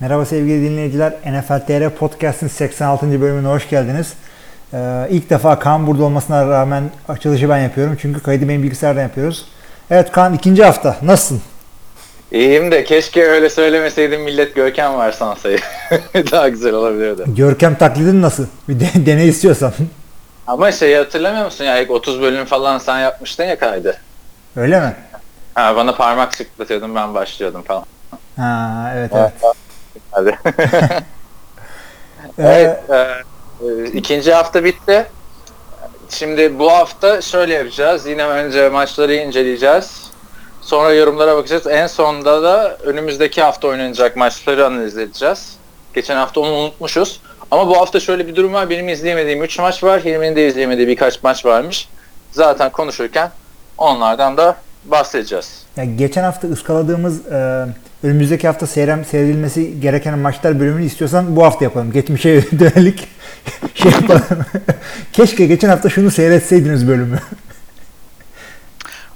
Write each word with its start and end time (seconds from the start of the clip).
Merhaba 0.00 0.24
sevgili 0.24 0.70
dinleyiciler. 0.70 1.12
NFL 1.26 1.66
TR 1.66 1.90
Podcast'ın 1.90 2.48
86. 2.48 3.20
bölümüne 3.20 3.48
hoş 3.48 3.68
geldiniz. 3.68 4.12
Ee, 4.74 5.06
ilk 5.10 5.30
defa 5.30 5.58
Kaan 5.58 5.86
burada 5.86 6.04
olmasına 6.04 6.48
rağmen 6.48 6.90
açılışı 7.08 7.48
ben 7.48 7.58
yapıyorum. 7.58 7.98
Çünkü 8.00 8.22
kaydı 8.22 8.48
benim 8.48 8.62
bilgisayardan 8.62 9.02
yapıyoruz. 9.02 9.44
Evet 9.90 10.12
Kaan 10.12 10.34
ikinci 10.34 10.64
hafta. 10.64 10.96
Nasılsın? 11.02 11.42
İyiyim 12.32 12.72
de 12.72 12.84
keşke 12.84 13.24
öyle 13.24 13.50
söylemeseydim 13.50 14.22
millet 14.22 14.54
Görkem 14.54 14.94
var 14.94 15.12
sansayı. 15.12 15.58
Daha 16.14 16.48
güzel 16.48 16.72
olabilirdi. 16.72 17.22
Görkem 17.26 17.74
taklidin 17.74 18.22
nasıl? 18.22 18.46
Bir 18.68 18.80
de, 18.80 18.86
dene 19.06 19.24
istiyorsan. 19.24 19.72
Ama 20.46 20.72
şeyi 20.72 20.96
hatırlamıyor 20.96 21.44
musun 21.44 21.64
ya 21.64 21.78
ilk 21.80 21.90
30 21.90 22.20
bölüm 22.20 22.44
falan 22.44 22.78
sen 22.78 22.98
yapmıştın 22.98 23.44
ya 23.44 23.58
kaydı. 23.58 23.96
Öyle 24.56 24.80
mi? 24.80 24.94
Ha, 25.54 25.76
bana 25.76 25.94
parmak 25.94 26.34
sıklatıyordun 26.34 26.94
ben 26.94 27.14
başlıyordum 27.14 27.62
falan. 27.62 27.84
Ha 28.36 28.92
evet 28.96 29.10
evet. 29.14 29.32
Ee, 32.38 32.42
evet. 32.42 32.90
e, 32.90 33.66
e, 33.66 33.86
ikinci 33.86 34.32
hafta 34.32 34.64
bitti. 34.64 35.06
Şimdi 36.08 36.58
bu 36.58 36.72
hafta 36.72 37.22
şöyle 37.22 37.54
yapacağız. 37.54 38.06
Yine 38.06 38.26
önce 38.26 38.68
maçları 38.68 39.14
inceleyeceğiz. 39.14 40.10
Sonra 40.60 40.92
yorumlara 40.92 41.36
bakacağız. 41.36 41.66
En 41.66 41.86
sonunda 41.86 42.42
da 42.42 42.76
önümüzdeki 42.76 43.42
hafta 43.42 43.68
oynanacak 43.68 44.16
maçları 44.16 44.66
analiz 44.66 44.98
edeceğiz. 44.98 45.56
Geçen 45.94 46.16
hafta 46.16 46.40
onu 46.40 46.52
unutmuşuz. 46.52 47.20
Ama 47.50 47.68
bu 47.68 47.78
hafta 47.78 48.00
şöyle 48.00 48.26
bir 48.26 48.36
durum 48.36 48.52
var. 48.52 48.70
Benim 48.70 48.88
izleyemediğim 48.88 49.42
3 49.42 49.58
maç 49.58 49.84
var. 49.84 50.04
Hilmi'nin 50.04 50.36
de 50.36 50.46
izleyemediği 50.46 50.88
birkaç 50.88 51.22
maç 51.22 51.44
varmış. 51.44 51.88
Zaten 52.32 52.72
konuşurken 52.72 53.30
onlardan 53.78 54.36
da 54.36 54.56
bahsedeceğiz. 54.84 55.65
Ya 55.76 55.84
geçen 55.84 56.22
hafta 56.22 56.48
ıskaladığımız 56.48 57.26
e, 57.26 57.66
önümüzdeki 58.02 58.46
hafta 58.46 58.66
seyrem 58.66 59.04
seyredilmesi 59.04 59.80
gereken 59.80 60.18
maçlar 60.18 60.60
bölümünü 60.60 60.84
istiyorsan 60.84 61.36
bu 61.36 61.44
hafta 61.44 61.64
yapalım. 61.64 61.92
Geçmişe 61.92 62.44
dönelik 62.58 63.08
şey 63.74 63.92
yapalım. 63.92 64.22
Keşke 65.12 65.46
geçen 65.46 65.68
hafta 65.68 65.88
şunu 65.88 66.10
seyretseydiniz 66.10 66.88
bölümü. 66.88 67.18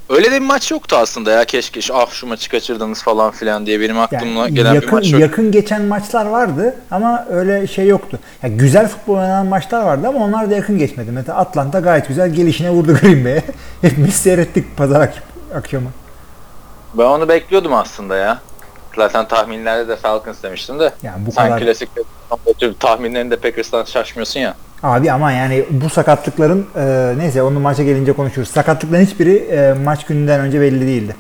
Öyle 0.09 0.31
de 0.31 0.35
bir 0.41 0.47
maç 0.47 0.71
yoktu 0.71 0.97
aslında 0.97 1.31
ya 1.31 1.45
keşke 1.45 1.81
ah 1.93 2.11
şu 2.11 2.27
maçı 2.27 2.51
kaçırdınız 2.51 3.03
falan 3.03 3.31
filan 3.31 3.67
diye 3.67 3.81
benim 3.81 3.99
aklıma 4.01 4.41
Yani 4.41 4.55
gelen 4.55 4.71
bir 4.75 4.83
yakın, 4.83 4.95
maç 4.99 5.13
yok. 5.13 5.21
yakın 5.21 5.53
geçen 5.53 5.83
maçlar 5.83 6.27
vardı 6.27 6.75
ama 6.91 7.27
öyle 7.31 7.67
şey 7.67 7.87
yoktu. 7.87 8.19
Ya 8.43 8.49
güzel 8.49 8.89
futbol 8.89 9.15
oynanan 9.15 9.47
maçlar 9.47 9.83
vardı 9.83 10.09
ama 10.09 10.19
onlar 10.25 10.51
da 10.51 10.55
yakın 10.55 10.79
geçmedi. 10.79 11.11
Mesela 11.13 11.39
Atlanta 11.39 11.81
gayet 11.81 12.09
güzel 12.09 12.31
gelişine 12.35 12.71
vurdu 12.71 12.97
Green 13.03 13.25
Bay'e. 13.25 13.43
Hepimiz 13.81 14.15
seyrettik 14.15 14.77
pazar 14.77 15.01
ak- 15.01 15.23
akşamı. 15.55 15.89
Ben 16.95 17.05
onu 17.05 17.29
bekliyordum 17.29 17.75
aslında 17.75 18.17
ya. 18.17 18.39
Zaten 18.97 19.29
tahminlerde 19.29 19.89
de 19.89 19.97
Falcons 19.97 20.43
demiştim 20.43 20.79
de. 20.79 20.93
Yani 21.03 21.27
bu 21.27 21.33
Sen 21.33 21.47
kadar 21.47 21.61
klasik 21.61 21.89
tahminlerinde 22.81 23.37
Packers'tan 23.37 23.85
şaşmıyorsun 23.85 24.41
ya. 24.41 24.55
Abi 24.83 25.13
ama 25.13 25.33
yani 25.33 25.65
bu 25.71 25.91
sakatlıkların 25.91 26.67
e, 26.77 27.15
neyse 27.19 27.43
onu 27.43 27.61
maça 27.61 27.83
gelince 27.83 28.13
konuşuruz. 28.13 28.49
Sakatlıkların 28.49 29.05
hiçbiri 29.05 29.37
e, 29.37 29.73
maç 29.85 30.05
gününden 30.07 30.41
önce 30.41 30.61
belli 30.61 30.87
değildi. 30.87 31.17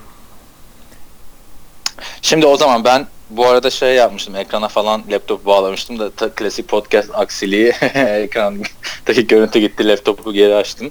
Şimdi 2.22 2.46
o 2.46 2.56
zaman 2.56 2.84
ben 2.84 3.06
bu 3.30 3.46
arada 3.46 3.70
şey 3.70 3.94
yapmıştım 3.94 4.36
ekrana 4.36 4.68
falan 4.68 5.02
laptop 5.10 5.46
bağlamıştım 5.46 5.98
da 5.98 6.10
ta- 6.10 6.30
klasik 6.30 6.68
podcast 6.68 7.10
aksiliği 7.14 7.68
ekrandaki 7.94 9.26
görüntü 9.26 9.58
gitti 9.58 9.88
laptopu 9.88 10.32
geri 10.32 10.54
açtım. 10.54 10.91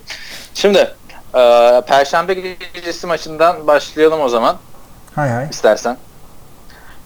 Şimdi 0.53 0.77
e, 1.35 1.81
Perşembe 1.87 2.33
gecesi 2.73 3.07
maçından 3.07 3.67
başlayalım 3.67 4.21
o 4.21 4.29
zaman 4.29 4.57
Hay 5.19 5.29
hay. 5.29 5.47
istersen. 5.51 5.97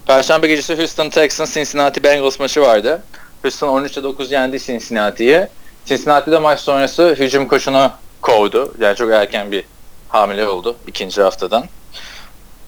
Perşembe 0.06 0.46
gecesi 0.46 0.78
Houston 0.78 1.08
Texans 1.08 1.54
Cincinnati 1.54 2.04
Bengals 2.04 2.40
maçı 2.40 2.60
vardı. 2.60 3.02
Houston 3.42 3.82
13'e 3.82 4.02
9 4.02 4.32
yendi 4.32 4.60
Cincinnati'yi. 4.60 5.46
Cincinnati'de 5.84 6.38
maç 6.38 6.60
sonrası 6.60 7.16
hücum 7.18 7.48
koşunu 7.48 7.90
kovdu. 8.22 8.74
Yani 8.80 8.96
çok 8.96 9.10
erken 9.12 9.52
bir 9.52 9.64
hamile 10.08 10.48
oldu 10.48 10.76
ikinci 10.86 11.22
haftadan. 11.22 11.64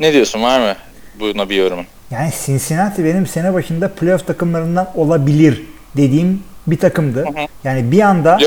Ne 0.01 0.13
diyorsun 0.13 0.43
var 0.43 0.61
mı 0.61 0.77
buna 1.21 1.49
bir 1.49 1.57
yorumun? 1.57 1.87
Yani 2.11 2.33
Cincinnati 2.47 3.05
benim 3.05 3.27
sene 3.27 3.55
başında 3.55 3.89
playoff 3.89 4.27
takımlarından 4.27 4.91
olabilir 4.95 5.63
dediğim 5.97 6.43
bir 6.67 6.79
takımdı. 6.79 7.21
hı. 7.21 7.47
Yani 7.65 7.91
bir 7.91 8.01
anda 8.01 8.39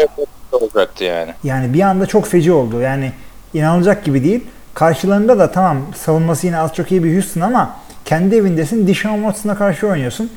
olacaktı 0.51 1.03
yani. 1.03 1.33
yani 1.43 1.73
bir 1.73 1.81
anda 1.81 2.05
çok 2.05 2.27
feci 2.27 2.51
oldu. 2.51 2.81
Yani 2.81 3.11
inanılacak 3.53 4.05
gibi 4.05 4.23
değil. 4.23 4.43
Karşılarında 4.73 5.39
da 5.39 5.51
tamam 5.51 5.77
savunması 5.95 6.47
yine 6.47 6.57
az 6.57 6.73
çok 6.73 6.91
iyi 6.91 7.03
bir 7.03 7.15
Houston 7.15 7.41
ama 7.41 7.75
kendi 8.05 8.35
evindesin. 8.35 8.87
Deshaun 8.87 9.21
Watson'a 9.21 9.57
karşı 9.57 9.87
oynuyorsun. 9.87 10.31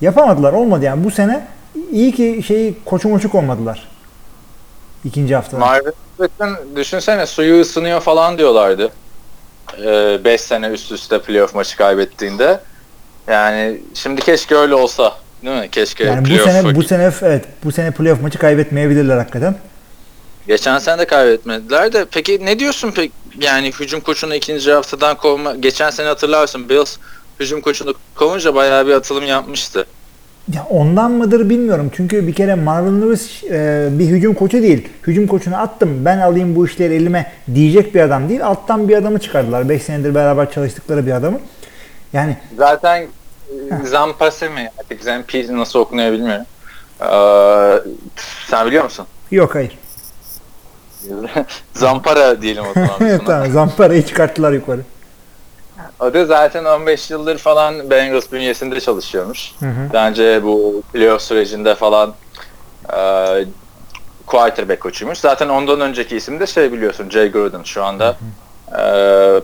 Yapamadılar. 0.00 0.52
Olmadı 0.52 0.84
yani. 0.84 1.04
Bu 1.04 1.10
sene 1.10 1.46
iyi 1.92 2.12
ki 2.12 2.42
şeyi 2.46 2.78
koçu 2.84 3.08
moçuk 3.08 3.34
olmadılar. 3.34 3.88
İkinci 5.04 5.34
haftada. 5.34 5.60
Marvin 5.60 5.92
düşünsene 6.76 7.26
suyu 7.26 7.60
ısınıyor 7.60 8.00
falan 8.00 8.38
diyorlardı. 8.38 8.90
5 10.24 10.40
sene 10.40 10.66
üst 10.68 10.92
üste 10.92 11.20
playoff 11.20 11.54
maçı 11.54 11.76
kaybettiğinde. 11.76 12.60
Yani 13.28 13.80
şimdi 13.94 14.20
keşke 14.20 14.54
öyle 14.54 14.74
olsa. 14.74 15.12
Değil 15.44 15.60
mi? 15.60 15.70
Keşke 15.70 16.04
yani 16.04 16.24
bu 16.24 16.38
sene 16.38 16.74
bu 16.74 16.82
sene 16.82 17.12
evet 17.22 17.44
bu 17.64 17.72
sene 17.72 17.90
playoff 17.90 18.22
maçı 18.22 18.38
kaybetmeyebilirler 18.38 19.16
hakikaten. 19.16 19.54
Geçen 20.48 20.78
sene 20.78 20.98
de 20.98 21.06
kaybetmediler 21.06 21.92
de 21.92 22.06
peki 22.10 22.44
ne 22.44 22.58
diyorsun 22.58 22.90
pek 22.90 23.12
yani 23.40 23.72
hücum 23.72 24.00
koçunu 24.00 24.34
ikinci 24.34 24.72
haftadan 24.72 25.16
kovma 25.16 25.54
geçen 25.54 25.90
sene 25.90 26.06
hatırlarsın 26.08 26.68
Bills 26.68 26.96
hücum 27.40 27.60
koçunu 27.60 27.94
kovunca 28.14 28.54
bayağı 28.54 28.86
bir 28.86 28.92
atılım 28.92 29.26
yapmıştı. 29.26 29.86
Ya 30.54 30.66
ondan 30.70 31.10
mıdır 31.10 31.50
bilmiyorum. 31.50 31.90
Çünkü 31.96 32.26
bir 32.26 32.34
kere 32.34 32.54
Marvin 32.54 33.02
Lewis 33.02 33.44
e, 33.44 33.88
bir 33.90 34.06
hücum 34.06 34.34
koçu 34.34 34.62
değil. 34.62 34.88
Hücum 35.06 35.26
koçunu 35.26 35.56
attım 35.56 36.04
ben 36.04 36.18
alayım 36.18 36.56
bu 36.56 36.66
işleri 36.66 36.94
elime 36.94 37.32
diyecek 37.54 37.94
bir 37.94 38.00
adam 38.00 38.28
değil. 38.28 38.46
Alttan 38.46 38.88
bir 38.88 38.96
adamı 38.96 39.18
çıkardılar. 39.18 39.68
5 39.68 39.82
senedir 39.82 40.14
beraber 40.14 40.52
çalıştıkları 40.52 41.06
bir 41.06 41.12
adamı. 41.12 41.40
Yani 42.12 42.36
Zaten 42.56 43.02
e, 43.02 43.86
Zampase 43.86 44.48
mi 44.48 44.70
artık 44.78 45.02
Zampi 45.02 45.56
nasıl 45.56 45.78
okunuyor 45.78 46.12
bilmiyorum. 46.12 46.44
Ee, 47.00 47.90
sen 48.50 48.66
biliyor 48.66 48.84
musun? 48.84 49.06
yok 49.30 49.54
hayır. 49.54 49.78
Zampara 51.74 52.42
diyelim 52.42 52.64
o 52.70 52.72
zaman. 52.74 52.90
evet 53.00 53.20
tamam 53.26 53.50
Zampara'yı 53.50 54.06
çıkarttılar 54.06 54.52
yukarı. 54.52 54.80
O 56.00 56.14
da 56.14 56.26
zaten 56.26 56.64
15 56.64 57.10
yıldır 57.10 57.38
falan 57.38 57.90
Bengals 57.90 58.32
bünyesinde 58.32 58.80
çalışıyormuş. 58.80 59.52
Hı 59.60 59.66
bu 60.42 60.82
playoff 60.92 61.22
sürecinde 61.22 61.74
falan 61.74 62.14
e, 62.92 62.98
quarterback 64.26 64.80
koçuymuş. 64.82 65.18
Zaten 65.18 65.48
ondan 65.48 65.80
önceki 65.80 66.16
isim 66.16 66.40
de 66.40 66.46
şey 66.46 66.72
biliyorsun 66.72 67.10
Jay 67.10 67.32
Gruden 67.32 67.62
şu 67.62 67.84
anda. 67.84 68.16
E, 68.72 68.80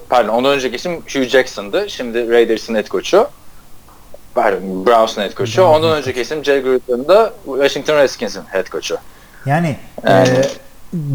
pardon 0.08 0.28
ondan 0.28 0.52
önceki 0.52 0.76
isim 0.76 0.92
Hugh 0.92 1.28
Jackson'dı. 1.28 1.90
Şimdi 1.90 2.30
Raiders'ın 2.30 2.74
head 2.74 2.88
koçu. 2.88 3.28
Pardon 4.34 4.86
Browns'ın 4.86 5.22
head 5.22 5.34
koçu. 5.34 5.62
Ondan 5.64 5.90
önceki 5.96 6.20
isim 6.20 6.44
Jay 6.44 6.62
Gruden 6.62 7.08
da 7.08 7.32
Washington 7.44 7.96
Redskins'in 7.96 8.42
head 8.42 8.68
koçu. 8.68 8.96
Yani 9.46 9.76
Yani- 10.06 10.28
e, 10.28 10.42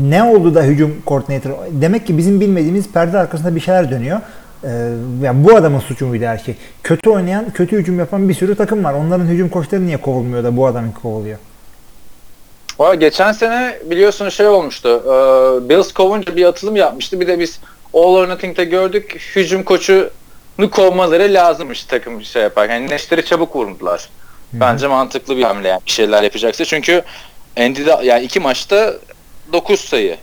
ne 0.01 0.23
oldu 0.23 0.55
da 0.55 0.63
hücum 0.63 1.01
koordinatör? 1.05 1.51
Demek 1.71 2.07
ki 2.07 2.17
bizim 2.17 2.41
bilmediğimiz 2.41 2.91
perde 2.91 3.17
arkasında 3.17 3.55
bir 3.55 3.59
şeyler 3.59 3.91
dönüyor. 3.91 4.21
E, 4.63 4.69
yani 5.23 5.47
bu 5.47 5.55
adamın 5.55 5.79
suçu 5.79 6.05
muydu 6.05 6.25
her 6.25 6.37
şey? 6.37 6.55
Kötü 6.83 7.09
oynayan, 7.09 7.49
kötü 7.49 7.77
hücum 7.77 7.99
yapan 7.99 8.29
bir 8.29 8.33
sürü 8.33 8.55
takım 8.55 8.83
var. 8.83 8.93
Onların 8.93 9.25
hücum 9.25 9.49
koçları 9.49 9.85
niye 9.85 9.97
kovulmuyor 9.97 10.43
da 10.43 10.57
bu 10.57 10.67
adamın 10.67 10.91
kovuluyor? 10.91 11.37
Valla 12.79 12.95
geçen 12.95 13.31
sene 13.31 13.79
biliyorsun 13.85 14.29
şey 14.29 14.47
olmuştu. 14.47 14.89
E, 14.89 15.69
Bills 15.69 15.91
kovunca 15.91 16.35
bir 16.35 16.45
atılım 16.45 16.75
yapmıştı. 16.75 17.19
Bir 17.19 17.27
de 17.27 17.39
biz 17.39 17.59
All 17.93 18.15
or 18.15 18.29
Nothing'de 18.29 18.65
gördük. 18.65 19.31
Hücum 19.35 19.63
koçunu 19.63 20.69
kovmaları 20.71 21.33
lazımmış 21.33 21.83
takım 21.83 22.23
şey 22.23 22.41
yapar. 22.41 22.69
Yani 22.69 22.89
neşteri 22.89 23.25
çabuk 23.25 23.55
vurdular. 23.55 24.09
Bence 24.53 24.87
mantıklı 24.87 25.37
bir 25.37 25.43
hamle 25.43 25.67
yani 25.67 25.81
bir 25.85 25.91
şeyler 25.91 26.23
yapacaksa. 26.23 26.65
Çünkü 26.65 27.01
Andy'de 27.57 27.97
yani 28.03 28.23
iki 28.23 28.39
maçta 28.39 28.93
9 29.53 29.79
sayı. 29.79 30.17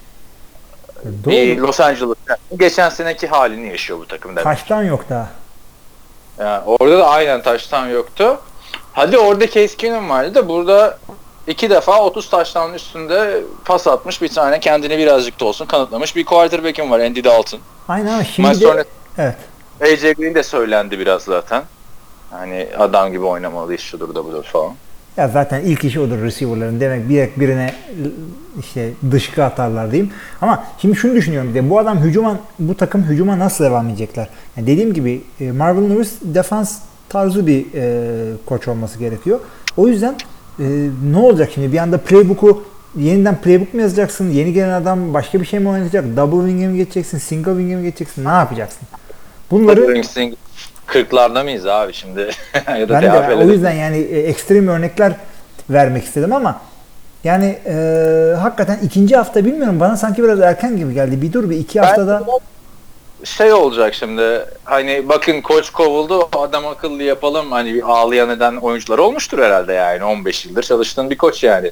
Bir 1.05 1.57
Doğru. 1.57 1.67
Los 1.67 1.81
Angeles 1.81 2.17
geçen 2.57 2.89
seneki 2.89 3.27
halini 3.27 3.69
yaşıyor 3.69 3.99
bu 3.99 4.07
takım 4.07 4.31
demek. 4.31 4.45
Taştan 4.45 4.83
yok 4.83 5.05
daha. 5.11 5.29
Yani 6.39 6.63
orada 6.67 6.99
da 6.99 7.09
aynen 7.09 7.43
taştan 7.43 7.87
yoktu. 7.87 8.41
Hadi 8.93 9.19
orada 9.19 9.47
Case 9.47 9.77
Keenum 9.77 10.11
vardı 10.11 10.35
da 10.35 10.49
burada 10.49 10.99
iki 11.47 11.71
defa 11.71 12.03
30 12.03 12.31
taştan 12.31 12.75
üstünde 12.75 13.43
pas 13.65 13.87
atmış 13.87 14.23
bir 14.23 14.29
tane 14.29 14.61
kendini 14.61 14.99
birazcık 14.99 15.41
da 15.41 15.45
olsun 15.45 15.67
kanıtlamış 15.67 16.17
bir 16.17 16.25
quarterback'im 16.25 16.91
var 16.91 17.01
Andy 17.01 17.25
Dalton. 17.25 17.61
Aynen 17.89 18.13
ama 18.13 18.25
şimdi 18.25 18.49
Maç 18.49 18.57
sonra 18.57 18.85
evet. 19.19 19.37
AJ 19.81 20.01
Green 20.01 20.35
de 20.35 20.43
söylendi 20.43 20.99
biraz 20.99 21.23
zaten. 21.23 21.63
Hani 22.31 22.69
adam 22.79 23.13
gibi 23.13 23.25
oynamalıyız 23.25 23.81
şudur 23.81 24.15
da 24.15 24.25
budur 24.25 24.45
falan. 24.45 24.73
Ya 25.17 25.29
zaten 25.29 25.61
ilk 25.61 25.85
işi 25.85 26.01
odur 26.01 26.23
receiver'ların. 26.23 26.81
Demek 26.81 27.09
bir 27.09 27.29
birine 27.41 27.75
işte 28.61 28.91
dışkı 29.11 29.45
atarlar 29.45 29.93
diyeyim. 29.93 30.13
Ama 30.41 30.65
şimdi 30.79 30.97
şunu 30.97 31.15
düşünüyorum 31.15 31.51
bir 31.51 31.55
de 31.55 31.71
bu 31.71 31.79
adam 31.79 31.99
hücuma 31.99 32.39
bu 32.59 32.77
takım 32.77 33.03
hücuma 33.03 33.39
nasıl 33.39 33.65
devam 33.65 33.89
edecekler? 33.89 34.29
Yani 34.57 34.67
dediğim 34.67 34.95
gibi 34.95 35.23
e, 35.41 35.53
Marvin 35.53 35.91
Lewis 35.91 36.13
defans 36.23 36.79
tarzı 37.09 37.47
bir 37.47 37.67
e, 37.75 38.37
koç 38.47 38.69
olması 38.69 38.99
gerekiyor. 38.99 39.41
O 39.77 39.89
yüzden 39.89 40.15
e, 40.59 40.89
ne 41.13 41.19
olacak 41.19 41.51
şimdi? 41.55 41.73
Bir 41.73 41.79
anda 41.79 41.99
playbook'u 41.99 42.65
yeniden 42.97 43.41
playbook 43.41 43.75
mu 43.75 43.81
yazacaksın? 43.81 44.31
Yeni 44.31 44.53
gelen 44.53 44.73
adam 44.73 45.15
başka 45.15 45.41
bir 45.41 45.47
şey 45.47 45.61
mi 45.61 45.69
oynatacak? 45.69 46.17
Double 46.17 46.49
wing'e 46.49 46.69
mi 46.69 46.77
geçeceksin? 46.77 47.19
Single 47.19 47.53
wing'e 47.53 47.77
mi 47.77 47.83
geçeceksin? 47.83 48.25
Ne 48.25 48.29
yapacaksın? 48.29 48.89
Bunları 49.51 50.05
40'larda 50.95 51.45
mıyız 51.45 51.67
abi 51.67 51.93
şimdi? 51.93 52.21
ya 52.79 52.89
da 52.89 53.03
ben 53.03 53.03
de 53.03 53.45
o 53.45 53.49
yüzden 53.49 53.73
yani 53.73 53.99
e, 53.99 54.21
ekstrem 54.21 54.69
örnekler 54.69 55.13
vermek 55.71 56.05
istedim 56.05 56.33
ama 56.33 56.61
yani 57.25 57.59
e, 57.67 57.75
hakikaten 58.41 58.79
ikinci 58.83 59.17
hafta 59.17 59.45
bilmiyorum 59.45 59.81
bana 59.81 59.97
sanki 59.97 60.23
biraz 60.23 60.41
erken 60.41 60.77
gibi 60.77 60.95
geldi. 60.95 61.23
Bir 61.23 61.33
dur 61.33 61.51
bir 61.51 61.57
iki 61.57 61.79
Ben- 61.79 61.85
haftada 61.85 62.23
şey 63.25 63.53
olacak 63.53 63.95
şimdi 63.95 64.47
hani 64.65 65.09
bakın 65.09 65.41
koç 65.41 65.71
kovuldu 65.71 66.29
adam 66.33 66.67
akıllı 66.67 67.03
yapalım 67.03 67.53
hani 67.53 67.85
ağlayan 67.85 68.31
eden 68.31 68.57
oyuncular 68.57 68.99
olmuştur 68.99 69.39
herhalde 69.39 69.73
yani 69.73 70.05
15 70.05 70.47
yıldır 70.47 70.63
çalıştığın 70.63 71.11
bir 71.11 71.19
koç 71.19 71.45
yani 71.45 71.71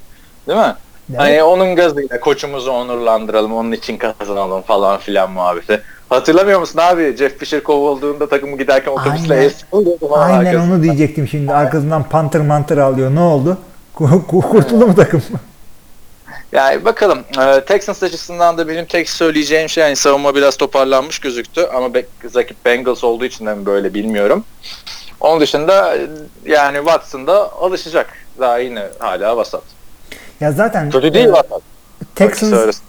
değil 0.48 0.58
mi? 0.58 0.74
Evet. 1.10 1.20
Hani 1.20 1.42
onun 1.42 1.76
gazıyla 1.76 2.20
koçumuzu 2.20 2.70
onurlandıralım 2.70 3.54
onun 3.54 3.72
için 3.72 3.96
kazanalım 3.96 4.62
falan 4.62 4.98
filan 4.98 5.30
muhabbeti. 5.30 5.82
Hatırlamıyor 6.12 6.60
musun 6.60 6.78
abi 6.78 7.16
Jeff 7.16 7.38
Fisher 7.38 7.62
kovulduğunda 7.62 8.28
takımı 8.28 8.58
giderken 8.58 8.92
otobüsle 8.92 9.50
Aynen. 10.12 10.38
Aynen 10.38 10.60
onu 10.60 10.82
diyecektim 10.82 11.28
şimdi. 11.28 11.52
Arkasından 11.52 12.08
pantır 12.08 12.40
mantır 12.40 12.78
alıyor. 12.78 13.14
Ne 13.14 13.20
oldu? 13.20 13.58
Ku- 13.96 14.26
ku- 14.26 14.50
Kurtuldu 14.50 14.86
mu 14.86 14.94
takım? 14.94 15.22
Yani 16.52 16.84
bakalım. 16.84 17.18
Ee, 17.40 17.64
Texans 17.64 18.02
açısından 18.02 18.58
da 18.58 18.68
benim 18.68 18.84
tek 18.86 19.10
söyleyeceğim 19.10 19.68
şey 19.68 19.84
yani 19.84 19.96
savunma 19.96 20.34
biraz 20.34 20.56
toparlanmış 20.56 21.18
gözüktü 21.18 21.68
ama 21.74 21.88
rakip 22.36 22.64
Bengals 22.64 23.04
olduğu 23.04 23.24
için 23.24 23.46
de 23.46 23.54
mi 23.54 23.66
böyle 23.66 23.94
bilmiyorum. 23.94 24.44
Onun 25.20 25.40
dışında 25.40 25.96
e, 25.96 26.08
yani 26.46 26.76
Watson 26.76 27.26
da 27.26 27.52
alışacak. 27.52 28.06
Daha 28.40 28.58
yine 28.58 28.88
hala 28.98 29.36
vasat. 29.36 29.62
Ya 30.40 30.52
zaten 30.52 30.90
Kötü 30.90 31.14
değil 31.14 31.26
e, 31.26 31.32
vasat. 31.32 31.62
Texans 32.14 32.80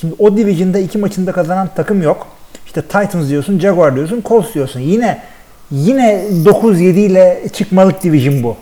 şimdi 0.00 0.14
o 0.18 0.36
division'da 0.36 0.78
iki 0.78 0.98
maçında 0.98 1.32
kazanan 1.32 1.70
takım 1.76 2.02
yok. 2.02 2.26
İşte 2.76 2.88
Titans 2.88 3.28
diyorsun, 3.28 3.58
Jaguar 3.58 3.94
diyorsun, 3.96 4.22
Colts 4.24 4.54
diyorsun. 4.54 4.80
Yine 4.80 5.22
yine 5.70 6.24
9-7 6.44 6.82
ile 6.82 7.42
çıkmalık 7.52 8.02
division 8.02 8.42
bu. 8.42 8.56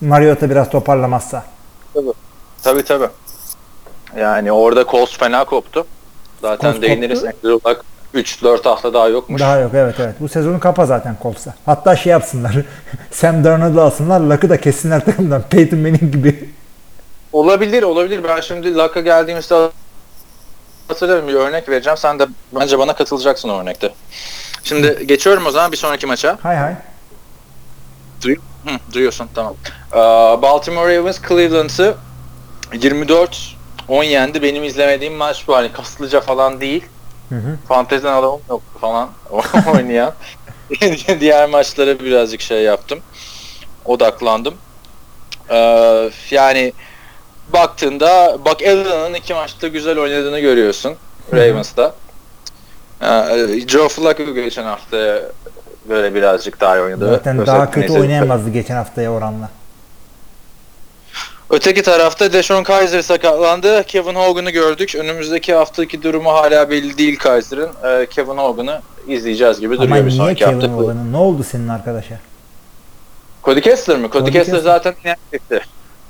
Mariota 0.00 0.50
biraz 0.50 0.70
toparlamazsa. 0.70 1.44
Tabii 2.62 2.84
tabii. 2.84 3.08
Yani 4.18 4.52
orada 4.52 4.84
Colts 4.84 5.18
fena 5.18 5.44
koptu. 5.44 5.86
Zaten 6.40 6.82
değiniriz. 6.82 7.24
Luck 7.44 7.84
3-4 8.14 8.62
hafta 8.64 8.94
daha 8.94 9.08
yokmuş. 9.08 9.40
Daha 9.40 9.58
yok 9.58 9.70
evet 9.74 9.94
evet. 9.98 10.14
Bu 10.20 10.28
sezonu 10.28 10.60
kapa 10.60 10.86
zaten 10.86 11.16
Colts'a. 11.22 11.54
Hatta 11.66 11.96
şey 11.96 12.10
yapsınlar. 12.10 12.54
Sam 13.10 13.44
Darnold'u 13.44 13.80
alsınlar. 13.80 14.20
Luck'ı 14.20 14.50
da 14.50 14.60
kessinler 14.60 15.04
takımdan. 15.04 15.42
Peyton 15.42 15.78
Manning 15.78 16.12
gibi. 16.12 16.48
Olabilir 17.32 17.82
olabilir. 17.82 18.24
Ben 18.28 18.40
şimdi 18.40 18.74
Luck'a 18.74 19.00
geldiğimizde 19.00 19.70
hatırlarım 20.90 21.28
bir 21.28 21.34
örnek 21.34 21.68
vereceğim. 21.68 21.96
Sen 21.96 22.18
de 22.18 22.26
bence 22.52 22.78
bana 22.78 22.94
katılacaksın 22.94 23.48
o 23.48 23.60
örnekte. 23.60 23.94
Şimdi 24.64 25.06
geçiyorum 25.06 25.46
o 25.46 25.50
zaman 25.50 25.72
bir 25.72 25.76
sonraki 25.76 26.06
maça. 26.06 26.38
Hay 26.42 26.56
hay. 26.56 26.74
Hı, 28.66 28.70
duyuyorsun 28.92 29.28
tamam. 29.34 29.54
Ee, 29.92 29.96
Baltimore 30.42 30.96
Ravens 30.96 31.20
Cleveland'ı 31.28 31.94
24 32.74 33.56
10 33.88 34.04
yendi. 34.04 34.42
Benim 34.42 34.64
izlemediğim 34.64 35.14
maç 35.14 35.48
bu. 35.48 35.56
Hani 35.56 35.72
kaslıca 35.72 36.20
falan 36.20 36.60
değil. 36.60 36.84
Hı 37.28 37.34
hı. 37.34 37.58
Fanteziden 37.68 38.12
adamım 38.12 38.40
yoktu 38.48 38.78
falan 38.80 39.10
oynayan. 39.74 40.12
Diğer 41.20 41.48
maçlara 41.48 42.00
birazcık 42.00 42.40
şey 42.40 42.62
yaptım. 42.62 43.00
Odaklandım. 43.84 44.54
Ee, 45.50 46.10
yani 46.30 46.72
baktığında 47.52 48.38
bak 48.44 48.62
Allen'ın 48.62 49.14
iki 49.14 49.34
maçta 49.34 49.68
güzel 49.68 49.98
oynadığını 49.98 50.40
görüyorsun. 50.40 50.94
Ravens'ta. 51.32 51.94
Ee, 53.02 53.60
Joe 53.68 53.88
Flacco 53.88 54.34
geçen 54.34 54.64
hafta 54.64 55.22
böyle 55.88 56.14
birazcık 56.14 56.60
daha 56.60 56.72
oynadı. 56.78 57.08
Zaten 57.10 57.38
Özellikle 57.38 57.52
daha 57.52 57.70
kötü 57.70 57.80
neyse. 57.80 58.00
oynayamazdı 58.00 58.50
geçen 58.50 58.74
haftaya 58.74 59.12
oranla. 59.12 59.50
Öteki 61.50 61.82
tarafta 61.82 62.32
Deshaun 62.32 62.62
Kaiser 62.62 63.02
sakatlandı. 63.02 63.84
Kevin 63.84 64.14
Hogan'ı 64.14 64.50
gördük. 64.50 64.94
Önümüzdeki 64.94 65.54
haftaki 65.54 66.02
durumu 66.02 66.30
hala 66.32 66.70
belli 66.70 66.98
değil 66.98 67.18
Kaiser'ın. 67.18 67.70
Ee, 67.84 68.06
Kevin 68.10 68.36
Hogan'ı 68.36 68.80
izleyeceğiz 69.08 69.60
gibi 69.60 69.74
Ama 69.76 69.86
duruyor 69.86 70.06
bir 70.06 70.10
niye 70.18 70.34
Kevin. 70.34 70.60
Hogan'ın? 70.60 71.12
Ne 71.12 71.16
oldu 71.16 71.44
senin 71.44 71.68
arkadaşa? 71.68 72.18
Cody 73.44 73.60
Kessler 73.60 73.96
mi? 73.98 74.08
Cody, 74.12 74.18
Cody 74.18 74.32
Kessler 74.32 74.54
Kessler. 74.56 74.72
zaten 74.72 74.94
inaktifti. 75.04 75.60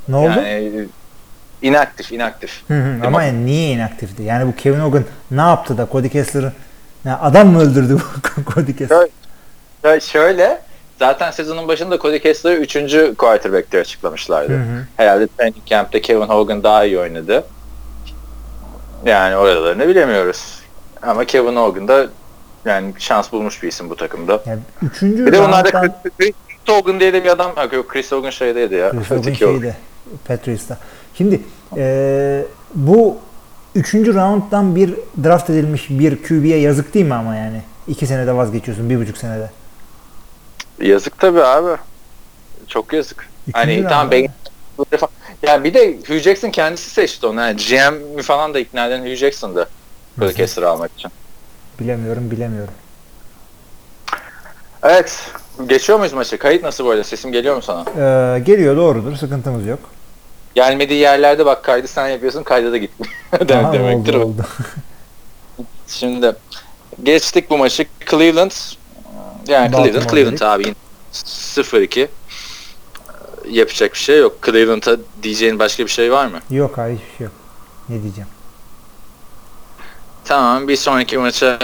Ne 0.09 0.17
oldu? 0.17 0.29
Yani 0.29 0.87
inaktif, 1.63 2.13
inaktif. 2.13 2.63
Hı 2.69 2.75
hı. 2.75 3.07
Ama 3.07 3.23
yani 3.23 3.47
niye 3.47 3.73
inaktifti? 3.73 4.23
Yani 4.23 4.47
bu 4.47 4.57
Kevin 4.57 4.81
Hogan 4.81 5.05
ne 5.31 5.41
yaptı 5.41 5.79
da 5.79 5.89
Cody 5.93 6.09
Kessler'ı 6.09 6.53
ya 7.05 7.21
adam 7.21 7.49
mı 7.49 7.61
öldürdü 7.61 7.97
bu 7.97 8.51
Cody 8.55 8.73
Kessler? 8.73 9.09
Ya 9.85 10.01
şöyle, 10.01 10.63
zaten 10.99 11.31
sezonun 11.31 11.69
başında 11.69 11.99
Cody 11.99 12.19
Kessler'ı 12.19 12.57
3. 12.57 13.17
quarterback 13.19 13.73
diye 13.73 13.83
açıklamışlardı. 13.83 14.53
Hı 14.53 14.57
hı. 14.57 14.87
Herhalde 14.97 15.27
training 15.27 15.67
camp'te 15.67 16.01
Kevin 16.01 16.27
Hogan 16.27 16.63
daha 16.63 16.85
iyi 16.85 16.99
oynadı. 16.99 17.45
Yani 19.05 19.37
oralarını 19.37 19.89
bilemiyoruz. 19.89 20.61
Ama 21.03 21.25
Kevin 21.25 21.57
Hogan 21.57 21.89
da 21.89 22.07
yani 22.65 22.95
şans 22.99 23.33
bulmuş 23.33 23.63
bir 23.63 23.69
isim 23.69 23.91
bu 23.91 23.97
takımda. 23.97 24.43
Yani 24.47 24.61
üçüncü 24.83 25.27
Bir 25.27 25.33
de 25.33 25.41
onlarda 25.41 25.71
Chris, 25.71 25.91
Chris 26.19 26.35
Hogan 26.69 27.01
diye 27.01 27.13
de 27.13 27.25
bir 27.25 27.29
adam 27.29 27.53
yok. 27.73 27.89
Chris 27.89 28.13
Hogan 28.13 28.31
şeydeydi 28.31 28.75
ya. 28.75 28.91
Chris 28.91 29.11
Hogan 29.11 29.23
Öteki 29.23 29.47
o. 29.47 29.61
Şimdi 31.15 31.41
eee, 31.77 32.45
bu 32.75 33.19
üçüncü 33.75 34.15
rounddan 34.15 34.77
bir 34.77 34.95
draft 35.25 35.51
edilmiş 35.51 35.91
bir 35.91 36.23
QB'ye 36.23 36.59
yazık 36.61 36.95
değil 36.95 37.07
mi 37.07 37.15
ama 37.15 37.37
yani? 37.37 37.63
iki 37.89 38.07
senede 38.07 38.37
vazgeçiyorsun. 38.37 38.91
Bir 38.91 39.01
buçuk 39.01 39.17
senede. 39.17 39.51
Yazık 40.81 41.19
tabii 41.19 41.43
abi. 41.43 41.77
Çok 42.69 42.93
yazık. 42.93 43.29
İkinci 43.47 43.59
Hani 43.59 43.89
tamam 43.89 44.11
ben 44.11 44.29
yani 45.43 45.65
bir 45.65 45.75
de 45.75 45.97
Hugh 46.09 46.19
Jackson 46.21 46.51
kendisi 46.51 46.91
seçti 46.91 47.27
onu. 47.27 47.41
Yani 47.41 47.57
GM 47.57 48.23
falan 48.23 48.55
da 48.55 48.59
ikna 48.59 48.87
eden 48.87 49.01
Hugh 49.01 49.17
Jackson'dı. 49.17 49.69
Böyle 50.19 50.67
almak 50.67 50.91
için. 50.99 51.11
Bilemiyorum 51.81 52.31
bilemiyorum. 52.31 52.75
Evet. 54.83 55.31
Geçiyor 55.67 55.99
muyuz 55.99 56.13
maçı? 56.13 56.39
Kayıt 56.39 56.63
nasıl 56.63 56.87
böyle? 56.87 57.05
Sesim 57.05 57.33
geliyor 57.33 57.57
mu 57.57 57.63
sana? 57.63 57.85
Eee, 57.97 58.39
geliyor 58.39 58.77
doğrudur. 58.77 59.17
Sıkıntımız 59.17 59.67
yok. 59.67 59.79
Gelmediği 60.55 60.99
yerlerde 60.99 61.47
bak 61.47 61.65
kaydı 61.65 61.89
sen 61.89 62.09
yapıyorsun 62.09 62.43
kayda 62.43 62.73
da 62.73 62.77
gitmiyor. 62.77 63.15
Dem- 63.49 63.65
Aha, 63.65 63.73
demektir 63.73 64.15
oldu, 64.15 64.25
o. 64.25 64.27
oldu. 64.27 64.47
Şimdi 65.87 66.37
geçtik 67.03 67.51
bu 67.51 67.59
maçı. 67.59 67.87
Cleveland 68.11 68.51
yani 69.49 69.73
Baltimore 69.73 69.93
Cleveland 69.93 70.11
Cleveland 70.39 70.41
abi 70.41 70.75
0-2 71.13 72.09
yapacak 73.51 73.93
bir 73.93 73.99
şey 73.99 74.19
yok. 74.19 74.37
Cleveland'a 74.47 74.97
diyeceğin 75.23 75.59
başka 75.59 75.85
bir 75.85 75.91
şey 75.91 76.13
var 76.13 76.27
mı? 76.27 76.39
Yok 76.51 76.79
hayır 76.79 76.97
hiçbir 76.99 77.17
şey 77.17 77.25
yok. 77.25 77.35
Ne 77.89 78.03
diyeceğim? 78.03 78.29
Tamam 80.25 80.69
bir 80.69 80.77
sonraki 80.77 81.19
maça 81.19 81.59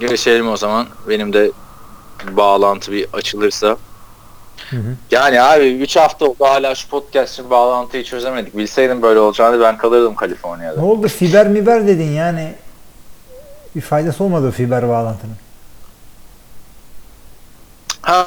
geçelim 0.00 0.48
o 0.48 0.56
zaman. 0.56 0.86
Benim 1.08 1.32
de 1.32 1.50
bağlantı 2.30 2.92
bir 2.92 3.06
açılırsa. 3.12 3.76
Hı 4.70 4.76
hı. 4.76 4.94
Yani 5.10 5.42
abi 5.42 5.64
3 5.64 5.96
hafta 5.96 6.24
oldu 6.26 6.44
hala 6.44 6.74
şu 6.74 6.88
podcast 6.88 7.32
için 7.32 7.50
bağlantıyı 7.50 8.04
çözemedik. 8.04 8.56
Bilseydim 8.56 9.02
böyle 9.02 9.20
olacağını 9.20 9.60
ben 9.60 9.78
kalırdım 9.78 10.14
Kaliforniya'da. 10.14 10.80
Ne 10.80 10.86
oldu? 10.86 11.08
Fiber 11.08 11.46
miber 11.48 11.86
dedin 11.86 12.10
yani. 12.12 12.54
Bir 13.76 13.80
faydası 13.80 14.24
olmadı 14.24 14.48
o 14.48 14.50
fiber 14.50 14.88
bağlantının. 14.88 15.36
Ha. 18.02 18.26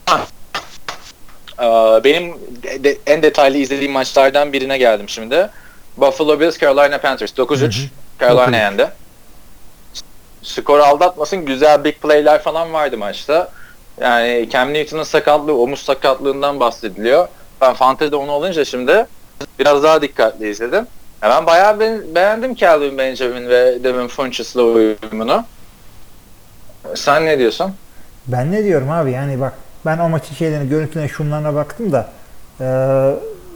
Ee, 1.59 1.63
benim 2.03 2.33
de- 2.63 2.83
de- 2.83 2.97
en 3.07 3.23
detaylı 3.23 3.57
izlediğim 3.57 3.91
maçlardan 3.91 4.53
birine 4.53 4.77
geldim 4.77 5.09
şimdi. 5.09 5.49
Buffalo 5.97 6.39
Bills 6.39 6.59
Carolina 6.59 6.97
Panthers 6.97 7.31
9-3 7.37 7.79
Hı 7.79 7.83
hı. 7.83 7.89
Carolina 8.19 8.45
9-3. 8.57 8.59
yendi. 8.61 8.87
Skor 10.43 10.79
aldatmasın 10.79 11.45
güzel 11.45 11.83
big 11.83 11.95
play'ler 11.95 12.41
falan 12.41 12.73
vardı 12.73 12.97
maçta. 12.97 13.49
Yani 13.99 14.49
Cam 14.51 14.73
Newton'un 14.73 15.03
sakatlığı, 15.03 15.57
omuz 15.61 15.79
sakatlığından 15.79 16.59
bahsediliyor. 16.59 17.27
Ben 17.61 17.73
fantezide 17.73 18.15
onu 18.15 18.31
olunca 18.31 18.65
şimdi 18.65 19.05
biraz 19.59 19.83
daha 19.83 20.01
dikkatli 20.01 20.49
izledim. 20.49 20.87
Ya 21.23 21.29
ben 21.29 21.45
bayağı 21.45 21.79
be- 21.79 22.15
beğendim 22.15 22.55
Calvin 22.55 22.97
Benjamin 22.97 23.49
ve 23.49 23.83
Devin 23.83 24.07
Funches'la 24.07 24.61
uyumunu. 24.63 25.43
Sen 26.95 27.25
ne 27.25 27.39
diyorsun? 27.39 27.71
Ben 28.27 28.51
ne 28.51 28.63
diyorum 28.63 28.91
abi 28.91 29.11
yani 29.11 29.41
bak 29.41 29.53
ben 29.85 29.97
o 29.99 30.09
maçın 30.09 30.35
şeylerine 30.35 30.65
görüntülerine 30.65 31.09
şunlarına 31.09 31.55
baktım 31.55 31.91
da 31.91 32.09
eee, 32.59 32.65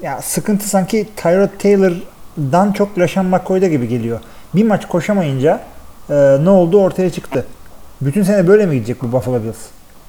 ya 0.01 0.21
sıkıntı 0.21 0.69
sanki 0.69 1.07
Tyrod 1.15 1.49
Taylor'dan 1.59 2.71
çok 2.71 2.99
LaShawn 2.99 3.27
McCoy'da 3.29 3.67
gibi 3.67 3.87
geliyor. 3.87 4.19
Bir 4.55 4.63
maç 4.63 4.87
koşamayınca 4.87 5.59
eee, 6.09 6.37
ne 6.43 6.49
oldu 6.49 6.81
ortaya 6.81 7.09
çıktı. 7.09 7.45
Bütün 8.01 8.23
sene 8.23 8.47
böyle 8.47 8.65
mi 8.65 8.75
gidecek 8.75 9.03
bu 9.03 9.11
Buffalo 9.11 9.43
Bills? 9.43 9.57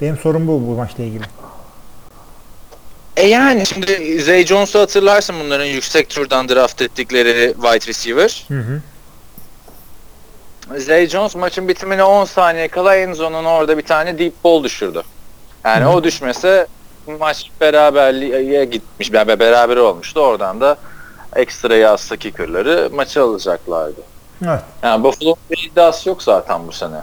Benim 0.01 0.17
sorum 0.17 0.47
bu 0.49 0.67
bu 0.67 0.75
maçla 0.75 1.03
ilgili. 1.05 1.25
E 3.17 3.27
yani 3.27 3.67
şimdi 3.67 4.21
Zay 4.23 4.47
Jones'u 4.47 4.81
hatırlarsın 4.81 5.37
bunların 5.41 5.65
yüksek 5.65 6.09
turdan 6.11 6.49
draft 6.49 6.83
ettikleri 6.83 7.55
wide 7.55 7.87
receiver. 7.87 8.45
Hı 8.49 8.59
hı. 8.59 8.81
Zay 10.81 11.07
Jones 11.07 11.35
maçın 11.35 11.69
bitimine 11.69 12.05
10 12.05 12.25
saniye 12.25 12.69
kala 12.69 12.97
en 12.97 13.13
zonun 13.13 13.45
orada 13.45 13.79
bir 13.79 13.83
tane 13.83 14.19
deep 14.19 14.45
ball 14.45 14.65
düşürdü. 14.65 15.03
Yani 15.65 15.85
Hı. 15.85 15.89
o 15.89 16.05
düşmese 16.05 16.67
maç 17.21 17.51
beraberliğe 17.61 18.65
gitmiş. 18.65 19.11
Yani 19.13 19.39
beraber 19.39 19.77
olmuştu. 19.77 20.21
Oradan 20.21 20.61
da 20.61 20.77
ekstra 21.37 21.77
yazsa 21.77 22.17
kicker'ları 22.17 22.91
maçı 22.93 23.23
alacaklardı. 23.23 24.01
Evet. 24.45 24.61
Yani 24.83 25.05
Buffalo'nun 25.05 25.37
bir 25.51 25.71
iddiası 25.71 26.09
yok 26.09 26.23
zaten 26.23 26.69
bu 26.69 26.73
sene. 26.73 27.01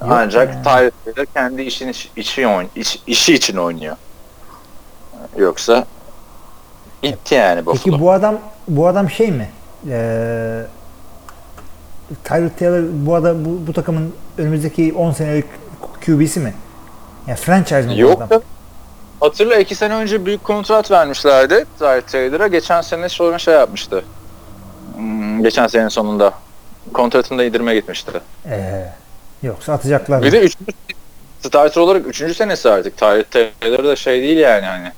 Ancak 0.00 0.54
yani. 0.54 0.92
Tyler 1.04 1.26
kendi 1.34 1.62
işini 1.62 1.92
işi, 2.16 2.46
oyn, 2.46 2.68
iş- 2.76 3.02
işi 3.06 3.34
için 3.34 3.56
oynuyor. 3.56 3.96
Yoksa 5.36 5.84
gitti 7.02 7.34
yani 7.34 7.66
Buffalo. 7.66 7.84
Peki 7.84 8.00
bu 8.00 8.12
adam 8.12 8.38
bu 8.68 8.86
adam 8.86 9.10
şey 9.10 9.30
mi? 9.32 9.48
Ee, 9.90 10.60
Tyrod 12.24 12.50
Taylor 12.58 12.82
bu 12.92 13.14
adam 13.14 13.44
bu, 13.44 13.66
bu 13.66 13.72
takımın 13.72 14.14
önümüzdeki 14.38 14.92
10 14.96 15.10
senelik 15.12 15.44
QB'si 16.06 16.40
mi? 16.40 16.54
Yani 17.26 17.36
franchise 17.38 17.82
mi 17.82 17.94
bu 17.96 18.00
Yok 18.00 18.16
adam? 18.22 18.30
da 18.30 18.40
hatırla 19.20 19.56
iki 19.56 19.74
sene 19.74 19.94
önce 19.94 20.26
büyük 20.26 20.44
kontrat 20.44 20.90
vermişlerdi 20.90 21.64
Tyler 21.78 22.00
Taylor'a. 22.06 22.46
Geçen 22.46 22.80
sene 22.80 23.08
sonra 23.08 23.38
şey 23.38 23.54
yapmıştı. 23.54 24.04
Hmm, 24.96 25.42
geçen 25.42 25.66
senenin 25.66 25.88
sonunda. 25.88 26.32
Kontratında 26.94 27.44
indirime 27.44 27.74
gitmişti. 27.74 28.10
Ee, 28.46 28.84
yoksa 29.46 29.72
atacaklar. 29.72 30.22
Bir 30.22 30.32
de 30.32 30.40
üçüncü 30.40 30.72
starter 31.40 31.80
olarak 31.80 32.06
üçüncü 32.06 32.34
senesi 32.34 32.70
artık. 32.70 32.96
Tyler 32.96 33.24
Taylor 33.60 33.84
da 33.84 33.96
şey 33.96 34.22
değil 34.22 34.38
yani 34.38 34.66
hani. 34.66 34.92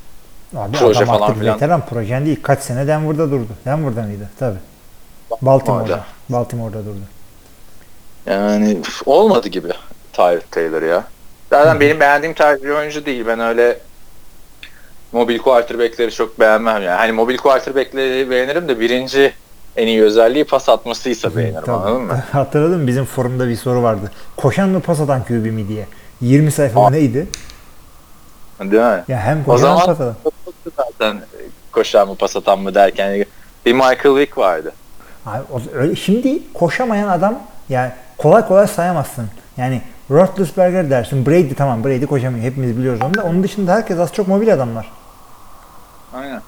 Abi 0.56 0.76
proje 0.76 1.04
adam 1.04 1.18
falan 1.18 1.34
filan. 1.34 1.54
veteran 1.54 1.86
projen 1.86 2.26
değil. 2.26 2.42
Kaç 2.42 2.62
sene 2.62 2.86
Denver'da 2.86 3.30
durdu. 3.30 3.48
Denver'da 3.64 4.02
mıydı? 4.02 4.30
Tabii. 4.38 4.58
Baltimore'da. 5.42 6.04
Baltimore'da 6.28 6.78
durdu. 6.84 7.00
Yani 8.26 8.78
olmadı 9.06 9.48
gibi 9.48 9.68
Tyler 10.12 10.42
Taylor 10.50 10.82
ya. 10.82 11.04
Zaten 11.50 11.80
benim 11.80 12.00
beğendiğim 12.00 12.34
tarz 12.34 12.62
bir 12.62 12.70
oyuncu 12.70 13.06
değil. 13.06 13.26
Ben 13.26 13.40
öyle 13.40 13.78
mobil 15.12 15.38
quarterback'leri 15.38 16.10
çok 16.10 16.40
beğenmem 16.40 16.82
yani. 16.82 16.96
Hani 16.96 17.12
mobil 17.12 17.36
quarterback'leri 17.36 18.30
beğenirim 18.30 18.68
de 18.68 18.80
birinci 18.80 19.32
en 19.76 19.86
iyi 19.86 20.02
özelliği 20.02 20.44
pas 20.44 20.68
atmasıysa 20.68 21.36
beğenirim 21.36 21.60
Tabii. 21.60 21.76
anladın 21.76 22.02
mı? 22.02 22.12
Hatırladım 22.32 22.86
bizim 22.86 23.04
forumda 23.04 23.48
bir 23.48 23.56
soru 23.56 23.82
vardı. 23.82 24.10
Koşan 24.36 24.68
mı 24.68 24.80
pas 24.80 25.00
atan 25.00 25.24
QB 25.24 25.46
mi 25.52 25.68
diye. 25.68 25.86
20 26.20 26.50
sayfa 26.50 26.86
Aa. 26.86 26.90
neydi? 26.90 27.26
Değil 28.60 28.82
mi? 28.82 29.04
Ya 29.08 29.18
hem 29.20 29.40
O 29.40 29.44
koşan 29.44 29.62
zaman 29.62 29.78
pas 29.86 29.88
atan. 30.00 30.14
zaten 30.76 31.20
koşan 31.72 32.08
mı 32.08 32.14
pas 32.16 32.36
atan 32.36 32.58
mı 32.58 32.74
derken 32.74 33.24
bir 33.66 33.72
Michael 33.72 34.16
Vick 34.16 34.38
vardı. 34.38 34.72
Abi, 35.26 35.42
o- 35.52 35.76
öyle, 35.78 35.96
şimdi 35.96 36.52
koşamayan 36.54 37.08
adam 37.08 37.38
yani 37.68 37.90
kolay 38.18 38.46
kolay 38.48 38.66
sayamazsın. 38.66 39.26
Yani 39.56 39.82
Roethlisberger 40.10 40.90
dersin. 40.90 41.26
Brady 41.26 41.54
tamam 41.54 41.84
Brady 41.84 42.06
koşamıyor. 42.06 42.44
Hepimiz 42.44 42.78
biliyoruz 42.78 43.00
onu 43.04 43.14
da. 43.14 43.22
Onun 43.22 43.42
dışında 43.42 43.72
herkes 43.74 43.98
az 43.98 44.12
çok 44.12 44.28
mobil 44.28 44.54
adamlar. 44.54 44.92
Aynen. 46.14 46.42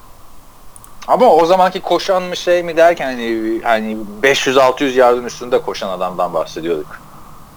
Ama 1.08 1.34
o 1.34 1.46
zamanki 1.46 1.80
koşan 1.80 2.22
mı 2.22 2.36
şey 2.36 2.62
mi 2.62 2.76
derken 2.76 3.04
hani, 3.04 3.60
hani 3.62 3.96
500-600 4.22 4.84
yardın 4.90 5.24
üstünde 5.24 5.62
koşan 5.62 5.88
adamdan 5.88 6.34
bahsediyorduk. 6.34 7.00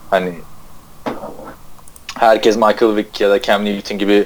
Hani 0.10 0.34
herkes 2.20 2.56
Michael 2.56 2.96
Vick 2.96 3.22
ya 3.22 3.30
da 3.30 3.42
Cam 3.42 3.66
Newton 3.66 3.98
gibi 3.98 4.26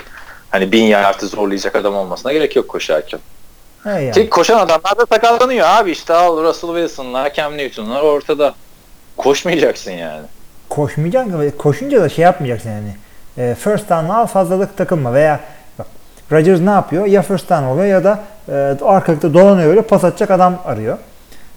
hani 0.50 0.72
1000 0.72 0.84
yardı 0.84 1.28
zorlayacak 1.28 1.76
adam 1.76 1.96
olmasına 1.96 2.34
gerek 2.34 2.56
yok 2.56 2.68
koşarken. 2.68 3.20
He 3.84 3.90
yani. 3.90 4.12
Ki 4.12 4.30
koşan 4.30 4.58
adamlar 4.58 4.98
da 4.98 5.06
sakatlanıyor 5.10 5.68
abi 5.68 5.92
işte 5.92 6.14
al 6.14 6.44
Russell 6.44 6.70
Wilson'lar, 6.70 7.34
Cam 7.34 7.58
Newton'lar 7.58 8.02
ortada. 8.02 8.54
Koşmayacaksın 9.18 9.92
yani. 9.92 10.26
Koşmayacaksın 10.70 11.52
koşunca 11.58 12.02
da 12.02 12.10
şey 12.10 12.24
yapmayacaksın 12.24 12.70
yani. 12.70 12.96
E, 13.38 13.56
first 13.56 13.90
down'la 13.90 14.18
al 14.18 14.26
fazlalık 14.26 14.78
takılma 14.78 15.14
veya 15.14 15.40
Rodgers 16.32 16.60
ne 16.60 16.70
yapıyor? 16.70 17.06
Ya 17.06 17.22
first 17.22 17.50
down 17.50 17.64
oluyor 17.64 17.86
ya 17.88 18.04
da 18.04 18.24
e, 18.50 18.78
arkalıkta 18.86 19.34
dolanıyor 19.34 19.70
öyle 19.70 19.82
pas 19.82 20.04
atacak 20.04 20.32
adam 20.32 20.62
arıyor. 20.66 20.98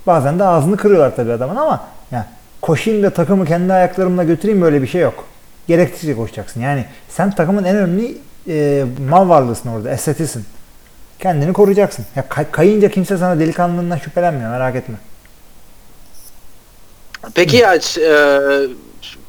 Bazen 0.07 0.39
de 0.39 0.45
ağzını 0.45 0.77
kırıyorlar 0.77 1.17
tabii 1.17 1.33
adamın 1.33 1.57
ama 1.57 1.85
yani 2.11 2.25
koşayım 2.63 3.03
da 3.03 3.11
takımı 3.11 3.47
kendi 3.47 3.73
ayaklarımla 3.73 4.25
götüreyim 4.25 4.63
böyle 4.63 4.83
bir 4.83 4.87
şey 4.87 5.01
yok. 5.01 5.25
Gerektikçe 5.69 6.17
koşacaksın. 6.17 6.61
Yani 6.61 6.85
sen 7.09 7.31
takımın 7.31 7.65
en 7.65 7.77
önemli 7.77 8.19
e, 8.49 8.85
mal 9.11 9.29
varlığısın 9.29 9.69
orada. 9.69 9.91
Estetisin. 9.91 10.45
Kendini 11.19 11.53
koruyacaksın. 11.53 12.07
Ya 12.17 12.29
kay- 12.29 12.51
kayınca 12.51 12.89
kimse 12.89 13.17
sana 13.17 13.41
delikanlılığından 13.41 13.97
şüphelenmiyor 13.99 14.51
merak 14.51 14.75
etme. 14.77 14.95
Peki 17.35 17.57
ya 17.57 17.75
e, 17.75 17.81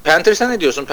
Panthers'a 0.04 0.48
ne 0.50 0.60
diyorsun? 0.60 0.86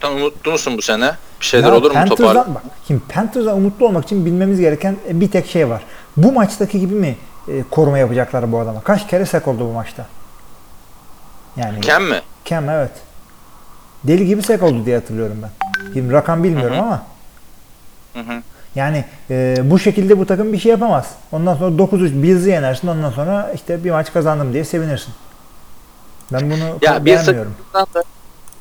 Panthers'tan 0.00 0.16
umutlu 0.22 0.50
musun 0.52 0.78
bu 0.78 0.82
sene? 0.82 1.12
Bir 1.40 1.44
şeyler 1.44 1.68
Ya 1.68 1.74
olur 1.74 1.90
mu 1.90 1.94
Panthers'dan- 1.96 2.16
topar? 2.16 2.54
Bak, 2.54 2.62
şimdi 2.86 3.00
Panthers'a 3.08 3.54
umutlu 3.54 3.86
olmak 3.86 4.04
için 4.04 4.26
bilmemiz 4.26 4.60
gereken 4.60 4.96
e, 5.08 5.20
bir 5.20 5.30
tek 5.30 5.46
şey 5.46 5.68
var. 5.68 5.82
Bu 6.16 6.32
maçtaki 6.32 6.80
gibi 6.80 6.94
mi 6.94 7.16
e, 7.48 7.62
koruma 7.70 7.98
yapacaklar 7.98 8.52
bu 8.52 8.58
adama? 8.58 8.80
Kaç 8.80 9.06
kere 9.08 9.26
sek 9.26 9.48
oldu 9.48 9.60
bu 9.68 9.72
maçta? 9.72 10.06
Yani 11.56 11.82
Cam 11.82 12.02
mi? 12.04 12.20
Cam 12.44 12.70
evet. 12.70 12.90
Deli 14.04 14.26
gibi 14.26 14.42
sek 14.42 14.62
oldu 14.62 14.86
diye 14.86 14.96
hatırlıyorum 14.96 15.36
ben. 15.42 15.50
Şimdi 15.94 16.12
rakam 16.12 16.44
bilmiyorum 16.44 16.76
Hı 16.76 16.80
hı. 16.80 16.84
ama 16.84 17.02
Hı 18.14 18.20
hı. 18.20 18.42
yani 18.74 19.04
e, 19.30 19.56
bu 19.64 19.78
şekilde 19.78 20.18
bu 20.18 20.26
takım 20.26 20.52
bir 20.52 20.58
şey 20.58 20.70
yapamaz. 20.70 21.06
Ondan 21.32 21.54
sonra 21.56 21.76
9-3 21.76 22.22
Bills'i 22.22 22.50
yenersin. 22.50 22.88
Ondan 22.88 23.10
sonra 23.10 23.52
işte 23.54 23.84
bir 23.84 23.90
maç 23.90 24.12
kazandım 24.12 24.52
diye 24.52 24.64
sevinirsin. 24.64 25.14
Ben 26.32 26.50
bunu 26.50 26.78
Ya 26.82 27.04
beğenmiyorum. 27.04 27.54
da 27.74 27.86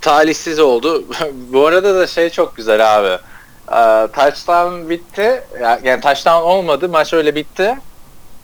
talihsiz 0.05 0.59
oldu. 0.59 1.03
Bu 1.33 1.67
arada 1.67 1.95
da 1.95 2.07
şey 2.07 2.29
çok 2.29 2.55
güzel 2.55 2.95
abi. 2.97 3.07
Ee, 3.71 4.07
touchdown 4.13 4.89
bitti. 4.89 5.43
Ya- 5.61 5.79
Yani 5.83 6.01
touchdown 6.01 6.43
olmadı. 6.43 6.89
Maç 6.89 7.13
öyle 7.13 7.35
bitti. 7.35 7.75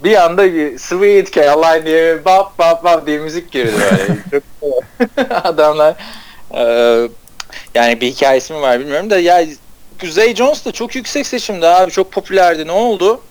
Bir 0.03 0.23
anda 0.23 0.53
bir 0.53 0.77
Sweet 0.77 1.33
Caroline 1.33 1.85
diye 1.85 2.25
bap 2.25 2.59
bap 2.59 2.83
bap 2.83 3.07
diye 3.07 3.17
müzik 3.19 3.51
girdi 3.51 3.73
böyle. 3.91 4.41
Adamlar 5.43 5.95
e, 6.53 6.63
yani 7.75 8.01
bir 8.01 8.07
hikayesi 8.07 8.53
mi 8.53 8.61
var 8.61 8.79
bilmiyorum 8.79 9.09
da 9.09 9.19
ya 9.19 9.45
Zay 10.09 10.35
Jones 10.35 10.65
da 10.65 10.71
çok 10.71 10.95
yüksek 10.95 11.27
seçimdi 11.27 11.67
abi. 11.67 11.91
Çok 11.91 12.11
popülerdi. 12.11 12.67
Ne 12.67 12.71
oldu? 12.71 13.21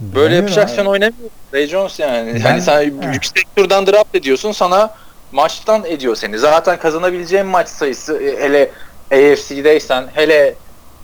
Böyle 0.00 0.34
yapacaksan 0.34 0.86
oynamıyor. 0.86 1.30
Ray 1.54 1.66
Jones 1.66 1.98
yani. 1.98 2.34
Ben- 2.34 2.40
hani 2.40 2.62
sen 2.62 2.80
He. 2.80 3.12
yüksek 3.12 3.56
turdan 3.56 3.86
draft 3.86 4.14
ediyorsun 4.14 4.52
sana 4.52 4.90
maçtan 5.32 5.84
ediyor 5.84 6.16
seni. 6.16 6.38
Zaten 6.38 6.78
kazanabileceğin 6.78 7.46
maç 7.46 7.68
sayısı 7.68 8.18
e, 8.22 8.42
hele 8.42 8.70
AFC'deysen 9.12 10.04
hele 10.14 10.54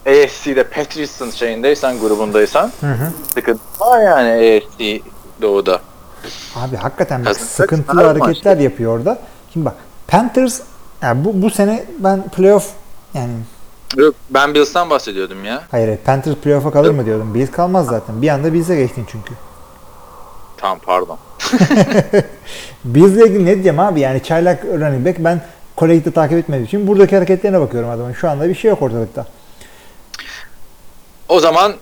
AFC'de 0.07 0.65
Patriots'ın 0.65 1.31
şeyindeysen 1.31 1.99
grubundaysan 1.99 2.73
Hı 2.81 2.87
hı. 2.93 3.11
sıkıntı 3.35 3.61
var 3.81 4.03
yani 4.03 4.31
AFC 4.31 5.01
doğuda. 5.43 5.81
Abi 6.57 6.77
hakikaten 6.77 7.25
bak, 7.25 7.37
sıkıntılı 7.37 8.03
hareketler 8.03 8.57
yapıyor 8.57 8.99
orada. 8.99 9.19
Şimdi 9.53 9.67
bak 9.67 9.75
Panthers 10.09 10.61
yani 11.03 11.25
bu, 11.25 11.43
bu 11.43 11.51
sene 11.51 11.85
ben 11.99 12.29
playoff 12.29 12.67
yani 13.15 13.33
Yok, 13.97 14.15
Ben 14.31 14.55
Bills'tan 14.55 14.91
bahsediyordum 14.91 15.45
ya. 15.45 15.63
hayır 15.71 15.87
hayır, 15.87 15.99
Panthers 15.99 16.37
playoff'a 16.37 16.71
kalır 16.71 16.91
mı 16.91 17.07
diyordum. 17.07 17.35
Bills 17.35 17.51
kalmaz 17.51 17.87
zaten. 17.87 18.23
Bir 18.23 18.29
anda 18.29 18.53
Bills'e 18.53 18.77
geçtin 18.77 19.07
çünkü. 19.13 19.35
Tamam 20.57 20.79
pardon. 20.87 21.19
Bills'le 22.85 23.27
ilgili 23.27 23.45
ne 23.45 23.55
diyeceğim 23.55 23.81
abi 23.81 24.01
yani 24.01 24.23
çaylak 24.23 24.65
running 24.65 25.07
back 25.07 25.17
ben 25.19 25.41
kolejde 25.77 26.11
takip 26.11 26.39
etmediğim 26.39 26.67
için 26.67 26.87
buradaki 26.87 27.17
hareketlerine 27.17 27.61
bakıyorum 27.61 27.91
adamın. 27.91 28.13
Şu 28.13 28.31
anda 28.31 28.49
bir 28.49 28.55
şey 28.55 28.69
yok 28.71 28.83
ortalıkta. 28.83 29.27
O 31.29 31.41
zaman 31.41 31.73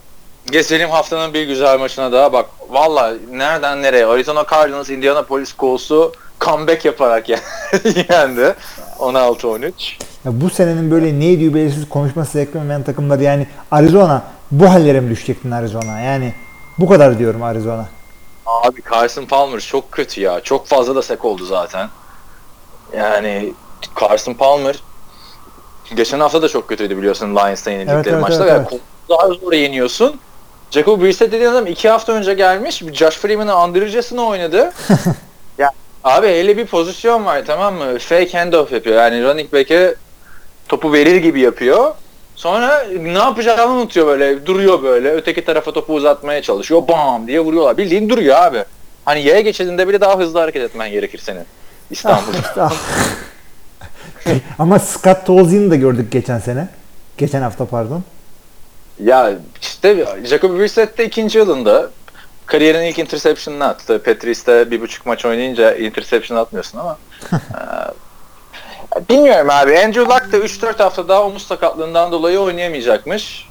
geçelim 0.50 0.90
haftanın 0.90 1.34
bir 1.34 1.46
güzel 1.46 1.78
maçına 1.78 2.12
daha. 2.12 2.32
Bak 2.32 2.46
valla 2.70 3.12
nereden 3.32 3.82
nereye 3.82 4.06
Arizona 4.06 4.44
Cardinals 4.50 4.90
Indianapolis 4.90 5.56
Colts'u 5.58 6.12
comeback 6.40 6.84
yaparak 6.84 7.28
yen- 7.28 7.40
yendi. 8.10 8.54
16-13. 8.98 9.70
Ya 10.24 10.40
bu 10.40 10.50
senenin 10.50 10.90
böyle 10.90 11.20
ne 11.20 11.32
ediyor 11.32 11.54
belirsiz 11.54 11.88
konuşması 11.88 12.40
eklemeyen 12.40 12.82
takımları 12.82 13.22
yani 13.22 13.46
Arizona 13.70 14.22
bu 14.50 14.70
hallere 14.70 15.00
mi 15.00 15.10
düşecektin 15.10 15.50
Arizona? 15.50 16.00
Yani 16.00 16.32
bu 16.78 16.88
kadar 16.88 17.18
diyorum 17.18 17.42
Arizona. 17.42 17.86
Abi 18.46 18.82
Carson 18.90 19.24
Palmer 19.26 19.60
çok 19.60 19.92
kötü 19.92 20.20
ya. 20.20 20.40
Çok 20.40 20.66
fazla 20.66 20.94
da 20.94 21.02
sek 21.02 21.24
oldu 21.24 21.44
zaten. 21.44 21.88
Yani 22.96 23.52
Carson 24.00 24.34
Palmer 24.34 24.82
geçen 25.94 26.20
hafta 26.20 26.42
da 26.42 26.48
çok 26.48 26.68
kötüydü 26.68 26.96
biliyorsun 26.96 27.36
Lions'ta 27.36 27.70
yenildikleri 27.70 27.96
Evet, 27.98 28.06
evet, 28.06 28.20
maçta. 28.22 28.46
evet, 28.46 28.52
Yani 28.72 28.80
Daha 29.08 29.28
zor 29.28 29.52
yeniyorsun. 29.52 30.20
Jacob 30.70 31.02
Brissett 31.02 31.32
dediğin 31.32 31.50
adam 31.50 31.66
iki 31.66 31.88
hafta 31.88 32.12
önce 32.12 32.34
gelmiş. 32.34 32.82
Josh 32.92 33.16
Freeman'ı 33.18 33.52
andırıcasına 33.54 34.22
oynadı. 34.26 34.72
ya 35.58 35.70
abi 36.04 36.26
hele 36.26 36.56
bir 36.56 36.66
pozisyon 36.66 37.24
var 37.24 37.42
tamam 37.46 37.74
mı? 37.74 37.98
Fake 37.98 38.38
handoff 38.38 38.72
yapıyor. 38.72 38.96
Yani 38.96 39.24
running 39.24 39.52
back'e 39.52 39.94
topu 40.68 40.92
verir 40.92 41.16
gibi 41.16 41.40
yapıyor. 41.40 41.94
Sonra 42.36 42.84
ne 43.00 43.18
yapacağını 43.18 43.66
unutuyor 43.72 44.06
böyle. 44.06 44.46
Duruyor 44.46 44.82
böyle. 44.82 45.12
Öteki 45.12 45.44
tarafa 45.44 45.72
topu 45.72 45.94
uzatmaya 45.94 46.42
çalışıyor. 46.42 46.88
Bam 46.88 47.26
diye 47.26 47.40
vuruyorlar. 47.40 47.76
Bildiğin 47.78 48.08
duruyor 48.08 48.36
abi. 48.36 48.64
Hani 49.04 49.22
yaya 49.22 49.40
geçidinde 49.40 49.88
bile 49.88 50.00
daha 50.00 50.18
hızlı 50.18 50.38
hareket 50.38 50.62
etmen 50.62 50.90
gerekir 50.90 51.18
senin. 51.18 51.44
İstanbul'da. 51.90 52.72
Ah. 54.26 54.32
Ama 54.58 54.78
Scott 54.78 55.26
Tolzien'i 55.26 55.70
de 55.70 55.76
gördük 55.76 56.12
geçen 56.12 56.38
sene. 56.38 56.68
Geçen 57.18 57.42
hafta 57.42 57.64
pardon. 57.66 58.02
ya 59.04 59.32
işte 59.60 60.06
Jacob 60.24 60.58
Brissett 60.58 60.98
de 60.98 61.04
ikinci 61.06 61.38
yılında 61.38 61.90
kariyerin 62.46 62.82
ilk 62.82 62.98
interception'ını 62.98 63.64
attı. 63.64 64.02
Patrice'de 64.02 64.70
bir 64.70 64.80
buçuk 64.80 65.06
maç 65.06 65.24
oynayınca 65.24 65.74
interception 65.74 66.38
atmıyorsun 66.38 66.78
ama 66.78 66.98
bilmiyorum 69.10 69.50
abi. 69.50 69.78
Andrew 69.78 70.00
Luck 70.14 70.32
da 70.32 70.36
3-4 70.36 70.78
hafta 70.82 71.08
daha 71.08 71.22
omuz 71.22 71.46
sakatlığından 71.46 72.12
dolayı 72.12 72.38
oynayamayacakmış. 72.40 73.48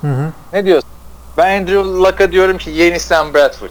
Hı 0.00 0.06
hı. 0.06 0.32
Ne 0.52 0.64
diyorsun? 0.64 0.88
Ben 1.36 1.60
Andrew 1.60 1.82
Luck'a 1.84 2.32
diyorum 2.32 2.58
ki 2.58 2.70
yeni 2.70 3.00
Sam 3.00 3.34
Bradford. 3.34 3.70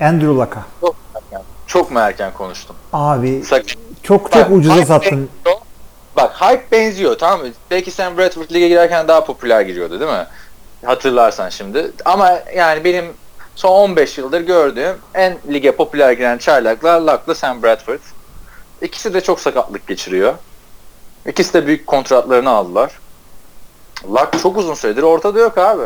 Andrew 0.00 0.26
Luck'a. 0.34 0.64
Çok 0.80 0.96
erken, 1.14 1.42
çok 1.66 1.90
mu 1.90 1.98
erken 1.98 2.32
konuştum? 2.32 2.76
Abi 2.92 3.42
Sak- 3.44 3.64
çok 4.02 4.24
Bak, 4.24 4.32
çok 4.32 4.50
ucuza 4.50 4.74
hype 4.74 4.86
sattın. 4.86 5.10
benziyor. 5.44 5.60
Bak 6.16 6.32
hype 6.42 6.70
benziyor 6.72 7.18
tamam 7.18 7.40
mı? 7.40 7.46
Belki 7.70 7.90
Sam 7.90 8.18
Bradford 8.18 8.50
lige 8.50 8.68
girerken 8.68 9.08
daha 9.08 9.24
popüler 9.24 9.60
giriyordu 9.60 10.00
değil 10.00 10.10
mi? 10.10 10.26
Hatırlarsan 10.84 11.48
şimdi. 11.48 11.90
Ama 12.04 12.38
yani 12.56 12.84
benim 12.84 13.04
son 13.54 13.70
15 13.70 14.18
yıldır 14.18 14.40
gördüğüm 14.40 14.96
en 15.14 15.38
lige 15.52 15.72
popüler 15.72 16.12
giren 16.12 16.38
çaylaklar 16.38 17.00
Luck'la 17.00 17.34
Sam 17.34 17.62
Bradford. 17.62 17.98
İkisi 18.82 19.14
de 19.14 19.20
çok 19.20 19.40
sakatlık 19.40 19.86
geçiriyor. 19.86 20.34
İkisi 21.26 21.54
de 21.54 21.66
büyük 21.66 21.86
kontratlarını 21.86 22.50
aldılar. 22.50 22.90
Luck 24.08 24.38
çok 24.42 24.56
uzun 24.56 24.74
süredir 24.74 25.02
ortada 25.02 25.38
yok 25.40 25.58
abi. 25.58 25.82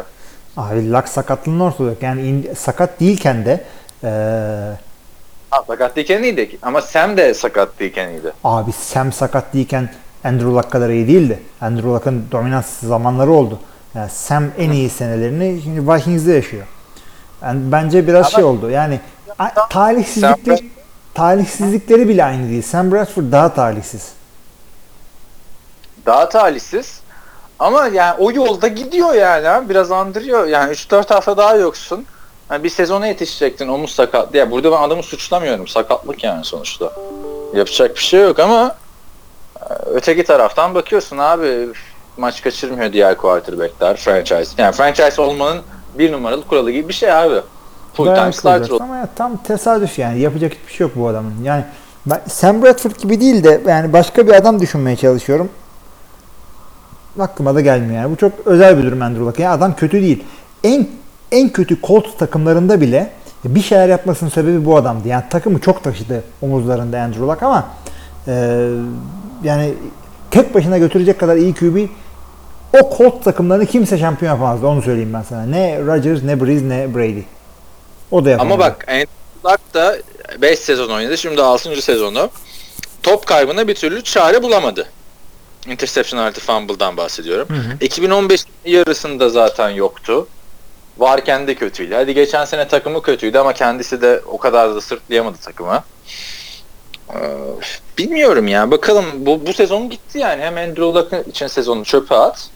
Abi 0.57 0.93
Luck 0.93 1.09
sakatlığının 1.09 1.61
ortada 1.61 1.89
yok. 1.89 2.03
Yani 2.03 2.29
in- 2.29 2.55
sakat 2.59 3.01
değilken 3.01 3.45
de 3.45 3.65
eee, 4.05 4.11
Ha, 5.51 5.65
sakat 5.67 5.97
değilken 5.97 6.23
iyiydi. 6.23 6.59
Ama 6.63 6.81
Sam 6.81 7.17
de 7.17 7.35
sakat 7.35 7.81
değilken 7.81 8.09
iyiydi. 8.09 8.33
abi 8.45 8.73
Sam 8.73 9.13
sakat 9.13 9.55
değilken 9.55 9.89
Andrew 10.25 10.49
Luck 10.51 10.71
kadar 10.71 10.89
iyi 10.91 11.09
değildi. 11.09 11.43
Andrew 11.61 11.89
Luck'ın 11.89 12.27
dominans 12.33 12.67
zamanları 12.81 13.31
oldu. 13.31 13.59
Yani 13.95 14.11
Sam 14.11 14.45
en 14.59 14.71
iyi 14.71 14.91
senelerini 14.91 15.61
şimdi 15.65 15.89
Vikings'de 15.93 16.33
yaşıyor. 16.33 16.67
Yani 17.43 17.61
bence 17.73 18.07
biraz 18.07 18.27
Ama- 18.27 18.31
şey 18.35 18.45
oldu. 18.45 18.71
Yani 18.71 19.01
Sam- 20.07 20.37
talihsizlikleri 21.15 22.09
bile 22.09 22.25
aynı 22.25 22.49
değil. 22.51 22.63
Sam 22.63 22.93
Bradford 22.93 23.33
daha 23.33 23.55
talihsiz. 23.55 24.13
daha 26.07 26.29
talihsiz. 26.29 27.01
Ama 27.59 27.87
yani 27.89 28.15
o 28.19 28.33
yolda 28.33 28.69
gidiyor 28.69 29.15
yani. 29.15 29.69
Biraz 29.69 29.93
andırıyor. 29.93 30.47
Yani 30.47 30.73
3-4 30.73 31.15
hafta 31.15 31.37
daha 31.37 31.57
yoksun. 31.57 32.07
Yani 32.51 32.65
bir 32.65 32.69
sezona 32.69 33.07
yetişecektin 33.07 33.69
omuz 33.69 33.91
sakat. 33.91 34.35
Ya 34.35 34.51
burada 34.51 34.73
ben 34.73 34.83
adamı 34.83 35.03
suçlamıyorum. 35.03 35.69
Sakatlık 35.69 36.25
yani 36.25 36.45
sonuçta. 36.45 36.93
Yapacak 37.55 37.97
bir 37.97 38.01
şey 38.01 38.21
yok 38.23 38.39
ama 38.39 38.77
e, 39.61 39.75
öteki 39.87 40.25
taraftan 40.25 40.75
bakıyorsun 40.75 41.19
abi 41.19 41.69
maç 42.17 42.43
kaçırmıyor 42.43 42.93
diğer 42.93 43.17
quarterbackler 43.17 43.97
franchise. 43.97 44.51
Yani 44.59 44.73
franchise 44.73 45.23
olmanın 45.23 45.63
bir 45.99 46.13
numaralı 46.13 46.49
kuralı 46.49 46.71
gibi 46.71 46.89
bir 46.89 46.95
şey 46.95 47.13
abi. 47.13 47.41
Full 47.95 48.05
time 48.05 48.33
starter 48.33 48.61
kızacaksın 48.61 48.85
Ama 48.85 48.97
ya 48.97 49.09
tam 49.17 49.37
tesadüf 49.37 49.99
yani. 49.99 50.21
Yapacak 50.21 50.53
hiçbir 50.53 50.73
şey 50.73 50.87
yok 50.87 50.97
bu 50.97 51.09
adamın. 51.09 51.33
Yani 51.43 51.65
ben 52.07 52.21
Sam 52.27 52.63
Bradford 52.63 52.97
gibi 52.97 53.21
değil 53.21 53.45
de 53.45 53.61
yani 53.69 53.93
başka 53.93 54.27
bir 54.27 54.33
adam 54.33 54.61
düşünmeye 54.61 54.97
çalışıyorum. 54.97 55.49
Aklıma 57.19 57.55
da 57.55 57.61
gelmiyor 57.61 58.03
yani. 58.03 58.13
Bu 58.13 58.17
çok 58.17 58.33
özel 58.45 58.79
bir 58.79 58.83
durum 58.83 59.03
Andrew 59.03 59.25
Luck. 59.25 59.39
Yani 59.39 59.55
adam 59.55 59.77
kötü 59.77 60.03
değil. 60.03 60.25
En 60.65 60.87
en 61.33 61.49
kötü 61.49 61.81
Colts 61.83 62.17
takımlarında 62.19 62.81
bile 62.81 63.11
bir 63.45 63.63
şeyler 63.63 63.89
yapmasının 63.89 64.31
sebebi 64.31 64.65
bu 64.65 64.77
adamdı. 64.77 65.09
Yani 65.09 65.25
takımı 65.31 65.61
çok 65.61 65.85
taşıdı 65.85 66.25
omuzlarında 66.43 67.01
Andrew 67.01 67.27
Luck 67.27 67.43
ama 67.43 67.67
e, 68.29 68.67
yani 69.43 69.75
tek 70.31 70.55
başına 70.55 70.79
götürecek 70.79 71.21
kadar 71.21 71.37
iyi 71.37 71.55
QB 71.55 71.77
o 72.73 72.97
Colts 72.99 73.25
takımlarını 73.25 73.67
kimse 73.67 73.99
şampiyon 73.99 74.33
yapamazdı. 74.33 74.67
Onu 74.67 74.83
söyleyeyim 74.83 75.13
ben 75.15 75.23
sana. 75.23 75.43
Ne 75.47 75.81
Rodgers, 75.87 76.23
ne 76.23 76.41
Breeze, 76.41 76.69
ne 76.69 76.95
Brady. 76.95 77.23
O 78.11 78.25
da 78.25 78.31
yapamadı. 78.31 78.55
Ama 78.55 78.65
bak 78.65 78.89
Andrew 78.89 79.09
Luck 79.45 79.75
da 79.75 79.97
5 80.39 80.59
sezon 80.59 80.91
oynadı. 80.91 81.19
Şimdi 81.19 81.43
6. 81.43 81.83
sezonu. 81.83 82.31
Top 83.03 83.27
kaybına 83.27 83.69
bir 83.69 83.75
türlü 83.75 84.05
çare 84.05 84.43
bulamadı. 84.43 84.87
Interception 85.67 86.21
artı 86.21 86.41
fumble'dan 86.41 86.97
bahsediyorum. 86.97 87.49
Hı 87.49 87.55
hı. 87.55 87.77
2015 87.81 88.45
yarısında 88.65 89.29
zaten 89.29 89.71
yoktu. 89.71 90.27
Varken 90.99 91.47
de 91.47 91.55
kötüydü. 91.55 91.95
Hadi 91.95 92.15
geçen 92.15 92.45
sene 92.45 92.69
takımı 92.69 93.03
kötüydü 93.03 93.39
ama 93.39 93.53
kendisi 93.53 94.03
de 94.03 94.23
o 94.27 94.39
kadar 94.39 94.75
da 94.75 94.81
sırtlayamadı 94.81 95.37
takımı. 95.39 95.85
Ee, 97.11 97.15
bilmiyorum 97.99 98.49
ya. 98.49 98.71
Bakalım 98.71 99.05
bu, 99.17 99.47
bu 99.47 99.53
sezon 99.53 99.91
gitti 99.91 100.19
yani. 100.19 100.43
Hem 100.43 100.57
Andrew 100.57 100.83
Luck 100.83 101.29
için 101.29 101.47
sezonu 101.47 101.85
çöpe 101.85 102.15
at. 102.15 102.51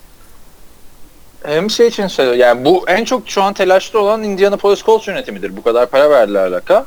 Hem 1.45 1.71
şey 1.71 1.87
için 1.87 2.07
söylüyorum. 2.07 2.41
Yani 2.41 2.65
bu 2.65 2.85
en 2.89 3.05
çok 3.05 3.29
şu 3.29 3.43
an 3.43 3.55
telaşlı 3.55 4.01
olan 4.01 4.23
Indianapolis 4.23 4.83
Colts 4.83 5.09
yönetimidir. 5.09 5.57
Bu 5.57 5.63
kadar 5.63 5.87
para 5.87 6.11
verdiler 6.11 6.51
Luck'a. 6.51 6.87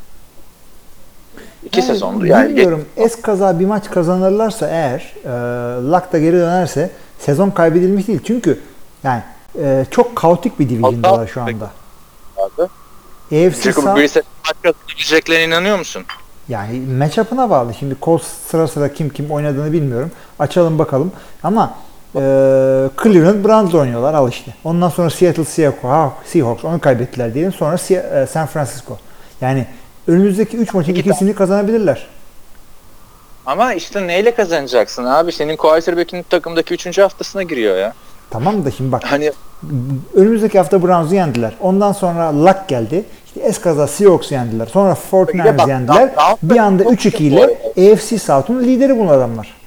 İki 1.64 1.80
Yani 1.80 1.86
sezondur. 1.86 2.24
Yani 2.24 2.48
bilmiyorum. 2.48 2.84
Es 2.96 3.22
kaza 3.22 3.60
bir 3.60 3.66
maç 3.66 3.90
kazanırlarsa 3.90 4.68
eğer 4.68 5.12
e, 5.24 5.28
Luck 5.90 6.12
da 6.12 6.18
geri 6.18 6.36
dönerse 6.36 6.90
sezon 7.18 7.50
kaybedilmiş 7.50 8.08
değil. 8.08 8.20
Çünkü 8.24 8.60
yani 9.04 9.22
e, 9.58 9.86
çok 9.90 10.16
kaotik 10.16 10.58
bir 10.58 10.68
division'dalar 10.68 11.26
şu 11.26 11.42
anda. 11.42 11.70
Abi. 12.36 12.62
AFC 13.46 13.62
Jacob 13.62 13.82
South 13.82 13.96
Brissett 13.96 14.24
maç 14.46 14.56
kazanabileceklerine 14.62 15.44
inanıyor 15.44 15.78
musun? 15.78 16.04
yani 16.48 16.80
matchup'ına 16.80 17.50
bağlı. 17.50 17.74
Şimdi 17.74 17.96
Colts 18.02 18.26
sıra 18.26 18.68
sıra 18.68 18.94
kim 18.94 19.08
kim 19.08 19.30
oynadığını 19.30 19.72
bilmiyorum. 19.72 20.10
Açalım 20.38 20.78
bakalım. 20.78 21.12
Ama 21.42 21.74
e, 22.14 22.20
Cleveland 23.02 23.44
Browns 23.44 23.74
oynuyorlar 23.74 24.14
al 24.14 24.28
işte. 24.28 24.54
Ondan 24.64 24.88
sonra 24.88 25.10
Seattle 25.10 25.44
Seahawks, 25.44 25.84
ha, 25.84 26.12
Seahawks 26.24 26.64
onu 26.64 26.80
kaybettiler 26.80 27.34
diyelim. 27.34 27.52
Sonra 27.52 27.74
e, 27.74 28.26
San 28.26 28.46
Francisco. 28.46 28.98
Yani 29.40 29.66
önümüzdeki 30.06 30.56
3 30.56 30.74
maçın 30.74 30.92
İki 30.92 31.00
ikisini 31.00 31.34
kazanabilirler. 31.34 32.06
Ama 33.46 33.74
işte 33.74 34.06
neyle 34.06 34.34
kazanacaksın 34.34 35.04
abi? 35.04 35.32
Senin 35.32 35.56
quarterback'in 35.56 36.22
takımdaki 36.22 36.74
3. 36.74 36.98
haftasına 36.98 37.42
giriyor 37.42 37.76
ya. 37.76 37.92
Tamam 38.30 38.64
da 38.64 38.70
şimdi 38.70 38.92
bak 38.92 39.02
Hani 39.04 39.32
önümüzdeki 40.14 40.58
hafta 40.58 40.82
Browns'u 40.82 41.14
yendiler. 41.14 41.52
Ondan 41.60 41.92
sonra 41.92 42.44
Luck 42.44 42.68
geldi. 42.68 43.04
İşte 43.26 43.40
eskaza 43.40 43.86
Seahawks'u 43.86 44.34
yendiler. 44.34 44.66
Sonra 44.66 44.96
Bir 45.12 45.38
de 45.38 45.42
49ers 45.42 45.58
bak, 45.58 45.68
yendiler. 45.68 46.10
Bir 46.42 46.56
anda 46.56 46.84
çok 46.84 46.92
3-2 46.92 46.98
kötü 46.98 47.24
ile. 47.24 47.44
AFC 47.92 48.18
South'un 48.18 48.60
lideri 48.62 48.98
bu 48.98 49.10
adamlar. 49.10 49.61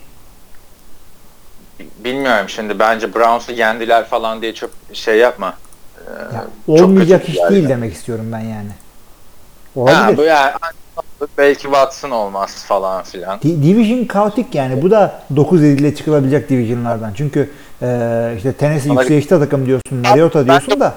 Bilmiyorum 1.79 2.49
şimdi 2.49 2.79
bence 2.79 3.13
Browns'u 3.13 3.51
yendiler 3.51 4.05
falan 4.05 4.41
diye 4.41 4.53
çok 4.53 4.69
şey 4.93 5.17
yapma. 5.17 5.53
Ee, 6.07 6.35
Ya, 6.35 6.45
olmayacak 6.67 7.29
iş 7.29 7.35
değil 7.49 7.69
demek 7.69 7.93
istiyorum 7.93 8.25
ben 8.33 8.39
yani. 8.39 8.69
Ha, 9.75 9.81
Olabilir. 9.81 10.17
bu 10.17 10.21
yani 10.23 10.51
belki 11.37 11.61
Watson 11.61 12.11
olmaz 12.11 12.65
falan 12.67 13.03
filan. 13.03 13.41
Di- 13.41 13.63
Division 13.63 14.05
kaotik 14.05 14.55
yani. 14.55 14.81
Bu 14.81 14.91
da 14.91 15.21
9-7 15.35 15.65
ile 15.65 15.95
çıkılabilecek 15.95 16.49
divisionlardan. 16.49 17.13
Çünkü 17.13 17.49
e, 17.81 18.33
işte 18.37 18.53
Tennessee 18.53 18.91
Ama- 18.91 19.01
yükselişte 19.01 19.39
takım 19.39 19.65
diyorsun, 19.65 19.97
Mariota 19.97 20.45
diyorsun 20.45 20.79
da. 20.79 20.93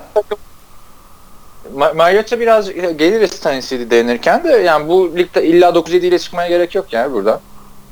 Ma- 1.76 1.96
Mariota 1.96 2.40
biraz 2.40 2.72
geliriz 2.72 3.40
Tennessee'de 3.40 3.90
denirken 3.90 4.44
de 4.44 4.48
yani 4.48 4.88
bu 4.88 5.16
ligde 5.16 5.46
illa 5.46 5.68
9-7 5.68 5.96
ile 6.06 6.18
çıkmaya 6.18 6.48
gerek 6.48 6.74
yok 6.74 6.92
yani 6.92 7.12
burada. 7.12 7.40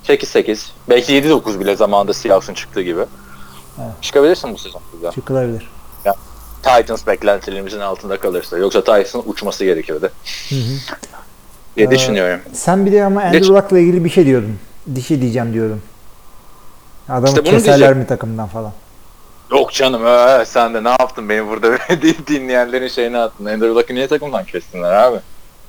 8-8 0.09 0.67
belki 0.89 1.13
7-9 1.23 1.61
bile 1.61 1.77
zamanında 1.77 2.13
Seahawks'ın 2.15 2.55
çıktığı 2.55 2.83
gibi. 2.83 3.01
Evet. 3.79 3.91
Çıkabilirsin 4.03 4.55
bu 4.55 4.59
sezon 4.59 4.83
burada. 4.93 5.13
Çıkılabilir. 5.13 5.69
Titans 6.63 7.07
beklentilerimizin 7.07 7.81
altında 7.81 8.21
kalırsa. 8.21 8.59
Yoksa 8.59 8.81
Titans'ın 8.81 9.23
uçması 9.27 9.65
gerekiyordu 9.65 10.11
Hı 10.49 10.55
hı. 10.55 10.59
diye 11.77 11.87
Ee, 11.87 11.91
düşünüyorum. 11.91 12.41
Sen 12.53 12.87
bir 12.87 12.93
de 12.93 13.05
ama 13.05 13.23
Andrew. 13.23 13.55
Luck'la 13.55 13.79
ilgili 13.79 14.05
bir 14.05 14.11
şey 14.11 14.27
diyordun. 14.27 14.59
Dişi 14.95 15.21
diyeceğim 15.23 15.53
diyordun. 15.53 15.81
Adamı 17.09 17.29
İşte 17.29 17.43
keserler 17.43 17.95
mi 17.95 18.07
takımdan 18.07 18.49
falan. 18.49 18.73
Yok 19.51 19.73
canım 19.73 20.07
ee, 20.07 20.45
sen 20.47 20.75
de 20.75 20.85
ne 20.85 20.89
yaptın 20.89 21.29
beni 21.29 21.49
burada 21.49 21.69
dinleyenlerin 22.27 22.89
şeyini 22.89 23.19
attın. 23.19 23.45
Andrew 23.47 23.69
Luck'ı 23.69 23.95
niye 23.95 24.09
takımdan 24.09 24.45
kestinler 24.45 24.93
abi? 24.93 25.17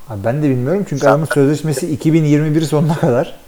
Abi 0.09 0.23
ben 0.23 0.43
de 0.43 0.49
bilmiyorum 0.49 0.85
çünkü 0.89 1.01
Sen- 1.01 1.09
adamın 1.09 1.25
sözleşmesi 1.33 1.87
2021 1.93 2.61
sonuna 2.61 2.95
kadar. 2.95 3.39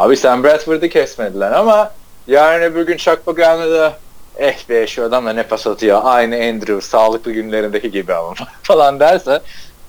Abi 0.00 0.16
Sam 0.16 0.44
Bradford'ı 0.44 0.88
kesmediler 0.88 1.52
ama 1.52 1.90
yarın 2.26 2.62
öbür 2.62 2.86
gün 2.86 2.96
Chuck 2.96 3.26
Pagano'da 3.26 3.92
eh 4.38 4.68
be 4.68 4.86
şu 4.86 5.04
adam 5.04 5.26
da 5.26 5.32
ne 5.32 5.42
pas 5.42 5.66
atıyor 5.66 6.00
aynı 6.04 6.34
Andrew 6.34 6.80
sağlıklı 6.80 7.32
günlerindeki 7.32 7.90
gibi 7.90 8.14
ama 8.14 8.34
falan 8.62 9.00
derse 9.00 9.40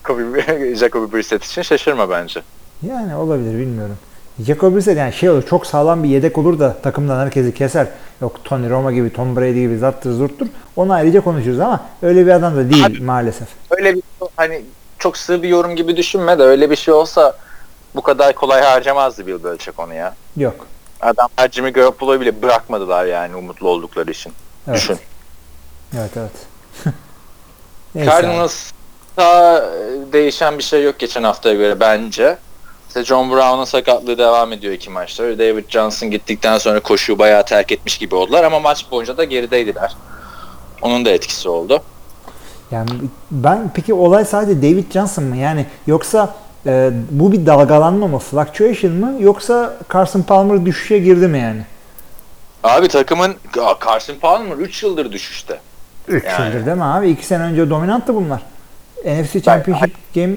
Kobe, 0.04 0.76
Jacoby 0.76 1.18
Brissett 1.18 1.46
için 1.46 1.62
şaşırma 1.62 2.10
bence. 2.10 2.42
Yani 2.88 3.16
olabilir 3.16 3.60
bilmiyorum. 3.60 3.98
Jacob 4.40 4.76
Brissett 4.76 4.98
yani 4.98 5.14
şey 5.14 5.30
olur 5.30 5.44
çok 5.48 5.68
sağlam 5.68 6.04
bir 6.04 6.10
yedek 6.10 6.38
olur 6.38 6.60
da 6.60 6.76
takımdan 6.84 7.20
herkesi 7.20 7.54
keser. 7.54 7.88
Yok 8.22 8.44
Tony 8.44 8.70
Roma 8.70 8.92
gibi, 8.92 9.14
Tom 9.14 9.36
Brady 9.36 9.60
gibi 9.60 9.78
zarttır 9.78 10.12
zurttur. 10.12 10.48
Onu 10.76 10.94
ayrıca 10.94 11.22
konuşuruz 11.22 11.60
ama 11.60 11.80
öyle 12.02 12.26
bir 12.26 12.32
adam 12.32 12.56
da 12.56 12.70
değil 12.70 12.86
Abi- 12.86 13.04
maalesef. 13.04 13.48
Öyle 13.72 13.94
bir 13.96 14.04
hani 14.36 14.62
çok 15.00 15.18
sığ 15.18 15.44
bir 15.44 15.50
yorum 15.50 15.76
gibi 15.76 15.98
düşünme 15.98 16.40
de 16.40 16.44
öyle 16.44 16.70
bir 16.70 16.76
şey 16.76 16.94
olsa 16.94 17.36
bu 17.96 18.02
kadar 18.02 18.36
kolay 18.36 18.62
harcamazdı 18.62 19.28
Bill 19.28 19.44
Belichick 19.44 19.80
onu 19.80 19.94
ya. 19.94 20.16
Yok. 20.38 20.68
Adamlar 21.02 21.50
Jimmy 21.52 21.74
Garoppolo'yu 21.74 22.22
bile 22.22 22.42
bırakmadılar 22.42 23.06
yani 23.06 23.36
umutlu 23.36 23.70
oldukları 23.70 24.12
için. 24.12 24.34
Evet. 24.68 24.78
Düşün. 24.78 24.98
Evet 25.98 26.12
evet. 26.18 26.32
Cardinals'ta 28.06 29.66
değişen 30.14 30.58
bir 30.58 30.64
şey 30.64 30.84
yok 30.84 31.00
geçen 31.00 31.24
haftaya 31.24 31.56
göre 31.56 31.80
bence. 31.80 32.38
İşte 32.88 33.04
John 33.04 33.32
Brown'un 33.32 33.66
sakatlığı 33.66 34.18
devam 34.18 34.54
ediyor 34.54 34.74
iki 34.74 34.90
maçta. 34.90 35.24
David 35.24 35.70
Johnson 35.70 36.12
gittikten 36.12 36.58
sonra 36.58 36.80
koşuyu 36.80 37.20
bayağı 37.20 37.46
terk 37.46 37.72
etmiş 37.72 37.98
gibi 37.98 38.16
oldular 38.16 38.44
ama 38.44 38.60
maç 38.60 38.92
boyunca 38.92 39.18
da 39.18 39.24
gerideydiler. 39.24 39.96
Onun 40.82 41.06
da 41.06 41.10
etkisi 41.10 41.50
oldu. 41.50 41.84
Yani 42.72 42.90
ben 43.32 43.72
peki 43.76 43.94
olay 43.94 44.26
sadece 44.26 44.62
David 44.62 44.92
Johnson 44.92 45.24
mı? 45.24 45.38
Yani 45.38 45.66
yoksa 45.88 46.36
e, 46.66 46.92
bu 47.12 47.32
bir 47.32 47.46
dalgalanma 47.46 48.08
mı? 48.08 48.20
Fluctuation 48.20 48.94
mı? 48.94 49.16
Yoksa 49.20 49.78
Carson 49.94 50.22
Palmer 50.22 50.66
düşüşe 50.66 51.00
girdi 51.00 51.28
mi 51.28 51.40
yani? 51.40 51.62
Abi 52.64 52.88
takımın 52.88 53.36
Carson 53.86 54.16
Palmer 54.16 54.56
3 54.56 54.84
yıldır 54.84 55.12
düşüşte. 55.12 55.60
3 56.08 56.24
Yani. 56.24 56.46
yıldır 56.46 56.66
değil 56.66 56.78
mi 56.78 56.84
abi? 56.84 57.10
2 57.10 57.26
sene 57.26 57.44
önce 57.44 57.70
dominanttı 57.70 58.16
bunlar. 58.16 58.42
NFC 59.06 59.42
Championship 59.42 59.96
game 60.16 60.34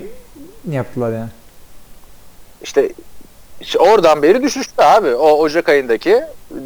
yaptılar 0.71 1.13
yani. 1.13 1.29
İşte, 2.63 2.93
işte 3.61 3.79
oradan 3.79 4.23
beri 4.23 4.43
düşüştü 4.43 4.83
abi. 4.83 5.15
O 5.15 5.31
Ocak 5.39 5.69
ayındaki 5.69 6.23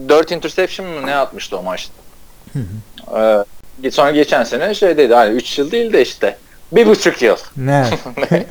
4 0.09 0.33
interception 0.33 0.89
mı 0.89 1.07
ne 1.07 1.15
atmıştı 1.17 1.59
o 1.59 1.63
maçta. 1.63 1.93
Ee, 3.85 3.91
sonra 3.91 4.11
geçen 4.11 4.45
sene 4.45 4.75
şeydeydi 4.75 5.15
hani 5.15 5.31
3 5.31 5.59
yıl 5.59 5.71
değil 5.71 5.93
de 5.93 6.03
işte 6.03 6.37
bir 6.73 6.87
buçuk 6.87 7.23
yıl. 7.23 7.37
Ne? 7.57 7.87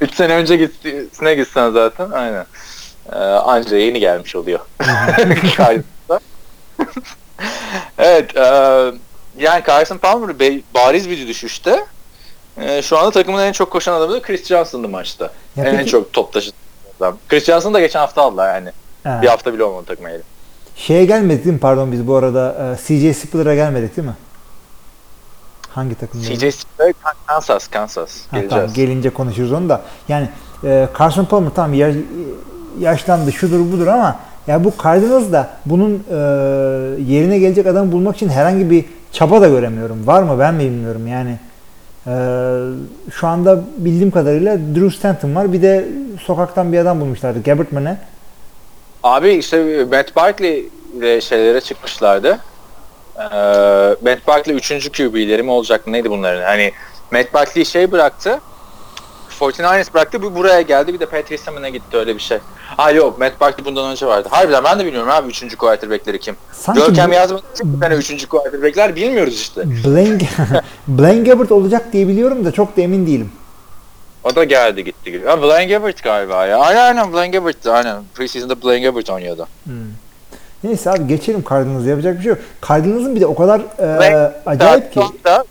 3 0.00 0.14
sene 0.14 0.34
önce 0.34 0.56
gittiğine 0.56 1.34
gitsen 1.34 1.70
zaten 1.70 2.10
aynen. 2.10 2.46
Ee, 3.12 3.16
anca 3.18 3.76
yeni 3.76 4.00
gelmiş 4.00 4.36
oluyor. 4.36 4.60
Evet. 7.98 8.36
E, 8.36 8.42
yani 9.38 9.62
Carson 9.66 9.98
Palmer 9.98 10.38
bariz 10.74 11.10
bir 11.10 11.28
düşüşte. 11.28 11.84
E, 12.60 12.82
şu 12.82 12.98
anda 12.98 13.10
takımın 13.10 13.42
en 13.42 13.52
çok 13.52 13.70
koşan 13.70 13.94
adamı 13.94 14.12
da 14.12 14.22
Chris 14.22 14.46
Johnson'dı 14.46 14.88
maçta. 14.88 15.32
Ya 15.56 15.64
en 15.64 15.76
peki- 15.76 15.90
çok 15.90 16.12
top 16.12 16.32
taşıdı 16.32 16.54
adam. 17.00 17.18
Chris 17.28 17.44
Johnson 17.44 17.74
da 17.74 17.80
geçen 17.80 18.00
hafta 18.00 18.22
aldılar 18.22 18.54
yani. 18.54 18.70
Ha. 19.04 19.18
Bir 19.22 19.26
hafta 19.28 19.54
bile 19.54 19.64
olmadı 19.64 19.84
takıma. 19.86 20.08
Şeye 20.76 21.04
gelmedik 21.04 21.44
değil 21.44 21.54
mi? 21.54 21.60
Pardon 21.60 21.92
biz 21.92 22.06
bu 22.06 22.16
arada 22.16 22.74
e, 22.74 22.76
CJ 22.76 23.16
Spiller'a 23.16 23.54
gelmedik 23.54 23.96
değil 23.96 24.08
mi? 24.08 24.14
Hangi 25.74 25.94
takımda? 25.94 26.24
CJ 26.24 26.54
Spiller, 26.54 26.92
Kansas, 27.26 27.68
Kansas. 27.68 28.10
Ha, 28.30 28.36
Geleceğiz. 28.36 28.50
tamam, 28.50 28.74
gelince 28.74 29.10
konuşuruz 29.10 29.52
onu 29.52 29.68
da. 29.68 29.80
Yani 30.08 30.28
e, 30.64 30.88
Carson 30.98 31.24
Palmer 31.24 31.50
tamam 31.54 31.74
yaş, 31.74 31.94
yaşlandı 32.80 33.32
şudur 33.32 33.72
budur 33.72 33.86
ama 33.86 34.16
ya 34.46 34.64
bu 34.64 34.72
Cardinals 34.82 35.32
da 35.32 35.50
bunun 35.66 36.04
e, 36.10 36.14
yerine 37.12 37.38
gelecek 37.38 37.66
adamı 37.66 37.92
bulmak 37.92 38.16
için 38.16 38.28
herhangi 38.28 38.70
bir 38.70 38.84
çaba 39.12 39.40
da 39.40 39.48
göremiyorum. 39.48 40.06
Var 40.06 40.22
mı 40.22 40.38
ben 40.38 40.54
mi 40.54 40.64
bilmiyorum 40.64 41.06
yani. 41.06 41.38
E, 42.06 42.12
şu 43.12 43.26
anda 43.26 43.60
bildiğim 43.78 44.10
kadarıyla 44.10 44.58
Drew 44.58 44.90
Stanton 44.90 45.34
var. 45.34 45.52
Bir 45.52 45.62
de 45.62 45.88
sokaktan 46.20 46.72
bir 46.72 46.78
adam 46.78 47.00
bulmuşlardı. 47.00 47.42
Gabbert 47.42 47.72
mı 47.72 47.84
ne? 47.84 47.96
Abi 49.02 49.30
işte 49.30 49.84
Matt 49.84 50.16
Barkley 50.16 50.68
ile 50.98 51.20
şeylere 51.20 51.60
çıkmışlardı. 51.60 52.38
Ee, 53.18 53.96
Matt 54.02 54.26
Barkley 54.26 54.56
3. 54.56 54.92
QB'leri 54.92 55.42
mi 55.42 55.50
olacak 55.50 55.86
neydi 55.86 56.10
bunların? 56.10 56.42
Hani 56.42 56.72
Matt 57.12 57.34
Barkley 57.34 57.64
şey 57.64 57.92
bıraktı. 57.92 58.40
49ers 59.40 59.94
bıraktı. 59.94 60.22
Bu 60.22 60.34
buraya 60.34 60.60
geldi. 60.60 60.94
Bir 60.94 61.00
de 61.00 61.06
Patrice'e 61.06 61.54
mi 61.54 61.62
ne 61.62 61.70
gitti 61.70 61.96
öyle 61.96 62.14
bir 62.14 62.20
şey. 62.20 62.38
Ha 62.76 62.90
yok 62.90 63.18
Matt 63.18 63.40
Barkley 63.40 63.64
bundan 63.64 63.90
önce 63.90 64.06
vardı. 64.06 64.28
Harbiden 64.30 64.64
ben 64.64 64.78
de 64.78 64.84
bilmiyorum 64.86 65.10
abi 65.10 65.28
3. 65.28 65.56
quarterback'leri 65.56 66.20
kim. 66.20 66.36
Sanki 66.52 66.80
Görkem 66.80 67.10
bu- 67.10 67.14
yazmadı. 67.14 67.42
Bir 67.64 67.80
tane 67.80 67.94
3. 67.94 68.26
quarterback'ler 68.28 68.96
bilmiyoruz 68.96 69.34
işte. 69.34 69.62
Blaine, 69.86 70.18
Blaine 70.88 71.28
Gabbert 71.30 71.52
olacak 71.52 71.92
diye 71.92 72.08
biliyorum 72.08 72.44
da 72.44 72.52
çok 72.52 72.76
da 72.76 72.80
emin 72.80 73.06
değilim. 73.06 73.32
O 74.24 74.34
da 74.34 74.44
geldi 74.44 74.84
gitti. 74.84 75.22
Ha 75.26 75.42
Blaine 75.42 75.72
Gabbert 75.72 76.02
galiba 76.02 76.46
ya. 76.46 76.58
Aynen 76.58 76.80
aynen 76.80 77.12
Blaine 77.12 77.38
Gabbert. 77.38 77.66
Aynen. 77.66 78.02
Preseason'da 78.14 78.62
Blaine 78.62 78.80
Gabbert 78.86 79.10
oynuyordu. 79.10 79.46
Neyse 80.64 80.90
abi 80.90 81.06
geçelim 81.06 81.44
Cardinals'a 81.50 81.88
yapacak 81.88 82.16
bir 82.18 82.22
şey 82.22 82.30
yok. 82.30 82.38
Cardinals'ın 82.68 83.16
bir 83.16 83.20
de 83.20 83.26
o 83.26 83.34
kadar 83.34 83.60
e, 83.60 83.98
Ve- 83.98 84.32
acayip 84.46 84.92
ki. 84.92 85.00
Da, 85.24 85.44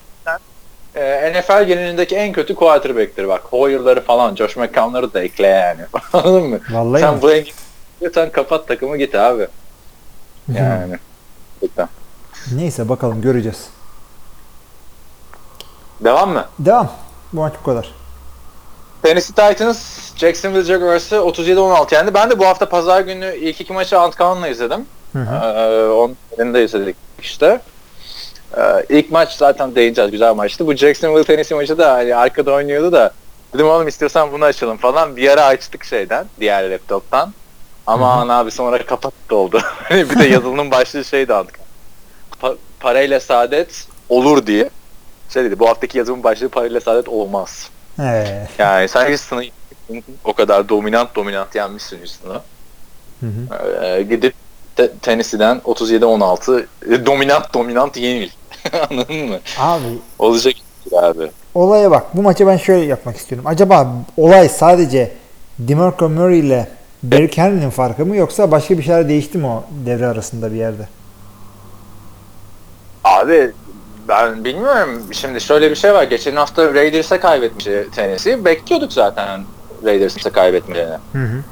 e, 0.95 1.33
NFL 1.33 1.63
genelindeki 1.63 2.15
en 2.15 2.33
kötü 2.33 2.55
quarterback'tir 2.55 3.27
bak. 3.27 3.41
Hoyer'ları 3.49 4.01
falan, 4.01 4.35
Josh 4.35 4.57
McCown'ları 4.57 5.13
da 5.13 5.21
ekle 5.21 5.47
yani. 5.47 5.81
Anladın 6.13 6.43
mı? 6.43 6.59
Vallahi 6.71 7.01
sen 7.01 7.15
mi? 7.15 7.21
Blaine 7.21 7.49
sen 8.13 8.31
kapat 8.31 8.67
takımı 8.67 8.97
git 8.97 9.15
abi. 9.15 9.47
Yani. 10.53 10.95
Lütfen. 11.63 11.89
Neyse 12.55 12.89
bakalım 12.89 13.21
göreceğiz. 13.21 13.69
Devam 15.99 16.29
mı? 16.29 16.45
Devam. 16.59 16.91
Bu 17.33 17.39
maç 17.41 17.53
bu 17.61 17.65
kadar. 17.65 17.93
Tennessee 19.03 19.33
Titans 19.49 20.09
Jacksonville 20.15 20.63
Jaguars'ı 20.63 21.15
37-16 21.15 21.93
yendi. 21.93 22.13
Ben 22.13 22.29
de 22.29 22.39
bu 22.39 22.45
hafta 22.45 22.69
pazar 22.69 23.01
günü 23.01 23.35
ilk 23.35 23.61
iki 23.61 23.73
maçı 23.73 23.99
Antkan'la 23.99 24.47
izledim. 24.47 24.85
Hı 25.13 25.19
hı. 25.19 25.35
Ee, 25.35 25.89
onun 25.89 26.53
de 26.53 26.63
izledik 26.63 26.95
işte. 27.21 27.61
Ee, 28.57 28.61
ilk 28.89 29.11
maç 29.11 29.31
zaten 29.33 29.75
değineceğiz. 29.75 30.11
Güzel 30.11 30.33
maçtı. 30.35 30.67
Bu 30.67 30.73
Jacksonville 30.73 31.23
Tennessee 31.23 31.57
maçı 31.57 31.77
da 31.77 31.93
hani 31.93 32.15
arkada 32.15 32.51
oynuyordu 32.51 32.91
da 32.91 33.11
dedim 33.53 33.67
oğlum 33.69 33.87
istiyorsan 33.87 34.31
bunu 34.31 34.45
açalım 34.45 34.77
falan. 34.77 35.15
Bir 35.17 35.29
ara 35.29 35.45
açtık 35.45 35.83
şeyden. 35.83 36.25
Diğer 36.39 36.71
laptoptan. 36.71 37.33
Aman 37.87 38.29
abi 38.29 38.51
sonra 38.51 38.85
kapattı 38.85 39.35
oldu. 39.35 39.61
Hani 39.83 40.09
bir 40.09 40.19
de 40.19 40.27
yazılımın 40.27 40.71
başlığı 40.71 41.05
şeydi 41.05 41.33
Antkan. 41.33 41.65
Pa- 42.41 42.57
parayla 42.79 43.19
saadet 43.19 43.87
olur 44.09 44.45
diye. 44.47 44.69
Şey 45.29 45.43
dedi 45.43 45.59
bu 45.59 45.69
haftaki 45.69 45.97
yazımın 45.97 46.23
başlığı 46.23 46.49
parayla 46.49 46.81
saadet 46.81 47.09
olmaz. 47.09 47.69
Yani 48.59 48.87
sen 48.87 49.07
Houston'ı 49.07 49.43
o 50.23 50.33
kadar 50.33 50.69
dominant 50.69 51.15
dominant 51.15 51.55
yenmişsin 51.55 51.97
Houston'ı. 51.99 52.41
Ee, 53.83 54.01
gidip 54.01 54.33
te- 54.77 54.91
Tennessee'den 55.01 55.57
37-16 55.65 56.65
e, 56.91 57.05
dominant 57.05 57.53
dominant 57.53 57.97
yenil. 57.97 58.29
Anladın 58.89 59.15
mı? 59.29 59.39
Abi 59.59 59.83
Olacak 60.19 60.53
abi. 60.97 61.31
olaya 61.55 61.91
bak. 61.91 62.03
Bu 62.17 62.21
maçı 62.21 62.47
ben 62.47 62.57
şöyle 62.57 62.85
yapmak 62.85 63.17
istiyorum. 63.17 63.47
Acaba 63.47 63.87
olay 64.17 64.49
sadece 64.49 65.11
DeMarco 65.59 66.09
Murray 66.09 66.39
ile 66.39 66.67
Derrick 67.03 67.41
Henry'nin 67.41 67.69
farkı 67.69 68.05
mı 68.05 68.15
yoksa 68.15 68.51
başka 68.51 68.77
bir 68.77 68.83
şeyler 68.83 69.09
değişti 69.09 69.37
mi 69.37 69.47
o 69.47 69.63
devre 69.85 70.07
arasında 70.07 70.51
bir 70.51 70.57
yerde? 70.57 70.87
Abi 73.03 73.51
ben 74.07 74.45
bilmiyorum. 74.45 75.01
Şimdi 75.11 75.41
şöyle 75.41 75.69
bir 75.71 75.75
şey 75.75 75.93
var. 75.93 76.03
Geçen 76.03 76.35
hafta 76.35 76.73
Raiders'a 76.73 77.19
kaybetmişti 77.19 77.87
Tennessee. 77.95 78.45
Bekliyorduk 78.45 78.93
zaten 78.93 79.43
Raiders'a 79.85 80.29
kaybetmelerini. 80.31 80.97
Hı 81.13 81.17
hı. 81.23 81.43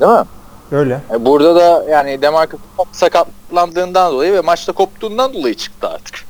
Değil 0.00 0.12
mi? 0.12 0.24
Öyle. 0.72 1.00
E, 1.14 1.24
Burada 1.24 1.56
da 1.56 1.90
yani 1.90 2.22
Demarcus 2.22 2.60
sakatlandığından 2.92 4.12
dolayı 4.12 4.32
ve 4.32 4.40
maçta 4.40 4.72
koptuğundan 4.72 5.34
dolayı 5.34 5.54
çıktı 5.54 5.88
artık. 5.88 6.24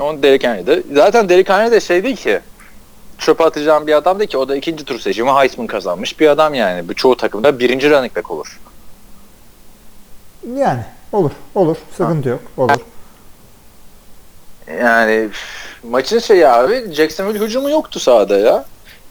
Onu 0.00 0.22
Derrick. 0.22 0.82
Zaten 0.94 1.28
Derrick 1.28 1.70
de 1.70 1.80
şey 1.80 2.04
değil 2.04 2.16
ki 2.16 2.40
çöpe 3.18 3.44
atacağım 3.44 3.86
bir 3.86 3.92
adam 3.92 4.18
değil 4.18 4.30
ki. 4.30 4.38
O 4.38 4.48
da 4.48 4.56
ikinci 4.56 4.84
tur 4.84 4.98
seçimi 4.98 5.30
Heisman 5.30 5.66
kazanmış 5.66 6.20
bir 6.20 6.28
adam 6.28 6.54
yani. 6.54 6.88
Bu 6.88 6.94
çoğu 6.94 7.16
takımda 7.16 7.58
birinci 7.58 7.90
running 7.90 8.16
back 8.16 8.30
olur. 8.30 8.60
Yani 10.56 10.82
olur. 11.12 11.30
Olur. 11.54 11.76
Sıkıntı 11.96 12.28
yok. 12.28 12.40
Olur. 12.56 12.76
Yani 14.80 15.28
maçın 15.82 16.18
şeyi 16.18 16.48
abi 16.48 16.92
Jacksonville 16.92 17.44
hücumu 17.44 17.70
yoktu 17.70 18.00
sahada 18.00 18.38
ya. 18.38 18.64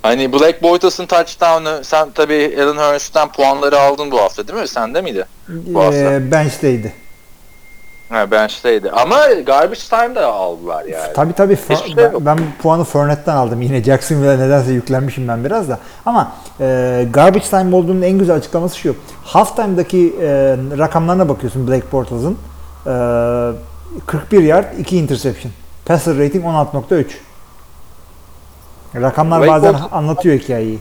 Hani 0.05 0.33
Black 0.33 0.63
Bortles'ın 0.63 1.05
touchdown'ı 1.05 1.83
sen 1.83 2.09
tabii 2.15 2.57
Alan 2.61 2.93
Hurst'ten 2.93 3.31
puanları 3.31 3.79
aldın 3.79 4.11
bu 4.11 4.21
hafta 4.21 4.47
değil 4.47 4.59
mi? 4.59 4.67
Sende 4.67 5.01
miydi? 5.01 5.25
Bu 5.47 5.83
hafta. 5.83 5.97
Ee, 5.97 6.31
bench'teydi. 6.31 6.93
Ha, 8.09 8.31
bench'teydi. 8.31 8.91
Ama 8.91 9.33
garbage 9.45 9.79
time'da 9.89 10.27
aldılar 10.27 10.85
yani. 10.85 11.13
Tabii 11.13 11.33
tabii. 11.33 11.55
Hiçbir 11.55 11.75
şey 11.75 11.97
ben, 11.97 12.25
ben 12.25 12.39
puanı 12.61 12.83
Fournette'den 12.83 13.35
aldım. 13.35 13.61
Yine 13.61 13.83
Jacksonville'e 13.83 14.39
nedense 14.39 14.71
yüklenmişim 14.71 15.27
ben 15.27 15.45
biraz 15.45 15.69
da. 15.69 15.79
Ama 16.05 16.31
e, 16.59 17.07
garbage 17.13 17.45
time 17.45 17.75
olduğunun 17.75 18.01
en 18.01 18.17
güzel 18.17 18.35
açıklaması 18.35 18.77
şu. 18.77 18.95
Halftime'daki 19.23 20.15
e, 20.21 20.27
rakamlarına 20.77 21.29
bakıyorsun 21.29 21.67
Black 21.67 21.91
Bortles'ın. 21.91 22.37
E, 22.87 24.05
41 24.05 24.43
yard, 24.43 24.79
2 24.79 24.97
interception. 24.97 25.51
Passer 25.85 26.17
rating 26.17 26.45
16.3. 26.45 27.05
Rakamlar 29.01 29.39
Blake 29.39 29.51
bazen 29.51 29.73
Bortles- 29.73 29.89
anlatıyor 29.91 30.39
hikayeyi. 30.39 30.79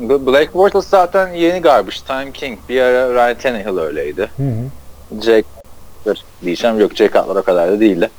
Black 0.00 0.54
Bortles 0.54 0.86
zaten 0.86 1.28
yeni 1.28 1.58
garbage 1.60 1.96
time 2.06 2.32
king. 2.32 2.58
Bir 2.68 2.80
ara 2.80 3.14
Ryan 3.14 3.38
Tannehill 3.38 3.78
öyleydi. 3.78 4.30
Hı 4.36 4.42
hı. 4.42 5.20
Cutler 5.20 6.24
diyeceğim. 6.44 6.80
Yok 6.80 6.94
Jake 6.94 7.18
Cutler 7.18 7.36
o 7.36 7.42
kadar 7.42 7.68
da 7.72 7.80
değildi. 7.80 8.10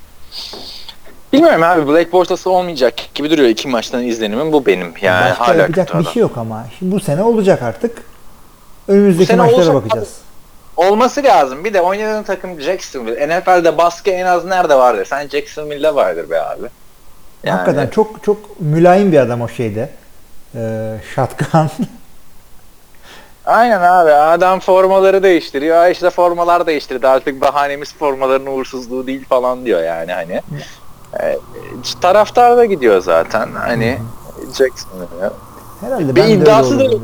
Bilmiyorum 1.34 1.64
abi 1.64 1.88
Black 1.88 2.12
Bortles 2.14 2.48
olmayacak 2.48 2.94
gibi 3.16 3.32
duruyor. 3.32 3.50
iki 3.50 3.68
maçtan 3.68 4.04
izlenimim 4.04 4.52
bu 4.52 4.66
benim. 4.66 4.94
Yani 5.02 5.30
Başka 5.30 5.48
hala 5.48 5.62
yapacak 5.62 6.00
bir 6.00 6.06
şey 6.06 6.22
yok 6.22 6.38
ama. 6.38 6.66
Şimdi 6.80 6.96
bu 6.96 7.00
sene 7.00 7.24
olacak 7.24 7.62
artık. 7.62 8.04
Önümüzdeki 8.88 9.36
maçlara 9.36 9.74
bakacağız. 9.74 10.10
Olması 10.78 11.24
lazım. 11.24 11.64
Bir 11.64 11.74
de 11.74 11.82
oynadığın 11.82 12.24
takım 12.24 12.62
Jacksonville. 12.62 13.40
NFL'de 13.40 13.78
baskı 13.78 14.10
en 14.10 14.26
az 14.26 14.46
nerede 14.46 14.76
vardır? 14.76 15.06
Sen 15.06 15.28
Jacksonville'de 15.28 15.96
vardır 15.96 16.30
be 16.30 16.42
abi. 16.42 16.68
Yani, 17.46 17.58
Hakikaten 17.58 17.88
çok 17.88 18.24
çok 18.24 18.62
mülayim 18.62 19.12
bir 19.12 19.20
adam 19.20 19.42
o 19.42 19.48
şeyde. 19.48 19.90
Ee, 20.56 20.96
şatkan. 21.16 21.70
Aynen 23.46 23.82
abi. 23.82 24.12
Adam 24.12 24.60
formaları 24.60 25.24
değiştiriyor. 25.24 25.78
"Aa 25.78 25.90
işte 25.90 26.10
formalar 26.10 26.68
değiştirdi. 26.68 27.08
Artık 27.08 27.42
bahanemiz 27.42 27.94
formaların 27.94 28.48
uğursuzluğu 28.48 29.08
değil 29.08 29.26
falan 29.30 29.66
diyor 29.66 29.84
yani 29.84 30.14
hani. 30.14 30.42
Ee, 31.22 31.38
taraftar 32.02 32.58
da 32.58 32.66
gidiyor 32.66 33.02
zaten. 33.02 33.50
Hani 33.52 33.98
Jacksonville'e. 34.58 35.30
Herhalde 35.82 36.16
Bir 36.16 36.16
ben 36.16 36.28
de 36.28 36.32
iddiası 36.34 36.80
da 36.80 36.84
yok. 36.84 37.02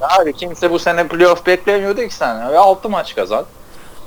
abi 0.00 0.32
kimse 0.32 0.70
bu 0.70 0.78
sene 0.78 1.08
playoff 1.08 1.46
beklemiyordu 1.46 2.00
ki 2.00 2.14
sen. 2.14 2.52
Ve 2.52 2.58
6 2.58 2.88
maç 2.88 3.14
kazan. 3.14 3.44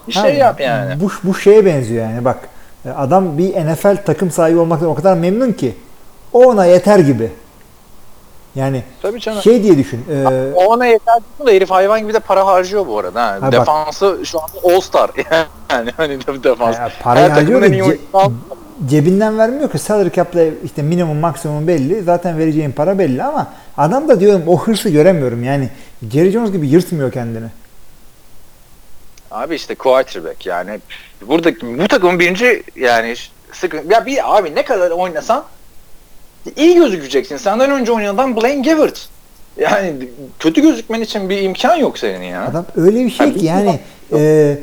Bir 0.07 0.13
şey 0.13 0.35
yap 0.35 0.59
yani. 0.59 0.99
Bu, 1.01 1.11
bu 1.23 1.35
şeye 1.35 1.65
benziyor 1.65 2.09
yani 2.09 2.25
bak. 2.25 2.37
E, 2.85 2.89
Adam 2.89 3.37
bir 3.37 3.55
NFL 3.65 4.03
takım 4.05 4.31
sahibi 4.31 4.59
olmaktan 4.59 4.89
o 4.89 4.95
kadar 4.95 5.17
memnun 5.17 5.51
ki 5.51 5.75
o 6.33 6.43
ona 6.45 6.65
yeter 6.65 6.99
gibi. 6.99 7.31
Yani 8.55 8.83
Tabii 9.01 9.19
canım. 9.19 9.41
şey 9.41 9.63
diye 9.63 9.77
düşün. 9.77 10.05
e, 10.11 10.25
O 10.55 10.65
ona 10.65 10.85
yeter 10.85 11.15
diyorsun 11.15 11.47
da 11.47 11.51
herif 11.51 11.71
hayvan 11.71 12.01
gibi 12.01 12.13
de 12.13 12.19
para 12.19 12.45
harcıyor 12.45 12.87
bu 12.87 12.99
arada. 12.99 13.21
Ha. 13.23 13.31
Ha, 13.31 13.41
bak. 13.41 13.51
Defansı 13.51 14.19
şu 14.25 14.39
anda 14.41 14.75
all 14.75 14.81
star. 14.81 15.11
yani 15.71 15.91
hani 15.97 16.19
de 16.27 16.43
defans. 16.43 16.75
Ya 16.75 16.89
parayı 17.03 17.25
Her 17.25 17.31
harcıyor 17.31 17.61
da 17.61 17.67
ce- 17.67 17.97
cebinden 18.87 19.37
vermiyor 19.37 19.71
ki 19.71 19.77
salary 19.79 20.09
cap'la 20.11 20.41
işte 20.63 20.81
minimum 20.81 21.17
maksimum 21.17 21.67
belli. 21.67 22.03
Zaten 22.03 22.37
vereceğin 22.37 22.71
para 22.71 22.99
belli 22.99 23.23
ama 23.23 23.47
adam 23.77 24.07
da 24.07 24.19
diyorum 24.19 24.41
o 24.47 24.59
hırsı 24.59 24.89
göremiyorum. 24.89 25.43
Yani 25.43 25.69
Jerry 26.11 26.31
Jones 26.31 26.51
gibi 26.51 26.67
yırtmıyor 26.67 27.11
kendini. 27.11 27.47
Abi 29.33 29.55
işte 29.55 29.75
quarterback 29.75 30.45
yani. 30.45 30.79
Burada 31.27 31.51
bu 31.61 31.87
takımın 31.87 32.19
birinci 32.19 32.63
yani 32.75 33.15
sıkıntı. 33.51 33.93
Ya 33.93 34.05
bir 34.05 34.37
abi 34.37 34.55
ne 34.55 34.65
kadar 34.65 34.91
oynasan 34.91 35.43
iyi 36.55 36.75
gözükeceksin. 36.75 37.37
Senden 37.37 37.71
önce 37.71 37.91
oynayan 37.91 38.35
Blaine 38.35 38.61
Gabbert. 38.61 39.09
Yani 39.57 39.93
kötü 40.39 40.61
gözükmen 40.61 41.01
için 41.01 41.29
bir 41.29 41.41
imkan 41.41 41.75
yok 41.75 41.97
senin 41.97 42.23
ya. 42.23 42.45
Adam 42.45 42.65
öyle 42.75 43.05
bir 43.05 43.09
şey 43.09 43.27
Abi 43.27 43.39
ki 43.39 43.45
yani 43.45 43.79
e, 44.13 44.57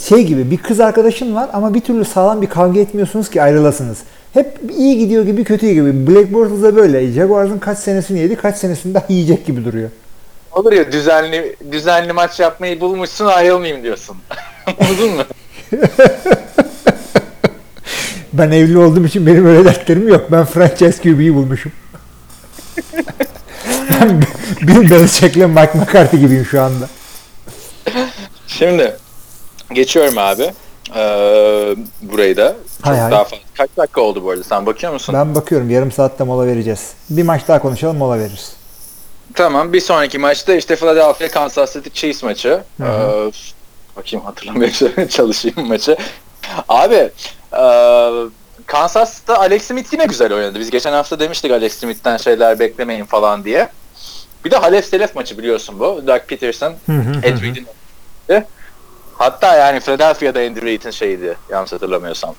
şey 0.00 0.24
gibi 0.24 0.50
bir 0.50 0.56
kız 0.56 0.80
arkadaşın 0.80 1.34
var 1.34 1.50
ama 1.52 1.74
bir 1.74 1.80
türlü 1.80 2.04
sağlam 2.04 2.42
bir 2.42 2.46
kavga 2.46 2.80
etmiyorsunuz 2.80 3.30
ki 3.30 3.42
ayrılasınız. 3.42 3.98
Hep 4.32 4.58
iyi 4.76 4.98
gidiyor 4.98 5.24
gibi 5.24 5.44
kötü 5.44 5.72
gibi. 5.72 6.06
Black 6.06 6.32
Bortles 6.32 6.62
da 6.62 6.76
böyle. 6.76 7.12
Jaguars'ın 7.12 7.58
kaç 7.58 7.78
senesini 7.78 8.18
yedi, 8.18 8.36
kaç 8.36 8.56
senesini 8.56 8.94
daha 8.94 9.06
yiyecek 9.08 9.46
gibi 9.46 9.64
duruyor. 9.64 9.90
Olur 10.56 10.72
ya 10.72 10.92
düzenli 10.92 11.56
düzenli 11.72 12.12
maç 12.12 12.40
yapmayı 12.40 12.80
bulmuşsun 12.80 13.26
ayrılmayayım 13.26 13.82
diyorsun. 13.82 14.16
Anladın 14.80 15.10
mı? 15.10 15.24
Ben 18.32 18.50
evli 18.50 18.78
olduğum 18.78 19.06
için 19.06 19.26
benim 19.26 19.46
öyle 19.46 19.64
dertlerim 19.64 20.08
yok. 20.08 20.32
Ben 20.32 20.44
franchise 20.44 21.02
QB'yi 21.02 21.34
bulmuşum. 21.34 21.72
ben 23.92 24.22
Bill 24.62 24.90
Belichick'le 24.90 25.36
Mike 25.48 25.78
McCarthy 25.78 26.20
gibiyim 26.22 26.44
şu 26.44 26.62
anda. 26.62 26.88
Şimdi 28.46 28.96
geçiyorum 29.72 30.18
abi. 30.18 30.50
Ee, 30.96 31.76
burayı 32.02 32.36
da. 32.36 32.56
Çok 32.76 32.86
Hay 32.86 32.98
hay. 33.00 33.10
daha 33.10 33.24
fazla. 33.24 33.44
Kaç 33.54 33.70
dakika 33.76 34.00
oldu 34.00 34.24
bu 34.24 34.30
arada? 34.30 34.44
Sen 34.44 34.66
bakıyor 34.66 34.92
musun? 34.92 35.14
Ben 35.14 35.34
bakıyorum 35.34 35.70
yarım 35.70 35.92
saatte 35.92 36.24
mola 36.24 36.46
vereceğiz. 36.46 36.92
Bir 37.10 37.22
maç 37.22 37.48
daha 37.48 37.62
konuşalım 37.62 37.96
mola 37.96 38.18
veririz. 38.18 38.52
Tamam. 39.36 39.72
Bir 39.72 39.80
sonraki 39.80 40.18
maçta 40.18 40.54
işte 40.54 40.76
Philadelphia 40.76 41.28
Kansas 41.28 41.72
City 41.72 41.88
Chiefs 41.92 42.22
maçı. 42.22 42.62
Hı 42.80 42.84
hı. 42.84 43.28
Ee, 43.28 43.32
bakayım 43.96 44.24
hatırlamaya 44.24 44.72
çalışayım 45.08 45.68
maçı. 45.68 45.96
Abi 46.68 47.10
e, 47.52 47.62
Kansas'ta 48.66 49.38
Alex 49.38 49.62
Smith 49.62 49.92
yine 49.92 50.04
güzel 50.04 50.32
oynadı. 50.32 50.60
Biz 50.60 50.70
geçen 50.70 50.92
hafta 50.92 51.20
demiştik 51.20 51.50
Alex 51.50 51.78
Smith'ten 51.78 52.16
şeyler 52.16 52.58
beklemeyin 52.58 53.04
falan 53.04 53.44
diye. 53.44 53.68
Bir 54.44 54.50
de 54.50 54.56
Halef 54.56 54.84
Selef 54.84 55.14
maçı 55.14 55.38
biliyorsun 55.38 55.78
bu. 55.78 56.02
Doug 56.06 56.20
Peterson, 56.28 56.74
Ed. 57.22 57.42
Reed'in 57.42 57.66
Hatta 59.18 59.56
yani 59.56 59.80
Philadelphia'da 59.80 60.40
Andy 60.40 60.62
Reid'in 60.62 60.90
şeydi 60.90 61.36
yanlış 61.50 61.72
hatırlamıyorsam. 61.72 62.34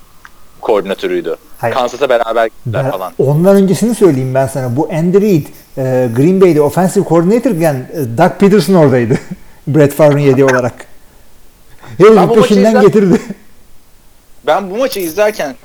Koordinatörüydü. 0.62 1.36
Hayır. 1.58 1.76
Kansas'a 1.76 2.10
beraber 2.10 2.46
gittiler 2.48 2.84
Ben- 2.86 2.92
falan. 2.92 3.14
ondan 3.20 3.56
öncesini 3.56 3.96
söyleyeyim 3.96 4.34
ben 4.34 4.48
sana. 4.48 4.76
Bu 4.76 4.90
Andy 4.92 5.22
Reid 5.22 5.46
e, 5.78 6.10
Green 6.16 6.42
Bay'de 6.42 6.62
offensive 6.62 7.06
coordinator'ken 7.10 7.74
e, 7.94 8.18
Doug 8.18 8.32
Peterson 8.40 8.74
oradaydı. 8.74 9.20
Brett 9.68 9.94
Favre'ın 9.94 10.20
yediği 10.20 10.46
olarak. 10.46 10.74
Herif 11.98 12.36
peşinden 12.42 12.72
izler- 12.76 12.82
getirdi. 12.82 13.22
Ben 14.46 14.72
bu 14.72 14.78
maçı 14.78 15.00
izlerken 15.00 15.56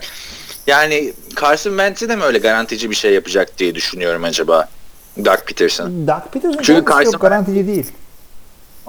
yani 0.67 1.13
Carson 1.41 1.71
Wentz'i 1.71 2.09
de 2.09 2.17
mi 2.17 2.23
öyle 2.25 2.39
garantici 2.39 2.91
bir 2.91 2.95
şey 2.95 3.13
yapacak 3.15 3.59
diye 3.59 3.75
düşünüyorum 3.75 4.25
acaba 4.25 4.69
Doug 5.19 5.39
Peterson. 5.47 6.07
Doug 6.07 6.23
Peterson 6.33 6.63
Çünkü 6.63 6.91
Carson 6.93 7.13
çok 7.13 7.21
garantici 7.21 7.67
değil. 7.67 7.87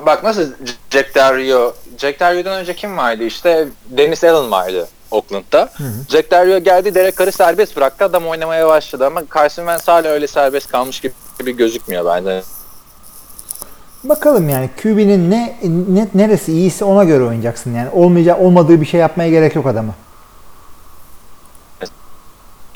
Bak 0.06 0.24
nasıl 0.24 0.44
Jack 0.90 1.16
Del 1.16 1.38
Rio, 1.38 1.74
Jack 1.98 2.20
Del 2.20 2.36
Rio'dan 2.36 2.60
önce 2.60 2.74
kim 2.76 2.98
vardı 2.98 3.24
işte 3.24 3.68
Dennis 3.90 4.24
Allen 4.24 4.52
vardı 4.52 4.88
Oakland'da. 5.14 5.70
Jack 6.10 6.32
Del 6.32 6.48
Rio 6.48 6.60
geldi 6.60 6.96
Derek 6.96 7.18
Carr'ı 7.18 7.32
serbest 7.32 7.76
bıraktı 7.76 8.06
adam 8.06 8.28
oynamaya 8.28 8.68
başladı 8.68 9.06
ama 9.06 9.22
Carson 9.36 9.64
Wentz 9.64 9.88
hala 9.88 10.08
öyle 10.08 10.28
serbest 10.28 10.72
kalmış 10.72 11.00
gibi, 11.02 11.14
gibi 11.40 11.58
gözükmüyor 11.58 12.06
bence. 12.06 12.44
Bakalım 14.04 14.50
yani 14.50 14.70
QB'nin 14.82 15.32
ne, 15.32 15.58
ne 15.90 16.08
neresi 16.14 16.52
iyiyse 16.52 16.86
ona 16.86 17.04
göre 17.04 17.24
oynayacaksın 17.24 17.74
yani. 17.76 17.90
Olmayacak 17.90 18.42
olmadığı 18.42 18.82
bir 18.82 18.86
şey 18.86 19.00
yapmaya 19.00 19.30
gerek 19.30 19.56
yok 19.56 19.68
adama. 19.68 19.94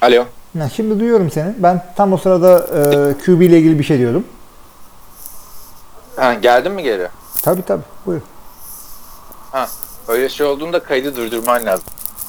Alo. 0.02 0.26
Ha, 0.60 0.70
şimdi 0.76 1.00
duyuyorum 1.00 1.32
seni. 1.32 1.54
Ben 1.58 1.86
tam 1.96 2.14
o 2.14 2.18
sırada 2.18 2.58
e, 2.58 3.14
QB 3.26 3.42
ile 3.42 3.58
ilgili 3.58 3.80
bir 3.80 3.84
şey 3.84 4.00
diyordum. 4.00 4.24
Ha, 6.16 6.34
geldin 6.34 6.72
mi 6.72 6.84
geri? 6.84 7.08
Tabii 7.42 7.62
tabii. 7.62 7.84
Buyur. 8.06 8.22
Ha, 9.52 9.68
öyle 10.08 10.30
şey 10.30 10.46
olduğunda 10.46 10.80
kaydı 10.80 11.16
durdurman 11.16 11.66
lazım. 11.66 11.86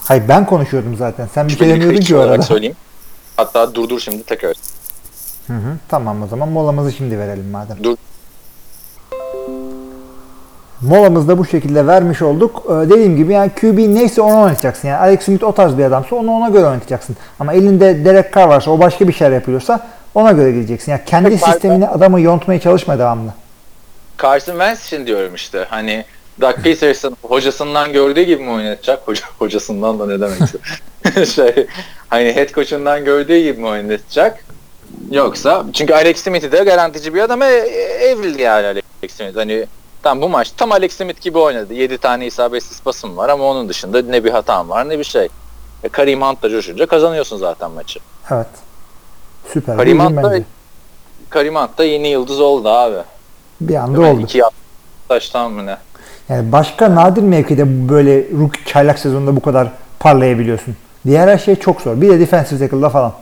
Hayır 0.09 0.23
ben 0.29 0.47
konuşuyordum 0.47 0.97
zaten. 0.97 1.29
Sen 1.35 1.49
bir 1.49 1.59
şey 1.59 1.69
demiyordun 1.69 2.01
ki 2.01 2.17
o 2.17 2.21
arada. 2.21 2.43
söyleyeyim. 2.43 2.77
Hatta 3.37 3.75
durdur 3.75 4.01
şimdi 4.01 4.23
tekrar. 4.23 4.57
Hı 5.47 5.53
hı. 5.53 5.77
Tamam 5.89 6.23
o 6.23 6.27
zaman 6.27 6.49
molamızı 6.49 6.93
şimdi 6.93 7.19
verelim 7.19 7.51
madem. 7.51 7.77
Dur. 7.83 7.97
Molamızı 10.81 11.29
da 11.29 11.39
bu 11.39 11.47
şekilde 11.47 11.87
vermiş 11.87 12.23
olduk. 12.23 12.63
Ee, 12.67 12.73
dediğim 12.73 13.17
gibi 13.17 13.33
yani 13.33 13.51
QB 13.61 13.79
neyse 13.79 14.23
onu 14.23 14.43
oynatacaksın. 14.43 14.89
Yani 14.89 14.99
Alex 14.99 15.23
Smith 15.23 15.45
o 15.45 15.53
tarz 15.53 15.79
bir 15.79 15.85
adamsa 15.85 16.17
onu 16.17 16.33
ona 16.33 16.49
göre 16.49 16.67
oynatacaksın. 16.67 17.17
Ama 17.41 17.53
elinde 17.53 18.05
Derek 18.05 18.35
Carr 18.35 18.49
varsa 18.49 18.71
o 18.71 18.79
başka 18.79 19.09
bir 19.09 19.13
şeyler 19.13 19.33
yapıyorsa 19.33 19.87
ona 20.15 20.33
göre 20.33 20.53
gideceksin. 20.53 20.93
Yani 20.93 21.03
kendi 21.07 21.29
Peki, 21.29 21.45
sistemini 21.45 21.89
adamı 21.89 22.21
yontmaya 22.21 22.61
çalışma 22.61 22.99
devamlı. 22.99 23.31
Carson 24.23 24.53
Wentz 24.53 24.87
için 24.87 25.07
diyorum 25.07 25.35
işte. 25.35 25.67
Hani 25.71 26.05
Doug 26.41 26.55
Peterson 26.55 27.17
hocasından 27.23 27.93
gördüğü 27.93 28.23
gibi 28.23 28.43
mi 28.43 28.51
oynatacak? 28.51 29.09
Hoca, 29.09 29.25
hocasından 29.39 29.99
da 29.99 30.07
ne 30.07 30.21
demek? 30.21 30.39
şey, 31.29 31.67
hani 32.09 32.37
head 32.37 32.49
coach'undan 32.55 33.05
gördüğü 33.05 33.39
gibi 33.39 33.61
mi 33.61 33.67
oynatacak? 33.67 34.45
Yoksa 35.11 35.65
çünkü 35.73 35.95
Alex 35.95 36.23
Smith'i 36.23 36.53
de 36.53 36.65
garantici 36.65 37.15
bir 37.15 37.21
adama 37.21 37.47
e- 37.47 38.09
evrildi 38.09 38.43
yani 38.43 38.67
Alex 38.67 39.13
Smith. 39.13 39.37
Hani 39.37 39.67
tam 40.03 40.23
bu 40.23 40.29
maç 40.29 40.51
tam 40.57 40.73
Alex 40.73 40.97
Smith 40.97 41.21
gibi 41.21 41.39
oynadı. 41.39 41.75
7 41.75 41.99
tane 41.99 42.27
isabetsiz 42.27 42.81
pasım 42.81 43.17
var 43.17 43.29
ama 43.29 43.45
onun 43.45 43.69
dışında 43.69 44.03
ne 44.03 44.25
bir 44.25 44.31
hatam 44.31 44.69
var 44.69 44.89
ne 44.89 44.99
bir 44.99 45.05
şey. 45.05 45.29
E, 45.85 45.89
Kareem 45.89 46.23
Hunt 46.23 46.43
da 46.43 46.51
coşunca 46.51 46.87
kazanıyorsun 46.87 47.39
zaten 47.39 47.71
maçı. 47.71 48.01
Evet. 48.31 48.47
Süper. 49.53 49.79
Duydum 49.79 50.01
Hunt 50.01 50.25
da. 50.25 50.41
Kareem 51.31 51.55
Hunt 51.57 51.79
da 51.79 51.85
yeni 51.85 52.09
yıldız 52.09 52.41
oldu 52.41 52.69
abi. 52.69 52.99
Bir 53.61 53.75
anda 53.75 53.99
Değil 53.99 54.15
oldu. 54.15 54.23
İki 54.23 54.43
taştan 55.09 55.53
mı 55.53 55.67
ne? 55.67 55.77
Yani 56.29 56.53
başka 56.53 56.95
nadir 56.95 57.23
mevkide 57.23 57.89
böyle 57.89 58.25
rookie 58.39 58.65
çaylak 58.65 58.99
sezonunda 58.99 59.37
bu 59.37 59.41
kadar 59.41 59.69
parlayabiliyorsun. 60.01 60.77
Diğer 61.07 61.29
her 61.29 61.39
şey 61.39 61.57
çok 61.57 61.81
zor. 61.81 62.01
Bir 62.01 62.09
de 62.09 62.21
defensive 62.21 62.59
tackle'da 62.59 62.91
falan. 62.91 63.13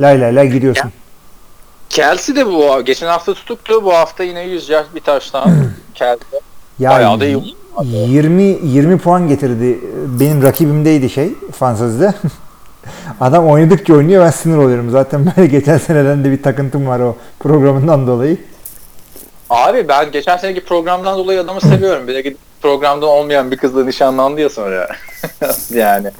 Lay 0.00 0.20
lay 0.20 0.34
lay 0.34 0.48
gidiyorsun. 0.48 0.92
Kelsey 1.88 2.36
de 2.36 2.46
bu 2.46 2.84
geçen 2.84 3.06
hafta 3.06 3.34
tutuktu. 3.34 3.84
Bu 3.84 3.94
hafta 3.94 4.24
yine 4.24 4.40
100 4.42 4.68
yard 4.68 4.86
bir 4.94 5.00
taştan 5.00 5.50
Kelsey. 5.94 6.40
Ya 6.78 6.90
Bayağı 6.90 7.20
da 7.20 7.26
iyi. 7.26 7.56
20 7.82 8.42
20 8.42 8.98
puan 8.98 9.28
getirdi. 9.28 9.78
Benim 10.20 10.42
rakibimdeydi 10.42 11.10
şey 11.10 11.34
Fantasy'de. 11.52 12.14
Adam 13.20 13.46
oynadıkça 13.48 13.94
oynuyor 13.94 14.24
ben 14.24 14.30
sinir 14.30 14.56
oluyorum. 14.56 14.90
Zaten 14.90 15.32
böyle 15.36 15.48
geçen 15.48 15.78
seneden 15.78 16.24
de 16.24 16.30
bir 16.30 16.42
takıntım 16.42 16.86
var 16.86 17.00
o 17.00 17.16
programından 17.40 18.06
dolayı. 18.06 18.38
Abi 19.50 19.88
ben 19.88 20.10
geçen 20.10 20.36
seneki 20.36 20.64
programdan 20.64 21.18
dolayı 21.18 21.40
adamı 21.40 21.60
seviyorum. 21.60 22.08
Bir 22.08 22.14
de 22.14 22.20
gidip 22.20 22.38
programda 22.66 23.06
olmayan 23.06 23.50
bir 23.50 23.56
kızla 23.56 23.84
nişanlandı 23.84 24.40
ya 24.40 24.48
sonra. 24.50 24.88
yani. 25.70 26.10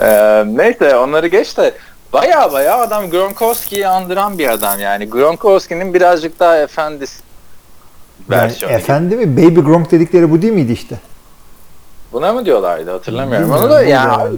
Ee, 0.00 0.44
neyse 0.46 0.96
onları 0.96 1.26
geç 1.26 1.56
de 1.56 1.74
baya 2.12 2.52
baya 2.52 2.78
adam 2.78 3.10
Gronkowski'yi 3.10 3.88
andıran 3.88 4.38
bir 4.38 4.48
adam 4.48 4.80
yani. 4.80 5.10
Gronkowski'nin 5.10 5.94
birazcık 5.94 6.40
daha 6.40 6.58
efendisi 6.58 7.22
Yani 8.30 8.42
versiyonu. 8.42 8.72
gibi. 8.72 8.82
efendi 8.82 9.16
mi? 9.16 9.36
Baby 9.36 9.60
Gronk 9.60 9.90
dedikleri 9.90 10.30
bu 10.30 10.42
değil 10.42 10.52
miydi 10.52 10.72
işte? 10.72 10.96
Buna 12.12 12.32
mı 12.32 12.44
diyorlardı 12.46 12.90
hatırlamıyorum. 12.90 13.50
Onu 13.50 13.70
da 13.70 13.82
yani. 13.82 14.36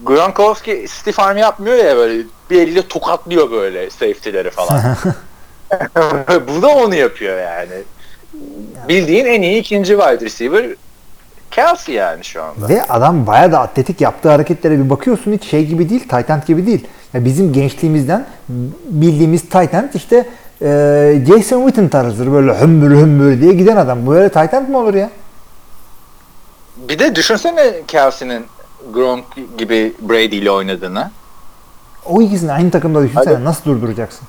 Gronkowski 0.00 0.88
stiff 0.88 1.20
arm 1.20 1.36
yapmıyor 1.36 1.76
ya 1.76 1.96
böyle 1.96 2.22
bir 2.50 2.62
eliyle 2.62 2.88
tokatlıyor 2.88 3.50
böyle 3.50 3.90
safety'leri 3.90 4.50
falan. 4.50 4.80
Bu 6.48 6.62
da 6.62 6.68
onu 6.68 6.94
yapıyor 6.94 7.38
yani. 7.38 7.82
Bildiğin 8.88 9.26
en 9.26 9.42
iyi 9.42 9.60
ikinci 9.60 9.92
wide 9.96 10.24
receiver 10.24 10.66
Kelsey 11.50 11.94
yani 11.94 12.24
şu 12.24 12.42
anda. 12.42 12.68
Ve 12.68 12.84
adam 12.84 13.26
bayağı 13.26 13.52
da 13.52 13.60
atletik 13.60 14.00
yaptığı 14.00 14.28
hareketlere 14.28 14.84
bir 14.84 14.90
bakıyorsun 14.90 15.32
hiç 15.32 15.44
şey 15.44 15.66
gibi 15.66 15.90
değil, 15.90 16.08
tight 16.08 16.30
end 16.30 16.42
gibi 16.46 16.66
değil. 16.66 16.86
Ya 17.14 17.24
bizim 17.24 17.52
gençliğimizden 17.52 18.26
bildiğimiz 18.88 19.42
tight 19.42 19.74
end 19.74 19.88
işte 19.94 20.28
e, 20.62 21.22
Jason 21.26 21.66
Witten 21.66 21.88
tarzıdır 21.88 22.32
böyle 22.32 22.60
hümbür 22.60 22.90
hümbür 22.90 23.40
diye 23.40 23.52
giden 23.52 23.76
adam. 23.76 24.06
Bu 24.06 24.14
öyle 24.14 24.28
tight 24.28 24.54
end 24.54 24.68
mi 24.68 24.76
olur 24.76 24.94
ya? 24.94 25.10
Bir 26.76 26.98
de 26.98 27.14
düşünsene 27.14 27.72
Kelsey'nin 27.88 28.46
Gronk 28.92 29.24
gibi 29.58 29.92
Brady 30.00 30.38
ile 30.38 30.50
oynadığını. 30.50 31.10
O 32.06 32.22
ikisini 32.22 32.52
aynı 32.52 32.70
takımda 32.70 33.02
düşünsene 33.02 33.34
Hadi. 33.34 33.44
nasıl 33.44 33.64
durduracaksın? 33.64 34.28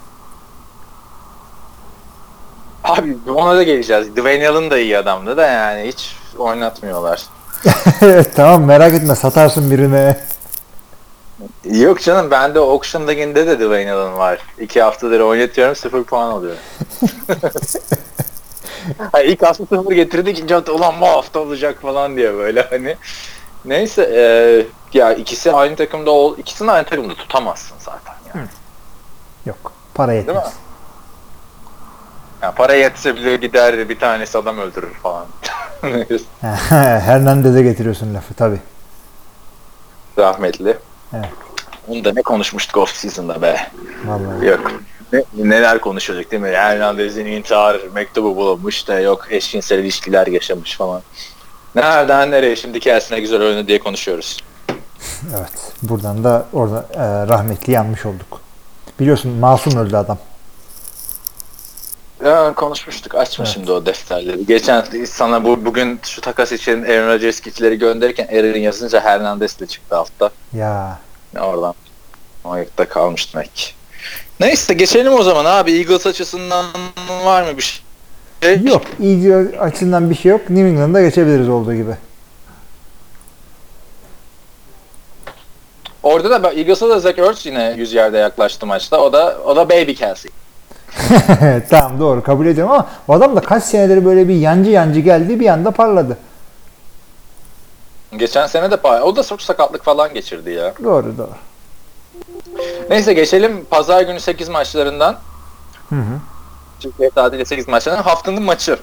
Abi 2.83 3.17
ona 3.35 3.55
da 3.55 3.63
geleceğiz. 3.63 4.15
Dwayne 4.15 4.49
Allen 4.49 4.71
da 4.71 4.79
iyi 4.79 4.97
adamdı 4.97 5.37
da 5.37 5.47
yani 5.47 5.87
hiç 5.87 6.15
oynatmıyorlar. 6.37 7.21
tamam 8.35 8.63
merak 8.63 8.93
etme 8.93 9.15
satarsın 9.15 9.71
birine. 9.71 10.19
Yok 11.65 12.01
canım 12.01 12.31
bende 12.31 12.59
Auction 12.59 13.07
League'inde 13.07 13.47
de 13.47 13.59
Dwayne 13.59 13.93
Allen 13.93 14.17
var. 14.17 14.39
İki 14.59 14.81
haftadır 14.81 15.19
oynatıyorum 15.19 15.75
sıfır 15.75 16.03
puan 16.03 16.29
alıyor. 16.31 16.55
Hayır, 19.11 19.29
ilk 19.29 19.43
hafta 19.43 19.65
sıfır 19.65 19.91
getirdi 19.91 20.29
ikinci 20.29 20.53
hafta 20.53 20.71
ulan 20.71 21.01
bu 21.01 21.07
hafta 21.07 21.39
olacak 21.39 21.81
falan 21.81 22.15
diye 22.15 22.33
böyle 22.33 22.61
hani. 22.61 22.95
Neyse 23.65 24.03
e, 24.13 24.23
ya 24.97 25.13
ikisi 25.13 25.51
aynı 25.51 25.75
takımda 25.75 26.11
ol, 26.11 26.37
ikisini 26.37 26.71
aynı 26.71 26.85
takımda 26.85 27.13
tutamazsın 27.13 27.77
zaten 27.79 28.13
yani. 28.35 28.47
Yok 29.45 29.71
para 29.93 30.11
Değil 30.11 30.25
mi? 30.27 30.43
Yani 32.41 32.55
para 32.55 32.73
yetse 32.73 33.15
bile 33.15 33.35
gider 33.35 33.89
bir 33.89 33.99
tanesi 33.99 34.37
adam 34.37 34.57
öldürür 34.57 34.93
falan. 34.93 35.25
Hernandez'e 36.99 37.63
getiriyorsun 37.63 38.13
lafı 38.13 38.33
tabi. 38.33 38.59
Rahmetli. 40.17 40.77
Evet. 41.13 41.29
Onu 41.87 42.05
da 42.05 42.13
ne 42.13 42.21
konuşmuştuk 42.21 42.77
off 42.77 42.95
season'da 42.95 43.41
be. 43.41 43.67
Vallahi. 44.05 44.45
Yok. 44.45 44.71
Ne, 45.13 45.23
neler 45.33 45.79
konuşuyorduk 45.79 46.31
değil 46.31 46.41
mi? 46.41 46.49
Hernandez'in 46.49 47.25
intihar 47.25 47.77
mektubu 47.93 48.35
bulunmuş 48.35 48.87
da 48.87 48.99
yok 48.99 49.27
eşcinsel 49.29 49.79
ilişkiler 49.79 50.27
yaşamış 50.27 50.77
falan. 50.77 51.01
Nereden 51.75 52.31
nereye 52.31 52.55
şimdi 52.55 52.79
Kelsey'ne 52.79 53.21
güzel 53.21 53.41
oynadı 53.41 53.67
diye 53.67 53.79
konuşuyoruz. 53.79 54.37
Evet. 55.37 55.73
Buradan 55.83 56.23
da 56.23 56.45
orada 56.53 56.85
e, 56.93 57.27
rahmetli 57.27 57.73
yanmış 57.73 58.05
olduk. 58.05 58.41
Biliyorsun 58.99 59.31
masum 59.31 59.77
öldü 59.77 59.95
adam. 59.95 60.17
Ya, 62.25 62.53
konuşmuştuk. 62.53 63.15
Açma 63.15 63.45
Evet. 63.45 63.53
şimdi 63.53 63.71
o 63.71 63.85
defterleri. 63.85 64.45
Geçen 64.45 64.85
sana 65.05 65.43
bu 65.43 65.65
bugün 65.65 65.99
şu 66.03 66.21
takas 66.21 66.51
için 66.51 66.83
Aaron 66.83 67.07
Rodgers 67.07 67.39
kitleri 67.39 67.77
gönderirken 67.79 68.27
Aaron 68.27 68.59
yazınca 68.59 69.01
Hernandez 69.01 69.59
de 69.59 69.67
çıktı 69.67 69.97
altta. 69.97 70.29
Ya 70.53 70.99
Oradan 71.41 71.73
ayakta 72.45 72.87
kalmış 72.89 73.33
demek. 73.33 73.75
Neyse 74.39 74.73
geçelim 74.73 75.13
o 75.13 75.23
zaman 75.23 75.45
abi. 75.45 75.71
Eagles 75.71 76.07
açısından 76.07 76.65
var 77.25 77.43
mı 77.43 77.57
bir 77.57 77.61
şey? 77.61 77.81
Yok. 78.63 78.81
iyice 78.99 79.59
açısından 79.59 80.09
bir 80.09 80.15
şey 80.15 80.31
yok. 80.31 80.49
New 80.49 80.67
England'a 80.69 81.01
geçebiliriz 81.01 81.49
olduğu 81.49 81.73
gibi. 81.73 81.95
Orada 86.03 86.43
da 86.43 86.51
Eagles'a 86.53 86.89
da 86.89 86.99
Zach 86.99 87.19
Ertz 87.19 87.45
yine 87.45 87.73
100 87.77 87.93
yerde 87.93 88.17
yaklaştı 88.17 88.65
maçta. 88.65 89.01
O 89.01 89.13
da 89.13 89.37
o 89.45 89.55
da 89.55 89.69
baby 89.69 89.93
Kelsey. 89.93 90.31
tamam 91.69 91.99
doğru 91.99 92.23
kabul 92.23 92.45
ediyorum 92.45 92.73
ama 92.73 92.87
o 93.07 93.13
adam 93.13 93.35
da 93.35 93.41
kaç 93.41 93.63
senedir 93.63 94.05
böyle 94.05 94.27
bir 94.27 94.35
yancı 94.35 94.69
yancı 94.71 94.99
geldi 94.99 95.39
bir 95.39 95.47
anda 95.47 95.71
parladı. 95.71 96.17
Geçen 98.17 98.47
sene 98.47 98.71
de 98.71 98.75
pa- 98.75 99.01
o 99.01 99.15
da 99.15 99.23
çok 99.23 99.41
sakatlık 99.41 99.83
falan 99.83 100.13
geçirdi 100.13 100.51
ya. 100.51 100.73
Doğru 100.83 101.17
doğru. 101.17 101.35
Neyse 102.89 103.13
geçelim 103.13 103.65
pazar 103.69 104.01
günü 104.01 104.19
8 104.19 104.49
maçlarından. 104.49 105.17
Hı 105.89 105.95
hı. 105.95 106.19
Türkiye 106.79 107.09
tatili 107.09 107.45
8 107.45 107.67
maçlarından 107.67 108.03
haftanın 108.03 108.43
maçı 108.43 108.79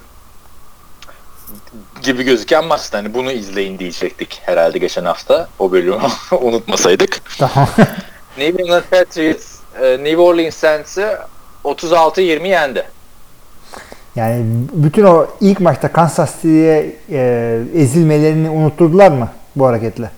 gibi 2.02 2.22
gözüken 2.22 2.64
maçtı. 2.64 2.96
Hani 2.96 3.14
bunu 3.14 3.32
izleyin 3.32 3.78
diyecektik 3.78 4.40
herhalde 4.42 4.78
geçen 4.78 5.04
hafta. 5.04 5.48
O 5.58 5.72
bölümü 5.72 5.98
unutmasaydık. 6.40 7.20
Tamam. 7.38 7.68
New 8.38 8.62
England 8.62 8.84
Patriots 8.90 9.58
e, 9.80 9.90
New 10.04 10.16
Orleans 10.16 10.54
Saints'i 10.54 11.16
36-20 11.70 12.48
yendi. 12.48 12.84
yani 14.16 14.44
bütün 14.72 15.04
o 15.04 15.26
ilk 15.40 15.60
maçta 15.60 15.92
Kansas 15.92 16.34
City'ye 16.34 16.96
e, 17.10 17.60
ezilmelerini 17.74 18.50
unutturdular 18.50 19.10
mı 19.10 19.28
bu 19.56 19.66
hareketle? 19.66 20.10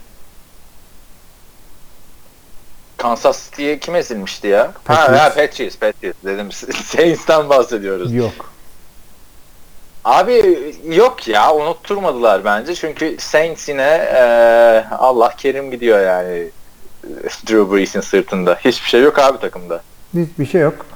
Kansas 2.96 3.44
City'ye 3.44 3.78
kim 3.78 3.94
ezilmişti 3.94 4.46
ya? 4.46 4.72
Patriots. 4.84 5.20
Ha, 5.20 5.24
ha 5.24 5.28
Patriots, 5.34 5.76
Patriots 5.76 6.18
dedim. 6.24 6.52
Saints'ten 6.84 7.48
bahsediyoruz. 7.48 8.14
Yok. 8.14 8.50
Abi 10.04 10.72
yok 10.88 11.28
ya 11.28 11.54
unutturmadılar 11.54 12.44
bence. 12.44 12.74
Çünkü 12.74 13.16
Saints 13.18 13.68
yine 13.68 14.08
e, 14.14 14.22
Allah 14.90 15.34
kerim 15.36 15.70
gidiyor 15.70 16.00
yani 16.00 16.50
Drew 17.48 17.76
Brees'in 17.76 18.00
sırtında. 18.00 18.54
Hiçbir 18.64 18.88
şey 18.88 19.02
yok 19.02 19.18
abi 19.18 19.38
takımda. 19.40 19.82
Hiçbir 20.14 20.46
şey 20.46 20.60
yok. 20.60 20.86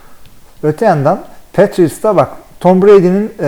Öte 0.65 0.85
yandan 0.85 1.25
Patriots'ta 1.53 2.17
bak 2.17 2.29
Tom 2.61 2.83
Brady'nin 2.83 3.35
e, 3.41 3.47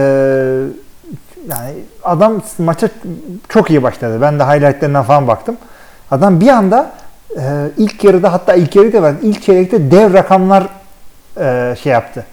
yani 1.50 1.74
adam 2.02 2.42
maça 2.58 2.88
çok 3.48 3.70
iyi 3.70 3.82
başladı. 3.82 4.18
Ben 4.20 4.38
de 4.38 4.44
highlightlarına 4.44 5.02
falan 5.02 5.28
baktım. 5.28 5.56
Adam 6.10 6.40
bir 6.40 6.48
anda 6.48 6.92
e, 7.36 7.42
ilk 7.76 8.04
yarıda 8.04 8.32
hatta 8.32 8.54
ilk 8.54 8.76
yarıda 8.76 9.02
var. 9.02 9.14
ilk 9.22 9.42
çeyrekte 9.42 9.90
dev 9.90 10.12
rakamlar 10.14 10.66
e, 11.40 11.76
şey 11.82 11.92
yaptı. 11.92 12.26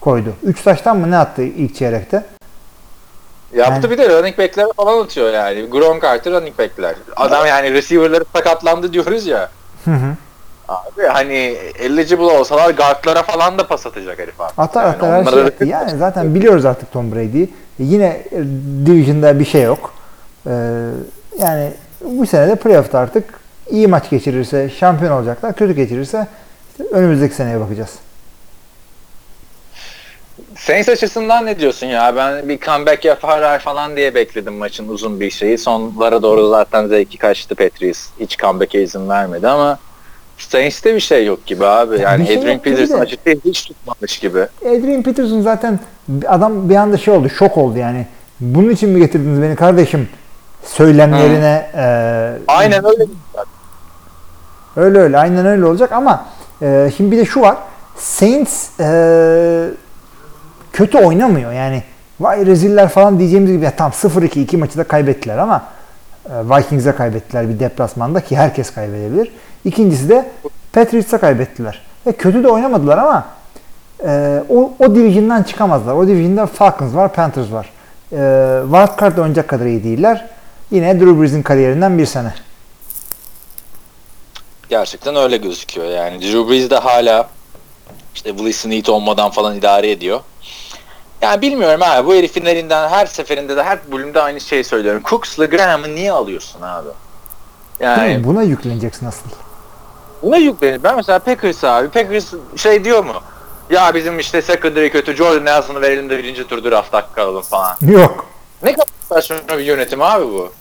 Koydu. 0.00 0.32
3 0.42 0.62
taştan 0.62 0.96
mı 0.96 1.10
ne 1.10 1.18
attı 1.18 1.42
ilk 1.42 1.74
çeyrekte? 1.76 2.22
Yaptı 3.54 3.72
Yani- 3.74 3.90
bir 3.90 3.98
de 3.98 4.08
running 4.08 4.38
back'ler 4.38 4.66
falan 4.76 5.04
atıyor 5.04 5.32
yani. 5.32 5.66
Gronk 5.70 6.04
artı 6.04 6.32
running 6.32 6.58
back'ler. 6.58 6.94
Adam 7.16 7.46
yani 7.46 7.72
receiver'ları 7.72 8.24
sakatlandı 8.36 8.92
diyoruz 8.92 9.26
ya. 9.26 9.50
Hı 9.84 9.90
hı. 9.90 10.14
Abi 10.68 11.06
hani 11.06 11.34
eligible 11.78 12.22
olsalar 12.22 12.70
guardlara 12.70 13.22
falan 13.22 13.58
da 13.58 13.66
pas 13.66 13.86
atacak 13.86 14.18
herif 14.18 14.40
abi. 14.40 14.52
Atar 14.58 14.84
Yani 14.84 14.96
atar 14.96 15.44
her 15.44 15.58
şey. 15.58 15.68
Yani 15.68 15.98
zaten 15.98 16.34
biliyoruz 16.34 16.64
artık 16.64 16.92
Tom 16.92 17.12
Brady'yi. 17.12 17.50
Yine 17.78 18.22
e, 18.32 18.36
Division'da 18.86 19.40
bir 19.40 19.44
şey 19.44 19.62
yok. 19.62 19.94
E, 20.46 20.52
yani 21.38 21.72
bu 22.04 22.26
sene 22.26 22.48
de 22.48 22.56
playoff'ta 22.56 22.98
artık 22.98 23.24
iyi 23.70 23.86
maç 23.86 24.10
geçirirse 24.10 24.70
şampiyon 24.70 25.12
olacaklar. 25.12 25.52
Kötü 25.52 25.74
geçirirse 25.74 26.26
işte 26.70 26.84
önümüzdeki 26.96 27.34
seneye 27.34 27.60
bakacağız. 27.60 27.90
Saints 30.56 30.88
açısından 30.88 31.46
ne 31.46 31.58
diyorsun 31.58 31.86
ya? 31.86 32.16
Ben 32.16 32.48
bir 32.48 32.58
comeback 32.58 33.04
yaparlar 33.04 33.58
falan 33.58 33.96
diye 33.96 34.14
bekledim 34.14 34.54
maçın 34.54 34.88
uzun 34.88 35.20
bir 35.20 35.30
şeyi. 35.30 35.58
Sonlara 35.58 36.22
doğru 36.22 36.48
zaten 36.48 36.86
zevki 36.86 37.18
kaçtı 37.18 37.54
Patriots. 37.54 38.06
Hiç 38.20 38.38
comeback'e 38.38 38.82
izin 38.82 39.08
vermedi 39.08 39.48
ama 39.48 39.78
Saints'te 40.38 40.94
bir 40.94 41.00
şey 41.00 41.26
yok 41.26 41.46
gibi 41.46 41.66
abi. 41.66 42.00
Yani 42.00 42.22
bir 42.22 42.26
şey 42.26 42.38
Adrian 42.38 42.58
Peterson 42.58 43.00
açıkçası 43.00 43.38
hiç 43.44 43.64
tutmamış 43.64 44.18
gibi. 44.18 44.46
Adrian 44.62 45.02
Peterson 45.02 45.40
zaten 45.40 45.80
adam 46.28 46.70
bir 46.70 46.76
anda 46.76 46.98
şey 46.98 47.14
oldu, 47.14 47.28
şok 47.30 47.58
oldu 47.58 47.78
yani. 47.78 48.06
Bunun 48.40 48.70
için 48.70 48.90
mi 48.90 49.00
getirdiniz 49.00 49.42
beni 49.42 49.56
kardeşim? 49.56 50.08
Söylemlerine 50.64 51.70
e, 51.74 51.82
Aynen 52.48 52.84
öyle. 52.84 53.06
Öyle 54.76 54.98
öyle 54.98 55.18
aynen 55.18 55.46
öyle 55.46 55.64
olacak 55.64 55.92
ama 55.92 56.26
e, 56.62 56.90
şimdi 56.96 57.12
bir 57.12 57.16
de 57.18 57.24
şu 57.24 57.40
var. 57.40 57.56
Saints 57.96 58.80
e, 58.80 59.70
kötü 60.72 60.98
oynamıyor 60.98 61.52
yani. 61.52 61.82
Vay 62.20 62.46
reziller 62.46 62.88
falan 62.88 63.18
diyeceğimiz 63.18 63.52
gibi 63.52 63.64
ya 63.64 63.76
tam 63.76 63.90
0-2 63.90 64.40
iki 64.40 64.56
maçı 64.56 64.78
da 64.78 64.84
kaybettiler 64.84 65.38
ama 65.38 65.64
e, 66.26 66.32
Vikings'e 66.32 66.92
kaybettiler 66.92 67.48
bir 67.48 67.60
deplasmanda 67.60 68.20
ki 68.20 68.36
herkes 68.36 68.70
kaybedebilir. 68.70 69.32
İkincisi 69.64 70.08
de 70.08 70.30
Patriots'a 70.72 71.18
kaybettiler. 71.18 71.82
Ve 72.06 72.12
kötü 72.12 72.44
de 72.44 72.48
oynamadılar 72.48 72.98
ama 72.98 73.26
e, 74.04 74.42
o, 74.48 74.72
o 74.78 74.94
division'dan 74.94 75.42
çıkamazlar. 75.42 75.94
O 75.94 76.06
division'da 76.06 76.46
Falcons 76.46 76.94
var, 76.94 77.12
Panthers 77.12 77.52
var. 77.52 77.70
E, 78.12 78.16
Wildcard 78.62 79.18
oynayacak 79.18 79.48
kadar 79.48 79.66
iyi 79.66 79.84
değiller. 79.84 80.26
Yine 80.70 81.00
Drew 81.00 81.20
Brees'in 81.20 81.42
kariyerinden 81.42 81.98
bir 81.98 82.06
sene. 82.06 82.34
Gerçekten 84.68 85.16
öyle 85.16 85.36
gözüküyor 85.36 85.86
yani. 85.86 86.20
Drew 86.22 86.48
Brees 86.50 86.70
de 86.70 86.76
hala 86.76 87.28
işte 88.14 88.30
Willie 88.30 88.52
Snead 88.52 88.86
olmadan 88.86 89.30
falan 89.30 89.56
idare 89.56 89.90
ediyor. 89.90 90.20
Yani 91.22 91.42
bilmiyorum 91.42 91.80
abi 91.82 92.06
bu 92.06 92.14
herifin 92.14 92.44
elinden 92.44 92.88
her 92.88 93.06
seferinde 93.06 93.56
de 93.56 93.62
her 93.62 93.78
bölümde 93.92 94.22
aynı 94.22 94.40
şeyi 94.40 94.64
söylüyorum. 94.64 95.02
Cooks'la 95.04 95.44
Graham'ı 95.44 95.94
niye 95.94 96.12
alıyorsun 96.12 96.62
abi? 96.62 96.88
Yani 97.80 98.24
Buna 98.24 98.42
yükleneceksin 98.42 99.06
asıl. 99.06 99.30
Buna 100.22 100.36
yüklenir. 100.36 100.82
Ben 100.82 100.96
mesela 100.96 101.18
Packers 101.18 101.64
abi. 101.64 101.88
Packers 101.88 102.34
şey 102.56 102.84
diyor 102.84 103.04
mu? 103.04 103.14
Ya 103.70 103.94
bizim 103.94 104.18
işte 104.18 104.42
secondary 104.42 104.90
kötü 104.90 105.16
Jordan 105.16 105.44
Nelson'ı 105.44 105.80
verelim 105.80 106.10
de 106.10 106.18
birinci 106.18 106.46
tur 106.46 106.64
draft 106.64 106.92
hakkı 106.92 107.22
alalım 107.22 107.42
falan. 107.42 107.76
Yok. 107.82 108.26
Ne 108.62 108.72
kadar 108.72 108.86
saçma 109.08 109.58
bir 109.58 109.64
yönetim 109.64 110.02
abi 110.02 110.24
bu. 110.24 110.52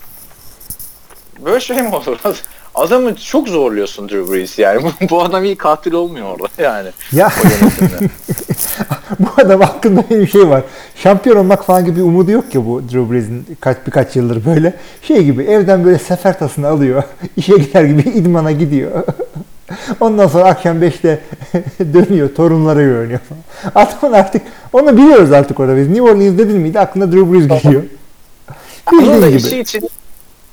Böyle 1.39 1.59
şey 1.59 1.81
mi 1.81 1.95
olur? 1.95 2.17
Adamı 2.75 3.15
çok 3.15 3.47
zorluyorsun 3.47 4.09
Drew 4.09 4.33
Brees 4.33 4.59
yani. 4.59 4.91
Bu, 5.09 5.21
adam 5.23 5.45
iyi 5.45 5.55
katil 5.55 5.93
olmuyor 5.93 6.27
orada 6.27 6.63
yani. 6.63 6.89
Ya 7.11 7.31
bu 9.19 9.27
adam 9.37 9.61
hakkında 9.61 10.09
bir 10.09 10.27
şey 10.27 10.49
var. 10.49 10.63
Şampiyon 11.03 11.37
olmak 11.37 11.65
falan 11.65 11.85
gibi 11.85 11.95
bir 11.95 12.01
umudu 12.01 12.31
yok 12.31 12.51
ki 12.51 12.65
bu 12.65 12.81
Drew 12.81 13.11
Brees'in 13.13 13.45
kaç 13.59 13.77
birkaç 13.87 14.15
yıldır 14.15 14.45
böyle. 14.45 14.73
Şey 15.01 15.23
gibi 15.23 15.43
evden 15.43 15.85
böyle 15.85 15.99
sefer 15.99 16.39
tasını 16.39 16.67
alıyor. 16.67 17.03
işe 17.37 17.57
gider 17.57 17.83
gibi 17.83 18.01
idmana 18.01 18.51
gidiyor. 18.51 18.91
Ondan 19.99 20.27
sonra 20.27 20.43
akşam 20.45 20.81
5'te 20.83 21.19
dönüyor. 21.93 22.35
Torunlara 22.35 22.81
görünüyor 22.83 23.19
falan. 23.19 23.41
Adamın 23.87 24.13
artık 24.13 24.41
onu 24.73 24.97
biliyoruz 24.97 25.31
artık 25.31 25.59
orada 25.59 25.77
biz. 25.77 25.87
New 25.87 26.01
Orleans 26.01 26.37
dedin 26.37 26.57
miydi 26.57 26.79
aklına 26.79 27.11
Drew 27.11 27.33
Brees 27.33 27.63
geliyor. 27.63 27.83
Bildiğin 28.91 29.37
içi 29.37 29.49
gibi. 29.49 29.59
için 29.61 29.89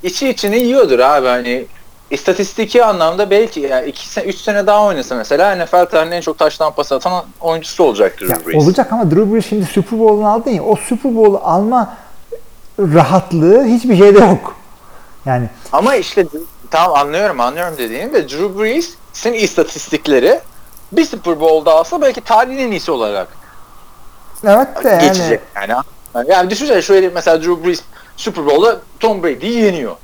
içi 0.02 0.28
içini 0.28 0.58
yiyordur 0.58 0.98
abi 0.98 1.26
hani 1.26 1.64
istatistiki 2.10 2.84
anlamda 2.84 3.30
belki 3.30 3.60
yani 3.60 3.88
2 3.88 4.20
3 4.20 4.36
sene 4.36 4.66
daha 4.66 4.84
oynasa 4.84 5.14
mesela 5.14 5.56
NFL 5.56 5.84
tarihinin 5.86 6.16
en 6.16 6.20
çok 6.20 6.38
taştan 6.38 6.72
pas 6.72 6.92
atan 6.92 7.24
oyuncusu 7.40 7.84
olacaktır 7.84 8.28
Ya 8.28 8.36
Drew 8.36 8.52
Brees. 8.52 8.64
olacak 8.64 8.92
ama 8.92 9.10
Drew 9.10 9.32
Brees 9.32 9.48
şimdi 9.48 9.64
Super 9.64 9.98
Bowl'unu 9.98 10.28
aldın 10.28 10.50
ya 10.50 10.62
o 10.62 10.76
Super 10.76 11.16
Bowl'u 11.16 11.40
alma 11.44 11.96
rahatlığı 12.78 13.64
hiçbir 13.64 13.96
şeyde 13.96 14.18
yok. 14.18 14.56
Yani 15.26 15.48
Ama 15.72 15.94
işte 15.96 16.26
tamam 16.70 16.98
anlıyorum 16.98 17.40
anlıyorum 17.40 17.74
dediğini 17.78 18.12
de 18.12 18.28
Drew 18.28 18.58
Brees'in 18.58 19.32
istatistikleri 19.32 20.40
bir 20.92 21.04
Super 21.04 21.40
Bowl'da 21.40 21.72
alsa 21.72 22.02
belki 22.02 22.20
tarihin 22.20 22.58
en 22.58 22.70
iyisi 22.70 22.90
olarak 22.90 23.28
evet 24.44 24.84
de 24.84 24.88
yani 24.88 25.08
geçecek 25.08 25.40
yani. 25.56 25.74
Yani 26.28 26.50
düşünsene 26.50 26.96
herif 26.98 27.14
mesela 27.14 27.42
Drew 27.42 27.64
Brees 27.64 27.82
Super 28.16 28.46
Bowl'da 28.46 28.80
Tom 29.00 29.22
Brady'yi 29.22 29.60
yeniyor. 29.60 29.96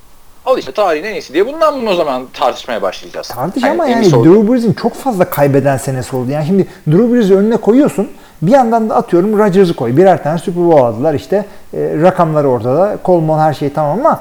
Al 0.46 0.58
işte 0.58 0.72
tarihin 0.72 1.04
en 1.04 1.12
iyisi 1.12 1.34
diye 1.34 1.46
bundan 1.46 1.80
bunu 1.80 1.90
o 1.90 1.94
zaman 1.94 2.22
tartışmaya 2.32 2.82
başlayacağız. 2.82 3.28
Tartış 3.28 3.62
Hani 3.62 3.72
ama 3.72 3.86
yani. 3.86 4.04
Drew 4.10 4.52
Brees'in 4.52 4.72
çok 4.72 4.94
fazla 4.94 5.24
kaybeden 5.24 5.76
senesi 5.76 6.16
oldu. 6.16 6.30
Yani 6.30 6.46
şimdi 6.46 6.66
Drew 6.86 7.14
Brees'i 7.14 7.36
önüne 7.36 7.56
koyuyorsun. 7.56 8.08
Bir 8.42 8.50
yandan 8.50 8.90
da 8.90 8.96
atıyorum 8.96 9.38
Rodgers'ı 9.38 9.76
koy. 9.76 9.96
Birer 9.96 10.22
tane 10.22 10.38
Super 10.38 10.64
Bowl 10.64 10.84
aldılar 10.84 11.14
işte. 11.14 11.36
E, 11.74 11.78
rakamları 12.02 12.48
ortada. 12.48 12.98
Coleman 13.04 13.38
her 13.38 13.54
şey 13.54 13.72
tamam 13.72 13.98
ama 13.98 14.20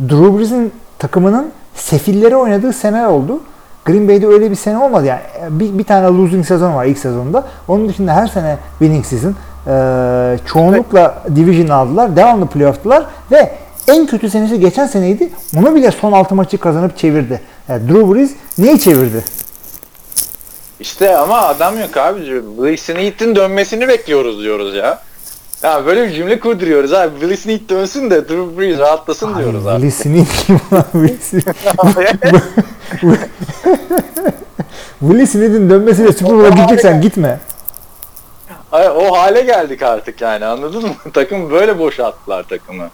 Drew 0.00 0.38
Brees'in 0.38 0.72
takımının 0.98 1.52
sefilleri 1.74 2.36
oynadığı 2.36 2.72
sene 2.72 3.08
oldu. 3.08 3.40
Green 3.84 4.08
Bay'de 4.08 4.26
öyle 4.26 4.50
bir 4.50 4.56
sene 4.56 4.78
olmadı. 4.78 5.06
Yani 5.06 5.20
bir, 5.50 5.78
bir 5.78 5.84
tane 5.84 6.06
losing 6.06 6.46
sezon 6.46 6.74
var 6.74 6.84
ilk 6.84 6.98
sezonda. 6.98 7.44
Onun 7.68 7.88
dışında 7.88 8.14
her 8.14 8.26
sene 8.26 8.56
winning 8.78 9.04
season. 9.04 9.34
E, 9.66 10.38
çoğunlukla 10.46 11.22
division 11.36 11.68
aldılar. 11.68 12.16
Devamlı 12.16 12.46
playoff'tılar 12.46 13.06
ve 13.30 13.52
en 13.90 14.06
kötü 14.06 14.30
senesi 14.30 14.60
geçen 14.60 14.86
seneydi. 14.86 15.28
Onu 15.56 15.74
bile 15.74 15.90
son 15.90 16.12
6 16.12 16.34
maçı 16.34 16.58
kazanıp 16.58 16.98
çevirdi. 16.98 17.40
Yani 17.68 17.88
Drew 17.88 18.14
Brees 18.14 18.30
neyi 18.58 18.80
çevirdi? 18.80 19.24
İşte 20.80 21.16
ama 21.16 21.38
adam 21.40 21.80
yok 21.80 21.96
abi. 21.96 22.20
Willie 22.56 22.76
Snead'in 22.76 23.36
dönmesini 23.36 23.88
bekliyoruz 23.88 24.42
diyoruz 24.42 24.74
ya. 24.74 25.02
Ya 25.62 25.86
böyle 25.86 26.08
bir 26.08 26.14
cümle 26.14 26.40
kurduruyoruz 26.40 26.92
abi. 26.92 27.10
Willie 27.20 27.36
Snead 27.36 27.68
dönsün 27.68 28.10
de 28.10 28.28
Drew 28.28 28.58
Brees 28.58 28.78
rahatlasın 28.78 29.38
diyoruz 29.38 29.66
abi. 29.66 29.90
Willie 29.90 29.90
Smith 29.90 30.46
kim 30.46 30.60
lan 30.72 30.84
Willie 35.00 35.26
Smith'in 35.26 35.70
dönmesiyle 35.70 36.12
Super 36.12 36.32
Bowl'a 36.32 36.48
gideceksen 36.48 37.00
gitme. 37.00 37.40
Ay, 38.72 38.88
o 38.88 39.16
hale 39.16 39.40
geldik 39.40 39.82
artık 39.82 40.20
yani 40.20 40.44
anladın 40.44 40.82
mı? 40.82 40.94
Takım 41.12 41.50
böyle 41.50 41.78
boşalttılar 41.78 42.42
takımı. 42.42 42.90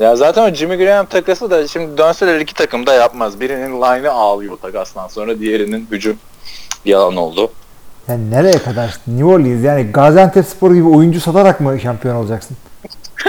Ya 0.00 0.16
zaten 0.16 0.42
o 0.52 0.54
Jimmy 0.54 0.76
Graham 0.76 1.06
takası 1.06 1.50
da 1.50 1.68
şimdi 1.68 1.98
dönseler 1.98 2.40
iki 2.40 2.54
takım 2.54 2.86
da 2.86 2.94
yapmaz. 2.94 3.40
Birinin 3.40 3.82
line'ı 3.82 4.10
ağlıyor 4.12 4.56
takasdan 4.56 5.08
sonra 5.08 5.38
diğerinin 5.38 5.88
hücum 5.90 6.16
yalan 6.84 7.16
oldu. 7.16 7.52
Yani 8.08 8.30
nereye 8.30 8.58
kadar? 8.58 8.98
New 9.06 9.24
Orleans 9.24 9.64
yani 9.64 9.92
Gaziantep 9.92 10.46
Spor 10.46 10.74
gibi 10.74 10.88
oyuncu 10.88 11.20
satarak 11.20 11.60
mı 11.60 11.80
şampiyon 11.80 12.16
olacaksın? 12.16 12.56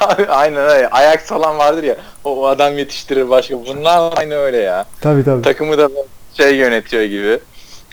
Abi, 0.00 0.26
Aynen 0.26 0.68
öyle. 0.68 0.88
Ayak 0.88 1.20
salan 1.20 1.58
vardır 1.58 1.82
ya. 1.82 1.96
O, 2.24 2.46
adam 2.46 2.78
yetiştirir 2.78 3.28
başka. 3.28 3.66
Bunlar 3.66 4.12
aynı 4.16 4.34
öyle 4.34 4.56
ya. 4.56 4.84
Tabii 5.00 5.24
tabii. 5.24 5.42
Takımı 5.42 5.78
da 5.78 5.88
şey 6.36 6.56
yönetiyor 6.56 7.02
gibi. 7.02 7.38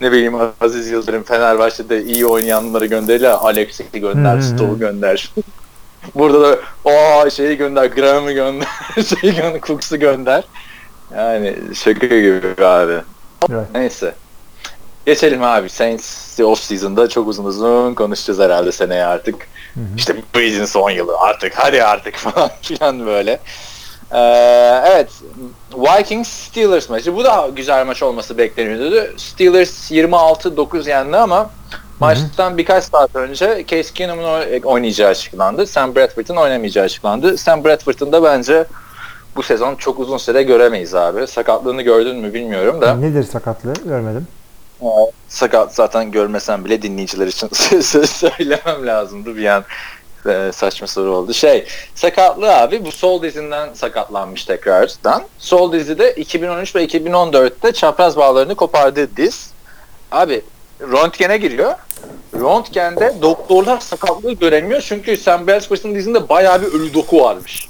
Ne 0.01 0.11
bileyim 0.11 0.35
Aziz 0.61 0.87
Yıldırım 0.89 1.23
Fenerbahçe'de 1.23 2.03
iyi 2.03 2.25
oynayanları 2.25 2.85
gönderiyor. 2.85 3.37
Alex'i 3.41 3.85
gönder. 3.93 4.41
Stoll'u 4.41 4.79
gönder. 4.79 5.33
Burada 6.15 6.41
da 6.41 6.59
o 6.85 7.29
şeyi 7.29 7.57
gönder, 7.57 7.85
Graham'ı 7.85 8.31
gönder, 8.31 8.67
şeyi 9.21 9.35
gönder, 9.35 9.61
Cooks'u 9.61 9.99
gönder. 9.99 10.43
Yani 11.15 11.55
şaka 11.75 12.07
gibi 12.07 12.65
abi. 12.65 13.01
Evet. 13.51 13.67
Neyse. 13.73 14.15
Geçelim 15.05 15.43
abi. 15.43 15.69
Saints 15.69 16.39
off 16.39 16.59
season'da 16.59 17.09
çok 17.09 17.27
uzun 17.27 17.45
uzun 17.45 17.93
konuşacağız 17.93 18.39
herhalde 18.39 18.71
seneye 18.71 19.05
artık. 19.05 19.35
Hı 19.73 19.79
hı. 19.79 19.83
İşte 19.97 20.15
Breeze'in 20.35 20.65
son 20.65 20.89
yılı 20.89 21.17
artık 21.19 21.53
hadi 21.55 21.83
artık 21.83 22.15
falan 22.17 22.51
filan 22.61 23.05
böyle. 23.05 23.39
Ee, 24.11 24.19
evet 24.85 25.09
Vikings 25.73 26.29
Steelers 26.29 26.89
maçı. 26.89 27.15
Bu 27.15 27.23
da 27.23 27.49
güzel 27.55 27.85
maç 27.85 28.03
olması 28.03 28.37
bekleniyordu. 28.37 29.17
Steelers 29.17 29.91
26-9 29.91 30.89
yendi 30.89 31.17
ama 31.17 31.49
maçtan 32.07 32.57
birkaç 32.57 32.83
saat 32.83 33.15
önce 33.15 33.63
Case 33.67 33.93
Keenum'un 33.93 34.23
oy- 34.23 34.61
oynayacağı 34.63 35.09
açıklandı. 35.09 35.67
Sam 35.67 35.95
Bradford'un 35.95 36.35
oynamayacağı 36.35 36.85
açıklandı. 36.85 37.37
Sam 37.37 37.63
Bradford'un 37.63 38.11
da 38.11 38.23
bence 38.23 38.65
bu 39.35 39.43
sezon 39.43 39.75
çok 39.75 39.99
uzun 39.99 40.17
süre 40.17 40.43
göremeyiz 40.43 40.95
abi. 40.95 41.27
Sakatlığını 41.27 41.81
gördün 41.81 42.15
mü 42.15 42.33
bilmiyorum 42.33 42.81
da. 42.81 42.95
Nedir 42.95 43.23
sakatlığı? 43.23 43.73
Görmedim. 43.85 44.27
Sakat 45.29 45.75
zaten 45.75 46.11
görmesem 46.11 46.65
bile 46.65 46.81
dinleyiciler 46.81 47.27
için 47.27 47.49
söylemem 48.05 48.87
lazımdı 48.87 49.35
bir 49.37 49.45
an 49.45 49.63
e, 50.29 50.51
saçma 50.53 50.87
soru 50.87 51.15
oldu. 51.15 51.33
Şey 51.33 51.67
sakatlığı 51.95 52.55
abi 52.55 52.85
bu 52.85 52.91
sol 52.91 53.21
dizinden 53.23 53.73
sakatlanmış 53.73 54.45
tekrardan. 54.45 55.23
Sol 55.37 55.73
dizide 55.73 56.11
2013 56.13 56.75
ve 56.75 56.85
2014'te 56.85 57.71
çapraz 57.71 58.17
bağlarını 58.17 58.55
kopardığı 58.55 59.17
diz. 59.17 59.51
Abi 60.11 60.41
röntgene 60.81 61.37
giriyor. 61.37 61.73
Röntgende 62.33 63.13
doktorlar 63.21 63.79
sakatlığı 63.79 64.33
göremiyor 64.33 64.81
çünkü 64.81 65.17
Sam 65.17 65.47
Bradford'un 65.47 65.95
dizinde 65.95 66.29
bayağı 66.29 66.61
bir 66.61 66.67
ölü 66.67 66.93
doku 66.93 67.21
varmış. 67.21 67.67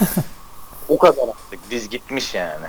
o 0.88 0.98
kadar 0.98 1.22
artık 1.22 1.70
diz 1.70 1.88
gitmiş 1.88 2.34
yani. 2.34 2.66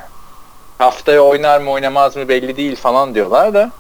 Haftaya 0.78 1.22
oynar 1.22 1.62
mı 1.62 1.72
oynamaz 1.72 2.16
mı 2.16 2.28
belli 2.28 2.58
değil 2.58 2.76
falan 2.76 3.16
diyorlar 3.16 3.54
da 3.54 3.72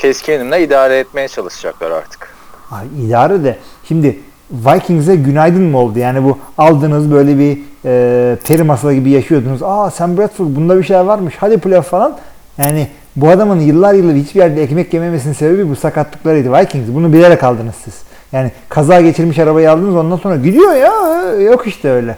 Keskinimle 0.00 0.62
idare 0.62 0.98
etmeye 0.98 1.28
çalışacaklar 1.28 1.90
artık. 1.90 2.34
Ay, 2.70 2.86
idare 3.06 3.44
de. 3.44 3.58
Şimdi 3.88 4.20
Vikings'e 4.50 5.16
günaydın 5.16 5.62
mı 5.62 5.78
oldu? 5.78 5.98
Yani 5.98 6.24
bu 6.24 6.38
aldığınız 6.58 7.10
böyle 7.10 7.38
bir 7.38 7.58
e, 7.84 8.36
peri 8.46 8.62
masalı 8.62 8.94
gibi 8.94 9.10
yaşıyordunuz. 9.10 9.62
Aa 9.62 9.90
Sam 9.90 10.18
Bradford 10.18 10.46
bunda 10.46 10.78
bir 10.78 10.84
şeyler 10.84 11.04
varmış. 11.04 11.34
Hadi 11.38 11.58
playoff 11.58 11.88
falan. 11.88 12.18
Yani 12.58 12.88
bu 13.16 13.28
adamın 13.28 13.60
yıllar 13.60 13.94
yıllar 13.94 14.16
hiçbir 14.16 14.40
yerde 14.40 14.62
ekmek 14.62 14.94
yememesinin 14.94 15.32
sebebi 15.32 15.70
bu 15.70 15.76
sakatlıklarıydı. 15.76 16.52
Vikings. 16.52 16.88
Bunu 16.88 17.12
bilerek 17.12 17.44
aldınız 17.44 17.74
siz. 17.84 17.94
Yani 18.32 18.52
kaza 18.68 19.00
geçirmiş 19.00 19.38
arabayı 19.38 19.70
aldınız 19.70 19.96
ondan 19.96 20.16
sonra 20.16 20.36
gidiyor 20.36 20.74
ya. 20.74 20.92
Yok 21.32 21.66
işte 21.66 21.90
öyle. 21.90 22.16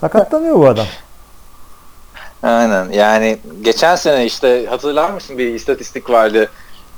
Sakatlanıyor 0.00 0.58
bu 0.58 0.66
adam. 0.66 0.86
Aynen 2.42 2.90
yani 2.90 3.38
geçen 3.62 3.96
sene 3.96 4.26
işte 4.26 4.66
hatırlar 4.66 5.10
mısın 5.10 5.38
bir 5.38 5.54
istatistik 5.54 6.10
vardı. 6.10 6.50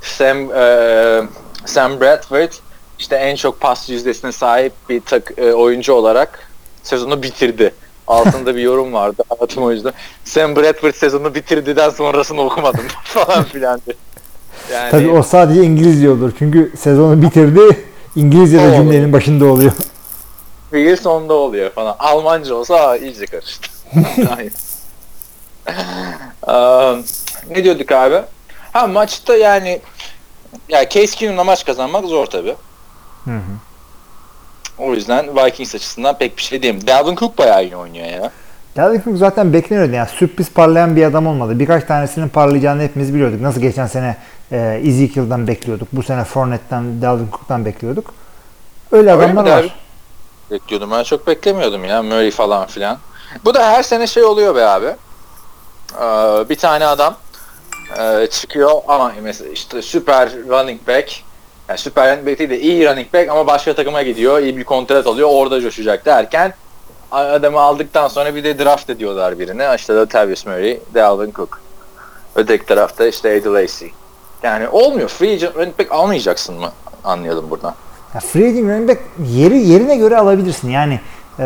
Sam 0.03 0.53
e, 0.53 1.23
Sam 1.65 2.01
Bradford 2.01 2.53
işte 2.99 3.17
en 3.17 3.37
çok 3.37 3.61
pas 3.61 3.89
yüzdesine 3.91 4.33
sahip 4.33 4.73
bir 4.89 5.01
tak, 5.01 5.33
e, 5.37 5.53
oyuncu 5.53 5.93
olarak 5.93 6.49
sezonu 6.83 7.23
bitirdi. 7.23 7.75
Altında 8.07 8.57
bir 8.57 8.61
yorum 8.61 8.93
vardı 8.93 9.23
hayatım 9.29 9.63
o 9.65 9.71
yüzden. 9.71 9.93
Sam 10.25 10.57
Bradford 10.57 10.95
sezonu 10.95 11.35
bitirdiden 11.35 11.91
sonrasını 11.91 12.41
okumadım 12.41 12.85
falan 13.05 13.45
filan 13.45 13.81
diye. 13.87 13.97
Yani 14.73 14.91
Tabii 14.91 15.11
o 15.11 15.23
sadece 15.23 15.63
İngilizce 15.63 16.11
olur. 16.11 16.33
Çünkü 16.39 16.73
sezonu 16.79 17.23
bitirdi. 17.23 17.85
İngilizce 18.17 18.59
de 18.59 18.69
O 18.69 18.75
cümlenin 18.77 19.13
başında 19.13 19.45
oluyor. 19.45 19.73
fiil 20.71 20.97
sonda 20.97 21.35
oluyor 21.35 21.71
falan. 21.71 21.97
Almanca 21.99 22.55
olsa 22.55 22.75
aa, 22.77 22.97
iyice 22.97 23.27
karıştı. 23.27 23.69
Aa, 26.47 26.95
ne 27.51 27.65
diyorduk 27.65 27.93
abi? 27.93 28.23
Ha 28.73 28.87
maçta 28.87 29.37
yani 29.37 29.81
ya 30.69 30.89
Case 30.89 31.17
Keenum'la 31.17 31.45
maç 31.45 31.65
kazanmak 31.67 32.05
zor 32.05 32.27
tabi. 32.27 32.55
Hı 33.25 33.31
hı. 33.31 33.41
O 34.79 34.95
yüzden 34.95 35.37
Vikings 35.37 35.75
açısından 35.75 36.19
pek 36.19 36.37
bir 36.37 36.43
şey 36.43 36.63
diyeyim. 36.63 36.87
Dalvin 36.87 37.17
Cook 37.17 37.39
bayağı 37.39 37.65
iyi 37.65 37.77
oynuyor 37.77 38.07
ya. 38.07 38.31
Dalvin 38.77 39.03
Cook 39.05 39.19
zaten 39.19 39.53
bekleniyordu. 39.53 39.93
Yani 39.93 40.09
sürpriz 40.09 40.51
parlayan 40.51 40.97
bir 40.97 41.05
adam 41.05 41.27
olmadı. 41.27 41.59
Birkaç 41.59 41.85
tanesinin 41.85 42.29
parlayacağını 42.29 42.83
hepimiz 42.83 43.15
biliyorduk. 43.15 43.41
Nasıl 43.41 43.61
geçen 43.61 43.87
sene 43.87 44.17
e, 44.53 44.81
Ezekiel'dan 44.85 45.47
bekliyorduk. 45.47 45.89
Bu 45.93 46.03
sene 46.03 46.25
Fournette'den, 46.25 47.03
Dalvin 47.03 47.29
Cook'tan 47.31 47.65
bekliyorduk. 47.65 48.15
Öyle 48.93 49.13
Öyle 49.13 49.25
adamlar 49.25 49.43
var. 49.43 49.51
Dalvin? 49.51 49.71
Bekliyordum 50.51 50.91
ben 50.91 51.03
çok 51.03 51.27
beklemiyordum 51.27 51.85
ya 51.85 52.03
Murray 52.03 52.31
falan 52.31 52.67
filan. 52.67 52.99
Bu 53.45 53.55
da 53.55 53.71
her 53.71 53.83
sene 53.83 54.07
şey 54.07 54.25
oluyor 54.25 54.55
be 54.55 54.65
abi. 54.67 54.87
Ee, 54.87 56.49
bir 56.49 56.57
tane 56.57 56.87
adam 56.87 57.17
e, 57.99 58.27
çıkıyor 58.27 58.71
ama 58.89 59.13
mesela 59.23 59.51
işte 59.51 59.83
süper 59.83 60.31
running 60.49 60.89
back 60.89 61.23
yani 61.69 61.79
süper 61.79 62.11
running 62.13 62.27
back 62.29 62.39
değil 62.39 62.51
de 62.51 62.61
iyi 62.61 62.87
running 62.87 63.15
back 63.15 63.31
ama 63.31 63.47
başka 63.47 63.75
takıma 63.75 64.03
gidiyor. 64.03 64.39
iyi 64.39 64.57
bir 64.57 64.65
kontrat 64.65 65.07
alıyor. 65.07 65.29
Orada 65.33 65.61
coşacak 65.61 66.05
derken 66.07 66.55
adamı 67.11 67.61
aldıktan 67.61 68.09
sonra 68.09 68.35
bir 68.35 68.45
de 68.45 68.59
draft 68.59 68.91
ediyorlar 68.91 69.39
birini. 69.39 69.63
İşte 69.77 69.95
Latavius 69.95 70.47
Murray, 70.47 70.81
Dalvin 70.95 71.33
Cook. 71.33 71.61
Öteki 72.35 72.67
tarafta 72.67 73.07
işte 73.07 73.35
Eddie 73.35 73.53
Lacy. 73.53 73.87
Yani 74.43 74.69
olmuyor. 74.69 75.09
Free 75.09 75.33
agent 75.33 75.57
running 75.57 75.79
back 75.79 75.93
almayacaksın 75.93 76.55
mı? 76.55 76.73
Anlayalım 77.05 77.51
buradan. 77.51 77.75
Ya 78.15 78.21
free 78.21 78.49
agent 78.49 78.69
running 78.69 78.89
back 78.89 79.01
yeri 79.29 79.59
yerine 79.59 79.97
göre 79.97 80.17
alabilirsin. 80.17 80.71
Yani 80.71 81.01
e, 81.39 81.45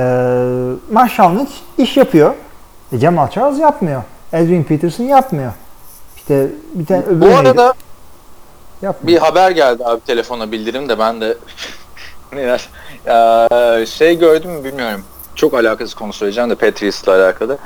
Marshall 0.93 1.37
Lynch 1.37 1.51
iş 1.79 1.97
yapıyor. 1.97 2.35
E, 2.93 2.99
Jamal 2.99 3.31
Charles 3.31 3.59
yapmıyor. 3.59 4.03
Edwin 4.33 4.63
Peterson 4.63 5.05
yapmıyor. 5.05 5.53
İşte 6.17 6.47
bir 6.75 6.87
tane 6.87 7.03
öbürü 7.03 7.21
Bu 7.21 7.45
neydi? 7.45 7.73
Yapmıyor. 8.83 9.17
Bir 9.21 9.23
haber 9.23 9.51
geldi 9.51 9.85
abi 9.85 10.01
telefona 10.01 10.53
bildirim 10.53 10.89
de 10.89 10.99
ben 10.99 11.21
de 11.21 11.37
neler 12.33 12.69
Ee, 13.07 13.87
şey 13.87 14.19
gördüm 14.19 14.51
mü 14.51 14.65
bilmiyorum. 14.65 15.05
Çok 15.35 15.55
alakasız 15.55 15.95
konu 15.95 16.13
söyleyeceğim 16.13 16.51
de 16.51 16.55
Patriots'la 16.55 17.13
alakalı. 17.15 17.59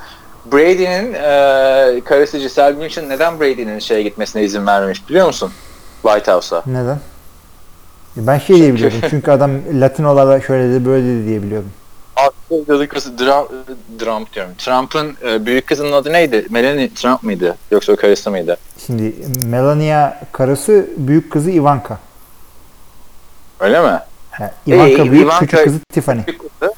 Brady'nin 0.52 1.14
e, 1.14 2.00
karısı 2.04 2.38
Giselle 2.38 2.80
Bündchen 2.80 3.08
neden 3.08 3.40
Brady'nin 3.40 3.78
şeye 3.78 4.02
gitmesine 4.02 4.42
izin 4.42 4.66
vermemiş 4.66 5.08
biliyor 5.08 5.26
musun? 5.26 5.52
White 6.02 6.32
House'a. 6.32 6.62
Neden? 6.66 7.00
Ben 8.16 8.38
şey 8.38 8.56
diye 8.56 8.74
biliyordum. 8.74 8.98
Çünkü 9.10 9.30
adam 9.30 9.50
Latinolara 9.80 10.40
şöyle 10.40 10.72
dedi 10.72 10.86
böyle 10.86 11.06
dedi 11.06 11.26
diye 11.26 11.42
biliyordum. 11.42 11.70
Aslında 12.16 12.88
kızı 12.88 13.16
Trump, 13.16 13.50
Trump 13.98 14.32
diyorum. 14.32 14.52
Trump'ın 14.58 15.16
e, 15.24 15.46
büyük 15.46 15.66
kızının 15.66 15.92
adı 15.92 16.12
neydi? 16.12 16.46
Melanie 16.50 16.94
Trump 16.94 17.22
mıydı? 17.22 17.56
Yoksa 17.70 17.92
o 17.92 17.96
karısı 17.96 18.30
mıydı? 18.30 18.56
Şimdi 18.86 19.14
Melania 19.46 20.14
karısı 20.32 20.86
büyük 20.96 21.32
kızı 21.32 21.50
Ivanka. 21.50 21.98
Öyle 23.60 23.80
mi? 23.80 23.98
Ha, 24.30 24.50
Ivanka 24.66 25.02
Ee, 25.02 25.12
büyük 25.12 25.26
Ivanka- 25.28 25.38
küçük 25.46 25.64
kızı 25.64 25.78
Tiffany. 25.92 26.26
Büyük 26.26 26.40
kızı. 26.60 26.74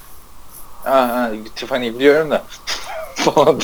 Aa, 0.87 1.28
Tiffany'yi 1.57 1.95
biliyorum 1.95 2.30
da. 2.30 2.43
falan. 3.14 3.61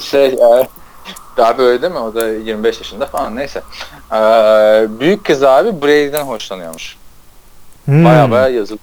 şey 0.00 0.26
e, 0.26 1.42
abi 1.42 1.62
öyle 1.62 1.82
değil 1.82 1.92
mi? 1.92 1.98
O 1.98 2.14
da 2.14 2.28
25 2.28 2.78
yaşında 2.78 3.06
falan 3.06 3.36
neyse. 3.36 3.62
Ee, 4.12 4.86
büyük 5.00 5.24
kız 5.24 5.42
abi 5.42 5.82
Brady'den 5.82 6.24
hoşlanıyormuş. 6.24 6.96
Hmm. 7.84 8.04
Baya 8.04 8.30
baya 8.30 8.48
yazılı. 8.48 8.78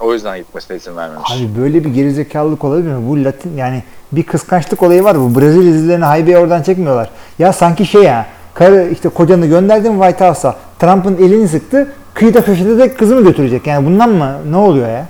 O 0.00 0.12
yüzden 0.12 0.38
gitmesine 0.38 0.76
izin 0.76 0.96
vermemiş. 0.96 1.32
Abi 1.32 1.62
böyle 1.62 1.84
bir 1.84 1.94
gerizekalılık 1.94 2.64
olabilir 2.64 2.92
mi? 2.92 3.08
Bu 3.08 3.24
Latin 3.24 3.56
yani 3.56 3.82
bir 4.12 4.22
kıskançlık 4.22 4.82
olayı 4.82 5.04
var 5.04 5.20
bu. 5.20 5.40
Brezilya 5.40 5.72
dizilerini 5.72 6.04
haybeye 6.04 6.38
oradan 6.38 6.62
çekmiyorlar. 6.62 7.10
Ya 7.38 7.52
sanki 7.52 7.86
şey 7.86 8.02
ya 8.02 8.26
karı 8.54 8.88
işte 8.92 9.08
kocanı 9.08 9.46
gönderdim 9.46 9.92
White 10.00 10.26
House'a. 10.26 10.56
Trump'ın 10.78 11.16
elini 11.16 11.48
sıktı. 11.48 11.92
Kıyıda 12.14 12.44
köşede 12.44 12.78
de 12.78 12.94
kızını 12.94 13.20
götürecek. 13.20 13.66
Yani 13.66 13.86
bundan 13.86 14.10
mı? 14.10 14.38
Ne 14.50 14.56
oluyor 14.56 14.88
ya? 14.88 15.06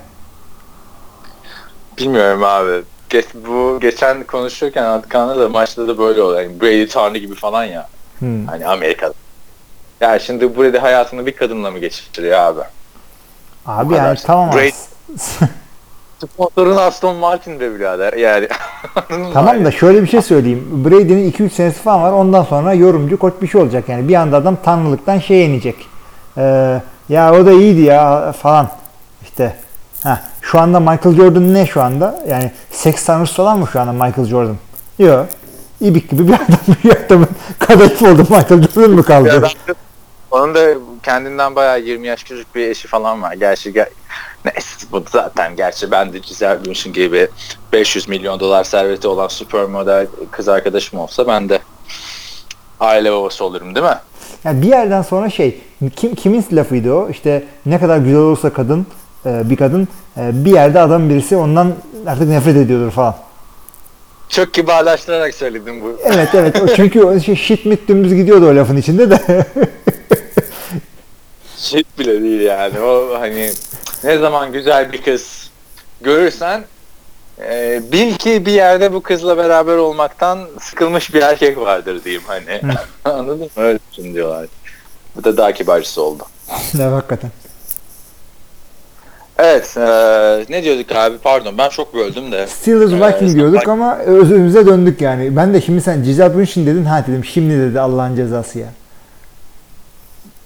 Bilmiyorum 1.99 2.45
abi. 2.45 2.83
Geç, 3.09 3.27
bu 3.47 3.79
geçen 3.81 4.25
konuşurken 4.25 4.85
Antkan'da 4.85 5.41
da 5.41 5.49
maçta 5.49 5.89
da 5.89 5.99
böyle 5.99 6.23
oluyor. 6.23 6.41
Yani 6.41 6.61
Brady 6.61 6.87
Tanrı 6.87 7.19
gibi 7.19 7.35
falan 7.35 7.65
ya. 7.65 7.89
Hmm. 8.19 8.47
Hani 8.47 8.67
Amerika'da. 8.67 9.15
Ya 10.01 10.19
şimdi 10.19 10.59
Brady 10.59 10.79
hayatını 10.79 11.27
bir 11.27 11.33
kadınla 11.33 11.71
mı 11.71 11.79
geçiriyor 11.79 12.39
abi? 12.39 12.61
Abi 13.69 13.95
yani 13.95 14.19
tamam. 14.27 14.51
Brady- 14.51 14.73
Sponsorun 16.27 16.77
Aston 16.77 17.17
Martin 17.17 17.61
be 17.61 17.75
birader. 17.75 18.13
Yani? 18.13 18.49
Tamam 19.35 19.65
da 19.65 19.71
şöyle 19.71 20.03
bir 20.03 20.07
şey 20.07 20.23
söyleyeyim. 20.23 20.85
Brady'nin 20.85 21.33
2-3 21.33 21.51
senesi 21.51 21.81
falan 21.83 22.03
var. 22.03 22.13
Ondan 22.13 22.45
sonra 22.45 22.75
yorumcu 22.75 23.19
koç 23.19 23.35
bir 23.43 23.49
şey 23.49 23.61
olacak. 23.61 23.89
Yani 23.89 24.09
bir 24.09 24.15
anda 24.15 24.37
adam 24.37 24.57
tanrılıktan 24.65 25.19
şeye 25.19 25.45
inecek. 25.47 25.77
Ee, 26.39 26.81
ya 27.09 27.35
o 27.35 27.47
da 27.47 27.53
iyiydi 27.53 27.81
ya 27.81 28.33
falan. 28.33 28.69
İşte 29.23 29.57
ha 30.03 30.21
şu 30.41 30.61
anda 30.61 30.81
Michael 30.81 31.17
Jordan 31.17 31.55
ne 31.55 31.67
şu 31.67 31.83
anda? 31.83 32.25
Yani 32.29 32.51
seks 32.71 33.05
tanrısı 33.05 33.35
falan 33.35 33.59
mı 33.59 33.67
şu 33.73 33.81
anda 33.81 33.93
Michael 33.93 34.27
Jordan? 34.29 34.57
Yok. 34.99 35.27
İbik 35.81 36.11
gibi 36.11 36.29
bir 36.29 36.33
adam. 36.35 36.77
Bir 36.85 36.97
adamın 37.07 37.29
kadayıf 37.59 38.03
oldu 38.03 38.27
Michael 38.31 38.63
Jordan 38.75 38.91
mı 38.91 39.03
kaldı? 39.03 39.49
Onun 40.31 40.55
da 40.55 40.75
kendinden 41.03 41.57
bayağı 41.57 41.81
20 41.81 42.07
yaş 42.07 42.23
küçük 42.23 42.55
bir 42.55 42.69
eşi 42.69 42.89
falan 42.89 43.23
var. 43.23 43.33
Gerçi 43.33 43.73
ger 43.73 43.89
neyse 44.45 44.87
bu 44.93 45.05
zaten 45.11 45.57
gerçi 45.57 45.91
ben 45.91 46.13
de 46.13 46.19
Giselle 46.19 46.65
Bündchen 46.65 46.93
gibi 46.93 47.29
500 47.73 48.09
milyon 48.09 48.41
dolar 48.41 48.65
serveti 48.65 49.09
olan 49.09 49.29
süper 49.29 49.65
model 49.65 50.07
kız 50.31 50.49
arkadaşım 50.49 50.99
olsa 50.99 51.27
ben 51.27 51.49
de 51.49 51.59
aile 52.81 53.13
babası 53.13 53.45
olurum 53.45 53.75
değil 53.75 53.87
mi? 53.87 53.99
Yani 54.45 54.63
bir 54.63 54.69
yerden 54.69 55.03
sonra 55.03 55.31
şey 55.31 55.61
kim 55.97 56.15
kimin 56.15 56.45
lafıydı 56.53 56.93
o? 56.93 57.11
İşte 57.11 57.45
ne 57.67 57.81
kadar 57.81 57.99
güzel 57.99 58.19
olursa 58.19 58.53
kadın 58.53 58.87
e, 59.27 59.51
bir 59.51 59.57
kadın 59.57 59.89
e, 60.17 60.45
bir 60.45 60.53
yerde 60.53 60.81
adam 60.81 61.09
birisi 61.09 61.37
ondan 61.37 61.75
artık 62.07 62.29
nefret 62.29 62.57
ediyordur 62.57 62.91
falan. 62.91 63.17
Çok 64.29 64.55
kibarlaştırarak 64.55 65.35
söyledim 65.35 65.83
bu. 65.83 65.97
Evet 66.05 66.29
evet. 66.35 66.57
Çünkü 66.77 67.21
şey 67.25 67.37
shit 67.37 67.67
mit 67.67 67.89
dümdüz 67.89 68.15
gidiyordu 68.15 68.51
o 68.51 68.57
lafın 68.57 68.77
içinde 68.77 69.11
de. 69.11 69.47
Shit 71.57 71.87
bile 71.99 72.23
değil 72.23 72.41
yani. 72.41 72.81
O 72.81 73.21
hani 73.21 73.51
ne 74.05 74.19
zaman 74.19 74.53
güzel 74.53 74.93
bir 74.93 75.03
kız 75.03 75.51
görürsen 76.01 76.65
e, 77.41 77.83
bil 77.93 78.15
ki 78.15 78.47
bir 78.47 78.53
yerde 78.53 78.93
bu 78.93 79.03
kızla 79.03 79.37
beraber 79.37 79.77
olmaktan 79.77 80.49
sıkılmış 80.61 81.15
bir 81.15 81.23
erkek 81.23 81.59
vardır 81.59 82.05
diyeyim 82.05 82.23
hani. 82.27 82.61
Anladın 83.05 83.39
mı? 83.39 83.47
Öyle 83.57 83.79
düşün 83.93 84.15
diyorlar. 84.15 84.47
Bu 85.17 85.25
da 85.25 85.37
daha 85.37 85.53
kibarcısı 85.53 86.03
oldu. 86.03 86.23
ne 86.75 86.83
hakikaten. 86.83 87.31
Evet. 89.39 89.77
e, 89.77 89.83
ne 90.49 90.63
diyorduk 90.63 90.93
abi? 90.93 91.19
Pardon 91.19 91.59
ben 91.59 91.69
çok 91.69 91.95
böldüm 91.95 92.33
de. 92.33 92.47
Steelers 92.47 92.93
Ee, 92.93 92.97
Viking 92.97 93.35
diyorduk 93.37 93.69
ama 93.69 93.99
özümüze 93.99 94.67
döndük 94.67 95.01
yani. 95.01 95.37
Ben 95.37 95.55
de 95.55 95.61
şimdi 95.61 95.81
sen 95.81 96.05
Giselle 96.05 96.39
Bündchen 96.39 96.67
dedin. 96.67 96.85
Ha 96.85 97.05
dedim 97.09 97.25
şimdi 97.25 97.59
dedi 97.59 97.81
Allah'ın 97.81 98.17
cezası 98.17 98.59
ya. 98.59 98.69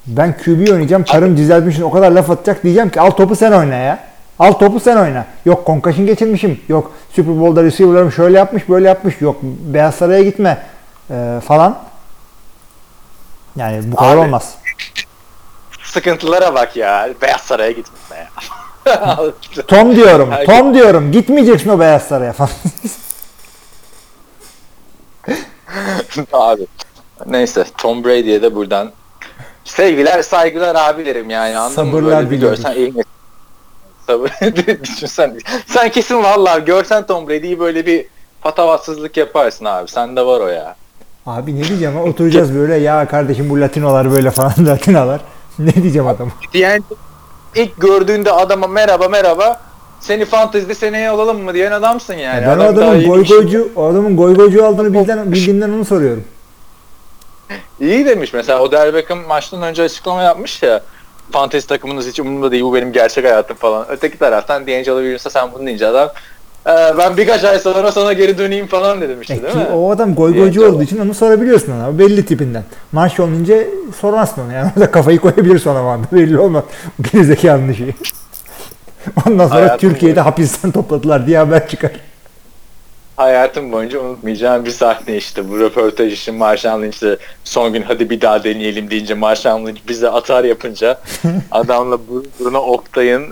Ben 0.07 0.37
QB 0.37 0.71
oynayacağım. 0.73 1.05
Karım 1.05 1.37
Bündchen 1.37 1.83
o 1.83 1.91
kadar 1.91 2.11
laf 2.11 2.31
atacak 2.31 2.63
diyeceğim 2.63 2.91
ki 2.91 3.01
al 3.01 3.11
topu 3.11 3.37
sen 3.37 3.53
oyna 3.53 3.75
ya. 3.75 3.99
Al 4.39 4.53
topu 4.53 4.81
sen 4.81 4.97
oyna. 4.97 5.27
Yok 5.45 5.67
concussion 5.67 6.07
geçirmişim. 6.07 6.61
Yok 6.69 6.93
Super 7.17 7.41
Bowl'da 7.41 7.63
receiver'larım 7.63 8.13
şöyle 8.13 8.39
yapmış 8.39 8.69
böyle 8.69 8.89
yapmış. 8.89 9.21
Yok 9.21 9.37
Beyaz 9.43 9.95
Saray'a 9.95 10.23
gitme 10.23 10.63
ee, 11.11 11.41
falan. 11.47 11.79
Yani 13.57 13.93
bu 13.93 13.97
kadar 13.97 14.17
Abi. 14.17 14.21
olmaz. 14.21 14.55
Sıkıntılara 15.83 16.55
bak 16.55 16.77
ya. 16.77 17.09
Beyaz 17.23 17.41
Saray'a 17.41 17.71
gitme 17.71 18.17
ya. 18.17 18.29
Tom 19.69 19.97
diyorum. 19.97 20.31
Tom 20.47 20.75
diyorum. 20.75 21.13
Gitmeyeceksin 21.13 21.71
o 21.71 21.81
Beyaz 21.81 22.03
Saray'a 22.03 22.33
falan. 22.33 22.51
abi. 26.33 26.67
Neyse 27.27 27.65
Tom 27.79 28.05
Brady'ye 28.05 28.43
de 28.43 28.55
buradan 28.55 28.93
sevgiler 29.65 30.23
saygılar 30.23 30.75
abilerim 30.75 31.31
yani 31.31 31.59
anladın 31.59 31.85
mı? 31.87 31.91
Sabırlar 31.93 32.17
Böyle 32.19 32.31
bir 32.31 32.37
diliyoruz. 32.37 32.63
görsen 32.63 32.81
iyi 32.81 32.95
Sabır. 34.07 34.31
Düşünsen. 34.83 35.39
Sen 35.67 35.89
kesin 35.91 36.23
vallahi 36.23 36.65
görsen 36.65 37.07
Tom 37.07 37.29
Brady'yi 37.29 37.61
böyle 37.61 37.87
bir 37.87 38.07
patavatsızlık 38.41 39.17
yaparsın 39.17 39.65
abi. 39.65 39.89
Sende 39.91 40.27
var 40.27 40.41
o 40.41 40.47
ya. 40.49 40.77
Abi 41.27 41.57
ne 41.61 41.65
diyeceğim? 41.65 41.95
ha? 41.97 42.03
Oturacağız 42.03 42.55
böyle 42.55 42.75
ya 42.77 43.09
kardeşim 43.09 43.51
bu 43.51 43.61
Latinolar 43.61 44.11
böyle 44.11 44.31
falan 44.39 44.53
Latinolar. 44.67 45.21
Ne 45.59 45.75
diyeceğim 45.75 46.07
adama? 46.07 46.31
Diyen 46.53 46.85
ilk 47.55 47.81
gördüğünde 47.81 48.33
adama 48.33 48.67
merhaba 48.67 49.09
merhaba 49.09 49.61
seni 50.01 50.25
fantezide 50.25 50.75
seneye 50.75 51.09
alalım 51.11 51.43
mı 51.43 51.55
diyen 51.55 51.73
adamsın 51.73 52.15
yani. 52.15 52.43
ben 52.47 52.49
o 52.49 52.53
Adam 52.63 52.75
adamın 52.75 52.95
yeni 52.97 53.07
goy 53.09 53.23
işi- 53.23 53.35
goycu, 53.35 53.69
o 53.77 53.85
adamın 53.87 54.17
goy 54.17 54.35
goycu 54.35 54.67
aldığını 54.67 54.93
bildiğinden, 54.93 55.33
bildiğimden 55.33 55.71
onu 55.71 55.85
soruyorum. 55.85 56.25
İyi 57.81 58.07
demiş. 58.07 58.33
Mesela 58.35 58.61
Odell 58.61 58.95
Beckham 58.95 59.19
maçtan 59.19 59.63
önce 59.63 59.83
açıklama 59.83 60.23
yapmış 60.23 60.63
ya. 60.63 60.81
Fantezi 61.33 61.67
takımınız 61.67 62.07
hiç 62.07 62.21
umurumda 62.21 62.51
değil. 62.51 62.63
Bu 62.63 62.75
benim 62.75 62.93
gerçek 62.93 63.25
hayatım 63.25 63.57
falan. 63.57 63.87
Öteki 63.89 64.19
taraftan 64.19 64.67
D'Angelo 64.67 64.97
Williams'a 64.99 65.31
sen 65.31 65.49
bunu 65.55 65.67
deyince 65.67 65.87
adam 65.87 66.09
"Ee, 66.67 66.71
ben 66.99 67.17
birkaç 67.17 67.45
ay 67.45 67.59
sonra 67.59 67.93
sana 67.93 68.13
geri 68.13 68.39
döneyim 68.39 68.67
falan 68.67 69.03
E 69.03 69.09
demişti 69.09 69.35
ki 69.37 69.43
değil 69.43 69.57
mi? 69.57 69.65
o 69.75 69.91
adam 69.91 70.15
goy 70.15 70.35
goycu 70.37 70.69
olduğu 70.69 70.83
için 70.83 70.99
onu 70.99 71.15
sorabiliyorsun 71.15 71.73
ona. 71.73 71.99
Belli 71.99 72.27
tipinden. 72.27 72.65
Maaş 72.93 73.21
olunca 73.21 73.59
sormazsın 74.01 74.43
onu. 74.43 74.53
Yani 74.53 74.71
orada 74.77 74.91
kafayı 74.91 75.19
koyabilirsin 75.19 75.71
ona 75.71 75.79
anda. 75.93 76.07
Belli 76.13 76.39
olmaz. 76.39 76.65
Gerizekalının 77.13 77.73
şeyi. 77.73 77.95
Ondan 79.27 79.49
sonra 79.49 79.61
Hayatım 79.61 79.91
Türkiye'de 79.91 80.17
boyu- 80.21 80.25
hapisten 80.27 80.71
topladılar 80.71 81.27
diye 81.27 81.39
haber 81.39 81.69
çıkar. 81.69 81.91
Hayatım 83.27 83.73
boyunca 83.73 84.01
unutmayacağım 84.01 84.65
bir 84.65 84.71
sahne 84.71 85.17
işte 85.17 85.49
bu 85.51 85.59
röportaj 85.61 86.13
için 86.13 86.35
Marshall 86.35 86.83
Lynch'le 86.83 87.19
son 87.45 87.73
gün 87.73 87.83
hadi 87.83 88.11
bir 88.11 88.21
daha 88.21 88.45
deneyelim 88.45 88.91
deyince 88.91 89.15
Marshall 89.15 89.67
Lynch 89.67 89.81
bize 89.89 90.09
atar 90.11 90.45
yapınca 90.45 91.01
adamla 91.51 91.95
bur- 91.95 92.25
buruna 92.41 92.61
Oktay'ın 92.63 93.31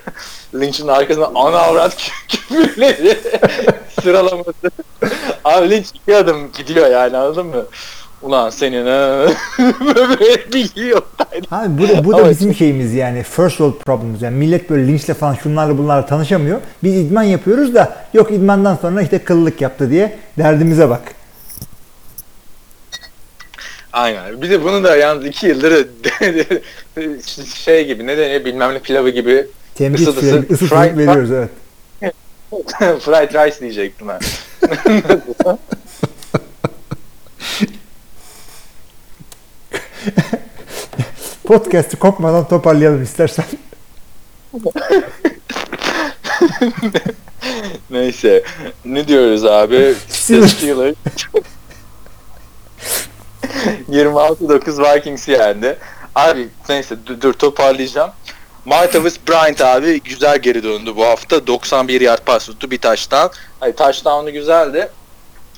Lynch'in 0.54 0.88
arkasına 0.88 1.26
ana 1.34 1.58
avrat 1.58 1.94
kü- 1.94 2.10
küfürleri 2.28 3.18
sıralaması. 4.02 4.52
Abi 5.44 5.70
Lynch 5.70 5.88
iki 5.94 6.16
adım 6.16 6.52
gidiyor 6.52 6.90
yani 6.90 7.16
anladın 7.16 7.46
mı? 7.46 7.64
Ulan 8.22 8.50
senin 8.50 8.86
ha. 8.86 9.26
böyle 9.80 10.94
Oktay. 10.94 11.40
Abi 11.50 11.78
bu 11.82 11.88
da, 11.88 12.04
bu 12.04 12.12
da 12.12 12.30
bizim 12.30 12.54
şeyimiz 12.54 12.94
yani 12.94 13.22
first 13.22 13.56
world 13.56 13.78
problems. 13.78 14.22
Yani 14.22 14.36
millet 14.36 14.70
böyle 14.70 14.86
linçle 14.86 15.14
falan 15.14 15.34
şunlarla 15.34 15.78
bunlarla 15.78 16.06
tanışamıyor. 16.06 16.60
Biz 16.82 16.96
idman 16.96 17.22
yapıyoruz 17.22 17.74
da 17.74 17.96
yok 18.14 18.30
idmandan 18.30 18.76
sonra 18.76 19.02
işte 19.02 19.18
kıllık 19.18 19.60
yaptı 19.60 19.90
diye 19.90 20.18
derdimize 20.38 20.88
bak. 20.88 21.02
Aynen. 23.92 24.42
Bir 24.42 24.50
de 24.50 24.64
bunu 24.64 24.84
da 24.84 24.96
yalnız 24.96 25.26
iki 25.26 25.46
yıldır 25.46 25.86
şey 27.54 27.86
gibi 27.86 28.06
ne 28.06 28.18
deniyor 28.18 28.44
bilmem 28.44 28.74
ne 28.74 28.78
pilavı 28.78 29.10
gibi 29.10 29.46
Isı- 29.80 30.10
ısı- 30.10 30.20
sürekli 30.20 30.54
ısı 30.54 30.64
fried- 30.64 30.98
veriyoruz 30.98 31.30
evet. 31.32 31.50
Fried 32.78 33.30
rice 33.34 33.60
diyecektim 33.60 34.08
ben. 34.08 34.18
Podcast'ı 41.44 41.98
kopmadan 41.98 42.48
toparlayalım 42.48 43.02
istersen. 43.02 43.44
Neyse. 47.90 48.44
Ne 48.84 49.08
diyoruz 49.08 49.44
abi? 49.44 49.94
Steelers. 50.08 50.52
Steelers. 50.52 50.94
26-9 53.90 54.96
Vikings 54.96 55.28
yendi. 55.28 55.78
Abi 56.14 56.48
neyse 56.68 56.96
dur, 57.06 57.20
dur 57.20 57.32
toparlayacağım. 57.32 58.10
Martavis 58.64 59.18
Bryant 59.28 59.60
abi 59.60 60.00
güzel 60.00 60.38
geri 60.38 60.62
döndü 60.62 60.96
bu 60.96 61.06
hafta. 61.06 61.46
91 61.46 62.00
yard 62.00 62.24
pas 62.26 62.46
tuttu 62.46 62.70
bir 62.70 62.78
taştan. 62.78 63.30
Hani 63.60 63.74
touchdown'u 63.74 64.32
güzeldi. 64.32 64.88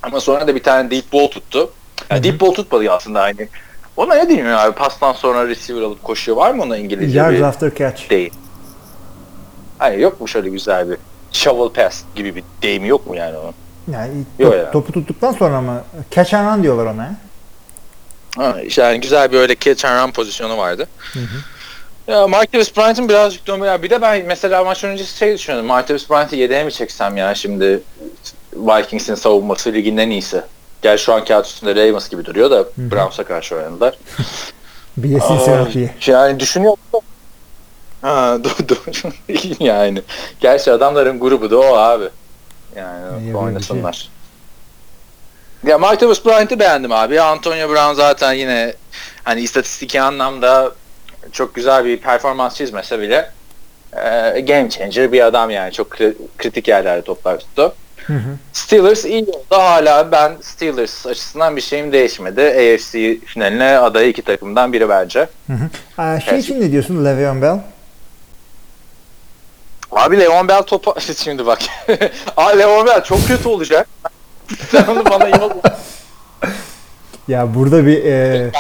Ama 0.03 0.21
sonra 0.21 0.47
da 0.47 0.55
bir 0.55 0.63
tane 0.63 0.91
deep 0.91 1.13
ball 1.13 1.27
tuttu. 1.27 1.73
Yani 2.11 2.25
deep 2.25 2.41
ball 2.41 2.55
tutmadı 2.55 2.91
aslında 2.93 3.23
hani. 3.23 3.49
Ona 3.97 4.15
ne 4.15 4.29
diyeyim 4.29 4.47
abi? 4.57 4.73
Pastan 4.75 5.13
sonra 5.13 5.49
receiver 5.49 5.83
alıp 5.83 6.03
koşuyor. 6.05 6.37
Var 6.39 6.51
mı 6.55 6.63
ona 6.63 6.77
İngilizce 6.77 7.19
Yards 7.19 7.37
bir 7.37 7.43
after 7.43 7.75
catch. 7.75 8.11
değil? 8.11 8.31
Hayır 9.79 9.99
yok 9.99 10.21
mu 10.21 10.29
şöyle 10.29 10.49
güzel 10.51 10.91
bir 10.91 10.97
shovel 11.33 11.69
pass 11.85 12.03
gibi 12.15 12.35
bir 12.37 12.45
deyimi 12.63 12.89
yok 12.89 13.07
mu 13.07 13.17
yani 13.17 13.37
onun? 13.39 13.55
Yani 13.93 14.13
Yok 14.39 14.53
top- 14.53 14.59
ya. 14.65 14.71
topu 14.71 14.93
tuttuktan 14.93 15.33
sonra 15.33 15.61
mı? 15.61 15.85
Catch 16.11 16.35
and 16.35 16.57
run 16.57 16.63
diyorlar 16.63 16.87
ona. 16.87 17.15
Ha, 18.37 18.61
işte 18.63 18.83
yani 18.83 19.01
güzel 19.01 19.33
bir 19.33 19.37
öyle 19.39 19.57
catch 19.61 19.85
and 19.85 20.07
run 20.07 20.13
pozisyonu 20.13 20.59
vardı. 20.59 20.89
Ya 22.07 22.29
Martavis 22.29 22.77
Bryant'ın 22.77 23.09
birazcık 23.09 23.47
dönme. 23.47 23.83
Bir 23.83 23.91
de 23.91 24.03
ben 24.03 24.27
mesela 24.27 24.65
maç 24.65 24.85
öncesi 24.85 25.17
şey 25.19 25.35
düşünüyordum. 25.35 25.67
Martavis 25.69 26.11
Bryant'ı 26.11 26.37
yedeğe 26.37 26.65
mi 26.65 26.73
çeksem 26.73 27.17
ya 27.17 27.35
şimdi 27.35 27.81
Vikings'in 28.53 29.15
savunması 29.15 29.73
ligin 29.73 29.97
en 29.97 30.11
iyisi. 30.11 30.43
Gel 30.83 30.99
şu 30.99 31.15
an 31.15 31.25
kağıt 31.25 31.47
üstünde 31.47 31.75
Ravens 31.75 32.09
gibi 32.09 32.25
duruyor 32.25 32.51
da 32.51 32.65
Browns'a 32.77 33.25
karşı 33.25 33.57
oynadılar. 33.57 33.99
Bir 34.97 35.15
de 35.21 35.25
Aa, 35.25 35.29
Cincinnati'ye. 35.29 35.95
Yani 36.07 36.41
düşünüyorum. 36.41 36.79
Ha, 38.03 38.39
doğru, 38.45 38.69
doğru. 38.69 39.13
yani. 39.61 40.03
Gerçi 40.41 40.73
adamların 40.73 41.21
grubu 41.21 41.51
da 41.51 41.59
o 41.59 41.77
abi. 41.77 42.09
Yani 42.77 43.25
şey 43.25 43.35
oynasınlar. 43.35 44.09
Ya 45.67 45.79
Martavis 45.79 46.25
Bryant'ı 46.27 46.59
beğendim 46.59 46.93
abi. 46.93 47.21
Antonio 47.21 47.69
Brown 47.71 47.95
zaten 47.95 48.33
yine 48.33 48.75
hani 49.25 49.41
istatistiki 49.41 50.01
anlamda 50.01 50.73
çok 51.33 51.55
güzel 51.55 51.85
bir 51.85 51.97
performans 52.01 52.55
çizmese 52.55 53.01
bile 53.01 53.31
e, 53.97 54.41
game 54.41 54.71
changer 54.71 55.13
bir 55.13 55.27
adam 55.27 55.51
yani. 55.51 55.73
Çok 55.73 55.91
kri- 55.91 56.15
kritik 56.39 56.69
yerlerde 56.69 57.03
toplar 57.03 57.39
tuttu. 57.39 57.75
Hı 58.11 58.17
hı. 58.17 58.37
Steelers 58.53 59.05
iyi 59.05 59.23
oldu. 59.25 59.45
Hala 59.51 60.13
ben 60.13 60.33
Steelers 60.43 61.07
açısından 61.07 61.57
bir 61.57 61.61
şeyim 61.61 61.93
değişmedi. 61.93 62.41
AFC 62.43 63.17
finaline 63.27 63.79
adayı 63.79 64.09
iki 64.09 64.23
takımdan 64.23 64.73
biri 64.73 64.89
bence. 64.89 65.29
Hı 65.47 65.53
hı. 65.53 66.03
Aa, 66.03 66.21
şey 66.21 66.39
için 66.39 66.61
ne 66.61 66.73
diyorsun 66.73 67.05
Le'Veon 67.05 67.43
Bell? 67.43 67.59
Abi 69.93 70.21
Leon 70.21 70.49
Bell 70.49 70.63
topa... 70.63 71.01
Şimdi 71.25 71.47
bak. 71.47 71.59
Abi 72.37 72.59
Leon 72.59 72.87
Bell 72.87 73.05
çok 73.05 73.27
kötü 73.27 73.49
olacak. 73.49 73.89
Sen 74.71 74.85
onu 74.87 75.05
bana 75.11 75.29
yok. 75.29 75.53
Ya 77.29 77.55
burada 77.55 77.87
bir 77.87 78.05
e, 78.05 78.51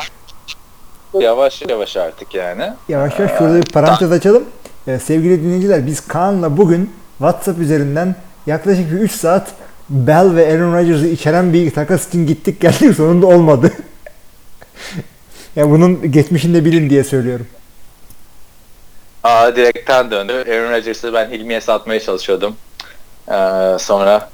Yavaş 1.20 1.62
yavaş 1.68 1.96
artık 1.96 2.34
yani. 2.34 2.72
yavaş 2.88 3.18
yavaş 3.18 3.38
şurada 3.38 3.56
bir 3.56 3.72
parantez 3.72 4.12
açalım. 4.12 4.44
E, 4.86 4.98
sevgili 4.98 5.42
dinleyiciler 5.42 5.86
biz 5.86 6.00
Kaan'la 6.08 6.56
bugün 6.56 6.92
WhatsApp 7.18 7.58
üzerinden 7.60 8.14
yaklaşık 8.46 8.90
bir 8.90 8.96
3 8.96 9.12
saat 9.12 9.48
Bell 9.90 10.36
ve 10.36 10.52
Aaron 10.52 10.72
Rodgers'ı 10.72 11.06
içeren 11.06 11.52
bir 11.52 11.70
takas 11.70 12.08
için 12.08 12.26
gittik 12.26 12.60
geldik 12.60 12.96
sonunda 12.96 13.26
olmadı. 13.26 13.72
ya 15.56 15.70
bunun 15.70 16.12
geçmişinde 16.12 16.64
bilin 16.64 16.90
diye 16.90 17.04
söylüyorum. 17.04 17.46
Aa 19.22 19.56
direkten 19.56 20.10
döndü. 20.10 20.32
Aaron 20.32 20.72
Rodgers'ı 20.72 21.12
ben 21.14 21.30
Hilmi'ye 21.30 21.60
satmaya 21.60 22.00
çalışıyordum. 22.00 22.56
Ee, 23.28 23.76
sonra 23.78 24.30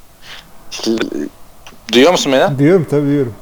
Duyuyor 1.92 2.12
musun 2.12 2.32
beni? 2.32 2.58
Diyorum 2.58 2.86
tabii 2.90 3.08
diyorum. 3.08 3.34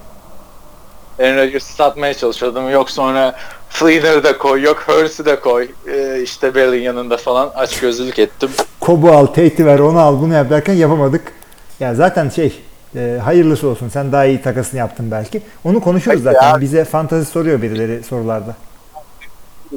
Aaron 1.21 1.37
Rodgers'ı 1.37 1.73
satmaya 1.73 2.15
çalışıyordum. 2.15 2.71
Yok 2.71 2.91
sonra 2.91 3.35
Fleener'ı 3.79 4.25
da 4.25 4.39
koy, 4.39 4.63
yok 4.63 4.85
Hurst'ı 4.87 5.25
da 5.27 5.41
koy. 5.41 5.69
Ee, 5.89 6.21
işte 6.23 6.55
Bell'in 6.55 6.83
yanında 6.83 7.17
falan 7.17 7.53
aç 7.55 7.81
gözlülük 7.81 8.19
ettim. 8.19 8.51
Kobu 8.81 9.11
al, 9.13 9.27
Tate'i 9.27 9.67
ver, 9.67 9.79
onu 9.79 9.99
al, 9.99 10.21
bunu 10.21 10.35
yap 10.35 10.51
derken 10.51 10.75
yapamadık. 10.75 11.33
Ya 11.81 11.95
zaten 11.95 12.29
şey, 12.29 12.63
e, 12.97 13.21
hayırlısı 13.25 13.69
olsun. 13.69 13.89
Sen 13.89 14.13
daha 14.13 14.25
iyi 14.25 14.43
takasını 14.43 14.79
yaptın 14.81 15.11
belki. 15.11 15.43
Onu 15.65 15.81
konuşuruz 15.81 16.15
Peki 16.15 16.23
zaten. 16.35 16.49
ya. 16.55 16.61
Bize 16.61 16.85
fantazi 16.85 17.25
soruyor 17.31 17.63
birileri 17.63 18.03
sorularda. 18.03 18.57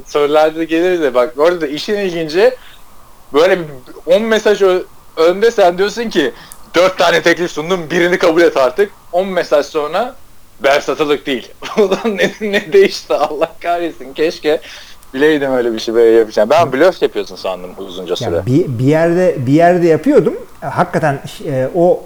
sorularda 0.06 0.64
gelir 0.64 1.02
de 1.02 1.14
bak 1.14 1.34
orada 1.38 1.68
işin 1.68 1.96
ilginci 1.96 2.56
böyle 3.34 3.60
bir 3.60 3.66
10 4.06 4.22
mesaj 4.22 4.62
ö- 4.62 4.84
önde 5.18 5.52
sen 5.52 5.78
diyorsun 5.78 6.10
ki 6.10 6.32
4 6.76 6.98
tane 6.98 7.22
teklif 7.22 7.52
sundum 7.52 7.80
birini 7.92 8.18
kabul 8.18 8.42
et 8.42 8.58
artık 8.58 8.92
10 9.12 9.28
mesaj 9.28 9.66
sonra 9.66 10.16
ben 10.64 10.80
satılık 10.80 11.26
değil. 11.26 11.52
Ulan 11.78 12.18
ne, 12.18 12.52
ne 12.52 12.74
değişti 12.74 13.14
Allah 13.14 13.56
kahretsin 13.62 14.14
keşke 14.14 14.62
bileydim 15.14 15.52
öyle 15.52 15.74
bir 15.74 15.80
şey 15.80 15.96
böyle 15.96 16.18
yapacağım. 16.18 16.50
Ben 16.50 16.74
blöf 16.74 17.02
yapıyorsun 17.02 17.36
sandım 17.36 17.72
uzunca 17.78 18.16
süre. 18.16 18.36
Yani 18.36 18.46
bir, 18.46 18.80
bir 18.80 18.86
yerde 18.86 19.36
bir 19.38 19.54
yerde 19.54 19.88
yapıyordum. 19.88 20.36
Hakikaten 20.62 21.20
e, 21.46 21.70
o 21.76 22.04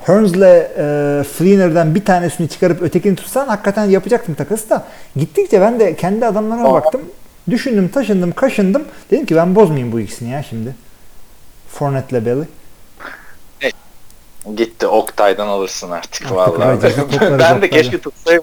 Hearns'le 0.00 0.42
e, 0.42 1.24
Fleener'dan 1.24 1.94
bir 1.94 2.04
tanesini 2.04 2.48
çıkarıp 2.48 2.82
ötekini 2.82 3.16
tutsan 3.16 3.48
hakikaten 3.48 3.84
yapacaktım 3.84 4.34
takası 4.34 4.70
da. 4.70 4.84
Gittikçe 5.16 5.60
ben 5.60 5.80
de 5.80 5.96
kendi 5.96 6.26
adamlarıma 6.26 6.68
Aa. 6.68 6.72
baktım. 6.72 7.00
Düşündüm, 7.50 7.88
taşındım, 7.88 8.32
kaşındım. 8.32 8.84
Dedim 9.10 9.26
ki 9.26 9.36
ben 9.36 9.54
bozmayayım 9.54 9.92
bu 9.92 10.00
ikisini 10.00 10.30
ya 10.30 10.42
şimdi. 10.42 10.74
Fournette'le 11.68 12.26
Bell'i. 12.26 12.44
Gitti 14.56 14.86
Oktay'dan 14.86 15.48
alırsın 15.48 15.90
artık 15.90 16.22
Artık 16.22 16.36
vallahi. 16.36 16.96
Toplarız 16.96 17.38
ben 17.38 17.62
de 17.62 17.70
keşke 17.70 18.00
tutsayım. 18.00 18.42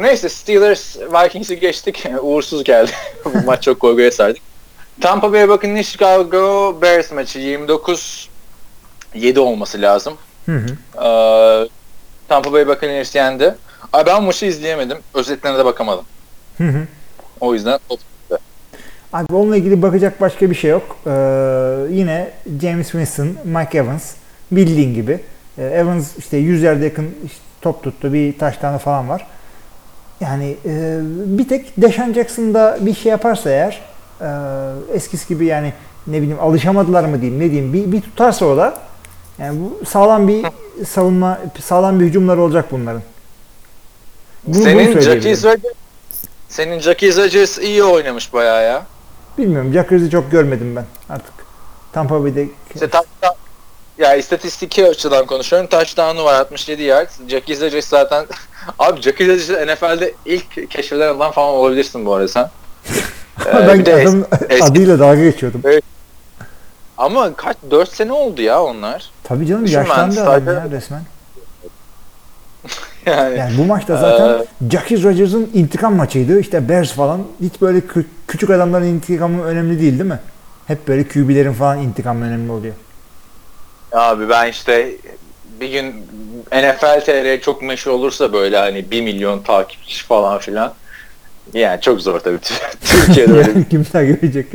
Neyse 0.00 0.28
Steelers 0.28 0.96
Vikings'i 0.96 1.60
geçtik. 1.60 2.04
Uğursuz 2.22 2.64
geldi. 2.64 2.90
Bu 3.24 3.46
maç 3.46 3.62
çok 3.62 3.80
korkuya 3.80 4.10
sardık. 4.10 4.42
Tampa 5.00 5.32
Bay 5.32 5.48
bakın 5.48 5.82
Chicago 5.82 6.76
Bears 6.82 7.12
maçı 7.12 7.38
29 7.38 8.28
7 9.14 9.40
olması 9.40 9.82
lazım. 9.82 10.16
Hı 10.46 10.56
hı. 10.56 10.68
Ee, 11.04 11.68
Tampa 12.28 12.52
Bay 12.52 12.68
Buccaneers 12.68 13.14
yendi. 13.14 13.54
Abi 13.92 14.06
ben 14.06 14.22
maçı 14.22 14.46
izleyemedim. 14.46 14.98
Özetlerine 15.14 15.58
de 15.58 15.64
bakamadım. 15.64 16.04
Hı 16.58 16.64
hı. 16.64 16.86
O 17.40 17.54
yüzden 17.54 17.78
Abi 19.12 19.34
onunla 19.34 19.56
ilgili 19.56 19.82
bakacak 19.82 20.20
başka 20.20 20.50
bir 20.50 20.54
şey 20.54 20.70
yok. 20.70 20.96
Ee, 21.06 21.10
yine 21.90 22.30
James 22.62 22.90
Winston, 22.90 23.28
Mike 23.44 23.78
Evans 23.78 24.14
bildiğin 24.52 24.94
gibi. 24.94 25.20
Ee, 25.58 25.64
Evans 25.64 26.16
işte 26.18 26.36
100 26.36 26.62
yerde 26.62 26.84
yakın 26.84 27.14
işte 27.26 27.40
top 27.62 27.82
tuttu. 27.82 28.12
Bir 28.12 28.38
taştanı 28.38 28.78
falan 28.78 29.08
var. 29.08 29.26
Yani 30.20 30.56
e, 30.64 30.98
bir 31.26 31.48
tek 31.48 31.72
Deshaun 31.76 32.12
Jackson 32.12 32.54
da 32.54 32.78
bir 32.80 32.94
şey 32.94 33.10
yaparsa 33.10 33.50
eğer 33.50 33.80
e, 34.20 34.28
eskisi 34.94 35.28
gibi 35.28 35.46
yani 35.46 35.72
ne 36.06 36.22
bileyim 36.22 36.40
alışamadılar 36.40 37.04
mı 37.04 37.20
diyeyim 37.20 37.40
ne 37.40 37.50
diyeyim 37.50 37.72
bir, 37.72 37.92
bir 37.92 38.00
tutarsa 38.00 38.46
o 38.46 38.56
da 38.56 38.74
yani 39.38 39.60
bu 39.60 39.84
sağlam 39.84 40.28
bir 40.28 40.46
savunma 40.86 41.38
sağlam 41.60 42.00
bir 42.00 42.04
hücumlar 42.04 42.36
olacak 42.36 42.64
bunların. 42.70 43.02
Bunu- 44.46 44.62
senin. 44.62 45.00
Jackie 45.00 45.36
senin 46.48 46.78
Jackie 46.78 47.66
iyi 47.66 47.84
oynamış 47.84 48.32
bayağı 48.32 48.64
ya. 48.64 48.86
Bilmiyorum 49.38 49.72
Jack 49.72 49.92
Rizz'i 49.92 50.10
çok 50.10 50.30
görmedim 50.30 50.76
ben 50.76 50.84
artık. 51.08 51.32
Tampa 51.92 52.22
Bay'de 52.24 52.48
İşte 52.74 52.88
touchdown, 52.88 53.36
ya 53.98 54.14
istatistiki 54.14 54.86
açıdan 54.88 55.26
konuşuyorum. 55.26 55.68
Touchdown'u 55.68 56.24
var 56.24 56.34
67 56.34 56.82
yard. 56.82 57.08
Jackie 57.28 57.60
Rodgers 57.60 57.88
zaten 57.88 58.26
abi 58.78 59.00
Jackie 59.02 59.28
Rodgers 59.28 59.50
NFL'de 59.50 60.14
ilk 60.24 60.70
keşfeden 60.70 61.14
adam 61.14 61.32
falan 61.32 61.48
olabilirsin 61.48 62.06
bu 62.06 62.14
arada 62.14 62.28
sen. 62.28 62.50
Ee, 63.46 63.68
ben 63.68 63.86
de 63.86 63.94
adamın 63.94 64.26
eski- 64.48 64.64
adıyla 64.64 64.98
dalga 64.98 65.22
geçiyordum. 65.22 65.62
ama 66.98 67.34
kaç 67.34 67.56
4 67.70 67.92
sene 67.92 68.12
oldu 68.12 68.42
ya 68.42 68.62
onlar. 68.62 69.10
Tabii 69.24 69.46
canım 69.46 69.64
Düşün 69.64 69.78
yaşlandı 69.78 70.28
adam 70.28 70.54
ya 70.54 70.70
resmen. 70.70 71.02
Yani, 73.08 73.38
Yani 73.38 73.58
bu 73.58 73.64
maçta 73.64 73.96
zaten 73.96 74.46
Jackie 74.70 75.02
Rodgers'ın 75.02 75.50
intikam 75.54 75.96
maçıydı. 75.96 76.40
İşte 76.40 76.68
Bears 76.68 76.92
falan 76.92 77.20
hiç 77.40 77.60
böyle 77.60 77.78
kü- 77.78 78.04
küçük 78.28 78.50
adamların 78.50 78.86
intikamı 78.86 79.44
önemli 79.44 79.80
değil 79.80 79.92
değil 79.92 80.10
mi? 80.10 80.20
Hep 80.66 80.88
böyle 80.88 81.08
QB'lerin 81.08 81.52
falan 81.52 81.78
intikamı 81.78 82.24
önemli 82.24 82.52
oluyor. 82.52 82.74
abi 83.92 84.28
ben 84.28 84.48
işte 84.50 84.90
bir 85.60 85.68
gün 85.68 85.94
NFL 86.52 87.00
TR 87.00 87.40
çok 87.40 87.62
meşhur 87.62 87.90
olursa 87.90 88.32
böyle 88.32 88.56
hani 88.58 88.90
1 88.90 89.00
milyon 89.02 89.42
takipçi 89.42 90.04
falan 90.04 90.38
filan. 90.38 90.74
Yani 91.54 91.80
çok 91.80 92.00
zor 92.00 92.20
tabii 92.20 92.38
Türkiye'de 92.80 93.32
öyle 93.32 93.50
kim 93.70 93.84
takip 93.84 94.24
edecek? 94.24 94.46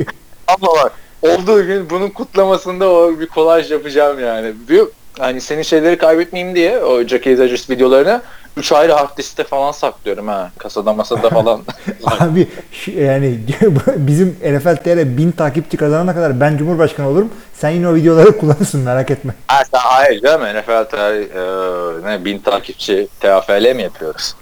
Ama 0.46 0.66
bak 0.84 0.92
olduğu 1.22 1.66
gün 1.66 1.90
bunun 1.90 2.10
kutlamasında 2.10 2.90
o 2.90 3.20
bir 3.20 3.26
kolaj 3.26 3.70
yapacağım 3.72 4.20
yani. 4.20 4.52
Bir, 4.68 4.82
hani 5.18 5.40
senin 5.40 5.62
şeyleri 5.62 5.98
kaybetmeyeyim 5.98 6.54
diye 6.56 6.78
o 6.84 7.02
Jackie 7.02 7.38
Rodgers 7.38 7.70
videolarını 7.70 8.22
3 8.56 8.72
ayrı 8.72 8.92
hard 8.92 9.16
diskte 9.18 9.44
falan 9.44 9.72
saklıyorum 9.72 10.28
ha. 10.28 10.50
Kasada 10.58 10.92
masada 10.92 11.30
falan. 11.30 11.62
Abi 12.20 12.48
yani 12.96 13.38
bizim 13.96 14.28
NFL 14.28 14.76
TR 14.76 15.16
1000 15.16 15.30
takipçi 15.30 15.76
kazanana 15.76 16.14
kadar 16.14 16.40
ben 16.40 16.56
Cumhurbaşkanı 16.58 17.08
olurum. 17.08 17.30
Sen 17.54 17.70
yine 17.70 17.88
o 17.88 17.94
videoları 17.94 18.38
kullanırsın 18.38 18.80
merak 18.80 19.10
etme. 19.10 19.34
ha 19.46 19.62
sen 19.70 19.80
hayır 19.80 20.22
canım 20.22 20.42
NFL 20.58 20.84
tarih, 20.90 21.26
e, 21.34 22.10
ne 22.10 22.24
bin 22.24 22.38
takipçi 22.38 23.08
TFL 23.20 23.74
mi 23.74 23.82
yapıyoruz? 23.82 24.34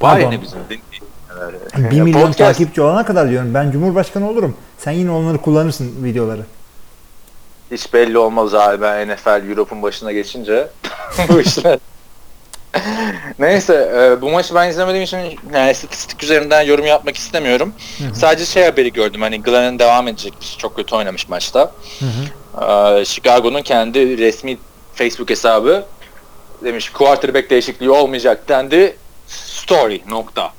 Var 0.00 0.18
yine 0.18 0.42
bizim 0.42 0.58
din. 0.70 0.80
1 1.90 2.00
milyon 2.00 2.32
Podcast- 2.32 2.36
takipçi 2.36 2.82
olana 2.82 3.04
kadar 3.06 3.30
diyorum 3.30 3.54
ben 3.54 3.70
Cumhurbaşkanı 3.70 4.30
olurum. 4.30 4.56
Sen 4.78 4.92
yine 4.92 5.10
onları 5.10 5.38
kullanırsın 5.38 6.04
videoları. 6.04 6.42
Hiç 7.70 7.92
belli 7.94 8.18
olmaz 8.18 8.54
abi 8.54 8.82
ben 8.82 9.08
NFL 9.08 9.50
Europe'un 9.50 9.82
başına 9.82 10.12
geçince 10.12 10.68
bu 11.28 11.40
işler. 11.40 11.78
Neyse 13.38 13.90
e, 13.96 14.20
bu 14.22 14.30
maçı 14.30 14.54
ben 14.54 14.68
izlemediğim 14.68 15.04
için 15.04 15.18
yani 15.54 15.70
istatistik 15.70 16.22
üzerinden 16.22 16.62
yorum 16.62 16.86
yapmak 16.86 17.16
istemiyorum. 17.16 17.72
Sadece 18.14 18.44
şey 18.44 18.64
haberi 18.64 18.92
gördüm 18.92 19.20
hani 19.22 19.42
Glenn'in 19.42 19.78
devam 19.78 20.08
edecekmiş. 20.08 20.58
Çok 20.58 20.76
kötü 20.76 20.94
oynamış 20.94 21.28
maçta. 21.28 21.72
Ee, 22.62 23.04
Chicago'nun 23.04 23.62
kendi 23.62 24.18
resmi 24.18 24.58
Facebook 24.94 25.30
hesabı 25.30 25.84
demiş 26.64 26.90
quarterback 26.90 27.50
değişikliği 27.50 27.90
olmayacak 27.90 28.48
dendi. 28.48 28.96
Story 29.26 30.02
nokta. 30.08 30.52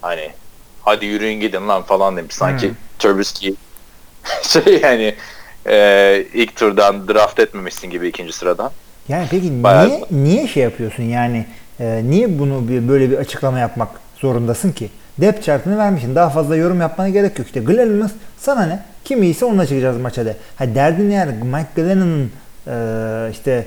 Hani 0.00 0.30
hadi 0.82 1.06
yürüyün 1.06 1.40
gidin 1.40 1.68
lan 1.68 1.82
falan 1.82 2.16
demiş. 2.16 2.34
Sanki 2.34 2.68
Hmm. 2.68 2.74
Trubisky 2.98 3.54
şey 4.42 4.80
yani 4.82 5.14
e, 5.66 6.24
ilk 6.34 6.56
turdan 6.56 7.08
draft 7.08 7.38
etmemişsin 7.40 7.90
gibi 7.90 8.08
ikinci 8.08 8.32
sıradan. 8.32 8.70
Yani 9.08 9.26
peki 9.30 9.62
Bayağı- 9.62 9.88
niye 9.88 10.04
niye 10.10 10.48
şey 10.48 10.62
yapıyorsun 10.62 11.02
yani 11.02 11.46
e, 11.80 12.02
niye 12.04 12.38
bunu 12.38 12.68
bir, 12.68 12.88
böyle 12.88 13.10
bir 13.10 13.18
açıklama 13.18 13.58
yapmak 13.58 13.88
zorundasın 14.16 14.72
ki? 14.72 14.90
Depth 15.20 15.42
chart'ını 15.42 15.78
vermişsin. 15.78 16.14
Daha 16.14 16.30
fazla 16.30 16.56
yorum 16.56 16.80
yapmana 16.80 17.08
gerek 17.08 17.38
yok. 17.38 17.46
İşte 17.46 17.60
Glennon'ın 17.60 18.10
sana 18.38 18.66
ne? 18.66 18.82
Kim 19.04 19.22
iyiyse 19.22 19.44
onunla 19.44 19.66
çıkacağız 19.66 19.96
maça 20.00 20.26
de. 20.26 20.36
Ha 20.56 20.74
derdin 20.74 21.10
eğer 21.10 21.28
Mike 21.28 21.68
Glennon'ın 21.76 22.32
e, 22.66 23.30
işte 23.30 23.66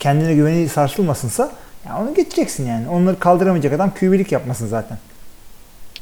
kendine 0.00 0.34
güveni 0.34 0.68
sarsılmasınsa 0.68 1.50
ya 1.86 1.98
onu 1.98 2.14
geçeceksin 2.14 2.66
yani. 2.66 2.88
Onları 2.88 3.18
kaldıramayacak 3.18 3.72
adam 3.72 3.90
QB'lik 4.00 4.32
yapmasın 4.32 4.66
zaten. 4.66 4.98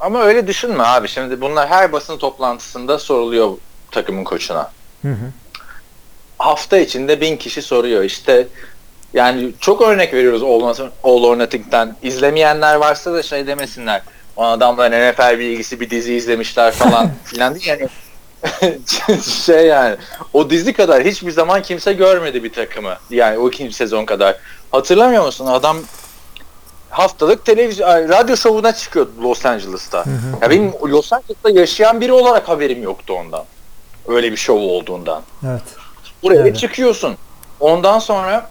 Ama 0.01 0.23
öyle 0.23 0.47
düşünme 0.47 0.83
abi. 0.83 1.09
Şimdi 1.09 1.41
bunlar 1.41 1.69
her 1.69 1.93
basın 1.93 2.19
toplantısında 2.19 2.99
soruluyor 2.99 3.51
takımın 3.91 4.25
koçuna. 4.25 4.71
Hı 5.03 5.09
hı. 5.09 5.33
hafta 6.39 6.79
içinde 6.79 7.21
bin 7.21 7.37
kişi 7.37 7.63
soruyor. 7.63 8.03
İşte 8.03 8.49
yani 9.15 9.53
çok 9.61 9.83
örnek 9.83 10.15
veriyoruz 10.15 10.43
All, 11.05 11.23
or 11.25 11.39
Nothing'den. 11.39 11.97
İzlemeyenler 12.03 12.75
varsa 12.75 13.13
da 13.13 13.23
şey 13.23 13.47
demesinler. 13.47 14.03
O 14.37 14.45
adamların 14.45 15.13
NFL 15.13 15.39
bilgisi 15.39 15.81
bir 15.81 15.91
dizi 15.91 16.15
izlemişler 16.15 16.73
falan 16.73 17.11
filan 17.25 17.55
değil 17.55 17.67
yani. 17.67 17.89
şey 19.45 19.67
yani 19.67 19.97
o 20.33 20.51
dizi 20.51 20.73
kadar 20.73 21.05
hiçbir 21.05 21.31
zaman 21.31 21.63
kimse 21.63 21.93
görmedi 21.93 22.45
bir 22.45 22.53
takımı. 22.53 22.95
Yani 23.11 23.39
o 23.39 23.49
ikinci 23.49 23.73
sezon 23.75 24.05
kadar. 24.05 24.37
Hatırlamıyor 24.73 25.25
musun? 25.27 25.47
Adam 25.47 25.77
haftalık 26.91 27.45
televizyon 27.45 27.89
radyo 27.89 28.37
şovuna 28.37 28.75
çıkıyordu 28.75 29.11
Los 29.23 29.47
Angeles'ta. 29.47 30.05
Ya 30.43 30.51
benim 30.51 30.73
Los 30.87 31.13
Angeles'ta 31.13 31.51
yaşayan 31.51 32.01
biri 32.01 32.13
olarak 32.13 32.49
haberim 32.49 32.83
yoktu 32.83 33.15
ondan. 33.15 33.45
Öyle 34.09 34.33
bir 34.33 34.37
şov 34.37 34.57
olduğundan. 34.57 35.23
Evet. 35.51 35.63
Buraya 36.23 36.43
Evet. 36.43 36.57
çıkıyorsun. 36.57 37.17
Ondan 37.61 37.99
sonra 37.99 38.51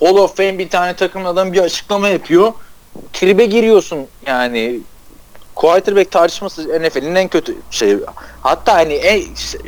Hall 0.00 0.16
of 0.16 0.36
Fame 0.36 0.58
bir 0.58 0.68
tane 0.68 0.96
takımın 0.96 1.24
adam 1.24 1.52
bir 1.52 1.60
açıklama 1.60 2.08
yapıyor. 2.08 2.52
Tribe 3.12 3.44
giriyorsun 3.46 4.06
yani. 4.26 4.80
Quarterback 5.54 6.10
tartışması 6.10 6.62
NFL'in 6.82 7.14
en 7.14 7.28
kötü 7.28 7.54
şey. 7.70 7.96
Hatta 8.40 8.74
hani 8.74 8.92
en, 8.94 9.22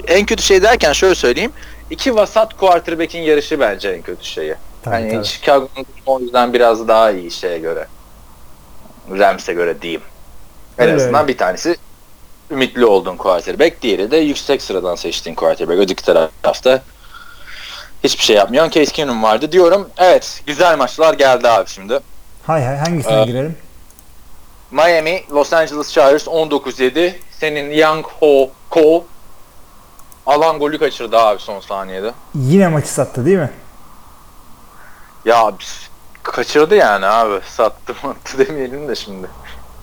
en 0.07 0.27
kötü 0.27 0.43
şey 0.43 0.63
derken 0.63 0.93
şöyle 0.93 1.15
söyleyeyim. 1.15 1.53
İki 1.91 2.15
vasat 2.17 2.57
quarterback'in 2.57 3.23
yarışı 3.23 3.61
bence 3.61 3.89
en 3.89 4.03
kötü 4.03 4.25
şeyi. 4.25 4.55
Tabii, 4.83 4.95
hani 4.95 5.13
tabii. 5.13 5.25
Chicago'nun 5.25 5.87
o 6.07 6.21
yüzden 6.21 6.53
biraz 6.53 6.89
daha 6.89 7.11
iyi 7.11 7.31
şeye 7.31 7.59
göre. 7.59 7.87
Rams'e 9.11 9.53
göre 9.53 9.83
diyeyim. 9.83 10.03
En 10.79 10.85
Öyle 10.87 10.97
azından 10.97 11.21
öyle. 11.23 11.33
bir 11.33 11.39
tanesi 11.39 11.77
ümitli 12.51 12.87
olduğun 12.87 13.17
quarterback. 13.17 13.83
Diğeri 13.83 14.11
de 14.11 14.17
yüksek 14.17 14.63
sıradan 14.63 14.95
seçtiğin 14.95 15.37
quarterback. 15.37 15.81
Öteki 15.81 16.05
tarafta 16.05 16.83
hiçbir 18.05 18.23
şey 18.25 18.37
yapmayan 18.37 18.69
Case 18.69 18.93
Keenum 18.93 19.23
vardı 19.23 19.53
diyorum. 19.53 19.89
Evet 19.99 20.43
güzel 20.47 20.77
maçlar 20.79 21.15
geldi 21.15 21.49
abi 21.49 21.69
şimdi. 21.71 22.01
Hay 22.47 22.65
hay 22.65 22.77
hangisine 22.77 23.21
Ee, 23.21 23.25
girelim? 23.25 23.57
Miami, 24.71 25.23
Los 25.33 25.53
Angeles 25.53 25.93
Chargers 25.93 26.27
19-7. 26.27 27.15
Senin 27.41 27.71
Young 27.71 28.07
Ho 28.21 28.51
Ko 28.71 29.05
alan 30.27 30.59
golü 30.59 30.79
kaçırdı 30.79 31.19
abi 31.19 31.41
son 31.41 31.61
saniyede. 31.61 32.13
Yine 32.35 32.69
maçı 32.69 32.89
sattı 32.89 33.27
değil 33.27 33.39
mi? 33.39 33.51
Ya 35.25 35.53
kaçırdı 36.23 36.75
yani 36.77 37.07
abi. 37.07 37.41
Sattı 37.57 37.93
attı 38.05 38.39
demeyelim 38.47 38.89
de 38.89 38.95
şimdi. 38.95 39.27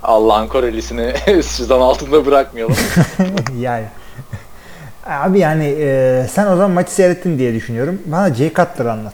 Allah'ın 0.04 0.48
Korelisini 0.48 1.14
sizden 1.44 1.80
altında 1.80 2.26
bırakmayalım. 2.26 2.76
yani. 3.60 3.86
Abi 5.06 5.40
yani 5.40 5.76
e, 5.80 6.26
sen 6.32 6.46
o 6.46 6.50
zaman 6.50 6.72
maçı 6.72 6.92
seyrettin 6.92 7.40
diye 7.40 7.54
düşünüyorum. 7.54 8.02
Bana 8.06 8.34
Jay 8.34 8.54
Cutler 8.54 8.86
anlat. 8.86 9.14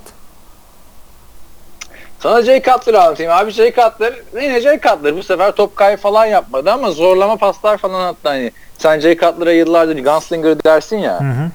Sana 2.20 2.42
Jay 2.42 2.62
Cutler 2.62 2.94
anlatayım. 2.94 3.32
Abi 3.32 3.52
Jay 3.52 3.74
Cutler 3.74 4.14
yine 4.42 4.62
Jay 4.62 4.80
Cutler 4.80 5.18
bu 5.18 5.24
sefer 5.24 5.52
top 5.52 5.76
kaybı 5.76 6.02
falan 6.02 6.26
yapmadı 6.26 6.72
ama 6.72 6.92
zorlama 6.92 7.38
paslar 7.38 7.78
falan 7.78 8.08
attı. 8.08 8.30
Hani 8.30 8.52
sen 8.78 9.00
Jay 9.00 9.18
Cutler'a 9.18 9.52
yıllardır 9.52 10.04
gunslinger 10.04 10.64
dersin 10.64 10.98
ya. 10.98 11.20
Hı 11.20 11.24
hı. 11.24 11.52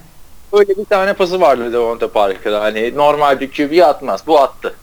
Öyle 0.53 0.77
bir 0.77 0.85
tane 0.85 1.13
pası 1.13 1.41
vardı 1.41 1.73
Devonta 1.73 2.11
Parker'da. 2.11 2.61
Hani 2.61 2.95
normal 2.95 3.39
bir 3.39 3.51
QB 3.51 3.83
atmaz. 3.83 4.21
Bu 4.27 4.39
attı. 4.39 4.75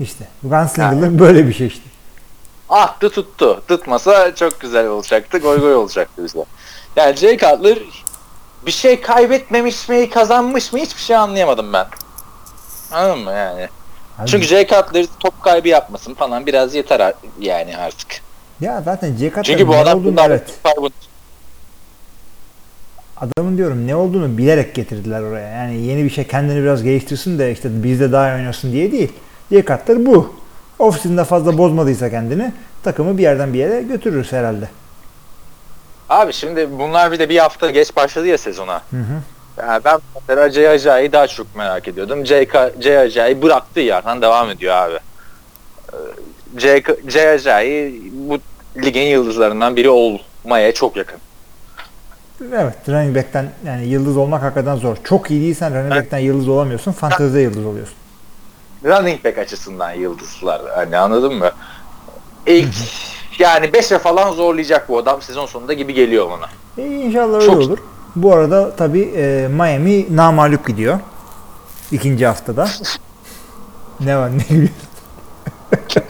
İşte 0.00 0.24
Gunslinger'lık 0.42 1.20
böyle 1.20 1.46
bir 1.48 1.52
şey 1.52 1.66
işte. 1.66 1.84
Attı 2.68 3.10
tuttu. 3.10 3.62
Tutmasa 3.68 4.34
çok 4.34 4.60
güzel 4.60 4.86
olacaktı. 4.86 5.38
Goy 5.38 5.60
goy 5.60 5.74
olacaktı 5.74 6.24
bize. 6.24 6.44
Yani 6.96 7.16
Jay 7.16 7.38
Cutler 7.38 7.78
bir 8.66 8.70
şey 8.70 9.00
kaybetmemiş 9.00 9.88
mi, 9.88 10.10
kazanmış 10.10 10.72
mı 10.72 10.78
hiçbir 10.78 11.00
şey 11.00 11.16
anlayamadım 11.16 11.72
ben. 11.72 11.86
Anladın 12.92 13.18
mı 13.24 13.30
yani? 13.32 13.68
Abi, 14.18 14.28
Çünkü 14.28 14.46
Jay 14.46 14.66
Cutler 14.66 15.06
top 15.20 15.42
kaybı 15.42 15.68
yapmasın 15.68 16.14
falan 16.14 16.46
biraz 16.46 16.74
yeter 16.74 17.14
yani 17.40 17.76
artık. 17.76 18.08
ya 18.60 18.82
zaten 18.84 19.16
Jay 19.16 19.28
Cutler 19.28 19.42
Çünkü 19.44 19.68
bu 19.68 19.76
adam 19.76 19.98
olduğunu 19.98 20.20
evet. 20.20 20.54
kaybı- 20.64 20.90
Adamın 23.16 23.56
diyorum 23.56 23.86
ne 23.86 23.96
olduğunu 23.96 24.38
bilerek 24.38 24.74
getirdiler 24.74 25.22
oraya. 25.22 25.48
Yani 25.48 25.76
yeni 25.80 26.04
bir 26.04 26.10
şey 26.10 26.26
kendini 26.26 26.62
biraz 26.62 26.82
geliştirsin 26.82 27.38
de 27.38 27.52
işte 27.52 27.82
bizde 27.84 28.12
daha 28.12 28.30
iyi 28.30 28.34
oynasın 28.34 28.72
diye 28.72 28.92
değil. 28.92 29.12
Jay 29.52 29.64
Cutler 29.64 30.06
bu. 30.06 30.34
Off-season'da 30.78 31.24
fazla 31.24 31.58
bozmadıysa 31.58 32.10
kendini 32.10 32.52
takımı 32.84 33.18
bir 33.18 33.22
yerden 33.22 33.54
bir 33.54 33.58
yere 33.58 33.82
götürürüz 33.82 34.32
herhalde. 34.32 34.68
Abi 36.08 36.32
şimdi 36.32 36.78
bunlar 36.78 37.12
bir 37.12 37.18
de 37.18 37.28
bir 37.28 37.38
hafta 37.38 37.70
geç 37.70 37.96
başladı 37.96 38.26
ya 38.26 38.38
sezona. 38.38 38.82
Hı 38.90 38.96
hı. 38.96 39.22
Yani 39.58 39.84
ben 39.84 39.98
mesela 40.14 40.50
Jay 40.50 40.68
Ajay'ı 40.68 41.12
daha 41.12 41.26
çok 41.26 41.56
merak 41.56 41.88
ediyordum. 41.88 42.20
Ajay'ı 42.20 43.42
bıraktığı 43.42 43.80
yerden 43.80 44.22
devam 44.22 44.50
ediyor 44.50 44.74
abi. 44.74 44.98
Ee, 45.92 46.82
Jay 47.08 47.30
Ajay'ı 47.30 47.92
bu 48.12 48.38
ligin 48.76 49.02
yıldızlarından 49.02 49.76
biri 49.76 49.90
olmaya 49.90 50.74
çok 50.74 50.96
yakın. 50.96 51.18
Evet 52.52 52.74
running 52.88 53.16
back'ten 53.16 53.50
yani 53.66 53.86
yıldız 53.86 54.16
olmak 54.16 54.42
hakikaten 54.42 54.76
zor. 54.76 54.96
Çok 55.04 55.30
iyi 55.30 55.40
değilsen 55.42 55.74
running 55.74 55.92
Evet. 55.92 56.02
back'ten 56.02 56.18
yıldız 56.18 56.48
olamıyorsun. 56.48 56.92
Fantezide 56.92 57.40
yıldız 57.40 57.64
oluyorsun. 57.66 57.94
Running 58.84 59.24
back 59.24 59.38
açısından 59.38 59.92
yıldızlar. 59.92 60.62
Hani 60.74 60.96
anladın 60.96 61.34
mı? 61.34 61.50
İlk 62.46 62.74
yani 63.38 63.66
5'e 63.66 63.98
falan 63.98 64.32
zorlayacak 64.32 64.88
bu 64.88 64.98
adam 64.98 65.22
sezon 65.22 65.46
sonunda 65.46 65.72
gibi 65.72 65.94
geliyor 65.94 66.30
bana. 66.30 66.48
E, 66.78 66.86
inşallah 66.86 67.34
öyle 67.34 67.46
Çok- 67.46 67.56
olur. 67.56 67.78
Bu 68.16 68.34
arada 68.34 68.76
tabii 68.76 69.12
e, 69.16 69.48
Miami 69.50 70.16
namalup 70.16 70.66
gidiyor. 70.66 70.98
İkinci 71.92 72.26
haftada. 72.26 72.68
ne 74.00 74.16
var 74.16 74.30
ne 74.38 74.42
gülüyorsun? 74.48 74.76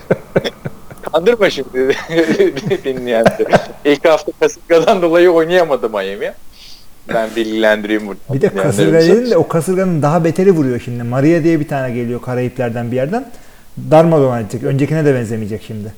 Kandırma 1.13 1.51
şimdi 1.51 1.79
dinleyenleri. 2.85 3.49
İlk 3.85 4.09
hafta 4.09 4.33
kasırgadan 4.41 5.03
dolayı 5.03 5.31
oynayamadı 5.31 5.91
Miami. 5.91 6.33
Ben 7.15 7.31
bilgilendireyim 7.37 8.07
burada. 8.07 8.21
Bir 8.35 8.41
de 8.41 8.49
kasırga 8.49 9.01
dedin 9.01 9.31
de 9.31 9.37
o 9.37 9.49
kasırganın 9.49 10.03
daha 10.03 10.25
beteri 10.25 10.51
vuruyor 10.53 10.81
şimdi. 10.81 11.03
Maria 11.03 11.43
diye 11.45 11.61
bir 11.61 11.69
tane 11.69 11.95
geliyor 11.95 12.23
Karayipler'den 12.23 12.91
bir 12.91 12.97
yerden. 12.97 13.31
Darmadağın 13.91 14.43
edecek. 14.43 14.63
Öncekine 14.63 15.05
de 15.05 15.15
benzemeyecek 15.15 15.63
şimdi. 15.67 15.93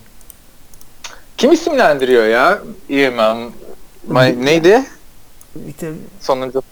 Kim 1.40 1.52
isimlendiriyor 1.52 2.26
ya? 2.26 2.58
İmam. 2.88 3.52
Ma- 4.10 4.44
neydi? 4.44 4.82
İşte 5.68 5.90
Sonuncu. 6.20 6.62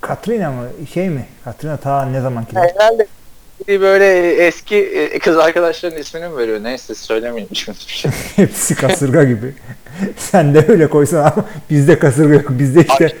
Katrina 0.00 0.50
mı? 0.50 0.68
Şey 0.94 1.08
mi? 1.08 1.26
Katrina 1.44 1.76
ta 1.76 2.04
ne 2.04 2.20
zamanki? 2.20 2.56
Herhalde 2.56 3.06
bir 3.68 3.80
böyle 3.80 4.34
eski 4.46 4.76
e, 4.76 5.18
kız 5.18 5.38
arkadaşların 5.38 6.00
ismini 6.00 6.28
mi 6.28 6.36
veriyor? 6.36 6.62
Neyse 6.62 6.94
söylemeyeyim 6.94 7.48
şimdi 7.54 7.78
bir 7.88 7.92
şey. 7.92 8.10
Hepsi 8.36 8.74
kasırga 8.74 9.24
gibi. 9.24 9.54
Sen 10.16 10.54
de 10.54 10.64
öyle 10.68 10.86
koysan 10.86 11.18
ama 11.18 11.44
bizde 11.70 11.98
kasırga 11.98 12.34
yok. 12.34 12.46
Bizde 12.50 12.80
işte 12.80 13.16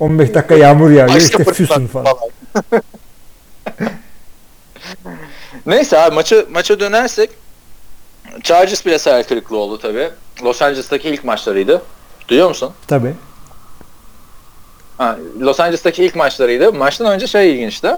15 0.00 0.34
dakika 0.34 0.54
yağmur 0.54 0.90
yağıyor 0.90 1.16
işte 1.16 1.44
füsun 1.44 1.86
falan. 1.86 2.14
Neyse 5.66 5.98
abi 5.98 6.14
maça, 6.14 6.44
maça 6.50 6.80
dönersek 6.80 7.30
Chargers 8.42 8.86
bile 8.86 8.98
hayal 8.98 9.22
kırıklığı 9.22 9.56
oldu 9.56 9.78
tabi. 9.78 10.10
Los 10.42 10.62
Angeles'taki 10.62 11.08
ilk 11.08 11.24
maçlarıydı. 11.24 11.82
Duyuyor 12.28 12.48
musun? 12.48 12.72
Tabii. 12.86 13.14
Ha, 14.98 15.18
Los 15.40 15.60
Angeles'taki 15.60 16.04
ilk 16.04 16.16
maçlarıydı. 16.16 16.72
Maçtan 16.72 17.12
önce 17.12 17.26
şey 17.26 17.54
ilginçti. 17.54 17.96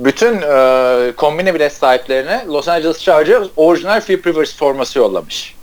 Bütün 0.00 0.42
e, 0.42 1.12
kombine 1.16 1.54
bilet 1.54 1.72
sahiplerine 1.72 2.44
Los 2.48 2.68
Angeles 2.68 2.98
Chargers 2.98 3.48
orijinal 3.56 4.00
Philip 4.00 4.26
Rivers 4.26 4.56
forması 4.56 4.98
yollamış. 4.98 5.54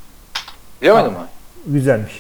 Aa. 1.08 1.12
mu? 1.12 1.28
Güzelmiş. 1.66 2.14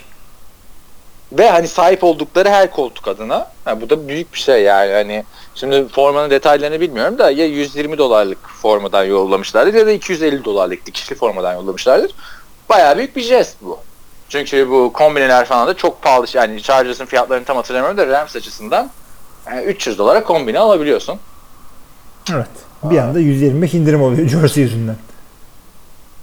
Ve 1.31 1.49
hani 1.49 1.67
sahip 1.67 2.03
oldukları 2.03 2.49
her 2.49 2.71
koltuk 2.71 3.07
adına. 3.07 3.51
Ha, 3.65 3.81
bu 3.81 3.89
da 3.89 4.07
büyük 4.07 4.33
bir 4.33 4.39
şey 4.39 4.63
yani. 4.63 4.93
Hani 4.93 5.23
şimdi 5.55 5.87
formanın 5.87 6.29
detaylarını 6.29 6.81
bilmiyorum 6.81 7.17
da 7.17 7.31
ya 7.31 7.45
120 7.45 7.97
dolarlık 7.97 8.49
formadan 8.49 9.03
yollamışlardır 9.03 9.73
ya 9.73 9.85
da 9.85 9.91
250 9.91 10.45
dolarlık 10.45 10.85
dikişli 10.85 11.15
formadan 11.15 11.53
yollamışlardır. 11.53 12.11
Bayağı 12.69 12.97
büyük 12.97 13.15
bir 13.15 13.21
jest 13.21 13.57
bu. 13.61 13.79
Çünkü 14.29 14.69
bu 14.69 14.93
kombineler 14.93 15.45
falan 15.45 15.67
da 15.67 15.73
çok 15.73 16.01
pahalı. 16.01 16.25
Yani 16.33 16.61
Chargers'ın 16.61 17.05
fiyatlarını 17.05 17.45
tam 17.45 17.57
hatırlamıyorum 17.57 17.97
da 17.97 18.07
Rams 18.07 18.35
açısından 18.35 18.89
yani 19.47 19.63
300 19.63 19.97
dolara 19.97 20.23
kombine 20.23 20.59
alabiliyorsun. 20.59 21.19
Evet. 22.31 22.47
Bir 22.83 22.97
anda 22.97 23.19
125 23.19 23.73
indirim 23.73 24.01
oluyor 24.01 24.27
jersey 24.27 24.63
yüzünden. 24.63 24.95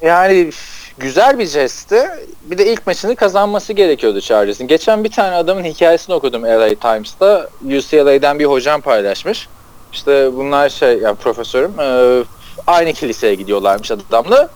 Yani 0.02 0.50
güzel 0.98 1.38
bir 1.38 1.46
jestti. 1.46 2.08
Bir 2.42 2.58
de 2.58 2.72
ilk 2.72 2.86
maçını 2.86 3.16
kazanması 3.16 3.72
gerekiyordu 3.72 4.20
Chargers'ın. 4.20 4.66
Geçen 4.66 5.04
bir 5.04 5.10
tane 5.10 5.36
adamın 5.36 5.64
hikayesini 5.64 6.14
okudum 6.14 6.42
LA 6.42 6.68
Times'ta. 6.68 7.48
UCLA'den 7.64 8.38
bir 8.38 8.44
hocam 8.44 8.80
paylaşmış. 8.80 9.48
İşte 9.92 10.36
bunlar 10.36 10.68
şey, 10.68 10.98
yani 10.98 11.16
profesörüm 11.16 11.80
e, 11.80 12.24
aynı 12.66 12.92
kiliseye 12.92 13.34
gidiyorlarmış 13.34 13.90
adamla. 13.90 14.48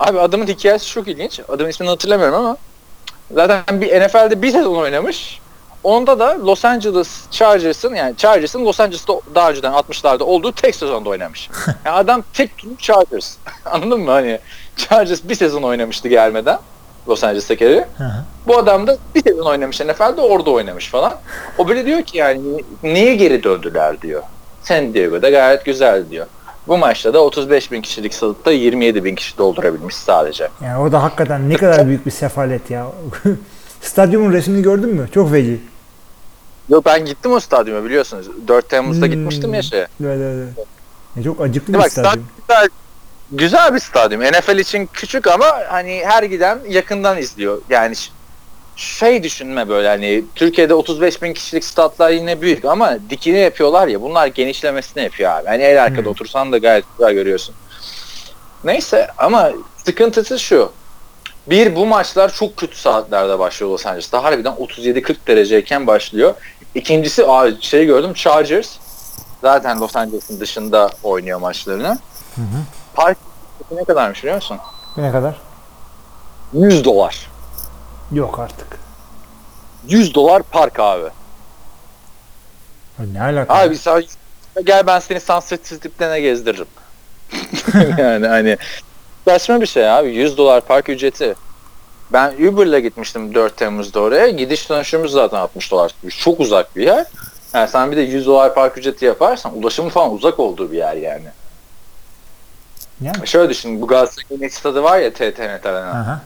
Abi 0.00 0.20
adamın 0.20 0.46
hikayesi 0.46 0.86
çok 0.86 1.08
ilginç. 1.08 1.40
Adamın 1.48 1.70
ismini 1.70 1.90
hatırlamıyorum 1.90 2.34
ama 2.34 2.56
zaten 3.30 3.80
bir 3.80 4.00
NFL'de 4.00 4.42
bir 4.42 4.50
sezon 4.50 4.76
oynamış. 4.76 5.40
Onda 5.84 6.18
da 6.18 6.46
Los 6.46 6.64
Angeles 6.64 7.30
Chargers'ın 7.30 7.94
yani 7.94 8.16
Chargers'ın 8.16 8.64
Los 8.64 8.80
Angeles'ta 8.80 9.20
daha 9.34 9.50
önceden 9.50 9.72
60'larda 9.72 10.22
olduğu 10.22 10.52
tek 10.52 10.74
sezonda 10.74 11.08
oynamış. 11.08 11.50
Yani 11.84 11.96
adam 11.96 12.24
tek 12.34 12.50
Chargers. 12.78 13.36
Anladın 13.64 14.00
mı? 14.00 14.10
Hani 14.10 14.38
Chargers 14.76 15.20
bir 15.24 15.34
sezon 15.34 15.62
oynamıştı 15.62 16.08
gelmeden 16.08 16.58
Los 17.08 17.24
Angeles'taki 17.24 17.84
hı. 17.98 18.04
Bu 18.46 18.58
adam 18.58 18.86
da 18.86 18.96
bir 19.14 19.22
sezon 19.22 19.46
oynamış 19.46 19.80
NFL'de 19.80 20.20
orada 20.20 20.50
oynamış 20.50 20.88
falan. 20.90 21.14
O 21.58 21.68
böyle 21.68 21.86
diyor 21.86 22.02
ki 22.02 22.18
yani 22.18 22.40
niye 22.82 23.14
geri 23.14 23.42
döndüler 23.42 24.02
diyor. 24.02 24.22
San 24.62 24.94
Diego'da 24.94 25.30
gayet 25.30 25.64
güzel 25.64 26.10
diyor. 26.10 26.26
Bu 26.68 26.78
maçta 26.78 27.14
da 27.14 27.20
35 27.24 27.72
bin 27.72 27.82
kişilik 27.82 28.14
statta 28.14 28.52
27 28.52 29.04
bin 29.04 29.14
kişi 29.14 29.38
doldurabilmiş 29.38 29.94
sadece. 29.94 30.48
Yani 30.64 30.78
o 30.82 30.92
da 30.92 31.02
hakikaten 31.02 31.48
ne 31.50 31.54
kadar 31.56 31.86
büyük 31.86 32.06
bir 32.06 32.10
sefalet 32.10 32.70
ya. 32.70 32.86
Stadyumun 33.80 34.32
resmini 34.32 34.62
gördün 34.62 34.88
mü? 34.88 35.08
Çok 35.14 35.30
feci. 35.30 35.60
Yok 36.68 36.84
ben 36.84 37.04
gittim 37.04 37.32
o 37.32 37.40
stadyuma 37.40 37.84
biliyorsunuz. 37.84 38.26
4 38.48 38.68
Temmuz'da 38.68 39.06
Hmm. 39.06 39.12
gitmiştim 39.12 39.54
ya 39.54 39.62
şeye. 39.62 39.86
Evet, 40.04 40.18
evet, 40.22 40.48
evet. 41.16 41.24
Çok 41.24 41.40
acıklı 41.40 41.74
Bak 41.74 41.84
bir 41.84 41.90
stadyum. 41.90 42.26
stadyum 42.44 42.72
güzel, 43.32 43.74
bir 43.74 43.80
stadyum. 43.80 44.22
NFL 44.22 44.58
için 44.58 44.88
küçük 44.92 45.26
ama 45.26 45.46
hani 45.68 46.02
her 46.06 46.22
giden 46.22 46.58
yakından 46.68 47.18
izliyor. 47.18 47.62
Yani 47.70 47.94
şey 48.76 49.22
düşünme 49.22 49.68
böyle 49.68 49.88
hani 49.88 50.24
Türkiye'de 50.34 50.74
35 50.74 51.22
bin 51.22 51.32
kişilik 51.32 51.64
statlar 51.64 52.10
yine 52.10 52.40
büyük 52.40 52.64
ama 52.64 52.98
dikini 53.10 53.38
yapıyorlar 53.38 53.88
ya 53.88 54.02
bunlar 54.02 54.26
genişlemesini 54.26 55.02
yapıyor 55.02 55.30
abi. 55.30 55.46
Hani 55.48 55.62
el 55.62 55.82
arkada 55.82 56.00
Hmm. 56.00 56.06
otursan 56.06 56.52
da 56.52 56.58
gayet 56.58 56.84
güzel 56.98 57.12
görüyorsun. 57.14 57.54
Neyse 58.64 59.08
ama 59.18 59.50
sıkıntısı 59.84 60.38
şu. 60.38 60.72
Bir 61.46 61.76
bu 61.76 61.86
maçlar 61.86 62.34
çok 62.34 62.56
kötü 62.56 62.76
saatlerde 62.76 63.38
başlıyor 63.38 63.72
Los 63.72 63.86
Angeles'ta. 63.86 64.24
Harbiden 64.24 64.52
37-40 64.52 65.16
dereceyken 65.26 65.86
başlıyor. 65.86 66.34
İkincisi 66.74 67.24
şey 67.60 67.86
gördüm 67.86 68.14
Chargers 68.14 68.76
zaten 69.40 69.80
Los 69.80 69.96
Angeles'ın 69.96 70.40
dışında 70.40 70.90
oynuyor 71.02 71.40
maçlarını. 71.40 71.98
Hı 72.34 72.40
hı. 72.40 72.62
Park 72.96 73.18
ne 73.70 73.84
kadarmış 73.84 74.22
biliyor 74.22 74.36
musun? 74.36 74.58
Ne 74.96 75.12
kadar? 75.12 75.34
100 76.52 76.84
dolar. 76.84 77.30
Yok 78.12 78.38
artık. 78.38 78.78
100 79.88 80.14
dolar 80.14 80.42
park 80.42 80.80
abi. 80.80 81.08
Ya 82.98 83.06
Ne 83.12 83.22
alaka? 83.22 83.54
Abi 83.54 83.78
sen 83.78 84.04
gel 84.64 84.86
ben 84.86 84.98
seni 84.98 85.20
Sunset 85.20 85.66
Strip'te 85.66 86.20
gezdiririm. 86.20 86.66
yani 87.98 88.26
hani 88.26 88.56
saçma 89.24 89.60
bir 89.60 89.66
şey 89.66 89.90
abi. 89.90 90.14
100 90.14 90.38
dolar 90.38 90.60
park 90.60 90.88
ücreti. 90.88 91.34
Ben 92.12 92.32
Uber'la 92.32 92.78
gitmiştim 92.78 93.34
4 93.34 93.56
Temmuz'da 93.56 94.00
oraya. 94.00 94.28
Gidiş 94.28 94.70
dönüşümüz 94.70 95.12
zaten 95.12 95.38
60 95.38 95.70
dolar. 95.70 95.94
Çok 96.08 96.40
uzak 96.40 96.76
bir 96.76 96.86
yer. 96.86 97.06
Yani 97.54 97.68
sen 97.68 97.92
bir 97.92 97.96
de 97.96 98.00
100 98.00 98.26
dolar 98.26 98.54
park 98.54 98.78
ücreti 98.78 99.04
yaparsan 99.04 99.58
ulaşımı 99.58 99.90
falan 99.90 100.12
uzak 100.12 100.40
olduğu 100.40 100.72
bir 100.72 100.76
yer 100.76 100.96
yani. 100.96 101.28
Yani. 103.00 103.26
Şöyle 103.26 103.50
düşün 103.50 103.82
bu 103.82 103.86
Galatasaray'ın 103.86 104.48
stadı 104.48 104.82
var 104.82 104.98
ya 104.98 105.12
TTNT 105.12 105.66
Arena. 105.66 105.90
Aha. 105.90 106.20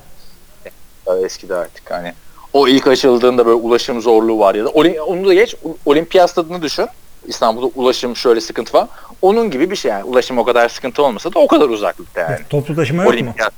Eskide 1.25 1.55
artık 1.57 1.91
hani. 1.91 2.15
O 2.53 2.69
ilk 2.69 2.87
açıldığında 2.87 3.47
böyle 3.47 3.57
ulaşım 3.57 4.01
zorluğu 4.01 4.39
var 4.39 4.55
ya 4.55 4.65
da 4.65 4.69
onu 4.69 5.29
da 5.29 5.35
geç 5.35 5.57
Olimpiyat 5.85 6.31
stadını 6.31 6.63
düşün. 6.63 6.89
İstanbul'da 7.27 7.67
ulaşım 7.75 8.17
şöyle 8.17 8.41
sıkıntı 8.41 8.73
var. 8.79 8.89
Onun 9.23 9.51
gibi 9.51 9.71
bir 9.71 9.77
şey 9.77 9.91
yani. 9.91 10.05
Ulaşım 10.05 10.39
o 10.39 10.45
kadar 10.45 10.69
sıkıntı 10.69 11.03
olmasa 11.03 11.35
da 11.35 11.39
o 11.39 11.47
kadar 11.47 11.69
uzaklıkta 11.69 12.21
yani. 12.21 12.39
Toplu 12.51 12.77
taşıma 12.77 13.03
yok 13.03 13.13
mu? 13.13 13.19
Olimpiyat. 13.19 13.53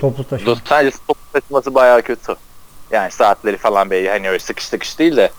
Toplu 0.00 0.24
taşıma. 0.28 0.56
Sadece 0.68 0.96
toplu 1.08 1.40
taşıması 1.40 1.74
bayağı 1.74 2.02
kötü. 2.02 2.34
Yani 2.90 3.10
saatleri 3.10 3.56
falan 3.56 3.90
böyle 3.90 4.10
hani 4.10 4.28
öyle 4.28 4.38
sıkış 4.38 4.66
sıkış 4.66 4.98
değil 4.98 5.16
de 5.16 5.30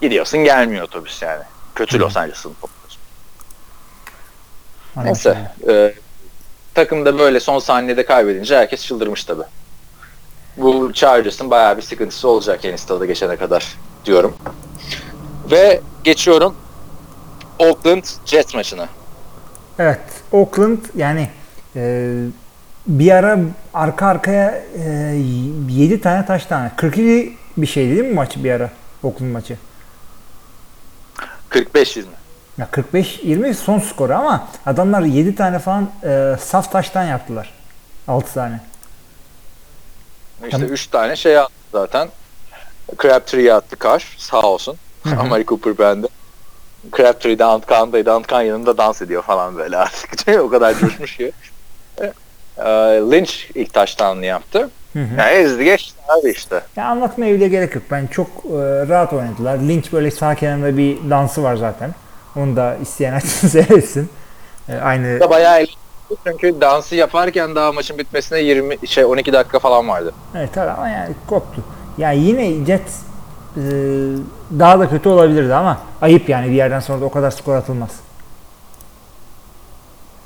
gidiyorsun 0.00 0.44
gelmiyor 0.44 0.84
otobüs 0.84 1.22
yani. 1.22 1.42
Kötü 1.74 1.96
Hı. 1.96 2.00
Los 2.00 2.16
Angeles'ın 2.16 2.54
toplu. 2.60 2.79
Neyse. 4.96 5.50
E, 5.68 5.94
takım 6.74 7.04
da 7.04 7.18
böyle 7.18 7.40
son 7.40 7.58
saniyede 7.58 8.04
kaybedince 8.04 8.56
herkes 8.56 8.84
çıldırmış 8.86 9.24
tabi. 9.24 9.42
Bu 10.56 10.92
Chargers'ın 10.92 11.50
bayağı 11.50 11.76
bir 11.76 11.82
sıkıntısı 11.82 12.28
olacak 12.28 12.64
yeni 12.64 12.78
stada 12.78 13.06
geçene 13.06 13.36
kadar 13.36 13.76
diyorum. 14.04 14.36
Ve 15.50 15.80
geçiyorum 16.04 16.56
Oakland 17.58 18.04
Jets 18.24 18.54
maçına. 18.54 18.88
Evet. 19.78 20.00
Oakland 20.32 20.78
yani 20.96 21.28
e, 21.76 22.14
bir 22.86 23.10
ara 23.10 23.38
arka 23.74 24.06
arkaya 24.06 24.62
e, 24.76 25.16
7 25.68 26.00
tane 26.00 26.26
taş 26.26 26.46
tane. 26.46 26.72
42 26.76 27.36
bir 27.56 27.66
şey 27.66 27.90
değil 27.90 28.04
mi 28.04 28.14
maç 28.14 28.36
bir 28.36 28.50
ara? 28.50 28.70
Oakland 29.02 29.32
maçı. 29.32 29.56
45-20. 31.50 32.04
Ya 32.60 32.68
45-20 32.72 33.54
son 33.54 33.78
skoru 33.78 34.14
ama 34.14 34.48
adamlar 34.66 35.02
7 35.02 35.34
tane 35.34 35.58
falan 35.58 35.90
e, 36.04 36.36
saf 36.40 36.72
taştan 36.72 37.04
yaptılar. 37.04 37.52
6 38.08 38.34
tane. 38.34 38.60
İşte 40.44 40.50
Tamam. 40.50 40.68
3 40.68 40.86
tane 40.86 41.16
şey 41.16 41.38
attı 41.38 41.52
zaten. 41.72 42.08
Crabtree'ye 43.02 43.54
attı 43.54 43.76
Kar. 43.76 44.16
Sağ 44.18 44.42
olsun. 44.42 44.76
Amari 45.18 45.46
Cooper 45.46 45.78
bende. 45.78 46.06
Crabtree 46.96 47.38
de 47.38 47.44
Antkan'daydı. 47.44 48.12
Antkan 48.12 48.42
yanında 48.42 48.78
dans 48.78 49.02
ediyor 49.02 49.22
falan 49.22 49.56
böyle 49.56 49.76
artık. 49.76 50.28
o 50.40 50.48
kadar 50.48 50.78
coşmuş 50.78 51.16
ki. 51.16 51.32
Ee, 52.58 52.62
Lynch 53.10 53.32
ilk 53.54 53.72
taştanını 53.72 54.26
yaptı. 54.26 54.70
Hı 54.92 54.98
hı. 54.98 55.14
Yani 55.18 55.30
ezdi 55.30 55.64
geçti 55.64 55.94
abi 56.08 56.30
işte. 56.30 56.60
Ya 56.76 56.86
anlatmaya 56.86 57.34
bile 57.34 57.48
gerek 57.48 57.74
yok. 57.74 57.84
Ben 57.90 58.06
çok 58.06 58.28
e, 58.28 58.88
rahat 58.88 59.12
oynadılar. 59.12 59.58
Lynch 59.58 59.92
böyle 59.92 60.10
sağ 60.10 60.34
kenarında 60.34 60.76
bir 60.76 61.10
dansı 61.10 61.42
var 61.42 61.56
zaten. 61.56 61.94
Onu 62.36 62.56
da 62.56 62.76
isteyen 62.76 63.12
açsın 63.12 63.48
seyretsin. 63.58 64.10
E, 64.68 64.76
aynı 64.76 65.20
Da 65.20 65.30
bayağı 65.30 65.66
çünkü 66.26 66.60
dansı 66.60 66.96
yaparken 66.96 67.54
daha 67.54 67.72
maçın 67.72 67.98
bitmesine 67.98 68.40
20 68.40 68.88
şey 68.88 69.04
12 69.04 69.32
dakika 69.32 69.58
falan 69.58 69.88
vardı. 69.88 70.12
Evet 70.36 70.50
tabii 70.54 70.70
ama 70.70 70.88
yani 70.88 71.14
koptu. 71.26 71.62
Ya 71.98 72.12
yine 72.12 72.66
Jets 72.66 73.00
e, 73.56 73.60
daha 74.58 74.80
da 74.80 74.90
kötü 74.90 75.08
olabilirdi 75.08 75.54
ama 75.54 75.78
ayıp 76.02 76.28
yani 76.28 76.50
bir 76.50 76.54
yerden 76.54 76.80
sonra 76.80 77.00
da 77.00 77.04
o 77.04 77.10
kadar 77.10 77.30
skor 77.30 77.54
atılmaz. 77.56 77.90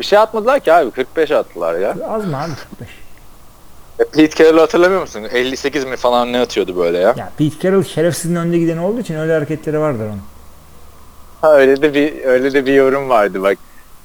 Bir 0.00 0.04
şey 0.04 0.18
atmadılar 0.18 0.60
ki 0.60 0.72
abi 0.72 0.90
45 0.90 1.30
attılar 1.30 1.74
ya. 1.74 1.96
Az 2.08 2.26
mı 2.26 2.42
abi 2.42 2.52
45? 2.78 2.88
E, 3.98 4.04
Pete 4.04 4.44
Carroll'ı 4.44 4.60
hatırlamıyor 4.60 5.00
musun? 5.00 5.22
58 5.32 5.84
mi 5.84 5.96
falan 5.96 6.32
ne 6.32 6.40
atıyordu 6.40 6.76
böyle 6.76 6.98
ya? 6.98 7.14
Ya 7.16 7.30
Pete 7.38 7.58
Carroll 7.60 7.82
şerefsizin 7.84 8.34
önde 8.36 8.58
gideni 8.58 8.80
olduğu 8.80 9.00
için 9.00 9.14
öyle 9.14 9.32
hareketleri 9.32 9.80
vardır 9.80 10.06
onun. 10.06 10.22
Ha, 11.44 11.54
öyle 11.56 11.82
de 11.82 11.94
bir 11.94 12.24
öyle 12.24 12.52
de 12.52 12.66
bir 12.66 12.72
yorum 12.72 13.08
vardı 13.08 13.42
bak. 13.42 13.58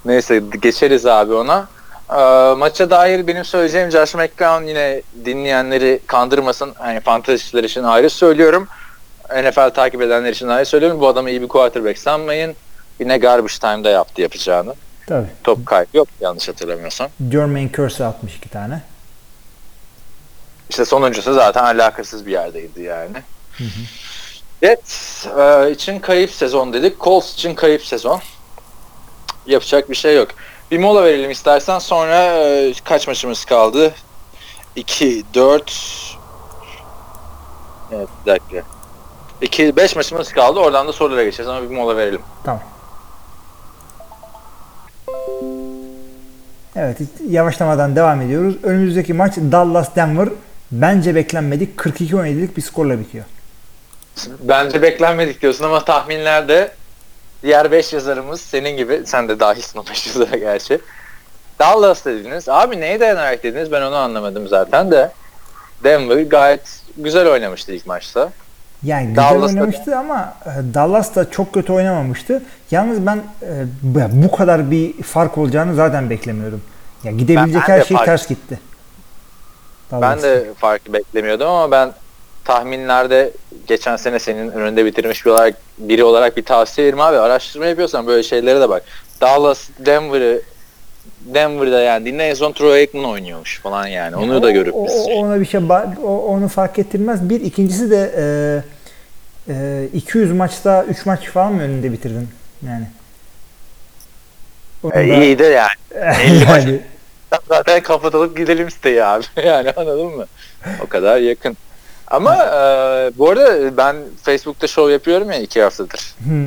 Neyse 0.06 0.42
geçeriz 0.62 1.06
abi 1.06 1.34
ona. 1.34 1.68
Ee, 2.10 2.56
maça 2.56 2.90
dair 2.90 3.28
benim 3.28 3.46
söyleyeceğim 3.46 3.92
Josh 3.92 4.16
McCown 4.16 4.64
yine 4.64 5.02
dinleyenleri 5.26 6.00
kandırmasın. 6.08 6.74
Hani 6.78 7.00
fantezistler 7.00 7.64
için 7.64 7.84
ayrı 7.84 8.10
söylüyorum. 8.10 8.68
NFL 9.30 9.70
takip 9.70 10.02
edenler 10.02 10.32
için 10.32 10.48
ayrı 10.48 10.66
söylüyorum. 10.66 11.00
Bu 11.00 11.08
adamı 11.08 11.30
iyi 11.30 11.42
bir 11.42 11.48
quarterback 11.48 12.00
sanmayın. 12.00 12.56
Yine 13.00 13.18
garbage 13.18 13.54
time'da 13.62 13.90
yaptı 13.90 14.22
yapacağını. 14.22 14.74
Tabii. 15.08 15.28
Top 15.44 15.66
kaybı 15.66 15.98
yok 15.98 16.08
yanlış 16.22 16.48
hatırlamıyorsam. 16.48 17.10
Jermaine 17.32 17.72
Kersey 17.72 18.06
62 18.06 18.50
tane. 18.50 18.82
İşte 20.70 20.86
sonuncusu 20.86 21.34
zaten 21.34 21.64
alakasız 21.64 22.26
bir 22.26 22.32
yerdeydi 22.32 22.82
yani. 22.82 23.18
Jets 24.64 25.26
e, 25.28 25.72
için 25.72 26.00
kayıp 26.00 26.32
sezon 26.32 26.74
dedik. 26.74 27.00
Colts 27.00 27.34
için 27.34 27.56
kayıp 27.56 27.86
sezon. 27.86 28.22
Yapacak 29.46 29.90
bir 29.90 29.96
şey 29.96 30.16
yok. 30.16 30.28
Bir 30.72 30.80
mola 30.80 31.04
verelim 31.04 31.32
istersen 31.32 31.80
sonra 31.80 32.16
e, 32.16 32.74
kaç 32.84 33.08
maçımız 33.08 33.46
kaldı? 33.46 33.94
2, 34.76 35.24
4 35.34 35.74
Evet 37.92 38.08
bir 38.26 38.32
dakika. 38.32 38.64
2, 39.42 39.76
5 39.76 39.96
maçımız 39.96 40.32
kaldı. 40.32 40.60
Oradan 40.60 40.88
da 40.88 40.94
sorulara 40.94 41.24
geçeceğiz 41.24 41.50
ama 41.50 41.70
bir 41.70 41.76
mola 41.76 41.98
verelim. 41.98 42.22
Tamam. 42.44 42.62
Evet 46.76 46.98
yavaşlamadan 47.30 47.96
devam 47.96 48.22
ediyoruz. 48.22 48.56
Önümüzdeki 48.64 49.14
maç 49.14 49.38
Dallas 49.38 49.96
Denver. 49.96 50.30
Bence 50.72 51.16
beklenmedik 51.16 51.80
42-17'lik 51.80 52.58
bir 52.58 52.62
skorla 52.62 53.00
bitiyor. 53.00 53.26
Bence 54.42 54.82
beklenmedik 54.82 55.42
diyorsun 55.42 55.66
ama 55.66 55.86
tahminlerde 55.86 56.72
diğer 57.44 57.72
5 57.72 57.94
yazarımız 57.94 58.42
senin 58.42 58.78
gibi 58.78 59.02
sen 59.06 59.28
de 59.30 59.40
dahilsin 59.40 59.80
o 59.80 59.84
5 59.90 60.08
yazara 60.08 60.38
gerçi. 60.38 60.80
Dallas 61.60 62.06
dediniz. 62.06 62.50
Abi 62.50 62.80
neye 62.80 63.00
dayanarak 63.00 63.44
dediniz 63.44 63.72
ben 63.72 63.82
onu 63.82 63.96
anlamadım 63.96 64.48
zaten 64.48 64.92
de. 64.92 65.12
Denver 65.84 66.22
gayet 66.22 66.82
güzel 66.98 67.28
oynamıştı 67.32 67.72
ilk 67.72 67.86
maçta. 67.88 68.30
Yani 68.84 69.08
güzel 69.08 69.24
Dallas'ta- 69.24 69.46
oynamıştı 69.48 69.98
ama 69.98 70.34
e, 70.46 70.74
Dallas 70.74 71.16
da 71.16 71.32
çok 71.32 71.54
kötü 71.54 71.74
oynamamıştı. 71.74 72.44
Yalnız 72.72 73.06
ben 73.06 73.18
e, 73.42 73.66
bu- 73.84 74.24
bu 74.28 74.32
kadar 74.36 74.72
bir 74.72 75.04
fark 75.04 75.38
olacağını 75.38 75.76
zaten 75.76 76.10
beklemiyordum. 76.10 76.62
Ya 77.04 77.12
gidebilecek 77.12 77.62
Ben- 77.62 77.68
ben 77.76 77.80
her 77.80 77.86
şey 77.86 77.98
fark- 77.98 78.06
ters 78.06 78.28
gitti. 78.28 78.60
Ben 79.92 80.02
Dallas. 80.02 80.24
de 80.24 80.46
farkı 80.58 80.94
beklemiyordum 80.94 81.48
ama 81.48 81.72
ben 81.72 81.92
tahminlerde 82.46 83.32
geçen 83.68 83.96
sene 83.96 84.20
senin 84.20 84.52
önünde 84.52 84.86
bitirmiş 84.86 85.26
bir 85.26 85.32
olarak 85.32 85.56
biri 85.78 86.04
olarak 86.04 86.38
bir 86.38 86.44
tavsiye 86.46 86.88
veririm 86.88 87.02
abi. 87.02 87.18
Araştırma 87.18 87.66
yapıyorsan 87.66 88.08
böyle 88.08 88.24
şeylere 88.24 88.62
de 88.62 88.70
bak. 88.70 88.84
Dallas 89.22 89.70
Denver'ı 89.80 90.42
Denver'da 91.22 91.80
yani 91.82 92.10
en 92.24 92.34
son 92.34 92.52
Troy 92.52 92.74
Aikman 92.74 93.06
oynuyormuş 93.06 93.60
falan 93.60 93.88
yani. 93.88 94.16
Onu 94.16 94.44
da 94.44 94.52
görüp 94.52 94.76
O- 94.76 94.86
biz. 94.86 94.94
o- 94.94 95.12
ona 95.14 95.40
bir 95.42 95.46
şey 95.46 95.60
o- 96.04 96.26
onu 96.26 96.48
fark 96.48 96.80
ettirmez. 96.80 97.30
Bir 97.30 97.42
ikincisi 97.42 97.92
de 97.92 98.12
e, 99.48 99.54
e, 99.54 99.88
200 99.94 100.32
maçta 100.32 100.84
3 100.90 101.06
maç 101.06 101.26
falan 101.30 101.54
mı 101.54 101.62
önünde 101.62 101.92
bitirdin? 101.92 102.30
Yani. 102.68 102.88
Onu 104.84 104.94
E, 104.94 105.10
da- 105.10 105.24
iyi 105.24 105.40
de 105.40 105.46
yani. 105.46 105.70
50 106.26 106.46
maç 106.46 106.64
yani 106.66 106.80
zaten 107.50 107.82
kapatılıp 107.84 108.38
gidelim 108.38 108.72
siteyi 108.72 109.04
abi. 109.04 109.24
yani 109.46 109.72
anladın 109.72 110.06
mı? 110.18 110.26
O 110.84 110.88
kadar 110.88 111.18
yakın. 111.20 111.58
Ama 112.10 112.36
e, 112.36 113.12
bu 113.18 113.30
arada 113.30 113.78
ben 113.78 113.96
Facebook'ta 114.24 114.68
show 114.68 114.94
yapıyorum 114.94 115.32
ya 115.32 115.40
iki 115.40 115.62
haftadır. 115.62 116.16
Hı. 116.24 116.46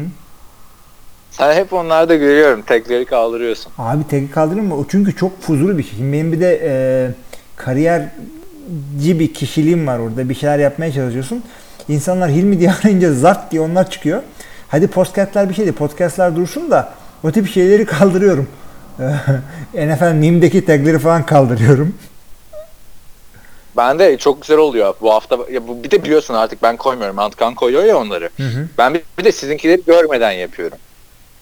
Sen 1.30 1.54
hep 1.54 1.72
onlarda 1.72 2.14
görüyorum. 2.14 2.62
Tekleri 2.62 3.04
kaldırıyorsun. 3.04 3.72
Abi 3.78 4.08
tek 4.08 4.34
kaldırır 4.34 4.60
mı? 4.60 4.76
O 4.76 4.86
çünkü 4.88 5.16
çok 5.16 5.42
fuzulu 5.42 5.78
bir 5.78 5.82
şey. 5.82 5.92
Şimdi 5.96 6.12
benim 6.12 6.32
bir 6.32 6.40
de 6.40 6.60
e, 6.64 6.72
kariyerci 7.56 8.10
bir 9.04 9.34
kişiliğim 9.34 9.86
var 9.86 9.98
orada. 9.98 10.28
Bir 10.28 10.34
şeyler 10.34 10.58
yapmaya 10.58 10.92
çalışıyorsun. 10.92 11.44
İnsanlar 11.88 12.30
Hilmi 12.30 12.60
diye 12.60 12.72
arayınca 12.82 13.12
zart 13.12 13.50
diye 13.50 13.62
onlar 13.62 13.90
çıkıyor. 13.90 14.22
Hadi 14.68 14.86
podcastler 14.86 15.48
bir 15.48 15.54
şeydi. 15.54 15.72
Podcastler 15.72 16.36
dursun 16.36 16.70
da 16.70 16.92
o 17.24 17.30
tip 17.30 17.48
şeyleri 17.48 17.86
kaldırıyorum. 17.86 18.48
NFL 19.74 20.12
meme'deki 20.12 20.64
tagleri 20.64 20.98
falan 20.98 21.26
kaldırıyorum. 21.26 21.94
Ben 23.76 23.98
de 23.98 24.18
çok 24.18 24.42
güzel 24.42 24.58
oluyor 24.58 24.94
bu 25.00 25.12
hafta. 25.12 25.38
Ya 25.50 25.68
bu, 25.68 25.84
bir 25.84 25.90
de 25.90 26.04
biliyorsun 26.04 26.34
artık 26.34 26.62
ben 26.62 26.76
koymuyorum. 26.76 27.18
Antkan 27.18 27.54
koyuyor 27.54 27.84
ya 27.84 27.98
onları. 27.98 28.30
Hı 28.36 28.42
hı. 28.42 28.68
Ben 28.78 28.94
bir, 28.94 29.02
bir 29.18 29.24
de 29.24 29.32
sizinkileri 29.32 29.82
görmeden 29.86 30.32
yapıyorum. 30.32 30.78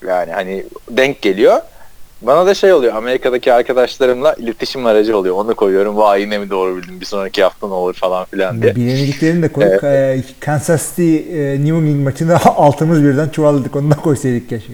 Yani 0.07 0.33
hani 0.33 0.64
denk 0.91 1.22
geliyor. 1.22 1.61
Bana 2.22 2.47
da 2.47 2.55
şey 2.55 2.72
oluyor. 2.72 2.95
Amerika'daki 2.95 3.53
arkadaşlarımla 3.53 4.35
iletişim 4.35 4.87
aracı 4.87 5.16
oluyor. 5.16 5.37
Onu 5.37 5.55
koyuyorum. 5.55 5.97
Vay 5.97 6.20
yine 6.20 6.39
mi 6.39 6.51
doğru 6.51 6.76
bildim? 6.76 7.01
Bir 7.01 7.07
sonraki 7.07 7.43
hafta 7.43 7.66
ne 7.66 7.74
olur 7.74 7.95
falan 7.95 8.24
filan 8.24 8.62
diye. 8.62 8.76
Bilinliklerini 8.76 9.43
de 9.43 9.53
koyduk. 9.53 9.85
E, 9.85 10.22
Kansas 10.41 10.89
City 10.89 11.16
e, 11.16 11.64
New 11.64 11.76
England 11.76 12.05
maçında 12.05 12.41
altımız 12.57 13.05
birden 13.05 13.28
çuvalladık. 13.28 13.76
Onu 13.76 13.91
da 13.91 13.95
koysaydık 13.95 14.49
keşke. 14.49 14.72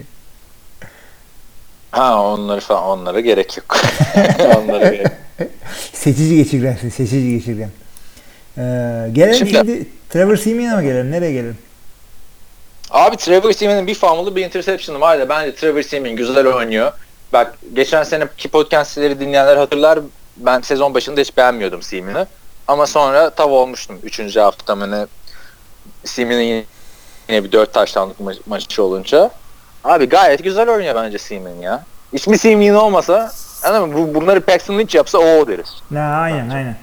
Ha 1.91 2.23
onları 2.23 2.59
falan 2.59 2.83
onlara 2.83 3.19
gerek 3.19 3.57
yok. 3.57 3.77
onlara 4.57 4.89
gerek. 4.89 5.11
Seçici 5.93 6.35
geçirgensin, 6.35 6.89
seçici 6.89 7.29
geçirgen. 7.37 7.69
Ee, 8.57 8.61
gelelim 9.13 9.35
Şimdi- 9.35 9.51
şimdi, 9.51 9.85
Trevor 10.09 10.37
Simeon'a 10.37 10.75
mı 10.75 10.83
gelelim? 10.83 11.11
Nereye 11.11 11.31
gelelim? 11.31 11.57
Abi 12.91 13.17
Trevor 13.17 13.51
Simeon'ın 13.51 13.87
bir 13.87 13.95
fumble'ı 13.95 14.35
bir 14.35 14.45
interception'ı 14.45 14.99
var 14.99 15.19
da 15.19 15.29
bence 15.29 15.55
Trevor 15.55 15.81
Simeon 15.81 16.15
güzel 16.15 16.47
oynuyor. 16.47 16.91
Bak 17.33 17.57
geçen 17.73 18.03
seneki 18.03 18.49
podcastleri 18.49 19.19
dinleyenler 19.19 19.57
hatırlar. 19.57 19.99
Ben 20.37 20.61
sezon 20.61 20.93
başında 20.93 21.21
hiç 21.21 21.37
beğenmiyordum 21.37 21.81
Simeon'ı. 21.81 22.27
Ama 22.67 22.87
sonra 22.87 23.29
tav 23.29 23.49
olmuştum. 23.49 23.99
Üçüncü 24.03 24.39
hafta 24.39 24.75
mı 24.75 24.91
ne 24.91 25.05
Simeon'ın 26.05 26.41
yine, 26.43 26.63
yine 27.29 27.43
bir 27.43 27.51
dört 27.51 27.73
taşlandık 27.73 28.19
ma- 28.19 28.39
maçı 28.45 28.83
olunca. 28.83 29.31
Abi 29.83 30.05
gayet 30.09 30.43
güzel 30.43 30.69
oynuyor 30.69 30.95
bence 30.95 31.17
Simeon 31.17 31.61
ya. 31.61 31.85
İsmi 32.13 32.37
Simeon 32.37 32.75
olmasa 32.75 33.31
anladın 33.63 33.89
mı? 33.89 33.95
Bu, 33.95 34.15
bunları 34.15 34.41
Paxton 34.41 34.79
Lynch 34.79 34.95
yapsa 34.95 35.17
o 35.17 35.47
deriz. 35.47 35.81
Ha, 35.93 35.99
aynen 35.99 36.49
aynen. 36.49 36.75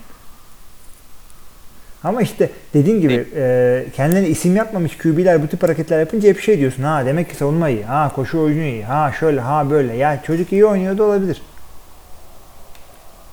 Ama 2.04 2.22
işte 2.22 2.50
dediğin 2.74 3.00
gibi 3.00 3.28
e, 3.36 3.86
kendilerine 3.96 4.28
isim 4.28 4.56
yapmamış 4.56 4.98
QB'ler 4.98 5.42
bu 5.42 5.46
tip 5.48 5.62
hareketler 5.62 6.00
yapınca 6.00 6.28
hep 6.28 6.40
şey 6.40 6.58
diyorsun. 6.58 6.82
Ha 6.82 7.02
demek 7.06 7.30
ki 7.30 7.36
savunma 7.36 7.68
iyi. 7.68 7.84
Ha 7.84 8.12
koşu 8.14 8.40
oyunu 8.40 8.62
iyi. 8.62 8.84
Ha 8.84 9.12
şöyle 9.20 9.40
ha 9.40 9.70
böyle. 9.70 9.96
Ya 9.96 10.22
çocuk 10.22 10.52
iyi 10.52 10.66
oynuyor 10.66 10.98
da 10.98 11.04
olabilir. 11.04 11.42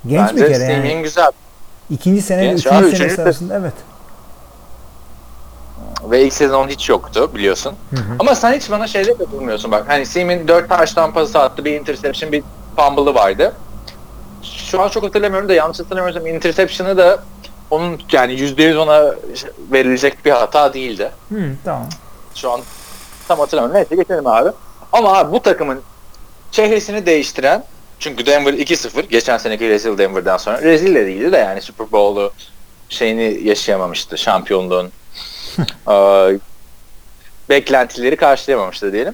Genç 0.08 0.30
bence 0.32 0.44
bir 0.44 0.54
kere 0.54 0.64
yani. 0.64 1.02
güzel. 1.02 1.32
İkinci 1.90 2.22
sene 2.22 2.44
Genç 2.46 2.60
üçüncü 2.60 2.76
abi, 2.76 2.86
üçüncü 2.86 3.18
de- 3.18 3.22
arasında 3.22 3.56
evet. 3.58 3.74
Ve 6.04 6.24
ilk 6.26 6.34
sezon 6.34 6.68
hiç 6.68 6.90
yoktu 6.90 7.32
biliyorsun. 7.36 7.76
Hı 7.90 7.96
hı. 7.96 8.16
Ama 8.20 8.36
sen 8.36 8.54
hiç 8.54 8.72
bana 8.72 8.88
şeyde 8.88 9.18
katılmıyorsun 9.18 9.72
bak. 9.72 9.84
Hani 9.88 10.06
Seaman 10.06 10.48
4 10.48 10.70
taştan 10.70 11.14
pası 11.14 11.40
attı. 11.40 11.66
Bir 11.66 11.80
interception, 11.80 12.32
bir 12.32 12.44
fumble'ı 12.82 13.16
vardı. 13.16 13.54
şu 14.44 14.82
an 14.82 14.90
çok 14.90 15.04
hatırlamıyorum 15.04 15.50
da 15.50 15.54
yanlış 15.54 15.80
hatırlamıyorsam 15.80 16.28
interception'ı 16.28 16.98
da 16.98 17.24
onun 17.70 18.02
yani 18.12 18.34
%100 18.34 18.78
ona 18.78 19.16
verilecek 19.72 20.26
bir 20.26 20.32
hata 20.32 20.74
değildi. 20.74 21.12
Hı, 21.30 21.56
tamam. 21.66 21.90
Şu 22.36 22.52
an 22.52 22.62
tam 23.28 23.40
hatırlamıyorum. 23.40 23.78
Neyse 23.78 23.96
geçelim 23.96 24.28
abi. 24.28 24.50
Ama 24.94 25.18
abi 25.18 25.32
bu 25.32 25.42
takımın 25.42 25.82
çehresini 26.52 27.06
değiştiren 27.06 27.64
çünkü 28.00 28.26
Denver 28.26 28.54
2-0 28.54 29.02
geçen 29.02 29.38
seneki 29.38 29.70
rezil 29.70 29.98
Denver'dan 29.98 30.38
sonra 30.38 30.62
rezil 30.62 30.96
de 30.96 31.06
değildi 31.06 31.32
de 31.32 31.38
yani 31.38 31.62
Super 31.62 31.92
Bowl'u 31.92 32.34
şeyini 32.90 33.48
yaşayamamıştı 33.48 34.18
şampiyonluğun 34.18 34.92
Ee, 35.90 36.40
beklentileri 37.50 38.16
karşılayamamıştı 38.16 38.94
diyelim. 38.94 39.14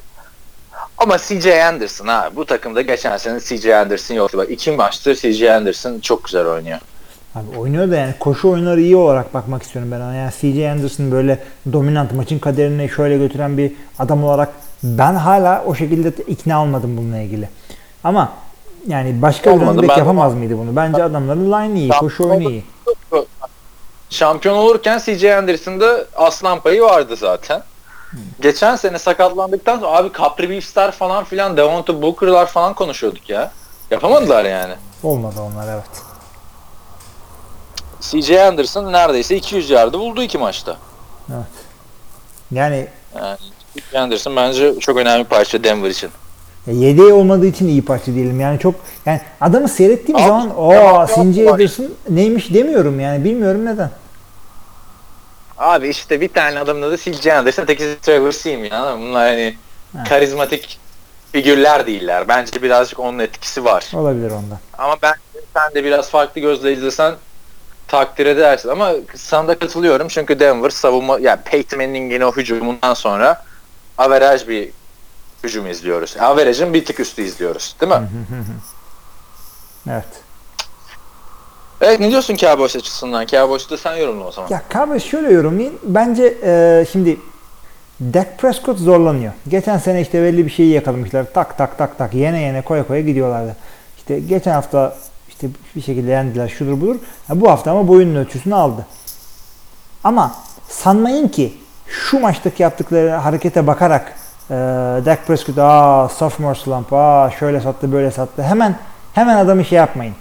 Ama 0.98 1.18
CJ 1.18 1.46
Anderson 1.48 2.08
ha 2.08 2.30
bu 2.36 2.46
takımda 2.46 2.82
geçen 2.82 3.18
sene 3.18 3.40
CJ 3.40 3.66
Anderson 3.66 4.16
yoktu. 4.16 4.38
Bak 4.38 4.50
iki 4.50 4.72
maçtır 4.72 5.16
CJ 5.16 5.44
Anderson 5.44 6.00
çok 6.00 6.24
güzel 6.24 6.48
oynuyor. 6.48 6.80
Abi 7.36 7.58
oynuyor 7.58 7.92
da 7.92 7.96
yani 7.96 8.14
koşu 8.20 8.50
oyunları 8.50 8.82
iyi 8.82 8.96
olarak 8.96 9.34
bakmak 9.34 9.64
istiyorum 9.64 9.92
ben 9.92 10.02
ona. 10.02 10.16
Yani 10.16 10.32
CJ 10.42 10.64
Anderson 10.64 11.12
böyle 11.12 11.40
dominant 11.74 12.12
maçın 12.14 12.40
kaderini 12.40 12.90
şöyle 12.90 13.18
götüren 13.18 13.58
bir 13.58 13.72
adam 14.00 14.24
olarak 14.24 14.50
ben 14.84 15.16
hala 15.16 15.64
o 15.66 15.76
şekilde 15.76 16.24
ikna 16.24 16.62
olmadım 16.62 16.98
bununla 16.98 17.18
ilgili. 17.18 17.50
Ama 18.04 18.32
yani 18.88 19.22
başka 19.22 19.50
bir 19.50 19.56
Olmadı, 19.56 19.78
back 19.78 19.90
ben- 19.90 19.98
yapamaz 19.98 20.34
mıydı 20.34 20.58
bunu? 20.58 20.76
Bence 20.76 21.04
adamların 21.04 21.52
line 21.52 21.80
iyi, 21.80 21.90
koşu 21.90 22.30
oyunu 22.30 22.50
iyi. 22.50 22.64
Şampiyon 24.10 24.58
olurken 24.58 25.00
CJ 25.00 25.24
Anderson'da 25.24 26.06
aslan 26.16 26.60
payı 26.60 26.82
vardı 26.82 27.16
zaten. 27.16 27.64
Geçen 28.42 28.76
sene 28.76 29.00
sakatlandıktan 29.00 29.80
sonra 29.80 29.98
abi 29.98 30.10
Capri 30.18 30.50
Beefstar 30.50 30.92
falan 30.92 31.24
filan 31.24 31.58
Devonta 31.58 32.02
Booker'lar 32.02 32.46
falan 32.46 32.74
konuşuyorduk 32.74 33.30
ya. 33.30 33.52
Yapamadılar 33.92 34.46
yani. 34.46 34.74
Olmadı 35.04 35.42
onlar 35.42 35.74
evet. 35.74 35.84
CJ 38.02 38.32
Anderson 38.32 38.94
neredeyse 38.94 39.36
200 39.36 39.70
yardı 39.70 40.00
buldu 40.00 40.22
iki 40.22 40.38
maçta. 40.38 40.78
Yani 42.52 42.88
Yani 43.16 43.38
CJ 43.76 43.96
Anderson 43.96 44.36
bence 44.36 44.80
çok 44.80 44.98
önemli 44.98 45.24
bir 45.24 45.30
parça 45.30 45.64
Denver 45.64 45.90
için. 45.90 46.10
Ya 46.68 46.74
yedeği 46.74 47.14
olmadığı 47.14 47.46
için 47.46 47.68
iyi 47.68 47.86
parça 47.86 48.14
diyelim. 48.14 48.40
Yani 48.40 48.60
çok 48.60 48.76
yani 49.06 49.22
adamı 49.42 49.68
seyrettiğim 49.68 50.16
Abi, 50.16 50.28
zaman 50.28 50.58
o 50.58 50.72
CJ. 51.08 51.48
Anderson 51.48 51.88
neymiş 52.10 52.54
demiyorum 52.54 53.00
yani 53.00 53.24
bilmiyorum 53.24 53.66
neden. 53.66 53.90
Abi 55.58 55.88
işte 55.88 56.22
bir 56.22 56.28
tane 56.30 56.60
adamın 56.60 56.82
adı 56.82 56.98
CJ 56.98 57.28
Anderson, 57.28 57.64
ötekisi 57.64 58.02
Trevor 58.02 58.32
Seam 58.32 58.66
ya. 58.66 58.98
Bunlar 59.00 59.28
hani 59.28 59.58
Ha. 59.98 60.04
karizmatik 60.10 60.80
figürler 61.32 61.88
değiller. 61.88 62.28
Bence 62.28 62.62
birazcık 62.62 63.00
onun 63.00 63.20
etkisi 63.20 63.66
var. 63.66 63.86
Olabilir 63.94 64.32
ondan. 64.32 64.60
Ama 64.78 64.96
ben 65.02 65.14
sen 65.54 65.74
de 65.76 65.84
biraz 65.84 66.10
farklı 66.10 66.42
gözle 66.42 66.74
izlesen 66.74 67.16
takdir 67.88 68.26
edersin. 68.26 68.70
Ama 68.70 68.92
sana 69.16 69.48
da 69.48 69.60
katılıyorum 69.60 70.08
çünkü 70.08 70.40
Denver 70.40 70.70
savunma 70.70 71.20
yani 71.20 71.42
Peyton 71.46 71.80
Manning'in 71.80 72.22
o 72.22 72.32
hücumundan 72.32 72.94
sonra 72.94 73.46
averaj 73.98 74.48
bir 74.48 74.70
hücum 75.44 75.68
izliyoruz. 75.68 76.18
Averajın 76.20 76.74
bir 76.74 76.86
tık 76.86 77.00
üstü 77.00 77.22
izliyoruz. 77.22 77.76
Değil 77.82 77.92
mi? 77.92 78.08
Evet. 79.90 80.06
Evet 81.82 82.00
ne 82.00 82.10
diyorsun 82.10 82.36
Cowboys 82.36 82.76
açısından? 82.76 83.26
Cowboys'u 83.26 83.70
da 83.70 83.78
sen 83.78 83.96
yorumla 83.96 84.26
o 84.26 84.32
zaman. 84.32 84.50
Ya 84.50 84.62
Cowboys 84.74 85.04
şöyle 85.04 85.32
yorumlayayım. 85.34 85.80
Bence 85.84 86.38
e, 86.44 86.86
şimdi 86.92 87.18
Dak 88.02 88.38
Prescott 88.38 88.80
zorlanıyor. 88.80 89.34
Geçen 89.48 89.78
sene 89.78 90.02
işte 90.02 90.24
belli 90.24 90.46
bir 90.46 90.52
şeyi 90.52 90.74
yakalamışlar. 90.74 91.34
Tak 91.34 91.58
tak 91.58 91.78
tak 91.78 91.98
tak 91.98 92.14
yene 92.14 92.42
yene 92.42 92.62
koya 92.62 92.88
koya 92.88 93.02
gidiyorlardı. 93.02 93.56
İşte 93.98 94.20
geçen 94.20 94.52
hafta 94.52 94.96
işte 95.30 95.48
bir 95.76 95.82
şekilde 95.82 96.12
yendiler 96.12 96.48
şudur 96.48 96.82
budur. 96.82 96.96
Ha, 97.28 97.42
bu 97.42 97.52
hafta 97.52 97.72
ama 97.72 97.88
boyunun 97.88 98.16
ölçüsünü 98.16 98.56
aldı. 98.56 98.86
Ama 100.04 100.36
sanmayın 100.70 101.28
ki 101.28 101.54
şu 101.88 102.20
maçtaki 102.20 102.64
yaptıkları 102.64 103.10
harekete 103.12 103.68
bakarak 103.68 104.14
e, 104.50 104.54
Dak 105.06 105.28
Prescott 105.28 105.58
aa 105.58 106.10
sophomore 106.10 106.56
slump 106.56 106.94
aa 106.94 107.32
şöyle 107.40 107.62
sattı 107.62 107.92
böyle 107.92 108.12
sattı. 108.12 108.44
Hemen 108.44 108.76
hemen 109.14 109.38
adamı 109.38 109.66
şey 109.66 109.78
yapmayın. 109.78 110.16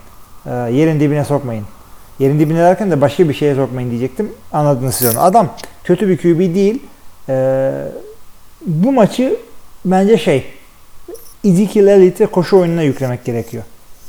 E, 0.47 0.51
yerin 0.53 1.01
dibine 1.01 1.24
sokmayın. 1.24 1.64
Yerin 2.18 2.40
dibine 2.40 2.59
derken 2.59 2.90
de 2.90 3.01
başka 3.01 3.28
bir 3.28 3.34
şeye 3.34 3.55
sokmayın 3.55 3.90
diyecektim. 3.90 4.32
Anladınız 4.53 4.94
siz 4.94 5.16
onu. 5.16 5.22
Adam 5.24 5.49
kötü 5.84 6.09
bir 6.09 6.16
QB 6.18 6.55
değil. 6.55 6.82
E, 7.28 7.72
bu 8.66 8.92
maçı 8.92 9.36
bence 9.84 10.18
şey 10.18 10.44
Ezekiel 11.44 11.86
Elliott'e 11.86 12.26
koşu 12.26 12.59
oyununa 12.59 12.82
yüklemek 12.82 13.24
gerekiyor. 13.24 13.64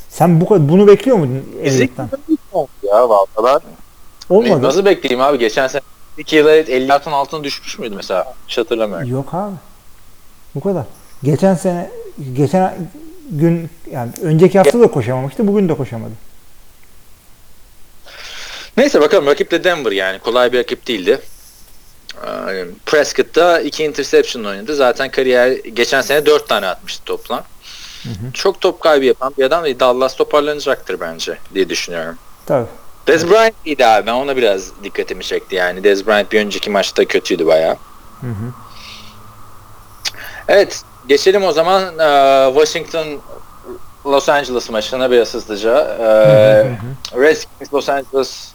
Sen 0.09 0.41
bu 0.41 0.69
bunu 0.69 0.87
bekliyor 0.87 1.17
muydun 1.17 1.43
Elliott'tan? 1.63 2.09
ya 2.83 3.09
vallahi 3.09 3.27
ben 3.43 3.59
Olmadı. 4.35 4.63
nasıl 4.63 4.85
bekleyeyim 4.85 5.21
abi? 5.21 5.39
Geçen 5.39 5.67
sene 5.67 5.81
2 6.17 6.35
yıl 6.35 6.47
50 6.47 6.93
altın 6.93 7.11
altına 7.11 7.43
düşmüş 7.43 7.79
müydü 7.79 7.95
mesela? 7.95 8.33
Hiç 8.47 8.57
hatırlamıyorum. 8.57 9.09
Yok 9.09 9.33
abi. 9.33 9.55
Bu 10.55 10.59
kadar. 10.59 10.83
Geçen 11.23 11.55
sene 11.55 11.89
geçen 12.33 12.73
gün 13.31 13.69
yani 13.91 14.11
önceki 14.21 14.57
hafta 14.57 14.79
da 14.79 14.87
koşamamıştı. 14.87 15.47
Bugün 15.47 15.69
de 15.69 15.73
koşamadı. 15.73 16.11
Neyse 18.77 19.01
bakalım 19.01 19.25
rakip 19.25 19.51
de 19.51 19.63
Denver 19.63 19.91
yani. 19.91 20.19
Kolay 20.19 20.53
bir 20.53 20.59
rakip 20.59 20.87
değildi. 20.87 21.21
Ee, 22.25 22.65
Prescott 22.85 23.35
da 23.35 23.61
iki 23.61 23.83
interception 23.83 24.43
oynadı. 24.43 24.75
Zaten 24.75 25.11
kariyer 25.11 25.51
geçen 25.51 26.01
sene 26.01 26.25
dört 26.25 26.49
tane 26.49 26.67
atmıştı 26.67 27.03
toplam. 27.05 27.43
Çok 28.33 28.61
top 28.61 28.81
kaybı 28.81 29.05
yapan 29.05 29.33
bir 29.37 29.43
adam 29.43 29.63
değil. 29.63 29.79
Dallas 29.79 30.15
toparlanacaktır 30.15 30.99
bence 30.99 31.37
diye 31.53 31.69
düşünüyorum. 31.69 32.17
Tabii. 32.45 32.67
Dez 33.07 33.29
Bryant 33.29 33.53
iyiydi 33.65 33.85
abi. 33.85 34.07
Ben 34.07 34.13
ona 34.13 34.37
biraz 34.37 34.83
dikkatimi 34.83 35.23
çekti 35.23 35.55
yani. 35.55 35.83
Dez 35.83 36.07
Bryant 36.07 36.31
bir 36.31 36.39
önceki 36.41 36.69
maçta 36.69 37.05
kötüydü 37.05 37.47
bayağı. 37.47 37.77
Hı 38.21 38.27
hı. 38.27 38.53
Evet. 40.47 40.81
Geçelim 41.07 41.43
o 41.43 41.51
zaman 41.51 41.83
e, 41.99 42.53
Washington 42.53 43.21
Los 44.05 44.29
Angeles 44.29 44.69
maçına 44.69 45.11
biraz 45.11 45.33
hızlıca. 45.33 45.79
E, 45.99 46.07
Redskins 47.21 47.73
Los 47.73 47.89
Angeles 47.89 48.47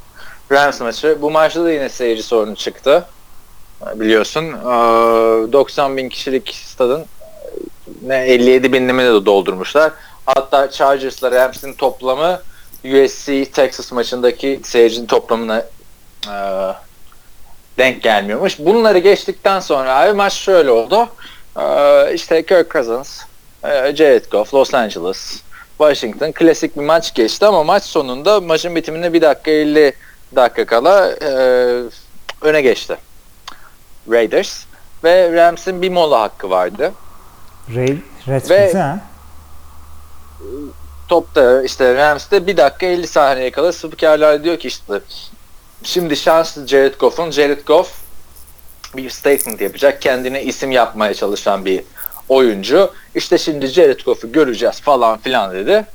Rams 0.52 0.80
maçı. 0.80 1.18
Bu 1.22 1.30
maçta 1.30 1.64
da 1.64 1.72
yine 1.72 1.88
seyirci 1.88 2.22
sorunu 2.22 2.56
çıktı. 2.56 3.06
Biliyorsun. 3.94 4.44
E, 4.44 5.52
90 5.52 5.96
bin 5.96 6.08
kişilik 6.08 6.54
stadın 6.54 7.00
e, 7.00 7.04
ne 8.02 8.16
57 8.16 8.72
binimi 8.72 9.02
de 9.02 9.26
doldurmuşlar. 9.26 9.92
Hatta 10.26 10.70
Chargers'la 10.70 11.30
Rams'in 11.30 11.72
toplamı 11.72 12.40
USC 12.84 13.44
Texas 13.44 13.92
maçındaki 13.92 14.60
seyircinin 14.64 15.06
toplamına 15.06 15.64
e, 16.26 16.34
denk 17.78 18.02
gelmiyormuş. 18.02 18.58
Bunları 18.58 18.98
geçtikten 18.98 19.60
sonra 19.60 19.96
abi 19.96 20.12
maç 20.12 20.32
şöyle 20.32 20.70
oldu. 20.70 21.08
E, 21.60 22.14
işte 22.14 22.46
Kirk 22.46 22.70
Cousins, 22.72 23.20
e, 23.64 23.96
Jared 23.96 24.24
Goff, 24.30 24.54
Los 24.54 24.74
Angeles, 24.74 25.42
Washington 25.78 26.32
klasik 26.32 26.76
bir 26.76 26.82
maç 26.82 27.14
geçti 27.14 27.46
ama 27.46 27.64
maç 27.64 27.82
sonunda 27.82 28.40
maçın 28.40 28.76
bitimine 28.76 29.12
1 29.12 29.20
dakika 29.20 29.50
50 29.50 29.94
dakika 30.36 30.66
kala 30.66 31.08
e, 31.12 31.28
öne 32.42 32.60
geçti. 32.62 32.96
Raiders 34.10 34.64
ve 35.04 35.32
Rams'in 35.32 35.82
bir 35.82 35.90
mola 35.90 36.20
hakkı 36.20 36.50
vardı. 36.50 36.92
Redskins 38.28 38.50
Ve- 38.50 38.72
ha. 38.80 38.98
topta 41.08 41.62
işte 41.62 41.94
Rams'te 41.94 42.46
1 42.46 42.56
dakika 42.56 42.86
50 42.86 43.06
saniye 43.06 43.50
kala 43.50 43.72
spikerler 43.72 44.44
diyor 44.44 44.58
ki 44.58 44.68
işte 44.68 45.00
şimdi 45.82 46.16
şanslı 46.16 46.66
Jared 46.66 46.94
Goff'un 47.00 47.30
Jared 47.30 47.66
Goff 47.66 47.92
bir 48.96 49.10
statement 49.10 49.60
yapacak. 49.60 50.02
Kendine 50.02 50.42
isim 50.42 50.70
yapmaya 50.70 51.14
çalışan 51.14 51.64
bir 51.64 51.84
oyuncu. 52.28 52.90
İşte 53.14 53.38
şimdi 53.38 53.66
Jared 53.66 54.00
Goff'u 54.00 54.32
göreceğiz 54.32 54.80
falan 54.80 55.18
filan 55.18 55.54
dedi. 55.54 55.86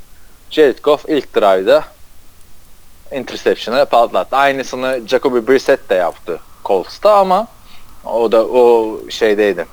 Jared 0.50 0.78
Goff 0.84 1.06
ilk 1.08 1.36
drive'da 1.36 1.84
interception'ı 3.12 3.86
patlattı. 3.86 4.36
Aynısını 4.36 5.02
Jacoby 5.08 5.52
Brissett 5.52 5.90
de 5.90 5.96
yaptı 5.96 6.40
Colts'ta 6.66 7.16
ama 7.16 7.48
o 8.06 8.32
da 8.32 8.46
o 8.46 9.00
şeydeydi. 9.10 9.66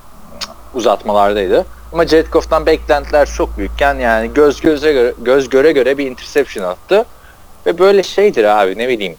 Uzatmalardaydı. 0.74 1.66
Ama 1.93 2.06
Jared 2.06 2.27
Goff'tan 2.27 2.66
beklentiler 2.66 3.28
çok 3.36 3.59
büyükken 3.59 3.94
yani 3.94 4.35
göz 4.35 4.61
göze 4.61 4.93
göre, 4.93 5.15
göz 5.19 5.48
göre 5.48 5.73
göre 5.73 5.98
bir 5.98 6.11
interception 6.11 6.65
attı. 6.65 7.06
Ve 7.66 7.78
böyle 7.78 8.02
şeydir 8.02 8.44
abi 8.44 8.78
ne 8.78 8.89
bileyim. 8.89 9.16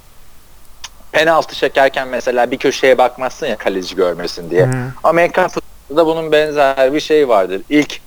Penaltı 1.11 1.55
çekerken 1.55 2.07
mesela 2.07 2.51
bir 2.51 2.57
köşeye 2.57 2.97
bakmazsın 2.97 3.47
ya 3.47 3.57
kaleci 3.57 3.95
görmesin 3.95 4.49
diye. 4.49 4.65
Hı. 4.65 4.71
Amerikan 5.03 5.47
futbolunda 5.47 6.05
bunun 6.05 6.31
benzer 6.31 6.93
bir 6.93 6.99
şey 6.99 7.29
vardır. 7.29 7.61
İlk 7.69 7.99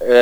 e, 0.00 0.14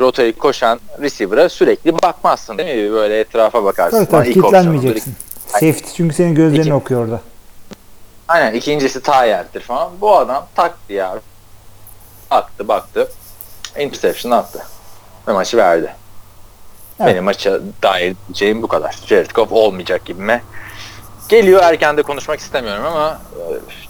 rotayı 0.00 0.38
koşan 0.38 0.80
receiver'a 1.00 1.48
sürekli 1.48 2.02
bakmazsın 2.02 2.58
değil 2.58 2.84
mi? 2.84 2.92
Böyle 2.92 3.20
etrafa 3.20 3.64
bakarsın. 3.64 4.04
Tabii 4.04 4.10
tabii 4.24 4.32
kilitlenmeyeceksin. 4.32 5.14
Safety 5.46 5.88
çünkü 5.96 6.14
senin 6.14 6.34
gözlerini 6.34 6.62
İki- 6.66 6.74
okuyor 6.74 7.04
orada. 7.04 7.20
Aynen 8.28 8.54
ikincisi 8.54 9.02
Tayer'dir 9.02 9.60
falan. 9.60 9.90
Bu 10.00 10.16
adam 10.16 10.46
taktı 10.54 10.92
ya. 10.92 11.18
Baktı 12.30 12.68
baktı. 12.68 13.08
Interception 13.78 14.32
attı. 14.32 14.62
Ve 15.28 15.32
maçı 15.32 15.56
verdi. 15.56 15.92
Evet. 17.00 17.10
Benim 17.12 17.24
maça 17.24 17.58
dair 17.82 18.16
diyeceğim 18.28 18.62
bu 18.62 18.68
kadar. 18.68 18.96
Jared 19.06 19.30
Goff 19.30 19.52
olmayacak 19.52 20.04
gibi 20.04 20.22
mi? 20.22 20.42
Geliyor 21.28 21.60
erken 21.62 21.96
de 21.96 22.02
konuşmak 22.02 22.40
istemiyorum 22.40 22.84
ama 22.86 23.20
e, 23.34 23.42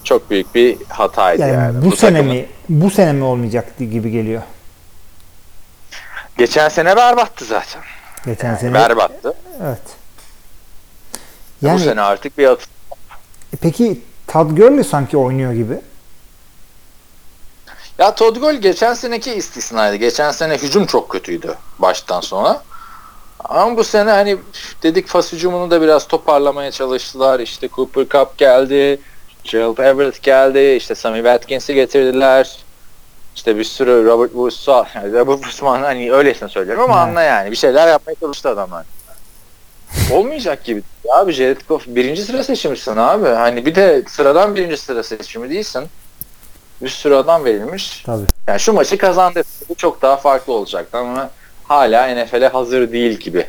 çok 0.05 0.31
büyük 0.31 0.55
bir 0.55 0.77
hataydı 0.89 1.43
Yani, 1.43 1.53
yani. 1.53 1.85
bu, 1.85 1.97
sene 1.97 2.11
takımın- 2.19 2.35
mi 2.37 2.47
bu 2.69 2.91
sene 2.91 3.13
mi 3.13 3.25
olmayacak 3.25 3.79
gibi 3.79 4.11
geliyor. 4.11 4.43
Geçen 6.39 6.69
sene 6.69 6.97
berbattı 6.97 7.45
zaten. 7.45 7.83
Geçen 8.27 8.49
Yani 8.49 8.59
sene. 8.59 8.75
berbattı. 8.75 9.35
Evet. 9.63 9.79
bu 11.63 11.67
Yani 11.67 11.81
sene 11.81 12.01
artık 12.01 12.39
bir 12.39 12.47
at- 12.49 12.69
peki 13.61 14.01
Todd 14.27 14.51
Gurley 14.57 14.85
sanki 14.85 15.17
oynuyor 15.17 15.53
gibi. 15.53 15.81
Ya 17.99 18.15
Todd 18.15 18.37
Gurley 18.37 18.59
geçen 18.61 18.95
seneki 18.95 19.35
istisnaydı. 19.35 19.97
Geçen 19.97 20.31
sene 20.31 20.55
hücum 20.59 20.87
çok 20.87 21.09
kötüydü 21.11 21.55
baştan 21.79 22.21
sona. 22.21 22.63
Ama 23.45 23.77
bu 23.77 23.85
sene 23.85 24.11
hani 24.11 24.37
dedik 24.83 25.07
fas 25.09 25.33
hücumunu 25.33 25.71
da 25.71 25.83
biraz 25.83 26.09
toparlamaya 26.09 26.71
çalıştılar. 26.71 27.41
İşte 27.41 27.69
Cooper 27.69 28.09
Cup 28.09 28.39
geldi. 28.39 29.01
Gerald 29.45 29.79
Everett 29.79 30.23
geldi. 30.23 30.75
işte 30.77 30.95
Sammy 30.95 31.17
Watkins'i 31.19 31.75
getirdiler. 31.75 32.57
İşte 33.37 33.57
bir 33.57 33.65
sürü 33.65 34.05
Robert 34.05 34.31
Woods, 34.31 34.69
yani 34.69 35.13
Robert 35.19 35.37
Woodsman 35.37 35.83
hani 35.83 36.13
öylesine 36.13 36.49
söylüyorum 36.49 36.85
ama 36.85 37.01
anla 37.01 37.23
yani. 37.23 37.51
Bir 37.51 37.57
şeyler 37.57 37.89
yapmaya 37.89 38.15
çalıştı 38.15 38.49
adamlar. 38.49 38.87
Olmayacak 40.13 40.65
gibi. 40.65 40.83
Abi 41.13 41.33
Jared 41.33 41.61
Goff 41.69 41.87
birinci 41.87 42.23
sıra 42.23 42.45
seçmişsin 42.45 42.97
abi. 42.97 43.29
Hani 43.29 43.67
bir 43.67 43.75
de 43.75 44.03
sıradan 44.09 44.57
birinci 44.57 44.77
sıra 44.77 45.03
seçimi 45.03 45.51
değilsin. 45.51 45.85
Bir 46.83 46.89
sürü 46.89 47.15
adam 47.15 47.45
verilmiş. 47.45 48.03
Tabii. 48.07 48.25
Yani 48.47 48.61
şu 48.61 48.73
maçı 48.73 48.99
kazandı. 48.99 49.43
Bu 49.69 49.75
çok 49.75 50.03
daha 50.03 50.17
farklı 50.17 50.53
olacaktı 50.53 50.99
ama 50.99 51.31
hala 51.65 52.15
NFL'e 52.15 52.49
hazır 52.49 52.93
değil 52.93 53.19
gibi 53.19 53.47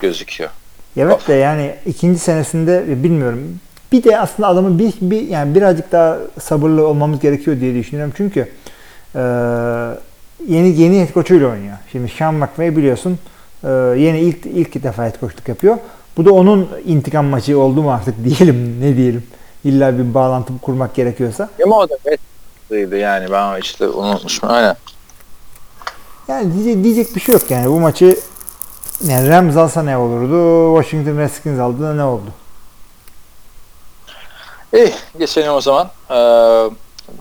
gözüküyor. 0.00 0.50
Evet 0.96 1.28
de 1.28 1.34
yani 1.34 1.74
ikinci 1.86 2.18
senesinde 2.18 3.02
bilmiyorum. 3.02 3.60
Bir 3.92 4.04
de 4.04 4.20
aslında 4.20 4.48
adamı 4.48 4.78
bir, 4.78 4.92
bir 5.00 5.28
yani 5.28 5.54
birazcık 5.54 5.92
daha 5.92 6.18
sabırlı 6.40 6.86
olmamız 6.86 7.20
gerekiyor 7.20 7.60
diye 7.60 7.74
düşünüyorum. 7.74 8.14
Çünkü 8.16 8.48
e, 9.14 9.20
yeni 10.48 10.80
yeni 10.80 11.00
head 11.00 11.14
coach'uyla 11.14 11.48
oynuyor. 11.48 11.76
Şimdi 11.92 12.08
Sean 12.08 12.34
McVay 12.34 12.76
biliyorsun 12.76 13.18
e, 13.64 13.68
yeni 13.96 14.20
ilk 14.20 14.46
ilk 14.46 14.82
defa 14.82 15.04
head 15.04 15.20
coachluk 15.20 15.48
yapıyor. 15.48 15.76
Bu 16.16 16.24
da 16.24 16.32
onun 16.32 16.68
intikam 16.84 17.26
maçı 17.26 17.58
oldu 17.58 17.82
mu 17.82 17.92
artık 17.92 18.14
diyelim 18.24 18.80
ne 18.80 18.96
diyelim. 18.96 19.26
İlla 19.64 19.98
bir 19.98 20.14
bağlantı 20.14 20.52
kurmak 20.62 20.94
gerekiyorsa. 20.94 21.50
Ama 21.64 21.78
o 21.78 21.90
da 21.90 21.94
West'lıydı 21.94 22.96
yani 22.96 23.30
ben 23.30 23.60
işte 23.60 23.88
unutmuşum. 23.88 24.50
Aynen. 24.50 24.76
Yani 26.28 26.54
diyecek, 26.54 26.84
diyecek 26.84 27.16
bir 27.16 27.20
şey 27.20 27.32
yok 27.32 27.50
yani 27.50 27.66
bu 27.66 27.80
maçı 27.80 28.16
yani 29.04 29.28
Rams 29.28 29.56
alsa 29.56 29.82
ne 29.82 29.96
olurdu? 29.96 30.76
Washington 30.82 31.18
Redskins 31.18 31.60
aldı 31.60 31.82
da 31.82 31.94
ne 31.94 32.04
oldu? 32.04 32.32
İyi 34.72 34.92
geçelim 35.18 35.52
o 35.52 35.60
zaman. 35.60 35.90
Ee, 36.10 36.70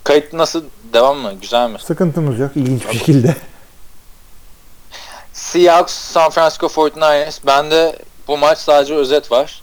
kayıt 0.04 0.34
nasıl? 0.34 0.64
Devam 0.94 1.18
mı? 1.18 1.34
Güzel 1.42 1.70
mi? 1.70 1.78
Sıkıntımız 1.80 2.40
yok 2.40 2.52
ilginç 2.56 2.88
bir 2.92 2.98
şekilde. 2.98 3.36
Seahawks 5.34 5.94
San 5.94 6.30
Francisco 6.30 6.68
49ers. 6.68 7.40
Bende 7.48 7.96
bu 8.28 8.38
maç 8.38 8.58
sadece 8.58 8.96
özet 8.96 9.32
var. 9.32 9.62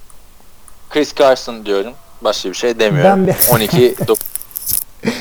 Chris 0.90 1.14
Carson 1.14 1.66
diyorum. 1.66 1.92
Başka 2.22 2.48
bir 2.48 2.54
şey 2.54 2.78
demiyorum. 2.78 3.10
Ben 3.10 3.26
bir- 3.26 3.54
12 3.54 3.94
9 4.08 4.26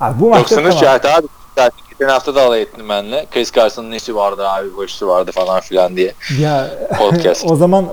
Abi 0.00 0.20
bu 0.20 0.28
maçta 0.30 0.56
93 0.56 0.74
tamam. 0.74 0.90
evet 0.94 1.04
abi. 1.04 1.26
Zaten 1.56 1.78
geçen 1.90 2.08
hafta 2.08 2.34
da 2.34 2.42
alay 2.42 2.62
ettim 2.62 2.88
benimle. 2.88 3.26
Chris 3.30 3.52
Carson'ın 3.52 3.92
işi 3.92 4.16
vardı 4.16 4.48
abi, 4.48 4.76
bu 4.76 4.84
işi 4.84 5.06
vardı 5.06 5.32
falan 5.32 5.60
filan 5.60 5.96
diye. 5.96 6.14
Ya 6.38 6.70
Podcast. 6.98 7.44
o 7.50 7.56
zaman 7.56 7.86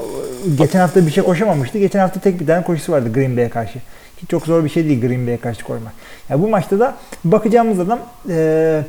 geçen 0.57 0.80
hafta 0.80 1.06
bir 1.07 1.11
şey 1.11 1.23
koşamamıştı. 1.23 1.77
Geçen 1.77 1.99
hafta 1.99 2.19
tek 2.19 2.40
bir 2.40 2.48
tane 2.48 2.64
koşusu 2.64 2.91
vardı 2.91 3.14
Green 3.14 3.38
Bay'e 3.38 3.49
karşı. 3.49 3.80
Çok 4.29 4.45
zor 4.45 4.63
bir 4.63 4.69
şey 4.69 4.85
değil 4.85 5.01
Green 5.01 5.27
Bay'e 5.27 5.37
karşı 5.37 5.63
koymak. 5.63 5.93
Ya 6.29 6.41
bu 6.41 6.47
maçta 6.47 6.79
da 6.79 6.95
bakacağımız 7.25 7.79
adam 7.79 7.99
e, 8.29 8.83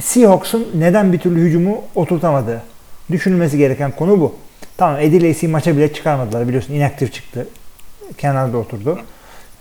Seahawks'un 0.00 0.68
neden 0.74 1.12
bir 1.12 1.18
türlü 1.18 1.40
hücumu 1.40 1.82
oturtamadığı. 1.94 2.62
Düşünülmesi 3.10 3.58
gereken 3.58 3.90
konu 3.90 4.20
bu. 4.20 4.34
Tamam 4.76 5.00
Eddie 5.00 5.28
Lacy'yi 5.28 5.52
maça 5.52 5.76
bile 5.76 5.92
çıkarmadılar 5.92 6.48
biliyorsun 6.48 6.74
inaktif 6.74 7.12
çıktı. 7.12 7.48
Kenarda 8.18 8.58
oturdu. 8.58 8.98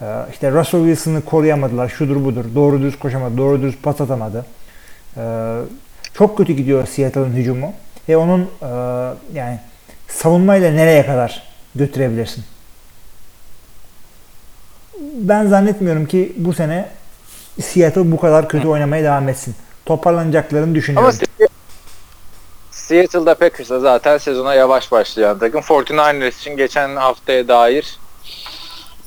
Ee, 0.01 0.05
işte 0.31 0.51
Russell 0.51 0.81
Wilson'ı 0.81 1.21
koruyamadılar. 1.21 1.89
Şudur 1.89 2.25
budur. 2.25 2.45
Doğru 2.55 2.81
düz 2.81 2.99
koşamadı. 2.99 3.37
Doğru 3.37 3.61
düz 3.61 3.77
pas 3.77 4.01
atamadı. 4.01 4.45
Ee, 5.17 5.57
çok 6.13 6.37
kötü 6.37 6.53
gidiyor 6.53 6.87
Seattle'ın 6.87 7.33
hücumu. 7.33 7.73
Ve 8.09 8.17
onun 8.17 8.41
e, 8.41 8.67
yani 9.33 9.59
savunmayla 10.07 10.71
nereye 10.71 11.05
kadar 11.05 11.43
götürebilirsin? 11.75 12.43
Ben 14.99 15.47
zannetmiyorum 15.47 16.05
ki 16.05 16.33
bu 16.37 16.53
sene 16.53 16.89
Seattle 17.61 18.11
bu 18.11 18.19
kadar 18.19 18.49
kötü 18.49 18.67
oynamaya 18.67 19.03
devam 19.03 19.29
etsin. 19.29 19.55
Toparlanacaklarını 19.85 20.65
Ama 20.65 20.75
düşünüyorum. 20.75 21.11
Se- 21.11 21.47
Seattle'da 22.71 23.35
Packers'a 23.35 23.79
zaten 23.79 24.17
sezona 24.17 24.53
yavaş 24.53 24.91
başlayan 24.91 25.39
takım. 25.39 25.61
49ers 25.61 26.37
için 26.39 26.57
geçen 26.57 26.95
haftaya 26.95 27.47
dair 27.47 27.97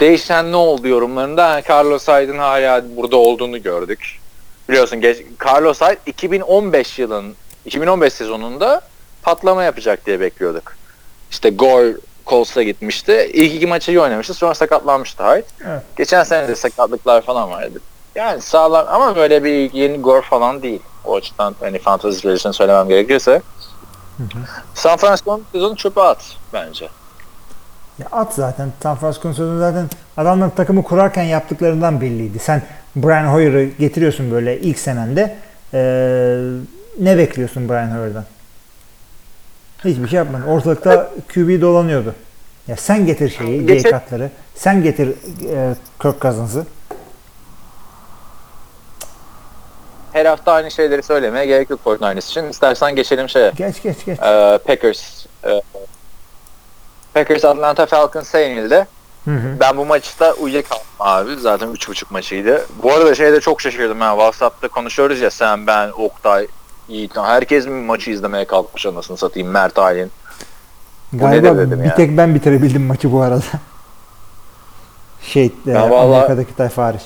değişen 0.00 0.52
ne 0.52 0.56
oldu 0.56 0.88
yorumlarında 0.88 1.48
yani 1.48 1.62
Carlos 1.68 2.08
Hyde'ın 2.08 2.38
hala 2.38 2.96
burada 2.96 3.16
olduğunu 3.16 3.62
gördük. 3.62 4.18
Biliyorsun 4.68 5.00
geç, 5.00 5.18
Carlos 5.46 5.80
Hyde 5.80 5.98
2015 6.06 6.98
yılın 6.98 7.34
2015 7.64 8.12
sezonunda 8.12 8.80
patlama 9.22 9.64
yapacak 9.64 10.06
diye 10.06 10.20
bekliyorduk. 10.20 10.76
İşte 11.30 11.50
Gore 11.50 11.92
Colts'a 12.30 12.62
gitmişti. 12.62 13.30
İlk 13.32 13.54
iki 13.54 13.66
maçı 13.66 13.92
iyi 13.92 14.00
oynamıştı. 14.00 14.34
Sonra 14.34 14.54
sakatlanmıştı 14.54 15.24
Hyde. 15.24 15.44
Evet. 15.66 15.82
Geçen 15.96 16.22
sene 16.22 16.48
de 16.48 16.54
sakatlıklar 16.54 17.22
falan 17.22 17.50
vardı. 17.50 17.80
Yani 18.14 18.40
sağlam 18.40 18.86
ama 18.88 19.16
böyle 19.16 19.44
bir 19.44 19.72
yeni 19.72 20.00
Gore 20.00 20.22
falan 20.22 20.62
değil. 20.62 20.80
O 21.04 21.16
açıdan 21.16 21.54
hani 21.60 21.78
fantasy 21.78 22.32
için 22.32 22.50
söylemem 22.50 22.88
gerekirse. 22.88 23.42
San 24.74 24.96
Francisco'nun 24.96 25.44
sezonu 25.52 25.76
çöpe 25.76 26.00
at 26.00 26.36
bence. 26.52 26.88
Ya 27.98 28.06
at 28.12 28.34
zaten. 28.34 28.72
San 28.82 28.96
Francisco'nun 28.96 29.34
sözü 29.34 29.58
zaten 29.58 29.88
adamlar 30.16 30.56
takımı 30.56 30.82
kurarken 30.82 31.22
yaptıklarından 31.22 32.00
belliydi. 32.00 32.38
Sen 32.38 32.62
Brian 32.96 33.26
Hoyer'ı 33.26 33.64
getiriyorsun 33.64 34.30
böyle 34.30 34.60
ilk 34.60 34.78
senende. 34.78 35.36
Ee, 35.74 36.40
ne 37.00 37.18
bekliyorsun 37.18 37.68
Brian 37.68 37.98
Hoyer'dan? 37.98 38.24
Hiçbir 39.84 40.08
şey 40.08 40.16
yapmadın. 40.16 40.46
Ortalıkta 40.46 41.10
QB 41.34 41.60
dolanıyordu. 41.60 42.14
Ya 42.68 42.76
sen 42.76 43.06
getir 43.06 43.30
şeyi, 43.30 43.66
Geçen- 43.66 43.90
Jay 43.90 44.00
Cutler'ı. 44.00 44.30
Sen 44.54 44.82
getir 44.82 45.08
e, 45.52 45.74
Kirk 46.02 46.20
Cousins'ı. 46.22 46.66
Her 50.12 50.26
hafta 50.26 50.52
aynı 50.52 50.70
şeyleri 50.70 51.02
söylemeye 51.02 51.46
gerek 51.46 51.70
yok 51.70 51.80
49ers 51.84 52.18
için. 52.30 52.44
İstersen 52.44 52.96
geçelim 52.96 53.28
şeye. 53.28 53.52
Geç 53.56 53.82
geç 53.82 54.04
geç. 54.06 54.18
Ee, 54.18 54.58
Packers. 54.66 55.26
Ee, 55.44 55.62
Packers 57.14 57.44
Atlanta 57.44 57.86
Falcons'a 57.86 58.38
yenildi. 58.38 58.86
Hı 59.24 59.30
hı. 59.30 59.56
Ben 59.60 59.76
bu 59.76 59.86
maçta 59.86 60.32
uyuyakaldım 60.32 60.84
abi. 61.00 61.36
Zaten 61.36 61.68
3.5 61.68 62.04
maçıydı. 62.10 62.66
Bu 62.82 62.92
arada 62.92 63.14
şeyde 63.14 63.40
çok 63.40 63.60
şaşırdım. 63.60 64.00
Ha. 64.00 64.10
WhatsApp'ta 64.10 64.68
konuşuyoruz 64.68 65.20
ya 65.20 65.30
sen, 65.30 65.66
ben, 65.66 65.90
Oktay, 65.90 66.46
Yiğit. 66.90 67.16
Herkes 67.16 67.66
mi 67.66 67.82
maçı 67.82 68.10
izlemeye 68.10 68.44
kalkmış 68.44 68.86
anasını 68.86 69.16
satayım. 69.16 69.48
Mert 69.48 69.78
Aylin. 69.78 70.10
Galiba 71.12 71.58
dedim 71.58 71.80
bir 71.80 71.88
ya. 71.88 71.94
tek 71.94 72.16
ben 72.16 72.34
bitirebildim 72.34 72.82
maçı 72.82 73.12
bu 73.12 73.22
arada. 73.22 73.42
Şey, 75.22 75.44
e, 75.46 75.50
Ben 75.66 75.90
vallahi- 75.90 76.16
Amerika'daki 76.16 76.56
tayfa 76.56 76.84
hariç. 76.84 77.02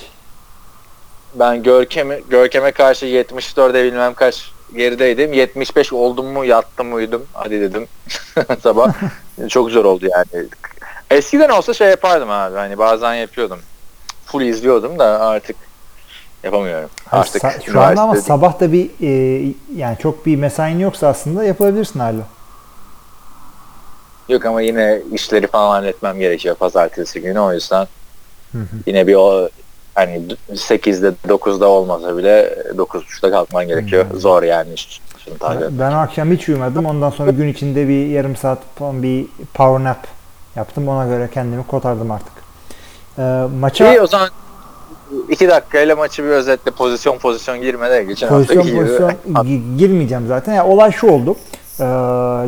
Ben 1.35 1.63
Görkem'e 1.63 2.21
Görkem'e 2.31 2.73
karşı 2.73 3.07
74'e 3.07 3.85
bilmem 3.85 4.15
kaç 4.15 4.53
gerideydim. 4.77 5.33
75 5.33 5.93
oldum 5.93 6.27
mu 6.27 6.45
yattım 6.45 6.95
uyudum. 6.95 7.27
Hadi 7.33 7.61
dedim. 7.61 7.87
Sabah. 8.63 8.93
Çok 9.49 9.71
zor 9.71 9.85
oldu 9.85 10.07
yani. 10.11 10.47
Eskiden 11.11 11.49
olsa 11.49 11.75
şey 11.75 11.89
yapardım 11.89 12.31
abi. 12.31 12.57
Hani 12.57 12.79
bazen 12.79 13.15
yapıyordum. 13.15 13.59
Full 14.27 14.43
izliyordum 14.43 14.99
da 14.99 15.21
artık 15.21 15.57
yapamıyorum. 16.45 16.91
Artık 17.13 17.43
Sa- 17.43 17.65
şu 17.65 17.81
anda 17.81 18.01
ama 18.03 18.13
üniversite- 18.13 18.27
sabah 18.29 18.61
da 18.61 18.73
bir 18.73 18.91
e, 19.03 19.53
yani 19.77 19.97
çok 19.99 20.27
bir 20.27 20.37
mesain 20.37 20.79
yoksa 20.79 21.09
aslında 21.09 21.45
yapabilirsin 21.45 22.01
hala. 22.01 22.21
Yok 24.29 24.47
ama 24.47 24.61
yine 24.63 25.01
işleri 25.13 25.47
falan 25.47 25.71
halletmem 25.71 26.19
gerekiyor 26.19 26.55
pazartesi 26.55 27.21
günü 27.21 27.39
o 27.39 27.53
yüzden 27.53 27.87
Hı 28.53 28.59
hı. 28.59 28.67
yine 28.87 29.07
bir 29.07 29.15
o 29.15 29.49
hani 29.95 30.23
8'de 30.51 31.15
9'da 31.29 31.69
olmasa 31.69 32.17
bile 32.17 32.55
9.30'da 32.77 33.31
kalkman 33.31 33.69
gerekiyor. 33.69 34.11
Hmm. 34.11 34.21
Zor 34.21 34.43
yani. 34.43 34.71
Etmek. 35.27 35.71
Ben 35.71 35.93
o 35.93 35.97
akşam 35.97 36.31
hiç 36.31 36.49
uyumadım. 36.49 36.87
Ondan 36.87 37.11
sonra 37.11 37.31
gün 37.31 37.49
içinde 37.49 37.89
bir 37.89 38.07
yarım 38.07 38.37
saat 38.37 38.59
falan 38.79 39.03
bir 39.03 39.27
power 39.55 39.85
nap 39.85 40.07
yaptım. 40.57 40.89
Ona 40.89 41.07
göre 41.07 41.29
kendimi 41.35 41.67
kotardım 41.67 42.11
artık. 42.11 42.33
Ee, 43.19 43.23
maça 43.61 43.93
İyi 43.93 44.01
o 44.01 44.07
zaman 44.07 44.29
iki 45.29 45.49
dakikayla 45.49 45.97
maçı 45.97 46.25
bir 46.25 46.29
özetle 46.29 46.71
pozisyon 46.71 47.19
pozisyon 47.19 47.61
girmeden 47.61 48.09
geçen 48.09 48.29
pozisyon 48.29 48.57
hafta 48.57 48.71
gibi. 48.71 48.81
pozisyon 48.81 49.11
gi- 49.35 49.77
girmeyeceğim 49.79 50.27
zaten. 50.27 50.55
Ya 50.55 50.67
olay 50.67 50.93
şu 50.93 51.07
oldu. 51.11 51.37
Ee, 51.81 51.85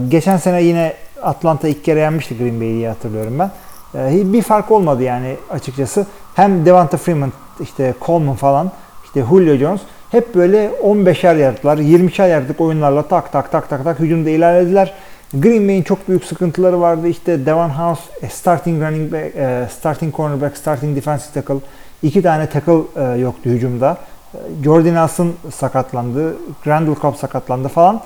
geçen 0.09 0.37
sene 0.37 0.63
yine 0.63 0.93
Atlanta 1.23 1.69
ilk 1.69 1.85
kere 1.85 2.01
yenmişti 2.01 2.39
Green 2.39 2.61
Bay'i 2.61 2.75
diye 2.75 2.89
hatırlıyorum 2.89 3.39
ben. 3.39 3.51
Ee, 3.95 4.33
bir 4.33 4.43
fark 4.43 4.71
olmadı 4.71 5.03
yani 5.03 5.37
açıkçası. 5.51 6.07
Hem 6.35 6.67
Devonta 6.67 6.97
Freeman, 6.97 7.33
işte 7.61 7.95
Coleman 8.07 8.37
falan, 8.37 8.71
işte 9.05 9.25
Julio 9.31 9.57
Jones 9.57 9.81
hep 10.11 10.35
böyle 10.35 10.71
15'er 10.85 11.37
yardlar, 11.39 11.79
20'şer 11.79 12.29
yardlık 12.29 12.61
oyunlarla 12.61 13.03
tak 13.03 13.33
tak 13.33 13.53
tak 13.53 13.69
tak 13.69 13.85
tak 13.85 14.01
hücumda 14.01 14.31
ilerlediler. 14.31 14.95
Green 15.35 15.69
Bay'in 15.69 15.83
çok 15.83 16.09
büyük 16.09 16.25
sıkıntıları 16.25 16.81
vardı. 16.81 17.09
İşte 17.09 17.47
Devon 17.47 17.69
House, 17.69 18.03
e, 18.23 18.29
starting 18.29 18.83
running 18.83 19.13
back, 19.13 19.37
e, 19.37 19.69
starting 19.79 20.17
cornerback, 20.17 20.57
starting 20.57 20.97
defensive 20.97 21.33
tackle. 21.35 21.61
İki 22.03 22.23
tane 22.23 22.49
tackle 22.49 22.81
e, 22.97 23.19
yoktu 23.19 23.51
hücumda. 23.51 23.99
E, 24.35 24.39
Jordan 24.65 24.95
Nelson 24.95 25.33
sakatlandı. 25.55 26.37
Randall 26.67 26.95
Cobb 27.01 27.17
sakatlandı 27.17 27.69
falan. 27.69 28.01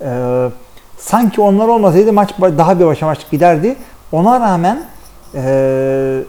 E, 0.00 0.48
sanki 0.98 1.40
onlar 1.40 1.68
olmasaydı 1.68 2.12
maç 2.12 2.30
daha 2.40 2.80
bir 2.80 2.86
başa 2.86 3.06
maç 3.06 3.30
giderdi. 3.30 3.76
Ona 4.12 4.40
rağmen 4.40 4.84
e, 5.34 6.22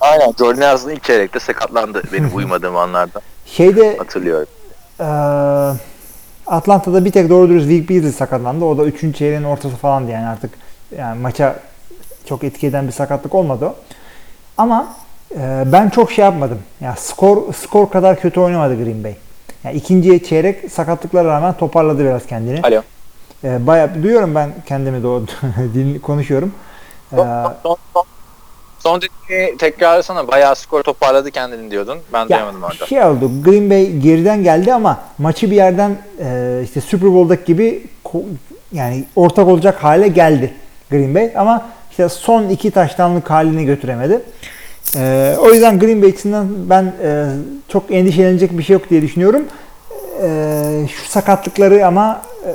Aynen 0.00 0.32
Jordan 0.38 0.60
Nelson 0.60 0.90
ilk 0.90 1.04
çeyrekte 1.04 1.40
sakatlandı 1.40 2.02
benim 2.12 2.36
uymadığım 2.36 2.76
anlarda. 2.76 3.20
şeyde 3.46 3.96
Hatırlıyorum. 3.96 4.48
Ee, 5.00 5.04
Atlanta'da 6.46 7.04
bir 7.04 7.12
tek 7.12 7.30
doğru 7.30 7.48
dürüst 7.48 7.68
Vic 7.68 7.88
Beasley 7.88 8.12
sakatlandı. 8.12 8.64
O 8.64 8.78
da 8.78 8.84
3. 8.84 9.16
çeyreğin 9.16 9.44
ortası 9.44 9.76
falandı 9.76 10.10
yani 10.10 10.26
artık 10.26 10.50
yani 10.98 11.20
maça 11.20 11.56
çok 12.24 12.44
etki 12.44 12.66
eden 12.66 12.86
bir 12.86 12.92
sakatlık 12.92 13.34
olmadı. 13.34 13.74
Ama 14.58 14.86
e, 14.86 15.09
ben 15.72 15.88
çok 15.88 16.12
şey 16.12 16.24
yapmadım. 16.24 16.58
Ya 16.80 16.94
skor 16.98 17.54
skor 17.54 17.90
kadar 17.90 18.20
kötü 18.20 18.40
oynamadı 18.40 18.84
Green 18.84 19.04
Bay. 19.04 19.14
Yani 19.64 19.76
ikinci 19.76 20.24
çeyrek 20.24 20.70
sakatlıklara 20.72 21.28
rağmen 21.28 21.52
toparladı 21.52 22.04
biraz 22.04 22.26
kendini. 22.26 22.60
Alo. 22.62 22.82
E, 23.44 23.66
bayağı 23.66 24.02
duyuyorum 24.02 24.34
ben 24.34 24.50
kendimi 24.66 25.02
doğru 25.02 25.24
konuşuyorum. 26.02 26.52
Ee, 27.12 27.16
Son, 27.16 27.54
son, 27.62 27.76
son, 27.94 28.04
son 28.78 29.00
dediğini 29.00 29.56
tekrarlasana. 29.56 30.28
Bayağı 30.28 30.56
skor 30.56 30.82
toparladı 30.82 31.30
kendini 31.30 31.70
diyordun. 31.70 31.98
Ben 32.12 32.20
Ya 32.20 32.28
duyamadım 32.28 32.62
orada. 32.62 32.86
şey 32.86 33.04
oldu. 33.04 33.30
Green 33.44 33.70
Bay 33.70 33.92
geriden 33.92 34.42
geldi 34.42 34.74
ama 34.74 35.00
maçı 35.18 35.50
bir 35.50 35.56
yerden 35.56 35.96
e, 36.24 36.60
işte 36.64 36.80
Super 36.80 37.14
Bowl'daki 37.14 37.44
gibi 37.44 37.86
yani 38.72 39.04
ortak 39.16 39.48
olacak 39.48 39.84
hale 39.84 40.08
geldi 40.08 40.54
Green 40.90 41.14
Bay 41.14 41.32
ama 41.36 41.66
işte 41.90 42.08
son 42.08 42.48
iki 42.48 42.70
taştanlık 42.70 43.30
halini 43.30 43.64
götüremedi. 43.64 44.20
E, 44.96 45.36
o 45.40 45.52
yüzden 45.52 45.78
Green 45.78 46.02
Bay 46.02 46.10
açısından 46.10 46.48
ben 46.70 46.94
e, 47.02 47.26
çok 47.68 47.90
endişelenecek 47.90 48.58
bir 48.58 48.62
şey 48.62 48.74
yok 48.74 48.90
diye 48.90 49.02
düşünüyorum. 49.02 49.42
E, 50.22 50.88
şu 50.88 51.10
sakatlıkları 51.10 51.86
ama 51.86 52.22
e, 52.44 52.50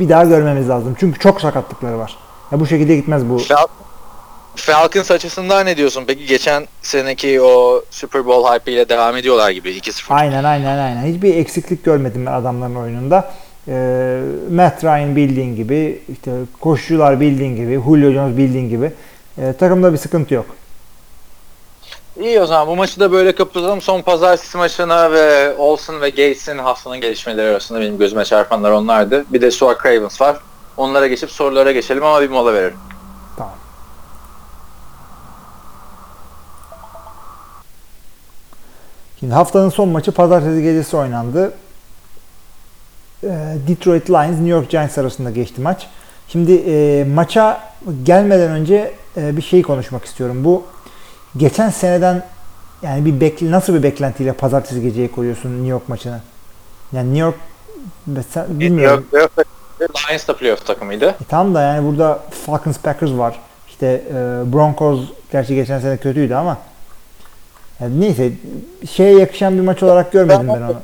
bir, 0.00 0.08
daha 0.08 0.24
görmemiz 0.24 0.68
lazım. 0.68 0.96
Çünkü 1.00 1.18
çok 1.18 1.40
sakatlıkları 1.40 1.98
var. 1.98 2.16
Ya 2.52 2.60
bu 2.60 2.66
şekilde 2.66 2.96
gitmez 2.96 3.28
bu. 3.28 3.36
Fal- 3.36 3.66
Falcons 4.56 5.10
açısından 5.10 5.66
ne 5.66 5.76
diyorsun? 5.76 6.04
Peki 6.06 6.26
geçen 6.26 6.66
seneki 6.82 7.42
o 7.42 7.82
Super 7.90 8.26
Bowl 8.26 8.54
hype 8.54 8.72
ile 8.72 8.88
devam 8.88 9.16
ediyorlar 9.16 9.50
gibi 9.50 9.70
2-0. 9.70 10.14
Aynen 10.14 10.44
aynen 10.44 10.78
aynen. 10.78 11.14
Hiçbir 11.14 11.34
eksiklik 11.34 11.84
görmedim 11.84 12.26
ben 12.26 12.32
adamların 12.32 12.74
oyununda. 12.74 13.32
Ee, 13.68 14.20
Matt 14.50 14.84
Ryan 14.84 15.16
bildiğin 15.16 15.56
gibi, 15.56 16.02
işte 16.12 16.30
koşucular 16.60 17.20
bildiğin 17.20 17.56
gibi, 17.56 17.74
Julio 17.84 18.12
Jones 18.12 18.36
bildiğin 18.36 18.68
gibi. 18.68 18.92
Ee, 19.38 19.52
takımda 19.58 19.92
bir 19.92 19.98
sıkıntı 19.98 20.34
yok. 20.34 20.46
İyi 22.20 22.40
o 22.40 22.46
zaman 22.46 22.68
bu 22.68 22.76
maçı 22.76 23.00
da 23.00 23.12
böyle 23.12 23.34
kapatalım. 23.34 23.80
Son 23.80 24.02
pazartesi 24.02 24.58
maçına 24.58 25.12
ve 25.12 25.54
Olsen 25.56 26.00
ve 26.00 26.10
Gates'in 26.10 26.58
haftanın 26.58 27.00
gelişmeleri 27.00 27.50
arasında 27.50 27.80
benim 27.80 27.98
gözüme 27.98 28.24
çarpanlar 28.24 28.70
onlardı. 28.70 29.24
Bir 29.32 29.40
de 29.40 29.50
Stuart 29.50 29.86
Ravens 29.86 30.20
var. 30.20 30.36
Onlara 30.76 31.06
geçip 31.06 31.30
sorulara 31.30 31.72
geçelim 31.72 32.04
ama 32.04 32.20
bir 32.20 32.30
mola 32.30 32.54
verelim. 32.54 32.78
Tamam. 33.36 33.54
Şimdi 39.20 39.34
haftanın 39.34 39.70
son 39.70 39.88
maçı 39.88 40.12
pazartesi 40.12 40.62
gecesi 40.62 40.96
oynandı. 40.96 41.54
Ee, 43.24 43.28
Detroit 43.68 44.10
Lions 44.10 44.30
New 44.30 44.48
York 44.48 44.70
Giants 44.70 44.98
arasında 44.98 45.30
geçti 45.30 45.60
maç. 45.60 45.86
Şimdi 46.28 46.52
e, 46.52 47.04
maça 47.04 47.70
gelmeden 48.02 48.50
önce 48.50 48.94
e, 49.16 49.36
bir 49.36 49.42
şey 49.42 49.62
konuşmak 49.62 50.04
istiyorum. 50.04 50.44
Bu 50.44 50.64
geçen 51.36 51.70
seneden 51.70 52.22
yani 52.82 53.04
bir 53.04 53.20
bekle, 53.20 53.50
nasıl 53.50 53.74
bir 53.74 53.82
beklentiyle 53.82 54.32
pazartesi 54.32 54.82
geceye 54.82 55.10
koyuyorsun 55.10 55.52
New 55.52 55.68
York 55.68 55.88
maçını? 55.88 56.20
Yani 56.92 57.06
New 57.06 57.20
York 57.20 57.36
sen- 58.30 58.60
bilmiyorum. 58.60 59.06
Yok, 59.12 59.30
yok. 59.36 59.46
Lions 60.10 60.28
da 60.28 60.36
playoff 60.36 60.66
takımıydı. 60.66 61.06
E 61.08 61.24
tamam 61.28 61.54
da 61.54 61.62
yani 61.62 61.86
burada 61.88 62.22
Falcons 62.46 62.78
Packers 62.78 63.10
var. 63.10 63.40
İşte 63.68 63.86
e, 63.86 64.12
Broncos 64.52 65.00
gerçi 65.32 65.54
geçen 65.54 65.80
sene 65.80 65.96
kötüydü 65.96 66.34
ama 66.34 66.58
yani 67.80 68.00
neyse 68.00 68.32
şeye 68.90 69.18
yakışan 69.18 69.56
bir 69.56 69.62
maç 69.62 69.82
olarak 69.82 70.12
görmedim 70.12 70.48
ben 70.48 70.62
onu. 70.62 70.74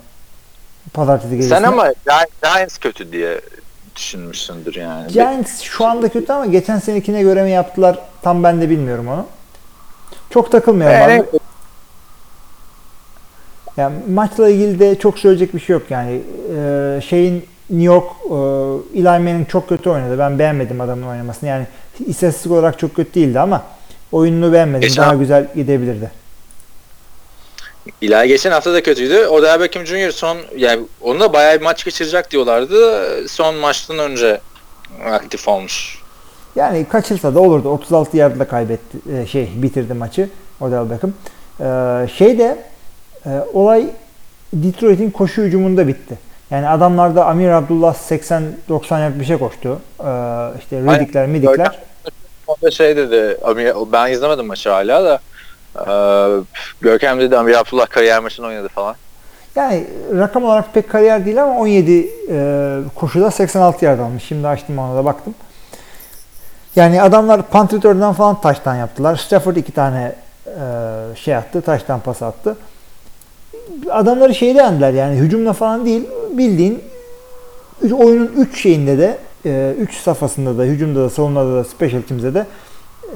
Pazartesi 0.93 1.37
gecesi. 1.37 1.49
Sen 1.49 1.63
ama 1.63 1.89
Gi- 1.89 2.27
Giants 2.43 2.79
kötü 2.79 3.13
diye 3.13 3.41
düşünmüşsündür 3.97 4.75
yani. 4.75 5.13
Giants 5.13 5.61
şu 5.61 5.87
anda 5.87 6.09
kötü 6.09 6.33
ama 6.33 6.47
geçen 6.47 6.79
senekine 6.79 7.23
göre 7.23 7.43
mi 7.43 7.51
yaptılar 7.51 7.99
tam 8.23 8.43
ben 8.43 8.61
de 8.61 8.71
bilmiyorum 8.71 9.09
onu. 9.09 9.27
Çok 10.31 10.53
takılmıyorum. 10.53 10.97
Evet. 10.97 11.21
abi. 11.21 11.39
Yani 13.77 13.97
maçla 14.11 14.49
ilgili 14.49 14.79
de 14.79 14.99
çok 14.99 15.19
söyleyecek 15.19 15.55
bir 15.55 15.61
şey 15.61 15.75
yok 15.75 15.83
yani. 15.91 16.23
Ee, 16.57 17.01
şeyin 17.09 17.47
New 17.71 17.85
York 17.85 18.05
e, 18.25 18.99
Eli 18.99 19.05
Manning 19.05 19.49
çok 19.49 19.69
kötü 19.69 19.91
oynadı. 19.91 20.19
Ben 20.19 20.39
beğenmedim 20.39 20.81
adamın 20.81 21.07
oynamasını. 21.07 21.49
Yani 21.49 21.67
istatistik 22.07 22.53
olarak 22.53 22.79
çok 22.79 22.97
kötü 22.97 23.15
değildi 23.15 23.41
ama 23.41 23.65
oyununu 24.13 24.53
beğenmedim. 24.53 24.89
Geçen 24.89 25.05
Daha 25.05 25.15
güzel 25.15 25.49
gidebilirdi. 25.55 26.11
İlahi 28.01 28.29
geçen 28.29 28.51
hafta 28.51 28.73
da 28.73 28.83
kötüydü. 28.83 29.27
Odell 29.27 29.61
Beckham 29.61 29.87
Jr. 29.87 30.11
son 30.11 30.39
yani 30.57 30.83
onunla 31.01 31.33
bayağı 31.33 31.57
bir 31.57 31.65
maç 31.65 31.85
geçirecek 31.85 32.31
diyorlardı. 32.31 33.29
Son 33.29 33.55
maçtan 33.55 33.99
önce 33.99 34.41
aktif 35.05 35.49
olmuş. 35.49 36.02
Yani 36.57 36.85
kaçırsa 36.89 37.35
da 37.35 37.41
olurdu. 37.41 37.69
36 37.69 38.17
yardla 38.17 38.45
kaybetti. 38.45 38.99
e, 39.17 39.27
şey 39.27 39.51
bitirdi 39.57 39.95
maçı 39.95 40.29
Odell 40.61 40.91
Beckham. 40.91 41.13
Ee, 41.61 42.09
şey 42.17 42.39
de 42.39 42.59
e, 43.27 43.31
olay 43.53 43.87
Detroit'in 44.53 45.11
koşu 45.11 45.43
hücumunda 45.43 45.89
bitti. 45.89 46.19
Yani 46.51 46.69
adamlarda 46.69 47.27
Amir 47.27 47.49
Abdullah 47.49 47.95
80-90 47.95 49.01
yard 49.01 49.21
bir 49.21 49.25
şey 49.25 49.39
koştu. 49.39 49.81
Ee, 50.01 50.05
işte 50.59 50.81
Riddick'ler, 50.81 51.27
Middick'ler. 51.27 51.79
Onda 52.47 52.71
şey 52.71 52.97
dedi, 52.97 53.39
Amir, 53.45 53.73
ben 53.93 54.13
izlemedim 54.13 54.47
maçı 54.47 54.71
hala 54.71 55.05
da. 55.05 55.21
Ee, 55.77 56.45
Görkem 56.81 57.21
dedi 57.21 57.37
Amir 57.37 57.61
Abdullah 57.61 57.87
kariyer 57.87 58.19
maçını 58.21 58.47
oynadı 58.47 58.69
falan. 58.69 58.95
Yani 59.57 59.87
rakam 60.15 60.45
olarak 60.45 60.75
pek 60.75 60.91
kariyer 60.91 61.27
değil 61.27 61.43
ama 61.43 61.59
17 61.59 62.09
e, 62.31 62.79
koşuda 62.95 63.31
86 63.31 63.85
yard 63.85 63.99
almış. 63.99 64.25
Şimdi 64.25 64.49
açtım 64.49 64.79
ona 64.79 64.97
da 64.97 65.05
baktım. 65.05 65.35
Yani 66.77 67.03
adamlar 67.03 67.43
punt 67.43 67.75
return'dan 67.75 68.13
falan 68.13 68.41
taştan 68.41 68.75
yaptılar. 68.75 69.17
Stafford 69.17 69.57
iki 69.57 69.73
tane 69.73 70.13
e, 70.47 70.53
şey 71.17 71.37
attı, 71.37 71.61
taştan 71.63 72.01
pas 72.01 72.23
attı. 72.23 72.57
Adamları 73.91 74.35
şeyde 74.35 74.59
yendiler 74.59 74.93
yani 74.93 75.17
hücumla 75.17 75.53
falan 75.53 75.87
değil. 75.87 76.09
Bildiğin 76.39 76.83
üç- 77.83 77.93
oyunun 77.93 78.31
3 78.37 78.63
şeyinde 78.63 78.99
de 78.99 79.19
3 79.79 79.95
safhasında 79.95 80.59
da 80.59 80.63
hücumda 80.63 81.01
da 81.01 81.11
savunmada 81.11 81.55
da 81.55 81.65
special 81.65 82.03
teams'de 82.03 82.35
de 82.35 82.47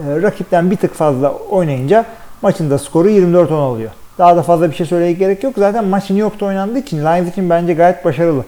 e, 0.09 0.23
rakipten 0.23 0.71
bir 0.71 0.77
tık 0.77 0.95
fazla 0.95 1.33
oynayınca 1.33 2.05
maçın 2.43 2.71
da 2.71 2.79
skoru 2.79 3.09
24-10 3.09 3.53
oluyor. 3.53 3.91
Daha 4.19 4.37
da 4.37 4.43
fazla 4.43 4.71
bir 4.71 4.77
şey 4.77 4.87
söylemeye 4.87 5.13
gerek 5.13 5.43
yok. 5.43 5.55
Zaten 5.57 5.85
maç 5.85 6.03
New 6.03 6.21
York'ta 6.21 6.47
oynandığı 6.47 6.79
için 6.79 6.99
Lions 6.99 7.29
için 7.29 7.51
bence 7.51 7.75
gayet 7.75 8.05
başarılı. 8.05 8.45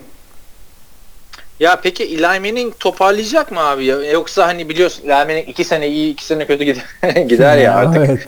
Ya 1.60 1.80
peki 1.82 2.04
Eli 2.04 2.22
Manning 2.22 2.78
toparlayacak 2.80 3.52
mı 3.52 3.60
abi? 3.60 3.84
ya? 3.84 4.10
Yoksa 4.12 4.46
hani 4.46 4.68
biliyorsun 4.68 5.02
Eli 5.02 5.10
Manning 5.10 5.48
iki 5.48 5.64
sene 5.64 5.88
iyi 5.88 6.12
iki 6.12 6.24
sene 6.24 6.46
kötü 6.46 6.64
gider, 6.64 6.82
gider 7.28 7.58
ya 7.58 7.74
artık. 7.76 8.08
Evet. 8.08 8.26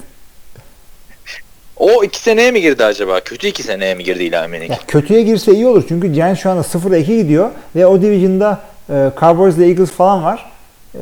O 1.77 2.05
iki 2.05 2.21
seneye 2.21 2.51
mi 2.51 2.61
girdi 2.61 2.85
acaba? 2.85 3.21
Kötü 3.21 3.47
iki 3.47 3.63
seneye 3.63 3.95
mi 3.95 4.05
girdi 4.05 4.23
Eli 4.23 4.31
Manning? 4.49 4.71
Ya 4.71 4.79
kötüye 4.89 5.23
girse 5.23 5.53
iyi 5.53 5.67
olur 5.67 5.85
çünkü 5.89 6.13
Giants 6.13 6.41
şu 6.41 6.51
anda 6.51 6.61
0'a 6.63 6.97
2 6.97 7.17
gidiyor 7.17 7.51
ve 7.77 7.87
o 7.87 8.03
division'da 8.03 8.61
e, 8.91 9.11
Cowboys 9.21 9.57
ile 9.57 9.67
Eagles 9.67 9.91
falan 9.91 10.25
var. 10.25 10.51
E, 10.95 10.99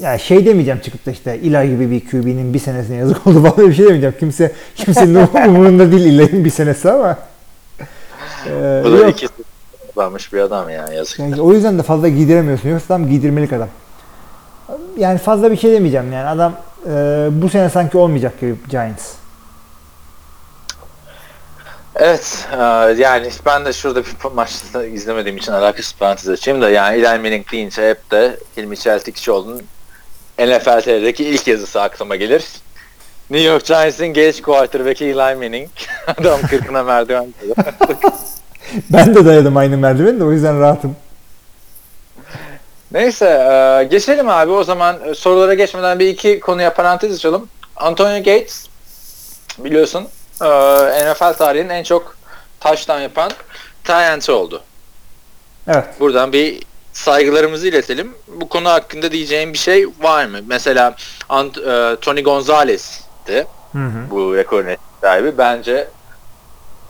yani 0.00 0.20
şey 0.20 0.46
demeyeceğim 0.46 0.80
çıkıp 0.80 1.06
da 1.06 1.10
işte 1.10 1.30
Eli 1.30 1.70
gibi 1.70 1.90
bir 1.90 2.00
QB'nin 2.10 2.54
bir 2.54 2.58
senesine 2.58 2.96
yazık 2.96 3.26
oldu 3.26 3.42
falan 3.42 3.68
bir 3.70 3.74
şey 3.74 3.84
demeyeceğim. 3.84 4.14
Kimse 4.20 4.52
kimsenin 4.76 5.14
umurunda 5.48 5.92
değil 5.92 6.06
Eli'nin 6.20 6.44
bir 6.44 6.50
senesi 6.50 6.90
ama. 6.90 7.18
E, 8.46 8.82
Bu 8.84 8.92
da 8.92 8.96
yok. 8.96 9.16
Kullanmış 9.96 10.32
bir 10.32 10.40
adam 10.40 10.70
ya 10.70 10.86
yazık. 10.92 11.18
Yani 11.18 11.40
o 11.40 11.52
yüzden 11.52 11.78
de 11.78 11.82
fazla 11.82 12.08
giydiremiyorsun. 12.08 12.68
Yoksa 12.68 12.86
tam 12.86 13.08
giydirmelik 13.08 13.52
adam. 13.52 13.68
Yani 14.96 15.18
fazla 15.18 15.50
bir 15.50 15.56
şey 15.56 15.72
demeyeceğim 15.72 16.12
yani 16.12 16.28
adam 16.28 16.52
e, 16.86 17.28
bu 17.30 17.48
sene 17.48 17.70
sanki 17.70 17.98
olmayacak 17.98 18.40
gibi 18.40 18.56
Giants. 18.70 19.12
Evet 21.96 22.48
e, 22.52 22.62
yani 23.02 23.30
ben 23.46 23.64
de 23.64 23.72
şurada 23.72 24.02
bir 24.04 24.14
maçta 24.34 24.84
izlemediğim 24.84 25.38
için 25.38 25.52
alakasız 25.52 25.94
parantez 25.94 26.28
açayım 26.28 26.62
da 26.62 26.70
yani 26.70 26.96
Eli 26.96 27.06
Manning 27.06 27.52
deyince 27.52 27.90
hep 27.90 28.10
de 28.10 28.36
Hilmi 28.56 28.76
Çeltikçioğlu'nun 28.76 29.62
NFL 30.38 30.80
TR'deki 30.80 31.24
ilk 31.24 31.46
yazısı 31.46 31.82
aklıma 31.82 32.16
gelir. 32.16 32.44
New 33.30 33.48
York 33.48 33.66
Giants'in 33.66 34.06
genç 34.06 34.42
quarterback'i 34.42 35.04
Eli 35.04 35.14
Manning. 35.14 35.70
Adam 36.06 36.40
kırkına 36.40 36.82
merdiven. 36.82 37.34
Ben 38.90 39.14
de 39.14 39.24
dayadım 39.24 39.56
aynı 39.56 39.78
merdiveni 39.78 40.20
de 40.20 40.24
o 40.24 40.32
yüzden 40.32 40.60
rahatım. 40.60 40.96
Neyse 42.92 43.26
e, 43.26 43.84
geçelim 43.84 44.28
abi 44.28 44.52
o 44.52 44.64
zaman 44.64 44.96
e, 45.08 45.14
sorulara 45.14 45.54
geçmeden 45.54 45.98
bir 45.98 46.08
iki 46.08 46.40
konuya 46.40 46.74
parantez 46.74 47.14
açalım. 47.14 47.48
Antonio 47.76 48.18
Gates 48.18 48.66
biliyorsun 49.58 50.08
e, 50.42 50.46
NFL 51.12 51.32
tarihinin 51.32 51.68
en 51.68 51.82
çok 51.82 52.16
touchdown 52.60 53.00
yapan 53.00 53.30
tight 53.84 54.30
oldu. 54.30 54.62
Evet. 55.68 55.84
Buradan 56.00 56.32
bir 56.32 56.62
saygılarımızı 56.92 57.68
iletelim. 57.68 58.14
Bu 58.28 58.48
konu 58.48 58.68
hakkında 58.68 59.12
diyeceğim 59.12 59.52
bir 59.52 59.58
şey 59.58 59.86
var 60.00 60.26
mı? 60.26 60.38
Mesela 60.46 60.94
Ant, 61.28 61.54
Tony 62.00 62.22
Gonzalez'ti 62.22 63.46
Hı 63.72 63.78
hı. 63.78 64.10
bu 64.10 64.36
rekorun 64.36 64.76
sahibi. 65.00 65.38
Bence 65.38 65.88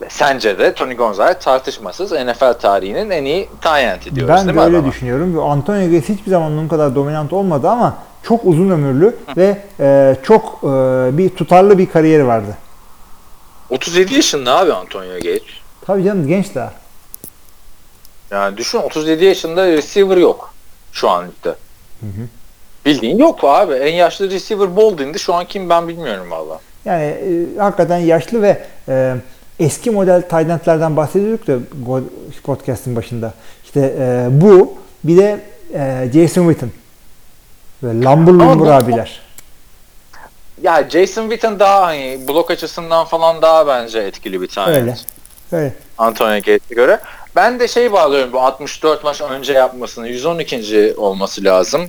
sence 0.09 0.59
de 0.59 0.73
Tony 0.73 0.93
Gonzalez 0.95 1.39
tartışmasız 1.39 2.11
NFL 2.11 2.53
tarihinin 2.53 3.09
en 3.09 3.25
iyi 3.25 3.49
tight 3.61 4.15
diyoruz 4.15 4.27
Ben 4.29 4.37
değil 4.37 4.47
de 4.47 4.51
mi 4.51 4.59
öyle 4.61 4.77
adama? 4.77 4.91
düşünüyorum. 4.91 5.39
Antonio 5.39 5.85
Gates 5.85 6.09
hiçbir 6.09 6.31
zaman 6.31 6.51
onun 6.51 6.67
kadar 6.67 6.95
dominant 6.95 7.33
olmadı 7.33 7.69
ama 7.69 7.97
çok 8.23 8.41
uzun 8.45 8.69
ömürlü 8.69 9.15
ve 9.37 9.57
e, 9.79 10.15
çok 10.23 10.59
e, 10.63 10.67
bir 11.17 11.29
tutarlı 11.29 11.77
bir 11.77 11.89
kariyeri 11.89 12.27
vardı. 12.27 12.57
37 13.69 14.13
yaşında 14.13 14.57
abi 14.57 14.73
Antonio 14.73 15.13
Gates. 15.13 15.41
Tabii 15.85 16.03
canım 16.03 16.27
genç 16.27 16.55
daha. 16.55 16.73
Yani 18.31 18.57
düşün 18.57 18.77
37 18.77 19.25
yaşında 19.25 19.67
receiver 19.67 20.17
yok 20.17 20.53
şu 20.91 21.09
an 21.09 21.25
ligde. 21.27 21.55
Bildiğin 22.85 23.17
yok 23.17 23.39
abi. 23.43 23.73
En 23.73 23.93
yaşlı 23.93 24.29
receiver 24.31 24.75
Baldwin'di. 24.75 25.19
Şu 25.19 25.33
an 25.33 25.45
kim 25.45 25.69
ben 25.69 25.87
bilmiyorum 25.87 26.31
valla. 26.31 26.59
Yani 26.85 27.03
e, 27.03 27.59
hakikaten 27.59 27.97
yaşlı 27.97 28.41
ve 28.41 28.63
e, 28.89 29.15
eski 29.59 29.91
model 29.91 30.21
tight 30.21 30.33
endlerden 30.49 30.97
bahsediyorduk 30.97 31.47
da 31.47 31.53
podcast'in 32.43 32.95
başında. 32.95 33.33
İşte 33.63 33.95
e, 33.99 34.27
bu 34.31 34.73
bir 35.03 35.17
de 35.17 35.39
e, 35.73 36.09
Jason 36.13 36.47
Witten. 36.49 36.71
Böyle 37.83 38.03
lambur 38.03 38.33
lumbur 38.33 38.65
bu- 38.65 38.71
abiler. 38.71 39.21
Ya 40.61 40.89
Jason 40.89 41.21
Witten 41.29 41.59
daha 41.59 41.85
hani 41.85 42.19
blok 42.27 42.51
açısından 42.51 43.05
falan 43.05 43.41
daha 43.41 43.67
bence 43.67 43.99
etkili 43.99 44.41
bir 44.41 44.47
tane. 44.47 44.75
Öyle. 44.75 44.95
Öyle. 45.51 45.73
Antonio 45.97 46.35
Gates'e 46.35 46.75
göre. 46.75 46.99
Ben 47.35 47.59
de 47.59 47.67
şey 47.67 47.91
bağlıyorum 47.91 48.33
bu 48.33 48.39
64 48.41 49.03
maç 49.03 49.21
önce 49.21 49.53
yapmasını 49.53 50.07
112. 50.07 50.93
olması 50.97 51.43
lazım. 51.43 51.81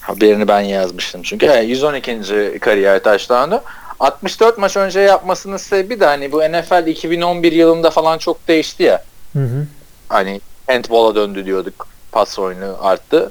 Haberini 0.00 0.48
ben 0.48 0.60
yazmıştım 0.60 1.22
çünkü. 1.22 1.46
Evet, 1.46 1.68
112. 1.68 2.58
kariyer 2.60 3.02
taşlandı. 3.02 3.62
64 4.02 4.58
maç 4.58 4.76
önce 4.76 5.00
yapmasının 5.00 5.56
sebebi 5.56 6.00
de 6.00 6.06
hani 6.06 6.32
bu 6.32 6.38
NFL 6.38 6.86
2011 6.86 7.52
yılında 7.52 7.90
falan 7.90 8.18
çok 8.18 8.48
değişti 8.48 8.82
ya. 8.82 9.02
Hı 9.32 9.44
hı. 9.44 9.66
Hani 10.08 10.40
handball'a 10.66 11.14
döndü 11.14 11.44
diyorduk. 11.44 11.86
Pas 12.12 12.38
oyunu 12.38 12.76
arttı. 12.80 13.30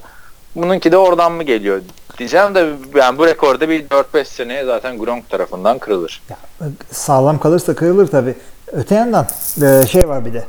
Bununki 0.55 0.91
de 0.91 0.97
oradan 0.97 1.31
mı 1.31 1.43
geliyor 1.43 1.81
diyeceğim 2.17 2.55
de 2.55 2.73
yani 2.95 3.17
bu 3.17 3.27
rekorda 3.27 3.69
bir 3.69 3.87
4-5 3.87 4.25
seneye 4.25 4.65
zaten 4.65 4.97
Gronk 4.97 5.29
tarafından 5.29 5.77
kırılır. 5.77 6.21
Ya, 6.29 6.37
sağlam 6.91 7.39
kalırsa 7.39 7.75
kırılır 7.75 8.07
tabi. 8.07 8.35
Öte 8.71 8.95
yandan 8.95 9.27
e, 9.61 9.87
şey 9.87 10.09
var 10.09 10.25
bir 10.25 10.33
de. 10.33 10.45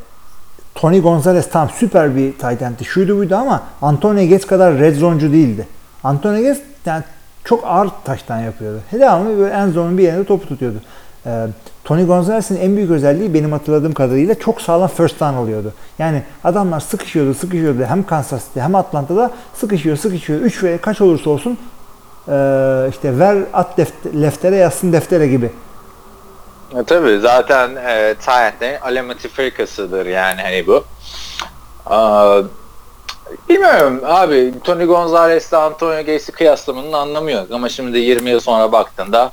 Tony 0.75 1.01
Gonzalez 1.01 1.51
tam 1.51 1.71
süper 1.71 2.17
bir 2.17 2.33
tight 2.33 2.63
end'ti. 2.63 2.85
Şuydu 2.85 3.19
buydu 3.19 3.37
ama 3.37 3.63
Antonio 3.83 4.23
Gates 4.23 4.47
kadar 4.47 4.79
red 4.79 4.97
zone'cu 4.97 5.33
değildi. 5.33 5.67
Antonio 6.05 6.43
Gates 6.43 6.61
yani 6.87 7.05
çok 7.45 7.65
ağır 7.67 7.89
taştan 8.05 8.39
yapıyordu. 8.39 8.81
Devamlı 8.93 9.39
böyle 9.39 9.55
en 9.55 9.69
zonun 9.69 9.99
bir 9.99 10.03
yerinde 10.03 10.25
topu 10.25 10.49
tutuyordu. 10.49 10.77
Ee, 11.27 11.47
Tony 11.85 12.07
Gonzalez'in 12.07 12.57
en 12.57 12.77
büyük 12.77 12.91
özelliği 12.91 13.35
benim 13.35 13.53
hatırladığım 13.53 13.93
kadarıyla 13.95 14.35
çok 14.35 14.61
sağlam 14.61 14.89
first 14.89 15.21
down 15.21 15.35
oluyordu. 15.35 15.73
Yani 15.99 16.23
adamlar 16.45 16.81
sıkışıyordu, 16.81 17.35
sıkışıyordu. 17.35 17.85
Hem 17.85 18.07
Kansas 18.07 18.45
City 18.47 18.61
hem 18.61 18.75
Atlanta'da 18.75 19.31
sıkışıyor, 19.55 19.97
sıkışıyor. 19.97 20.41
3 20.41 20.65
ve 20.65 20.79
kaç 20.79 21.01
olursa 21.01 21.31
olsun 21.31 21.59
ee, 22.29 22.87
işte 22.91 23.19
ver 23.19 23.39
at 23.53 23.79
deft- 23.79 24.23
leftere 24.23 24.57
yazsın 24.57 24.93
deftere 24.93 25.29
gibi. 25.29 25.51
E, 26.79 26.85
tabii 26.85 27.19
zaten 27.21 27.77
e, 27.77 28.15
Tayet'lerin 28.15 28.81
alameti 28.81 29.29
frikasıdır 29.29 30.07
yani 30.07 30.43
hani 30.43 30.67
bu. 30.67 30.85
Aa, 31.87 32.43
bilmiyorum 33.49 34.01
abi 34.05 34.53
Tony 34.65 34.85
Gonzalez 34.85 35.49
ile 35.49 35.57
Antonio 35.57 35.97
Gates'i 35.97 36.33
kıyaslamanın 36.33 36.93
anlamı 36.93 37.31
yok 37.31 37.47
ama 37.53 37.69
şimdi 37.69 37.99
20 37.99 38.31
yıl 38.31 38.41
sonra 38.41 38.73
baktığında 38.73 39.33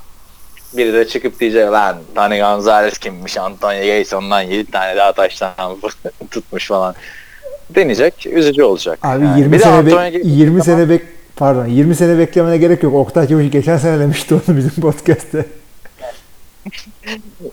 biri 0.74 0.94
de 0.94 1.08
çıkıp 1.08 1.40
diyecek 1.40 1.72
lan 1.72 1.98
Tony 2.16 2.40
Gonzalez 2.40 2.98
kimmiş 2.98 3.38
Antonio 3.38 3.80
Gates 3.80 4.14
ondan 4.14 4.42
7 4.42 4.72
tane 4.72 4.96
daha 4.98 5.12
taştan 5.12 5.52
tutmuş 6.32 6.68
falan 6.68 6.96
deneyecek 7.70 8.26
üzücü 8.26 8.64
olacak. 8.64 9.00
Abi 9.04 9.26
Yani 9.26 9.40
20 9.40 9.52
bir 9.54 9.60
sene 9.60 9.76
bek- 9.80 9.92
Gates- 9.92 10.22
20 10.28 10.64
sene 10.64 10.90
bek 10.90 11.02
pardon 11.36 11.66
20 11.66 11.96
sene 11.96 12.18
beklemene 12.20 12.58
gerek 12.58 12.84
yok. 12.84 12.94
Oktay 12.96 13.28
Çavuş 13.28 13.52
geçen 13.52 13.78
sene 13.78 14.00
demişti 14.00 14.34
onu 14.36 14.58
bizim 14.58 14.82
podcast'te. 14.82 15.46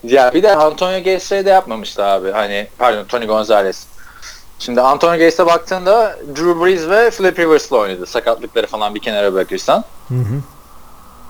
Ya 0.05 0.35
bir 0.35 0.43
de 0.43 0.57
Antonio 0.57 0.99
Gates'e 0.99 1.45
de 1.45 1.51
yapmamıştı 1.51 2.05
abi. 2.05 2.31
Hani 2.31 2.67
pardon 2.79 3.05
Tony 3.05 3.27
Gonzalez. 3.27 3.87
Şimdi 4.59 4.81
Antonio 4.81 5.13
Gates'e 5.13 5.47
baktığında 5.47 6.17
Drew 6.37 6.65
Brees 6.65 6.89
ve 6.89 7.11
Philip 7.11 7.39
Rivers'la 7.39 7.77
oynadı. 7.77 8.07
Sakatlıkları 8.07 8.67
falan 8.67 8.95
bir 8.95 9.01
kenara 9.01 9.35
bırakırsan. 9.35 9.85
Hı 10.09 10.15
hı. 10.15 10.41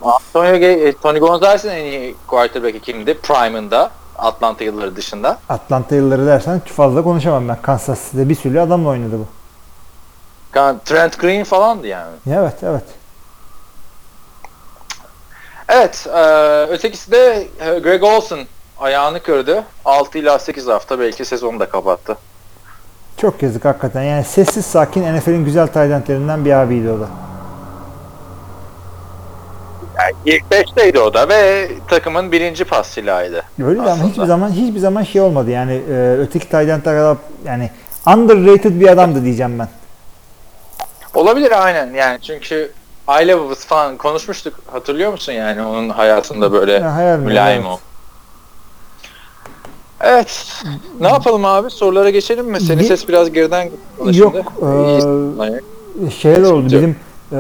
Antonio 0.03 0.53
Gates, 0.53 0.95
Tony 1.03 1.19
Gonzalez'in 1.19 1.71
en 1.71 1.85
iyi 1.85 2.15
quarterback'i 2.27 2.81
kimdi? 2.81 3.19
Prime'ında. 3.19 3.91
Atlanta 4.19 4.65
yılları 4.65 4.97
dışında. 4.97 5.39
Atlanta 5.49 5.95
yılları 5.95 6.27
dersen 6.27 6.61
fazla 6.61 7.03
konuşamam 7.03 7.49
ben. 7.49 7.63
Kansas 7.63 8.05
City'de 8.05 8.29
bir 8.29 8.35
sürü 8.35 8.61
adamla 8.61 8.89
oynadı 8.89 9.19
bu. 9.19 9.27
Trent 10.85 11.19
Green 11.19 11.45
falandı 11.45 11.87
yani. 11.87 12.13
Evet 12.31 12.55
evet. 12.63 12.85
Evet. 15.69 16.07
e, 16.07 16.21
ötekisi 16.71 17.11
de 17.11 17.49
e, 17.61 17.79
Greg 17.79 18.03
Olson 18.03 18.41
ayağını 18.79 19.23
kırdı. 19.23 19.65
6 19.85 20.19
ila 20.19 20.39
8 20.39 20.67
hafta 20.67 20.99
belki 21.01 21.25
sezonu 21.25 21.61
da 21.61 21.69
kapattı. 21.69 22.17
Çok 23.17 23.43
yazık 23.43 23.65
hakikaten. 23.65 24.03
Yani 24.03 24.25
sessiz 24.25 24.67
sakin 24.67 25.17
NFL'in 25.17 25.45
güzel 25.45 25.67
talentlerinden 25.67 26.45
bir 26.45 26.53
abiydi 26.53 26.91
o 26.91 27.01
da. 27.01 27.09
Yani 29.99 30.13
ilk 30.25 30.43
5'teydi 30.51 30.99
o 30.99 31.15
da 31.15 31.29
ve 31.29 31.69
takımın 31.89 32.33
birinci 32.33 32.65
pas 32.65 32.87
silahıydı. 32.87 33.43
Öyle 33.65 33.79
de 33.79 33.83
ama 33.83 33.91
Aslında. 33.93 34.09
hiçbir 34.09 34.25
zaman 34.25 34.51
hiçbir 34.51 34.79
zaman 34.81 35.03
şey 35.03 35.21
olmadı. 35.21 35.51
Yani 35.51 35.73
e, 35.91 36.17
öteki 36.19 36.45
tight 36.49 36.55
endler 36.69 36.83
kadar 36.83 37.17
yani 37.45 37.71
underrated 38.17 38.81
bir 38.81 38.89
adamdı 38.89 39.25
diyeceğim 39.25 39.59
ben. 39.59 39.69
Olabilir 41.15 41.65
aynen 41.65 41.95
yani 41.95 42.19
çünkü 42.23 42.73
aile 43.09 43.41
babası 43.41 43.67
falan 43.69 43.97
konuşmuştuk 43.97 44.55
hatırlıyor 44.73 45.13
musun 45.13 45.33
yani 45.33 45.63
onun 45.63 45.89
hayatında 45.89 46.53
böyle 46.53 46.73
Ya, 46.73 47.17
mülayim 47.17 47.63
Evet. 47.67 47.73
o. 47.73 47.81
Evet. 50.07 50.53
Ne 51.01 51.09
yapalım 51.09 51.45
abi? 51.45 51.71
Sorulara 51.71 52.11
geçelim 52.11 52.47
mi? 52.47 52.61
Senin 52.61 52.83
Ge- 52.83 52.87
ses 52.87 53.09
biraz 53.09 53.33
geriden 53.33 53.71
bana 54.01 54.17
Yok, 54.17 54.35
eee, 54.35 54.93
İyisin. 54.93 55.39
Hayır. 55.39 55.61
şeyler 56.19 56.43
oldu. 56.51 56.67
Bizim 56.67 56.97
e, 57.33 57.39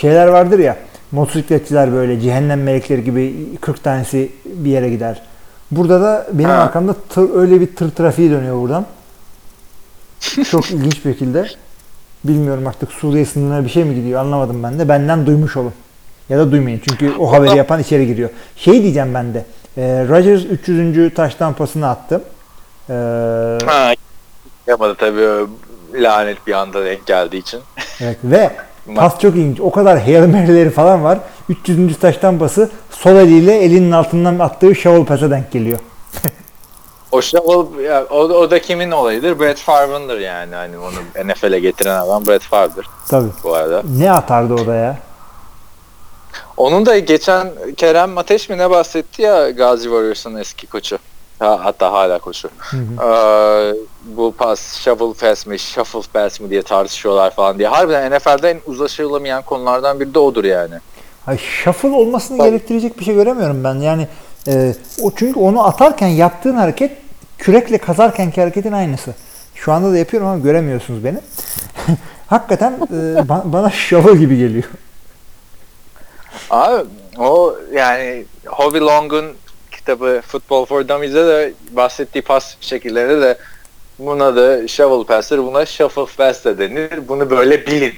şeyler 0.00 0.26
vardır 0.26 0.58
ya. 0.58 0.76
Motosikletçiler 1.12 1.92
böyle 1.92 2.20
cehennem 2.20 2.62
melekleri 2.62 3.04
gibi 3.04 3.34
40 3.60 3.84
tanesi 3.84 4.32
bir 4.44 4.70
yere 4.70 4.90
gider. 4.90 5.22
Burada 5.70 6.00
da 6.00 6.26
benim 6.32 6.50
Ha. 6.50 6.56
arkamda 6.56 6.94
tır, 7.08 7.34
öyle 7.34 7.60
bir 7.60 7.76
tır 7.76 7.90
trafiği 7.90 8.30
dönüyor 8.30 8.60
buradan. 8.60 8.86
Çok 10.50 10.70
ilginç 10.70 11.04
bir 11.04 11.12
şekilde. 11.12 11.46
Bilmiyorum 12.24 12.66
artık 12.66 12.92
Suriye 12.92 13.24
sınırına 13.24 13.64
bir 13.64 13.70
şey 13.70 13.84
mi 13.84 13.94
gidiyor 13.94 14.20
anlamadım 14.20 14.62
ben 14.62 14.78
de. 14.78 14.88
Benden 14.88 15.26
duymuş 15.26 15.56
olun. 15.56 15.72
Ya 16.28 16.38
da 16.38 16.52
duymayın 16.52 16.80
çünkü 16.88 17.12
o 17.18 17.32
haberi 17.32 17.56
yapan 17.56 17.80
içeri 17.80 18.06
giriyor. 18.06 18.30
Şey 18.56 18.82
diyeceğim 18.82 19.14
ben 19.14 19.34
de. 19.34 19.44
E, 19.76 19.82
Rodgers 20.08 20.44
300. 20.44 21.14
taştan 21.14 21.54
pasını 21.54 21.88
attı. 21.88 22.22
E, 22.90 22.94
Ha, 23.66 23.92
yapamadı 24.66 24.94
tabii 24.98 25.46
lanet 25.94 26.46
bir 26.46 26.52
anda 26.52 26.84
denk 26.84 27.06
geldiği 27.06 27.38
için. 27.38 27.60
Evet 28.00 28.18
ve 28.24 28.50
pas 28.96 29.20
çok 29.20 29.34
ilginç. 29.36 29.60
O 29.60 29.70
kadar 29.70 29.98
Hail 30.00 30.26
Mary'leri 30.26 30.70
falan 30.70 31.04
var. 31.04 31.18
300. 31.48 31.98
taştan 31.98 32.38
pası 32.38 32.70
sol 32.90 33.16
eliyle 33.16 33.58
elinin 33.58 33.92
altından 33.92 34.38
attığı 34.38 34.74
shovel 34.74 35.04
pasa 35.04 35.30
denk 35.30 35.52
geliyor. 35.52 35.78
O, 37.12 37.22
shovel, 37.22 37.84
ya, 37.84 38.04
o, 38.10 38.16
o 38.18 38.50
da 38.50 38.58
kimin 38.62 38.90
olayıdır? 38.90 39.40
Brett 39.40 39.58
Favre'ındır 39.58 40.18
yani. 40.20 40.54
Hani 40.54 40.78
onu 40.78 41.26
NFL'e 41.28 41.58
getiren 41.60 41.96
adam 41.98 42.26
Brett 42.26 42.42
Favre'dır 42.42 42.86
Tabii. 43.08 43.28
bu 43.44 43.54
arada. 43.54 43.82
Ne 43.98 44.12
atardı 44.12 44.54
o 44.54 44.66
da 44.66 44.74
ya? 44.74 44.96
Onun 46.56 46.86
da 46.86 46.98
geçen 46.98 47.48
Kerem 47.76 48.18
Ateş 48.18 48.48
mi 48.48 48.58
ne 48.58 48.70
bahsetti 48.70 49.22
ya 49.22 49.50
Gazi 49.50 49.82
Warriors'ın 49.84 50.36
eski 50.36 50.66
koçu. 50.66 50.98
Ha, 51.38 51.60
hatta 51.62 51.92
hala 51.92 52.18
koçu. 52.18 52.48
Hı 52.58 52.76
hı. 52.76 52.82
Ee, 53.02 53.74
bu 54.04 54.34
pas 54.38 54.76
shovel 54.78 55.14
pass 55.14 55.46
mi, 55.46 55.58
shuffle 55.58 56.00
pass 56.12 56.40
mi 56.40 56.50
diye 56.50 56.62
tartışıyorlar 56.62 57.30
falan 57.34 57.58
diye. 57.58 57.68
Harbiden 57.68 58.12
NFL'de 58.12 58.50
en 58.50 58.60
uzlaşılamayan 58.66 59.42
konulardan 59.42 60.00
biri 60.00 60.14
de 60.14 60.18
odur 60.18 60.44
yani. 60.44 60.74
Ay 61.26 61.38
shuffle 61.38 61.88
olmasını 61.88 62.38
Tabii. 62.38 62.48
gerektirecek 62.48 62.98
bir 62.98 63.04
şey 63.04 63.14
göremiyorum 63.14 63.64
ben. 63.64 63.74
Yani 63.74 64.08
e, 64.48 64.74
o 65.02 65.10
çünkü 65.16 65.40
onu 65.40 65.64
atarken 65.64 66.08
yaptığın 66.08 66.56
hareket 66.56 66.92
kürekle 67.38 67.78
kazarkenki 67.78 68.40
hareketin 68.40 68.72
aynısı. 68.72 69.14
Şu 69.54 69.72
anda 69.72 69.92
da 69.92 69.98
yapıyorum 69.98 70.28
ama 70.28 70.38
göremiyorsunuz 70.38 71.04
beni. 71.04 71.18
Hakikaten 72.26 72.72
e, 72.72 72.94
ba- 73.20 73.52
bana 73.52 73.70
shovel 73.90 74.16
gibi 74.16 74.36
geliyor. 74.38 74.64
Abi 76.54 76.84
o 77.18 77.56
yani 77.74 78.24
Howie 78.46 78.80
Long'un 78.80 79.24
kitabı 79.70 80.20
Football 80.26 80.64
for 80.64 80.88
Dummies'de 80.88 81.26
de 81.26 81.52
bahsettiği 81.70 82.22
pas 82.22 82.54
şekillerinde 82.60 83.20
de 83.20 83.38
buna 83.98 84.36
da 84.36 84.68
shovel 84.68 85.06
pass'tir, 85.06 85.38
buna 85.38 85.66
shuffle 85.66 86.04
pass 86.16 86.44
de 86.44 86.58
denir. 86.58 87.08
Bunu 87.08 87.30
böyle 87.30 87.66
bilin 87.66 87.92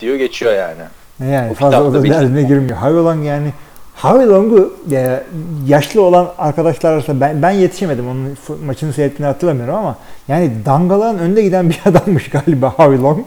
diyor 0.00 0.16
geçiyor 0.16 0.54
yani. 0.54 1.32
Yani 1.32 1.50
O 1.50 1.54
fazla 1.54 1.94
da 1.94 2.04
derdine 2.04 2.42
girmiyor. 2.42 2.76
Harvey 2.76 3.04
Long 3.04 3.26
yani 3.26 3.52
Harvey 3.94 4.26
Long'u 4.26 4.74
e, 4.92 5.22
yaşlı 5.66 6.02
olan 6.02 6.32
arkadaşlar 6.38 6.92
arasında 6.92 7.20
ben, 7.20 7.42
ben 7.42 7.50
yetişemedim. 7.50 8.08
Onun 8.08 8.36
maçını 8.64 8.92
seyrettiğini 8.92 9.26
hatırlamıyorum 9.26 9.74
ama 9.74 9.98
yani 10.28 10.52
dangaların 10.66 11.18
önde 11.18 11.42
giden 11.42 11.70
bir 11.70 11.80
adammış 11.86 12.30
galiba 12.30 12.74
Harvey 12.76 12.98
Long. 12.98 13.26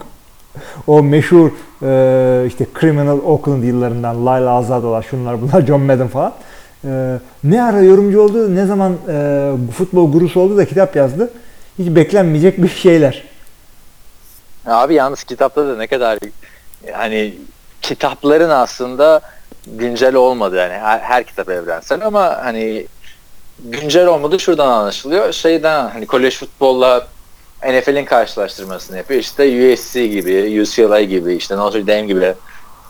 O 0.87 1.03
meşhur 1.03 1.51
e, 1.83 2.47
işte 2.47 2.67
Criminal 2.79 3.19
Oakland 3.19 3.63
yıllarından 3.63 4.21
Lyle 4.25 4.49
Azadolar 4.49 5.03
şunlar 5.03 5.41
bunlar 5.41 5.65
John 5.65 5.81
Madden 5.81 6.07
falan. 6.07 6.33
E, 6.85 7.17
ne 7.43 7.63
ara 7.63 7.81
yorumcu 7.81 8.21
oldu 8.21 8.55
ne 8.55 8.65
zaman 8.65 8.97
e, 9.09 9.51
futbol 9.77 10.11
gurusu 10.11 10.39
oldu 10.39 10.57
da 10.57 10.65
kitap 10.65 10.95
yazdı. 10.95 11.31
Hiç 11.79 11.95
beklenmeyecek 11.95 12.63
bir 12.63 12.69
şeyler. 12.69 13.23
Abi 14.65 14.93
yalnız 14.93 15.23
kitapta 15.23 15.67
da 15.67 15.77
ne 15.77 15.87
kadar 15.87 16.19
hani 16.93 17.33
kitapların 17.81 18.49
aslında 18.49 19.21
güncel 19.67 20.15
olmadı 20.15 20.55
yani 20.55 20.73
her, 20.73 20.99
her 20.99 21.23
kitap 21.23 21.49
evrensel 21.49 22.05
ama 22.05 22.37
hani 22.43 22.87
güncel 23.59 24.07
olmadı 24.07 24.39
şuradan 24.39 24.67
anlaşılıyor. 24.67 25.31
Şeyden 25.33 25.89
hani 25.89 26.05
kolej 26.05 26.37
futbolla 26.37 27.07
NFL'in 27.63 28.05
karşılaştırmasını 28.05 28.97
yapıyor. 28.97 29.19
İşte 29.19 29.73
USC 29.73 30.07
gibi, 30.07 30.61
UCLA 30.61 31.01
gibi, 31.01 31.35
işte 31.35 31.57
Notre 31.57 31.87
Dame 31.87 32.01
gibi 32.01 32.33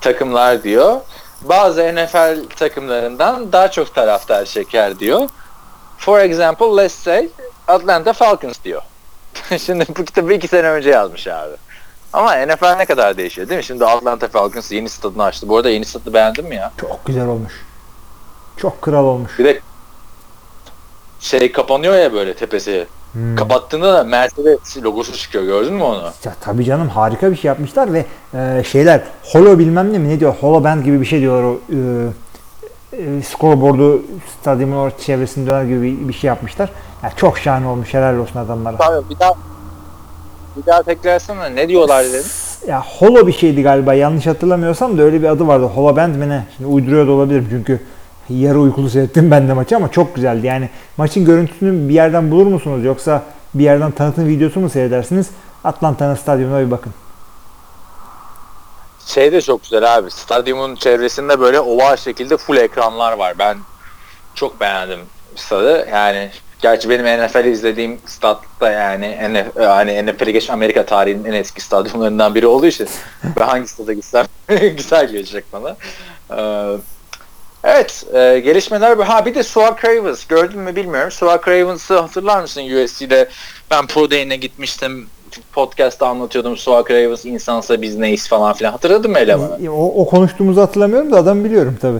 takımlar 0.01 0.63
diyor. 0.63 1.01
Bazı 1.41 1.95
NFL 1.95 2.49
takımlarından 2.55 3.51
daha 3.51 3.71
çok 3.71 3.95
taraftar 3.95 4.45
çeker 4.45 4.99
diyor. 4.99 5.29
For 5.97 6.19
example, 6.19 6.83
let's 6.83 6.95
say 6.95 7.29
Atlanta 7.67 8.13
Falcons 8.13 8.63
diyor. 8.63 8.81
Şimdi 9.59 9.85
bu 9.97 10.05
kitabı 10.05 10.33
iki 10.33 10.47
sene 10.47 10.69
önce 10.69 10.89
yazmış 10.89 11.27
abi. 11.27 11.55
Ama 12.13 12.35
NFL 12.35 12.77
ne 12.77 12.85
kadar 12.85 13.17
değişiyor 13.17 13.49
değil 13.49 13.57
mi? 13.57 13.63
Şimdi 13.63 13.85
Atlanta 13.85 14.27
Falcons 14.27 14.71
yeni 14.71 14.89
stadını 14.89 15.23
açtı. 15.23 15.49
Bu 15.49 15.57
arada 15.57 15.69
yeni 15.69 15.85
stadı 15.85 16.13
beğendin 16.13 16.45
mi 16.45 16.55
ya? 16.55 16.71
Çok 16.81 17.05
güzel 17.05 17.27
olmuş. 17.27 17.53
Çok 18.57 18.81
kral 18.81 19.05
olmuş. 19.05 19.39
Bir 19.39 19.45
de 19.45 19.59
şey 21.19 21.51
kapanıyor 21.51 21.95
ya 21.95 22.13
böyle 22.13 22.33
tepesi. 22.33 22.87
Hmm. 23.17 23.35
Kapattığında 23.35 23.93
da 23.93 24.03
Mercedes 24.03 24.77
logosu 24.83 25.13
çıkıyor. 25.13 25.43
Gördün 25.43 25.73
mü 25.73 25.83
onu? 25.83 26.03
Ya 26.25 26.35
tabii 26.41 26.65
canım 26.65 26.89
harika 26.89 27.31
bir 27.31 27.35
şey 27.35 27.49
yapmışlar 27.49 27.93
ve 27.93 28.05
e, 28.33 28.63
şeyler 28.63 29.01
holo 29.23 29.59
bilmem 29.59 29.93
ne 29.93 29.97
mi 29.97 30.09
ne 30.09 30.19
diyor 30.19 30.35
holo 30.41 30.63
band 30.63 30.83
gibi 30.83 31.01
bir 31.01 31.05
şey 31.05 31.19
diyorlar 31.19 31.43
o 31.43 31.59
e, 32.93 32.97
e, 33.03 33.21
scoreboard'u 33.21 34.01
stadyumun 34.41 34.91
çevresinde 35.05 35.49
döner 35.49 35.63
gibi 35.63 35.81
bir, 35.81 36.07
bir 36.07 36.13
şey 36.13 36.27
yapmışlar. 36.27 36.69
Ya 37.03 37.11
çok 37.15 37.37
şahane 37.37 37.67
olmuş 37.67 37.93
helal 37.93 38.17
olsun 38.17 38.39
adamlara. 38.39 38.75
Abi 38.79 39.09
bir 39.09 39.19
daha 39.19 39.33
bir 40.57 40.65
daha 40.65 40.83
tekrarlasana. 40.83 41.45
Ne 41.45 41.67
diyorlar 41.67 42.05
dedim. 42.05 42.23
Ya 42.67 42.83
holo 42.99 43.27
bir 43.27 43.33
şeydi 43.33 43.63
galiba 43.63 43.93
yanlış 43.93 44.27
hatırlamıyorsam 44.27 44.97
da 44.97 45.01
öyle 45.01 45.21
bir 45.21 45.27
adı 45.27 45.47
vardı. 45.47 45.65
Holo 45.65 45.95
band 45.95 46.15
mi 46.15 46.29
ne? 46.29 46.43
Şimdi 46.57 46.69
uyduruyor 46.69 47.07
da 47.07 47.11
olabilirim 47.11 47.47
çünkü 47.49 47.79
yarı 48.29 48.59
uykulu 48.59 48.89
seyrettim 48.89 49.31
ben 49.31 49.47
de 49.47 49.53
maçı 49.53 49.75
ama 49.75 49.91
çok 49.91 50.15
güzeldi. 50.15 50.47
Yani 50.47 50.69
maçın 50.97 51.25
görüntüsünü 51.25 51.89
bir 51.89 51.93
yerden 51.93 52.31
bulur 52.31 52.47
musunuz 52.47 52.85
yoksa 52.85 53.23
bir 53.53 53.63
yerden 53.63 53.91
tanıtım 53.91 54.27
videosu 54.27 54.59
mu 54.59 54.69
seyredersiniz? 54.69 55.29
Atlanta'nın 55.63 56.15
stadyumuna 56.15 56.65
bir 56.65 56.71
bakın. 56.71 56.93
Şey 59.05 59.31
de 59.31 59.41
çok 59.41 59.63
güzel 59.63 59.97
abi. 59.97 60.11
Stadyumun 60.11 60.75
çevresinde 60.75 61.39
böyle 61.39 61.59
oval 61.59 61.97
şekilde 61.97 62.37
full 62.37 62.57
ekranlar 62.57 63.13
var. 63.13 63.33
Ben 63.39 63.57
çok 64.35 64.59
beğendim 64.59 64.99
stadı. 65.35 65.87
Yani 65.91 66.29
gerçi 66.61 66.89
benim 66.89 67.05
NFL 67.05 67.45
izlediğim 67.45 67.99
statta 68.05 68.71
yani 68.71 69.17
NFL, 69.29 69.63
hani 69.63 70.05
NFL'e 70.05 70.31
geç 70.31 70.49
Amerika 70.49 70.85
tarihinin 70.85 71.25
en 71.25 71.33
eski 71.33 71.61
stadyumlarından 71.61 72.35
biri 72.35 72.47
olduğu 72.47 72.65
için 72.65 72.87
ve 73.39 73.43
hangi 73.43 73.67
stada 73.67 73.93
gitsem 73.93 74.25
güzel 74.77 75.07
gelecek 75.07 75.45
bana. 75.53 75.77
Ee, 76.31 76.77
evet, 77.67 78.05
e, 78.13 78.39
gelişmeler 78.39 78.97
bu. 78.97 79.09
Ha 79.09 79.25
bir 79.25 79.35
de 79.35 79.43
Suak 79.43 79.85
Ravens 79.85 80.25
gördün 80.25 80.59
mü 80.59 80.75
bilmiyorum. 80.75 81.11
Suak 81.11 81.47
Ravens'ı 81.47 81.99
hatırlar 81.99 82.41
mısın 82.41 82.61
USC'de? 82.61 83.29
Ben 83.71 83.87
Pro 83.87 84.11
Day'ine 84.11 84.35
gitmiştim. 84.35 85.07
Podcast'ta 85.53 86.07
anlatıyordum 86.07 86.57
Suak 86.57 86.91
Ravens 86.91 87.25
insansa 87.25 87.81
biz 87.81 87.95
neyiz 87.95 88.27
falan 88.27 88.53
filan. 88.53 88.71
Hatırladın 88.71 89.11
mı 89.11 89.19
elemanı? 89.19 89.71
O, 89.71 90.01
o 90.01 90.05
konuştuğumuzu 90.05 90.61
hatırlamıyorum 90.61 91.11
da 91.11 91.17
adam 91.17 91.43
biliyorum 91.43 91.77
tabii. 91.81 91.99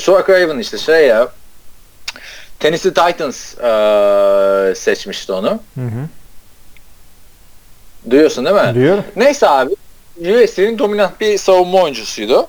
Suak 0.00 0.30
Raven 0.30 0.58
işte 0.58 0.78
şey 0.78 1.06
ya. 1.06 1.28
Tennessee 2.60 2.94
Titans 2.94 3.54
eee, 3.54 4.74
seçmişti 4.74 5.32
onu. 5.32 5.48
Hı 5.74 5.80
hı. 5.80 6.08
Duyuyorsun 8.10 8.44
değil 8.44 8.56
mi? 8.56 8.74
Duyuyorum. 8.74 9.04
Neyse 9.16 9.48
abi. 9.48 9.74
USC'nin 10.20 10.78
dominant 10.78 11.20
bir 11.20 11.38
savunma 11.38 11.82
oyuncusuydu. 11.82 12.46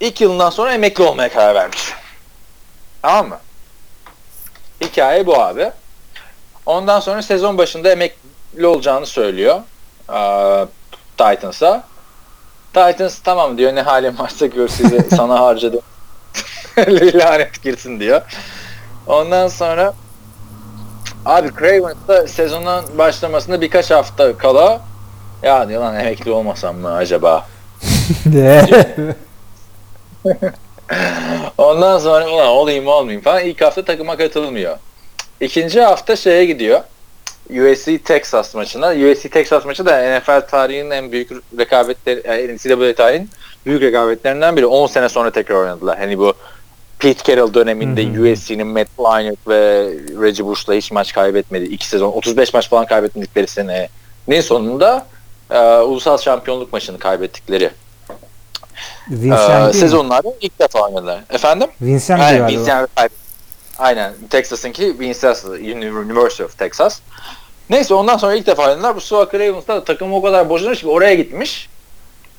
İlk 0.00 0.20
yılından 0.20 0.50
sonra 0.50 0.74
emekli 0.74 1.04
olmaya 1.04 1.28
karar 1.32 1.54
vermiş. 1.54 1.92
Tamam 3.02 3.28
mı? 3.28 3.38
Hikaye 4.80 5.26
bu 5.26 5.40
abi. 5.42 5.70
Ondan 6.66 7.00
sonra 7.00 7.22
sezon 7.22 7.58
başında 7.58 7.92
emekli 7.92 8.66
olacağını 8.66 9.06
söylüyor. 9.06 9.60
eee, 10.12 10.66
Titans'a. 11.18 11.84
Titans 12.74 13.18
tamam 13.18 13.58
diyor 13.58 13.74
ne 13.74 13.82
halim 13.82 14.18
varsa 14.18 14.46
gör 14.46 14.68
sizi 14.68 15.02
sana 15.16 15.40
harcadım. 15.40 15.80
Lanet 17.14 17.62
girsin 17.62 18.00
diyor. 18.00 18.22
Ondan 19.06 19.48
sonra 19.48 19.94
abi 21.24 21.50
Cravens'da 21.58 22.26
sezonun 22.26 22.98
başlamasında 22.98 23.60
birkaç 23.60 23.90
hafta 23.90 24.38
kala 24.38 24.80
ya 25.42 25.68
diyor 25.68 25.82
lan 25.82 25.94
emekli 26.00 26.30
olmasam 26.30 26.76
mı 26.76 26.94
acaba? 26.94 27.46
Ondan 31.58 31.98
sonra 31.98 32.28
ulan 32.28 32.48
olayım 32.48 32.86
olmayayım 32.86 33.22
falan 33.22 33.44
ilk 33.44 33.60
hafta 33.60 33.84
takıma 33.84 34.16
katılmıyor. 34.16 34.78
İkinci 35.40 35.80
hafta 35.80 36.16
şeye 36.16 36.44
gidiyor. 36.44 36.80
USC 37.50 37.98
Texas 37.98 38.54
maçına. 38.54 38.88
USC 38.88 39.28
Texas 39.28 39.64
maçı 39.64 39.86
da 39.86 40.18
NFL 40.18 40.40
tarihinin 40.40 40.90
en 40.90 41.12
büyük 41.12 41.30
rekabetleri, 41.58 42.56
NCAA 42.56 42.94
tarihinin 42.94 43.30
büyük 43.66 43.82
rekabetlerinden 43.82 44.56
biri. 44.56 44.66
10 44.66 44.86
sene 44.86 45.08
sonra 45.08 45.30
tekrar 45.30 45.56
oynadılar. 45.56 45.98
Hani 45.98 46.18
bu 46.18 46.34
Pete 46.98 47.24
Carroll 47.24 47.54
döneminde 47.54 48.04
hı. 48.04 48.32
USC'nin 48.32 48.66
Matt 48.66 48.88
Leinart 49.00 49.48
ve 49.48 49.90
Reggie 50.22 50.46
Bush'la 50.46 50.74
hiç 50.74 50.90
maç 50.90 51.12
kaybetmedi. 51.12 51.64
İki 51.64 51.86
sezon 51.86 52.12
35 52.12 52.54
maç 52.54 52.68
falan 52.68 52.86
kaybetmedikleri 52.86 53.46
senenin 53.46 54.40
sonunda 54.40 55.06
e, 55.50 55.58
ulusal 55.60 56.18
şampiyonluk 56.18 56.72
maçını 56.72 56.98
kaybettikleri 56.98 57.70
Vincent 59.10 59.74
e, 59.74 59.78
sezonlarda 59.78 60.28
ilk 60.40 60.58
defa 60.58 60.78
oynadılar. 60.80 61.20
Efendim? 61.30 61.68
Vincent 61.80 62.20
Aynen. 62.20 62.48
Vincent 62.48 62.90
Aynen. 63.78 64.12
Texas'ınki 64.30 65.00
Vincent 65.00 65.44
University 65.44 66.42
of 66.42 66.58
Texas. 66.58 67.00
Neyse 67.70 67.94
ondan 67.94 68.16
sonra 68.16 68.34
ilk 68.34 68.46
defa 68.46 68.62
oynadılar. 68.62 68.96
Bu 68.96 69.00
Suak 69.00 69.34
Ravens'da 69.34 69.76
da 69.76 69.84
takım 69.84 70.12
o 70.12 70.22
kadar 70.22 70.48
bozulmuş 70.48 70.80
ki 70.80 70.88
oraya 70.88 71.14
gitmiş 71.14 71.68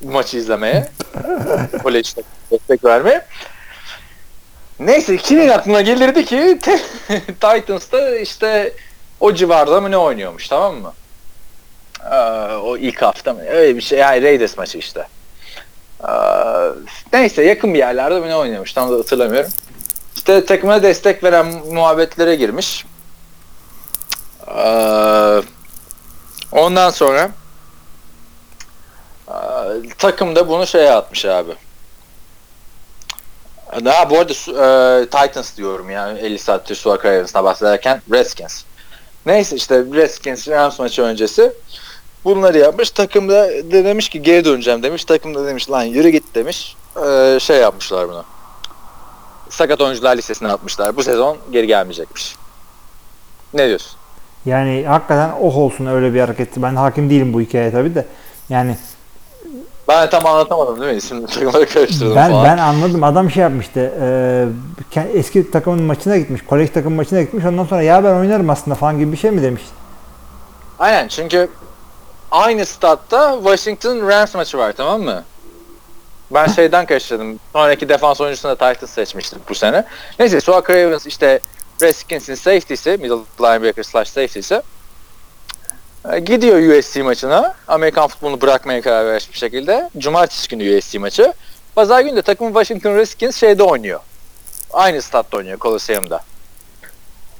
maçı 0.04 0.36
izlemeye. 0.36 0.88
Kolejde 1.82 2.22
destek 2.50 2.84
vermeye. 2.84 3.26
Neyse 4.80 5.16
kimin 5.16 5.48
aklına 5.48 5.80
gelirdi 5.80 6.24
ki 6.24 6.58
Titans'ta 7.40 8.16
işte 8.16 8.72
o 9.20 9.34
civarda 9.34 9.80
mı 9.80 9.90
ne 9.90 9.96
oynuyormuş 9.96 10.48
tamam 10.48 10.76
mı? 10.76 10.92
Ee, 12.12 12.16
o 12.54 12.76
ilk 12.76 13.02
hafta 13.02 13.32
mı? 13.32 13.40
Öyle 13.48 13.76
bir 13.76 13.80
şey. 13.80 13.98
Yani 13.98 14.22
Raiders 14.22 14.58
maçı 14.58 14.78
işte. 14.78 15.06
Neyse 17.12 17.44
yakın 17.44 17.74
bir 17.74 17.78
yerlerde 17.78 18.28
ne 18.28 18.36
oynuyormuş 18.36 18.72
tam 18.72 18.92
da 18.92 18.94
hatırlamıyorum. 18.98 19.50
İşte 20.16 20.44
takımına 20.44 20.82
destek 20.82 21.24
veren 21.24 21.46
muhabbetlere 21.46 22.36
girmiş. 22.36 22.86
Ondan 26.52 26.90
sonra 26.90 27.30
takım 29.98 30.36
da 30.36 30.48
bunu 30.48 30.66
şeye 30.66 30.92
atmış 30.92 31.24
abi. 31.24 31.52
Ee, 33.72 33.88
Ha, 33.90 34.10
bu 34.10 34.18
arada 34.18 34.32
e, 35.02 35.04
Titans 35.04 35.56
diyorum 35.56 35.90
yani 35.90 36.18
50 36.18 36.38
saattir 36.38 36.74
Suak 36.74 37.04
Ravens'ına 37.04 37.44
bahsederken 37.44 38.02
Redskins. 38.12 38.62
Neyse 39.26 39.56
işte 39.56 39.78
Redskins 39.78 40.48
Rams 40.48 40.78
maçı 40.78 41.02
öncesi 41.02 41.52
bunları 42.28 42.58
yapmış. 42.58 42.90
Takım 42.90 43.28
da 43.28 43.48
de 43.48 43.84
demiş 43.84 44.08
ki 44.08 44.22
geri 44.22 44.44
döneceğim 44.44 44.82
demiş. 44.82 45.04
Takım 45.04 45.34
da 45.34 45.46
demiş 45.46 45.70
lan 45.70 45.82
yürü 45.82 46.08
git 46.08 46.34
demiş. 46.34 46.76
Ee, 47.06 47.38
şey 47.40 47.56
yapmışlar 47.56 48.08
bunu. 48.08 48.24
Sakat 49.50 49.80
oyuncular 49.80 50.16
listesine 50.16 50.48
atmışlar. 50.52 50.96
Bu 50.96 51.02
sezon 51.02 51.36
geri 51.52 51.66
gelmeyecekmiş. 51.66 52.36
Ne 53.54 53.68
diyorsun? 53.68 53.92
Yani 54.46 54.84
hakikaten 54.88 55.30
oh 55.40 55.56
olsun 55.56 55.86
öyle 55.86 56.14
bir 56.14 56.20
hareketti. 56.20 56.62
Ben 56.62 56.76
hakim 56.76 57.10
değilim 57.10 57.32
bu 57.32 57.40
hikayeye 57.40 57.70
tabii 57.70 57.94
de. 57.94 58.06
Yani 58.48 58.76
Ben 59.88 60.10
tam 60.10 60.26
anlatamadım 60.26 60.80
değil 60.80 60.92
mi? 60.92 60.98
İsim 60.98 61.26
takımları 61.26 61.66
karıştırdım 61.68 62.16
ben 62.16 62.30
falan. 62.30 62.44
ben 62.44 62.58
anladım. 62.58 63.04
Adam 63.04 63.30
şey 63.30 63.42
yapmıştı. 63.42 63.92
E, 64.94 65.08
eski 65.14 65.50
takımın 65.50 65.82
maçına 65.82 66.16
gitmiş. 66.16 66.42
Kolej 66.44 66.70
takım 66.70 66.94
maçına 66.94 67.22
gitmiş. 67.22 67.44
Ondan 67.44 67.64
sonra 67.64 67.82
ya 67.82 68.04
ben 68.04 68.14
oynarım 68.14 68.50
aslında 68.50 68.74
falan 68.74 68.98
gibi 68.98 69.12
bir 69.12 69.16
şey 69.16 69.30
mi 69.30 69.42
demiş. 69.42 69.62
Aynen 70.78 71.08
çünkü 71.08 71.48
aynı 72.30 72.66
statta 72.66 73.34
Washington 73.42 74.08
Rams 74.08 74.34
maçı 74.34 74.58
var 74.58 74.72
tamam 74.72 75.02
mı? 75.02 75.24
Ben 76.30 76.46
şeyden 76.46 76.86
karıştırdım. 76.86 77.40
Sonraki 77.52 77.88
defans 77.88 78.20
oyuncusunu 78.20 78.58
da 78.58 78.72
Titans 78.72 78.90
seçmiştik 78.90 79.48
bu 79.48 79.54
sene. 79.54 79.84
Neyse 80.18 80.40
Suak 80.40 80.70
Ravens 80.70 81.06
işte 81.06 81.40
Redskins'in 81.82 82.34
safety'si, 82.34 82.90
middle 82.90 83.14
linebacker 83.40 83.82
slash 83.82 84.08
safety'si. 84.08 84.62
E, 86.12 86.18
Gidiyor 86.18 86.78
USC 86.78 87.02
maçına. 87.02 87.54
Amerikan 87.68 88.08
futbolunu 88.08 88.40
bırakmaya 88.40 88.80
karar 88.80 89.06
vermiş 89.06 89.32
bir 89.32 89.38
şekilde. 89.38 89.90
Cumartesi 89.98 90.48
günü 90.48 90.78
USC 90.78 90.98
maçı. 90.98 91.32
Pazar 91.74 92.00
günü 92.00 92.16
de 92.16 92.22
takım 92.22 92.48
Washington 92.48 92.94
Redskins 92.94 93.36
şeyde 93.36 93.62
oynuyor. 93.62 94.00
Aynı 94.72 95.02
statta 95.02 95.36
oynuyor 95.36 95.58
Coliseum'da. 95.58 96.20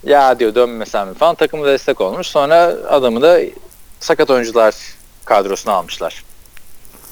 Ya 0.05 0.39
diyor 0.39 0.55
dönmesem 0.55 1.09
mi 1.09 1.15
falan 1.15 1.35
takımı 1.35 1.66
destek 1.66 2.01
olmuş. 2.01 2.27
Sonra 2.27 2.56
adamı 2.89 3.23
da 3.23 3.40
sakat 4.00 4.30
oyuncular 4.30 4.74
kadrosuna 5.24 5.72
almışlar. 5.72 6.24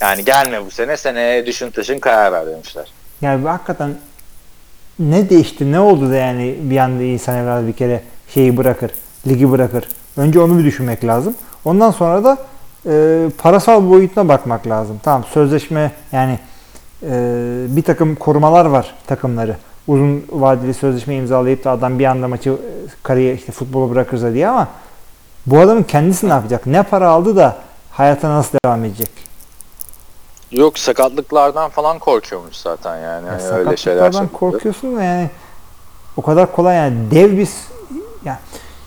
Yani 0.01 0.25
gelme 0.25 0.67
bu 0.67 0.71
sene 0.71 0.97
seneye 0.97 1.47
düşün 1.47 1.71
taşın 1.71 1.99
karar 1.99 2.33
ver 2.33 2.47
demişler. 2.47 2.93
Yani 3.23 3.45
bu 3.45 3.49
hakikaten 3.49 3.95
ne 4.99 5.31
değişti 5.31 5.73
ne 5.73 5.81
oldu 5.81 6.11
da 6.11 6.17
yani 6.17 6.57
bir 6.61 6.77
anda 6.77 7.03
insan 7.03 7.37
evladı 7.37 7.67
bir 7.67 7.73
kere 7.73 8.03
şeyi 8.35 8.57
bırakır, 8.57 8.91
ligi 9.27 9.51
bırakır. 9.51 9.89
Önce 10.17 10.41
onu 10.41 10.59
bir 10.59 10.65
düşünmek 10.65 11.05
lazım. 11.05 11.35
Ondan 11.65 11.91
sonra 11.91 12.25
da 12.25 12.39
e, 12.87 13.25
parasal 13.39 13.91
boyutuna 13.91 14.29
bakmak 14.29 14.67
lazım. 14.67 15.01
Tamam 15.03 15.25
sözleşme 15.35 15.93
yani 16.13 16.39
e, 17.03 17.09
bir 17.69 17.83
takım 17.83 18.15
korumalar 18.15 18.65
var 18.65 18.95
takımları. 19.07 19.57
Uzun 19.87 20.25
vadeli 20.31 20.75
sözleşme 20.75 21.17
imzalayıp 21.17 21.65
da 21.65 21.71
adam 21.71 21.99
bir 21.99 22.05
anda 22.05 22.29
maçı 22.29 22.51
e, 22.51 22.55
kariyer 23.03 23.35
işte 23.35 23.53
futbolu 23.53 23.91
bırakırsa 23.91 24.33
diye 24.33 24.49
ama 24.49 24.69
bu 25.47 25.61
adamın 25.61 25.83
kendisi 25.83 26.29
ne 26.29 26.33
yapacak? 26.33 26.67
Ne 26.67 26.83
para 26.83 27.09
aldı 27.09 27.37
da 27.37 27.57
hayata 27.91 28.31
nasıl 28.31 28.59
devam 28.65 28.85
edecek? 28.85 29.11
Yok 30.51 30.79
sakatlıklardan 30.79 31.71
falan 31.71 31.99
korkuyormuş 31.99 32.57
zaten 32.57 32.97
yani. 32.97 33.27
Ya 33.27 33.33
Hani 33.33 33.43
öyle 33.43 33.77
şeyler 33.77 34.33
korkuyorsun 34.33 34.97
da 34.97 35.03
yani 35.03 35.31
o 36.17 36.23
kadar 36.23 36.53
kolay 36.53 36.77
yani 36.77 37.11
dev 37.11 37.39
bir 37.39 37.49
yani 38.25 38.39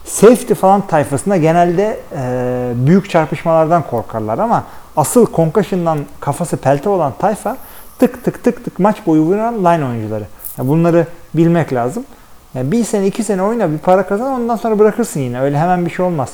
safety 0.06 0.54
falan 0.54 0.88
tayfasında 0.88 1.38
genelde 1.38 2.00
e, 2.16 2.72
büyük 2.76 3.10
çarpışmalardan 3.10 3.84
korkarlar 3.84 4.38
ama 4.38 4.64
asıl 4.98 5.34
concussion'dan 5.34 6.00
kafası 6.20 6.58
pelte 6.58 6.90
olan 6.90 7.14
tayfa 7.20 7.58
tık 8.00 8.26
tık 8.26 8.44
tık 8.44 8.66
tık 8.66 8.80
maç 8.80 8.98
boyu 9.06 9.22
vuran 9.22 9.56
line 9.66 9.86
oyuncuları. 9.86 10.26
Yani 10.58 10.70
bunları 10.70 11.08
bilmek 11.34 11.74
lazım. 11.74 12.06
Yani 12.54 12.72
bir 12.72 12.84
sene 12.84 13.08
iki 13.08 13.24
sene 13.24 13.44
oyna 13.44 13.72
bir 13.72 13.78
para 13.78 14.08
kazan 14.08 14.42
ondan 14.42 14.56
sonra 14.56 14.80
bırakırsın 14.80 15.20
yine. 15.20 15.42
Öyle 15.42 15.58
hemen 15.58 15.86
bir 15.86 15.92
şey 15.92 16.06
olmaz. 16.06 16.30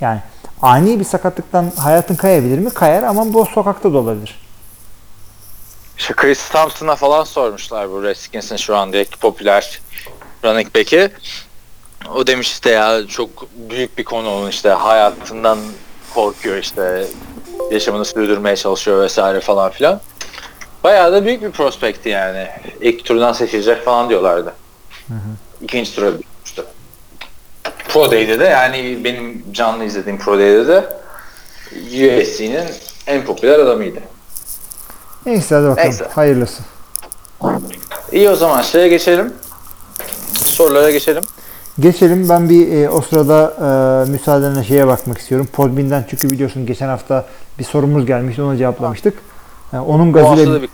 Yani 0.00 0.20
ani 0.62 1.00
bir 1.00 1.04
sakatlıktan 1.04 1.72
hayatın 1.78 2.14
kayabilir 2.14 2.58
mi? 2.58 2.70
Kayar 2.70 3.02
ama 3.02 3.32
bu 3.34 3.46
sokakta 3.46 3.92
da 3.92 3.98
olabilir. 3.98 4.38
İşte 5.98 6.14
Chris 6.14 6.48
Thompson'a 6.48 6.96
falan 6.96 7.24
sormuşlar 7.24 7.90
bu 7.90 8.02
Redskins'in 8.02 8.56
şu 8.56 8.76
andaki 8.76 9.18
popüler 9.18 9.80
running 10.44 10.76
back'i. 10.76 11.10
O 12.14 12.26
demiş 12.26 12.52
işte 12.52 12.70
ya 12.70 13.06
çok 13.06 13.30
büyük 13.70 13.98
bir 13.98 14.04
konu 14.04 14.34
onun 14.34 14.48
işte 14.48 14.68
hayatından 14.68 15.58
korkuyor 16.14 16.56
işte 16.56 17.06
yaşamını 17.70 18.04
sürdürmeye 18.04 18.56
çalışıyor 18.56 19.02
vesaire 19.02 19.40
falan 19.40 19.70
filan. 19.70 20.00
Bayağı 20.84 21.12
da 21.12 21.24
büyük 21.24 21.42
bir 21.42 21.50
prospekti 21.50 22.08
yani. 22.08 22.48
İlk 22.80 23.04
turdan 23.04 23.32
seçilecek 23.32 23.84
falan 23.84 24.08
diyorlardı. 24.08 24.54
İkinci 25.62 25.94
tura. 25.94 26.10
Pro 27.92 28.10
Day'de 28.10 28.40
de 28.40 28.44
yani 28.44 29.04
benim 29.04 29.44
canlı 29.52 29.84
izlediğim 29.84 30.18
Pro 30.18 30.38
Day'de 30.38 30.66
de 30.66 30.84
USC'nin 32.22 32.64
en 33.06 33.24
popüler 33.24 33.58
adamıydı. 33.58 34.00
Neyse 35.26 35.54
hadi 35.54 35.66
bakalım. 35.66 35.88
Neyse. 35.88 36.04
Hayırlısı. 36.14 36.62
İyi 38.12 38.30
o 38.30 38.36
zaman 38.36 38.62
şeye 38.62 38.88
geçelim. 38.88 39.34
Sorulara 40.44 40.90
geçelim. 40.90 41.22
Geçelim. 41.80 42.28
Ben 42.28 42.48
bir 42.48 42.72
e, 42.72 42.90
o 42.90 43.00
sırada 43.00 43.54
e, 44.06 44.10
müsaadenle 44.10 44.64
şeye 44.64 44.86
bakmak 44.86 45.18
istiyorum. 45.18 45.48
Podbin'den 45.52 46.06
çünkü 46.10 46.30
biliyorsun 46.30 46.66
geçen 46.66 46.88
hafta 46.88 47.26
bir 47.58 47.64
sorumuz 47.64 48.06
gelmişti. 48.06 48.42
Onu 48.42 48.56
cevaplamıştık. 48.56 49.18
E, 49.72 49.78
onun 49.78 50.08
Bu 50.08 50.12
gazıyla 50.12 50.54
da 50.54 50.62
bir 50.62 50.70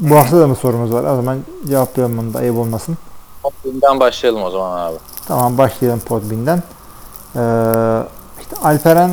bu 0.00 0.16
hafta 0.16 0.40
da 0.40 0.46
mı 0.46 0.56
sorumuz 0.56 0.92
var? 0.92 1.04
O 1.04 1.16
zaman 1.16 1.38
cevaplayalım 1.68 2.18
onu 2.18 2.34
da 2.34 2.38
ayıp 2.38 2.56
olmasın. 2.56 2.98
Podbin'den 3.42 4.00
başlayalım 4.00 4.42
o 4.42 4.50
zaman 4.50 4.78
abi. 4.78 4.96
Tamam 5.28 5.58
başlayalım 5.58 6.00
Podbin'den. 6.00 6.58
E, 6.58 7.42
işte 8.40 8.56
Alperen 8.62 9.10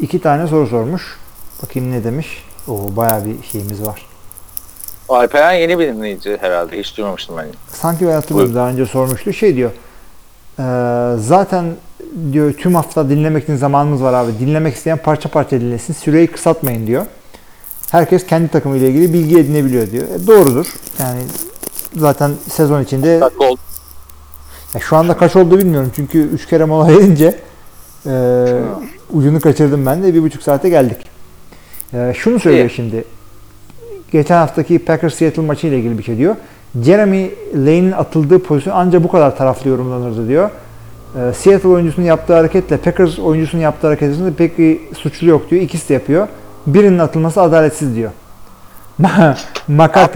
iki 0.00 0.20
tane 0.20 0.46
soru 0.46 0.66
sormuş. 0.66 1.18
Bakayım 1.62 1.92
ne 1.92 2.04
demiş. 2.04 2.44
Oo 2.68 2.96
bayağı 2.96 3.24
bir 3.24 3.42
şeyimiz 3.52 3.82
var. 3.86 4.06
Alperen 5.08 5.52
yeni 5.52 5.78
bir 5.78 5.88
dinleyici 5.94 6.38
herhalde. 6.40 6.78
Hiç 6.78 6.96
duymamıştım 6.96 7.36
ben. 7.36 7.46
Sanki 7.72 8.06
ben 8.06 8.12
hatırlıyorum 8.12 8.54
daha 8.54 8.68
önce 8.68 8.86
sormuştu. 8.86 9.32
Şey 9.32 9.56
diyor. 9.56 9.70
"Ee, 10.58 10.62
zaten 11.20 11.64
diyor 12.32 12.52
tüm 12.52 12.74
hafta 12.74 13.08
dinlemek 13.10 13.42
için 13.44 13.56
zamanımız 13.56 14.02
var 14.02 14.12
abi. 14.14 14.38
Dinlemek 14.40 14.74
isteyen 14.74 14.98
parça 14.98 15.28
parça 15.28 15.60
dinlesin. 15.60 15.92
Süreyi 15.94 16.26
kısaltmayın 16.26 16.86
diyor. 16.86 17.06
Herkes 17.90 18.26
kendi 18.26 18.48
takımıyla 18.48 18.88
ilgili 18.88 19.12
bilgi 19.12 19.38
edinebiliyor 19.38 19.90
diyor. 19.90 20.04
E, 20.08 20.26
doğrudur. 20.26 20.66
Yani 21.00 21.20
zaten 21.96 22.30
sezon 22.50 22.82
içinde 22.82 23.20
Ya 24.74 24.80
şu 24.80 24.96
anda 24.96 25.16
kaç 25.16 25.36
oldu 25.36 25.58
bilmiyorum. 25.58 25.92
Çünkü 25.96 26.18
3 26.18 26.46
kere 26.46 26.64
mola 26.64 26.88
verince 26.88 27.38
e, 28.06 28.12
ucunu 29.12 29.40
kaçırdım 29.40 29.86
ben 29.86 30.02
de. 30.02 30.14
Bir 30.14 30.22
buçuk 30.22 30.42
saate 30.42 30.68
geldik. 30.68 30.96
E, 31.94 32.12
şunu 32.16 32.40
söylüyor 32.40 32.70
İyi. 32.70 32.74
şimdi. 32.74 33.04
Geçen 34.12 34.36
haftaki 34.36 34.78
Packers 34.78 35.14
Seattle 35.14 35.42
maçı 35.42 35.66
ile 35.66 35.78
ilgili 35.78 35.98
bir 35.98 36.02
şey 36.02 36.18
diyor. 36.18 36.36
Jeremy 36.84 37.30
Lane'in 37.54 37.92
atıldığı 37.92 38.38
pozisyon 38.38 38.74
ancak 38.76 39.04
bu 39.04 39.08
kadar 39.08 39.36
taraflı 39.36 39.70
yorumlanırdı 39.70 40.28
diyor. 40.28 40.50
E, 41.20 41.32
Seattle 41.32 41.68
oyuncusunun 41.68 42.06
yaptığı 42.06 42.34
hareketle 42.34 42.76
Packers 42.76 43.18
oyuncusunun 43.18 43.62
yaptığı 43.62 43.86
hareket 43.86 44.08
arasında 44.08 44.32
pek 44.36 44.58
bir 44.58 44.80
suçlu 44.94 45.28
yok 45.28 45.50
diyor. 45.50 45.62
İkisi 45.62 45.88
de 45.88 45.94
yapıyor. 45.94 46.28
Birinin 46.66 46.98
atılması 46.98 47.40
adaletsiz 47.40 47.96
diyor. 47.96 48.10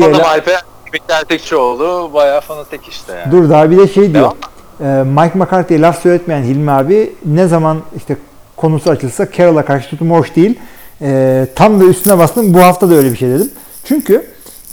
Anladım 0.07 0.27
Alperen. 0.27 0.76
Miktar 0.97 1.25
Tekçioğlu 1.25 2.11
bayağı 2.15 2.41
fanatik 2.41 2.89
işte 2.89 3.13
yani. 3.13 3.33
Dur 3.33 3.51
daha 3.51 3.71
bir 3.71 3.79
de 3.79 3.89
şey 3.89 4.15
diyor. 4.15 4.33
Ee, 4.81 4.85
Mike 4.85 5.39
McCarthy'ye 5.39 5.81
laf 5.81 6.03
söyletmeyen 6.03 6.43
Hilmi 6.43 6.71
abi 6.71 7.13
ne 7.25 7.49
zaman 7.49 7.83
işte 7.97 8.17
konusu 8.57 8.91
açılsa 8.91 9.31
Carroll'a 9.33 9.65
karşı 9.65 9.91
tutum 9.91 10.11
hoş 10.11 10.37
değil. 10.37 10.59
Ee, 11.03 11.47
tam 11.55 11.81
da 11.81 11.85
üstüne 11.85 12.19
bastım. 12.19 12.55
Bu 12.55 12.63
hafta 12.63 12.91
da 12.91 12.95
öyle 12.95 13.13
bir 13.13 13.17
şey 13.17 13.29
dedim. 13.29 13.51
Çünkü 13.85 14.27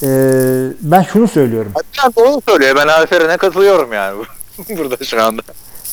e, 0.03 0.07
ben 0.81 1.01
şunu 1.03 1.27
söylüyorum. 1.27 1.71
Alperen 1.75 2.13
doğru 2.17 2.41
söylüyor. 2.49 2.75
Ben 2.75 2.87
Alperen'e 2.87 3.37
katılıyorum 3.37 3.93
yani 3.93 4.23
burada 4.77 5.05
şu 5.05 5.23
anda. 5.23 5.41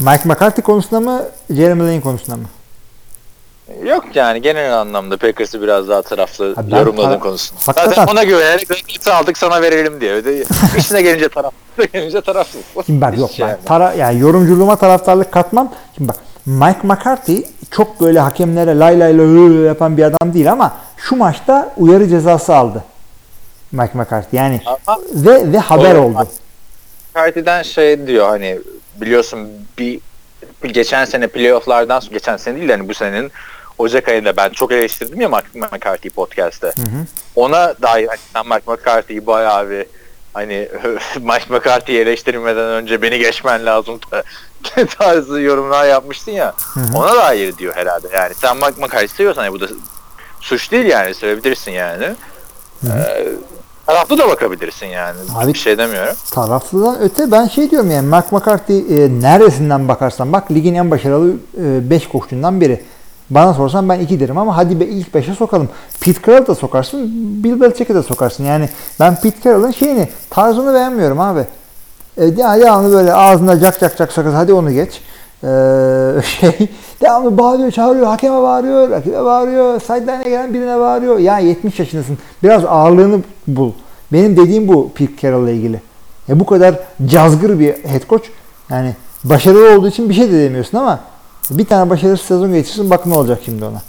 Mike 0.01 0.23
McCarthy 0.29 0.63
konusunda 0.63 1.01
mı 1.01 1.23
Jeremy 1.51 1.81
Lane 1.81 2.01
konusunda 2.01 2.37
mı? 2.37 2.45
Yok 3.85 4.05
yani 4.15 4.43
genel 4.43 4.79
anlamda 4.81 5.17
Packers'ı 5.17 5.63
biraz 5.63 5.89
daha 5.89 6.03
taraflı 6.03 6.55
Ha, 6.55 6.63
ben 6.71 6.77
yorumladığın 6.77 7.09
para- 7.09 7.19
konusunda. 7.21 7.61
Hakikaten- 7.67 7.89
Zaten 7.95 8.13
ona 8.13 8.25
güvenerek 8.25 8.71
Rakins'i 8.71 9.13
aldık 9.13 9.39
sana 9.39 9.63
verelim 9.63 10.01
diye. 10.01 10.13
Öde, 10.13 10.45
işine 10.79 11.03
gelince 11.03 11.29
taraf, 11.29 11.53
gelince 11.93 12.21
tarafsız. 12.21 12.61
Şimdi 12.87 13.01
bak 13.01 13.19
yok 13.19 13.31
Hiç 13.31 13.39
yani. 13.39 13.51
ben 13.59 13.65
tara, 13.65 13.93
yani 13.93 14.19
yorumculuğuma 14.21 14.77
taraftarlık 14.77 15.33
katmam. 15.33 15.73
Şimdi 15.97 16.09
bak 16.09 16.17
Mike 16.47 16.81
McCarthy 16.83 17.43
çok 17.71 18.01
böyle 18.01 18.21
hakemlere 18.21 18.79
lay 18.79 19.01
lay 19.01 19.19
lay 19.19 19.37
lay 19.37 19.67
yapan 19.67 19.97
bir 19.97 20.03
adam 20.03 20.35
değil 20.35 20.53
ama 20.53 20.77
şu 20.97 21.17
maçta 21.17 21.73
uyarı 21.77 22.09
cezası 22.09 22.57
aldı. 22.57 22.85
Mike 23.73 23.93
McCarthy 23.99 24.37
yani 24.43 24.61
Ama 24.67 24.99
ve 25.15 25.53
ve 25.53 25.59
haber 25.59 25.95
Doğru. 25.97 26.03
oldu. 26.03 26.29
Parti'den 27.15 27.63
şey 27.63 28.07
diyor 28.07 28.29
hani 28.29 28.59
biliyorsun 29.01 29.49
bir 29.79 30.01
geçen 30.73 31.05
sene 31.05 31.27
playofflardan 31.27 32.01
sonra 32.01 32.13
geçen 32.13 32.37
sene 32.37 32.57
değil 32.57 32.69
de 32.69 32.73
hani 32.77 32.89
bu 32.89 32.95
senenin 32.95 33.33
Ocak 33.81 34.09
ayında 34.09 34.37
ben 34.37 34.49
çok 34.51 34.73
eleştirdim 34.73 35.21
ya 35.21 35.29
Mike 35.29 35.47
McCarthy 35.55 36.11
podcast'te. 36.15 36.67
Hı 36.67 36.83
hı. 36.83 37.07
Ona 37.37 37.75
dair 37.83 38.07
hani 38.09 38.19
sen 38.33 38.47
Mike 38.47 38.73
McCarthy'yi 38.73 39.27
bayağı 39.27 39.71
bir 39.71 39.87
hani 40.33 40.69
Mike 41.21 41.45
McCarthy'yi 41.55 41.99
eleştirmeden 42.01 42.69
önce 42.69 43.03
beni 43.03 43.19
geçmen 43.19 43.67
lazım 43.67 44.01
tarzı 44.99 45.41
yorumlar 45.41 45.87
yapmıştın 45.89 46.33
ya. 46.33 46.55
Hı 46.75 46.81
hı. 46.81 46.99
Ona 46.99 47.15
da 47.17 47.25
hayır 47.25 47.57
diyor 47.57 47.77
herhalde. 47.77 48.09
Yani 48.15 48.35
sen 48.35 48.57
Mike 48.57 48.81
McCarthy 48.81 49.09
seviyorsan 49.09 49.43
hani 49.43 49.53
bu 49.53 49.61
da 49.61 49.67
suç 50.41 50.73
değil 50.73 50.87
yani 50.87 51.15
sevebilirsin 51.15 51.73
yani. 51.73 52.05
Hı 52.81 52.93
hı. 52.93 52.99
Ee, 52.99 53.29
taraflı 53.87 54.19
da 54.19 54.29
bakabilirsin 54.29 54.87
yani. 54.87 55.19
Abi- 55.37 55.53
Bir 55.55 55.59
şey 55.59 55.79
demiyorum. 55.79 56.15
Taraflıdan 56.31 57.01
öte 57.01 57.31
ben 57.33 57.47
şey 57.49 57.71
diyorum 57.71 57.91
yani 57.91 58.07
Mark 58.09 58.33
McCarthy 58.33 58.79
e, 58.79 59.09
neresinden 59.21 59.89
bakarsan 59.89 60.33
bak 60.33 60.51
ligin 60.51 60.75
en 60.75 60.91
başarılı 60.91 61.33
5 61.91 62.09
koşucundan 62.09 62.61
biri. 62.61 62.85
Bana 63.31 63.55
sorsan 63.55 63.89
ben 63.89 64.01
2 64.01 64.21
derim 64.21 64.39
ama 64.39 64.57
hadi 64.57 64.81
be 64.81 64.87
ilk 64.87 65.09
5'e 65.09 65.35
sokalım. 65.35 65.69
Pete 66.01 66.33
Carroll 66.33 66.47
da 66.47 66.55
sokarsın, 66.55 67.01
Bill 67.45 67.61
Belichick'e 67.61 67.95
de 67.95 68.03
sokarsın. 68.03 68.45
Yani 68.45 68.69
ben 69.01 69.17
Pete 69.21 69.41
Carroll'ın 69.45 69.71
şeyini, 69.71 70.09
tarzını 70.31 70.75
beğenmiyorum 70.75 71.21
abi. 71.21 71.47
E, 72.17 72.37
devamlı 72.37 72.93
böyle 72.93 73.15
ağzında 73.15 73.61
cak 73.61 73.81
cak 73.81 73.99
cak 73.99 74.13
sakız 74.13 74.35
hadi 74.35 74.53
onu 74.53 74.73
geç. 74.73 75.01
Ee, 75.45 76.23
şey 76.25 76.69
devamlı 77.03 77.39
bağırıyor, 77.39 77.71
çağırıyor, 77.71 78.07
hakeme 78.07 78.43
bağırıyor, 78.43 78.91
rakibe 78.91 79.25
bağırıyor, 79.25 79.81
sideline'e 79.81 80.23
gelen 80.23 80.55
birine 80.55 80.79
bağırıyor. 80.79 81.19
Ya 81.19 81.39
70 81.39 81.79
yaşındasın. 81.79 82.19
Biraz 82.43 82.65
ağırlığını 82.65 83.21
bul. 83.47 83.73
Benim 84.13 84.37
dediğim 84.37 84.69
bu 84.69 84.91
Pete 84.95 85.13
Carroll'la 85.23 85.51
ilgili. 85.51 85.81
Ya 86.29 86.41
bu 86.41 86.47
kadar 86.47 86.75
cazgır 87.07 87.59
bir 87.61 87.73
head 87.73 88.09
coach. 88.09 88.25
Yani 88.71 88.95
başarılı 89.25 89.79
olduğu 89.79 89.89
için 89.89 90.09
bir 90.09 90.15
şey 90.15 90.33
de 90.33 90.41
demiyorsun 90.45 90.79
ama 90.79 91.01
bir 91.51 91.65
tane 91.65 91.91
başarısız 91.91 92.27
sezon 92.27 92.53
geçirsin 92.53 92.91
bak 92.91 93.07
ne 93.07 93.15
olacak 93.15 93.39
şimdi 93.45 93.65
ona. 93.65 93.83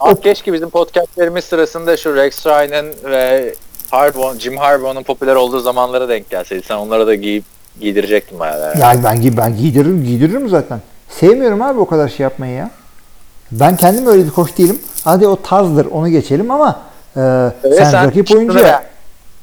Abi 0.00 0.20
keşke 0.20 0.52
bizim 0.52 0.70
podcastlerimiz 0.70 1.44
sırasında 1.44 1.96
şu 1.96 2.16
Rex 2.16 2.46
Ryan'ın 2.46 2.92
ve 3.04 3.54
Harbaugh, 3.90 4.38
Jim 4.38 4.56
Harbaugh'un 4.56 5.02
popüler 5.02 5.34
olduğu 5.34 5.60
zamanlara 5.60 6.08
denk 6.08 6.30
gelseydi. 6.30 6.62
Sen 6.66 6.76
onlara 6.76 7.06
da 7.06 7.14
giyip 7.14 7.44
giydirecektin 7.80 8.38
bayağı. 8.38 8.78
Ya 8.78 8.94
ben 9.04 9.16
gi- 9.16 9.36
ben 9.36 9.56
giydiririm, 9.56 10.04
giydiririm 10.04 10.48
zaten. 10.48 10.80
Sevmiyorum 11.08 11.62
abi 11.62 11.80
o 11.80 11.86
kadar 11.86 12.08
şey 12.08 12.24
yapmayı 12.24 12.54
ya. 12.56 12.70
Ben 13.52 13.76
kendim 13.76 14.06
öyle 14.06 14.24
bir 14.24 14.30
koç 14.30 14.58
değilim. 14.58 14.78
Hadi 15.04 15.26
o 15.26 15.36
tarzdır 15.42 15.86
onu 15.86 16.08
geçelim 16.08 16.50
ama 16.50 16.80
e, 17.16 17.20
Evet, 17.64 17.76
sen, 17.78 17.90
sen 17.90 18.06
rakip 18.06 18.30
oyuncuya, 18.36 18.64
ver. 18.64 18.82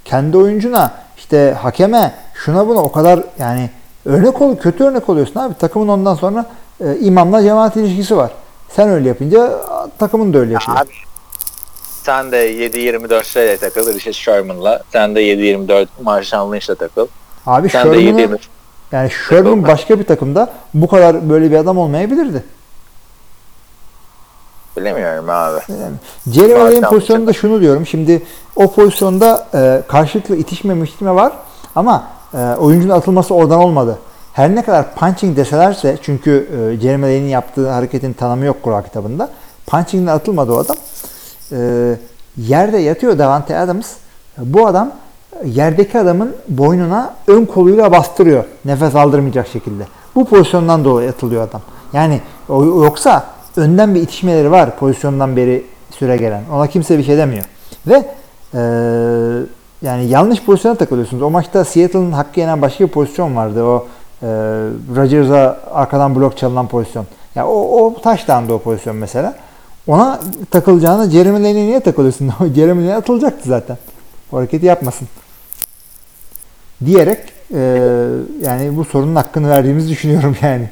kendi 0.06 0.38
oyuncuna, 0.38 0.92
işte 1.18 1.58
hakeme, 1.62 2.14
şuna 2.34 2.68
buna 2.68 2.80
o 2.80 2.92
kadar 2.92 3.20
yani 3.40 3.70
örnek 4.06 4.42
ol, 4.42 4.58
kötü 4.58 4.84
örnek 4.84 5.10
oluyorsun 5.10 5.40
abi. 5.40 5.54
Takımın 5.54 5.88
ondan 5.88 6.16
sonra 6.16 6.46
e, 6.82 6.98
imamla 7.00 7.44
cemaat 7.44 7.76
ilişkisi 7.76 8.18
var. 8.18 8.32
Sen 8.70 8.90
öyle 8.90 9.08
yapınca 9.08 9.60
takımın 10.00 10.34
da 10.34 10.38
öyle 10.38 10.54
yapıyor. 10.54 10.78
Abi 10.78 10.90
sen 12.04 12.32
de 12.32 12.54
7-24 12.54 13.24
şeyle 13.24 13.58
takıl 13.58 13.94
Richard 13.94 14.14
Sherman'la. 14.14 14.84
Sen 14.92 15.16
de 15.16 15.24
7-24 15.24 15.88
Marshall 16.04 16.54
Lynch'le 16.54 16.80
takıl. 16.80 17.08
abi 17.46 17.70
Sen 17.70 17.84
Sherman'ı 17.84 18.02
7-24 18.02 18.38
yani 18.92 19.10
Sherman 19.30 19.68
başka 19.68 20.00
bir 20.00 20.04
takımda 20.04 20.54
bu 20.74 20.88
kadar 20.88 21.30
böyle 21.30 21.52
bir 21.52 21.56
adam 21.56 21.78
olmayabilirdi. 21.78 22.44
bilemiyorum 24.78 25.30
abi. 25.30 25.60
Yani 25.70 25.96
Jerry 26.28 26.82
bu 26.84 26.90
pozisyonunda 26.90 27.34
şunu 27.34 27.62
diyorum. 27.62 27.88
Şimdi 27.88 28.24
o 28.56 28.72
pozisyonda 28.72 29.48
e, 29.54 29.82
karşılıklı 29.88 30.36
itişme 30.36 30.86
var 31.02 31.34
ama 31.76 32.08
e, 32.34 32.38
oyuncunun 32.38 32.94
atılması 32.94 33.36
oradan 33.36 33.60
olmadı. 33.60 34.00
Her 34.40 34.56
ne 34.56 34.62
kadar 34.62 34.96
punching 34.96 35.38
deselerse 35.38 35.98
çünkü 36.02 36.48
e, 36.52 36.82
Jeremy 36.82 37.04
Lane'in 37.04 37.28
yaptığı 37.28 37.70
hareketin 37.70 38.14
tanımı 38.14 38.46
yok 38.46 38.64
Kur'an 38.64 38.84
kitabında. 38.84 39.30
Punching'den 39.68 40.16
atılmadı 40.16 40.54
o 40.54 40.58
adam. 40.58 40.76
E, 41.52 41.58
yerde 42.38 42.78
yatıyor 42.78 43.18
Davante 43.18 43.58
Adams. 43.58 43.94
Bu 44.38 44.68
adam 44.68 44.92
yerdeki 45.46 46.00
adamın 46.00 46.36
boynuna 46.48 47.14
ön 47.28 47.46
koluyla 47.46 47.92
bastırıyor. 47.92 48.44
Nefes 48.66 48.96
aldırmayacak 48.96 49.48
şekilde. 49.48 49.84
Bu 50.16 50.26
pozisyondan 50.26 50.86
dolayı 50.86 51.10
atılıyor 51.10 51.48
adam. 51.48 51.62
Yani 51.94 52.22
yoksa 52.84 53.26
önden 53.56 53.96
bir 53.96 54.02
itişmeleri 54.02 54.52
var 54.52 54.78
pozisyondan 54.78 55.36
beri 55.36 55.66
süre 55.92 56.18
gelen. 56.18 56.44
Ona 56.54 56.68
kimse 56.68 56.98
bir 56.98 57.04
şey 57.04 57.18
demiyor. 57.18 57.46
Ve 57.88 58.06
e, 58.54 58.62
yani 59.82 60.06
yanlış 60.06 60.44
pozisyona 60.44 60.76
takılıyorsunuz. 60.76 61.24
O 61.24 61.30
maçta 61.30 61.66
Seattle'ın 61.66 62.12
hakkı 62.12 62.40
yenen 62.40 62.62
başka 62.62 62.84
bir 62.84 62.90
pozisyon 62.90 63.36
vardı. 63.36 63.64
O 63.64 63.88
e, 64.22 64.28
Rodgers'a 64.96 65.60
arkadan 65.72 66.16
blok 66.16 66.38
çalınan 66.38 66.68
pozisyon. 66.68 67.06
Ya 67.36 67.48
o, 67.48 67.86
o 67.86 68.02
touchdown'da 68.02 68.54
o 68.54 68.60
pozisyon 68.60 68.96
mesela. 68.96 69.36
Ona 69.88 70.20
takılacağına 70.52 71.10
Jeremy 71.10 71.38
Lane'e 71.38 71.54
niye 71.54 71.80
takılıyorsun? 71.80 72.34
Jeremy 72.56 72.88
Lane 72.88 72.96
atılacaktı 72.96 73.50
zaten. 73.50 73.78
O 74.32 74.38
hareketi 74.38 74.66
yapmasın. 74.66 75.08
Diyerek 76.86 77.20
e, 77.54 77.60
yani 78.42 78.78
bu 78.78 78.86
sorunun 78.86 79.16
hakkını 79.16 79.50
verdiğimizi 79.50 79.90
düşünüyorum 79.90 80.36
yani. 80.42 80.70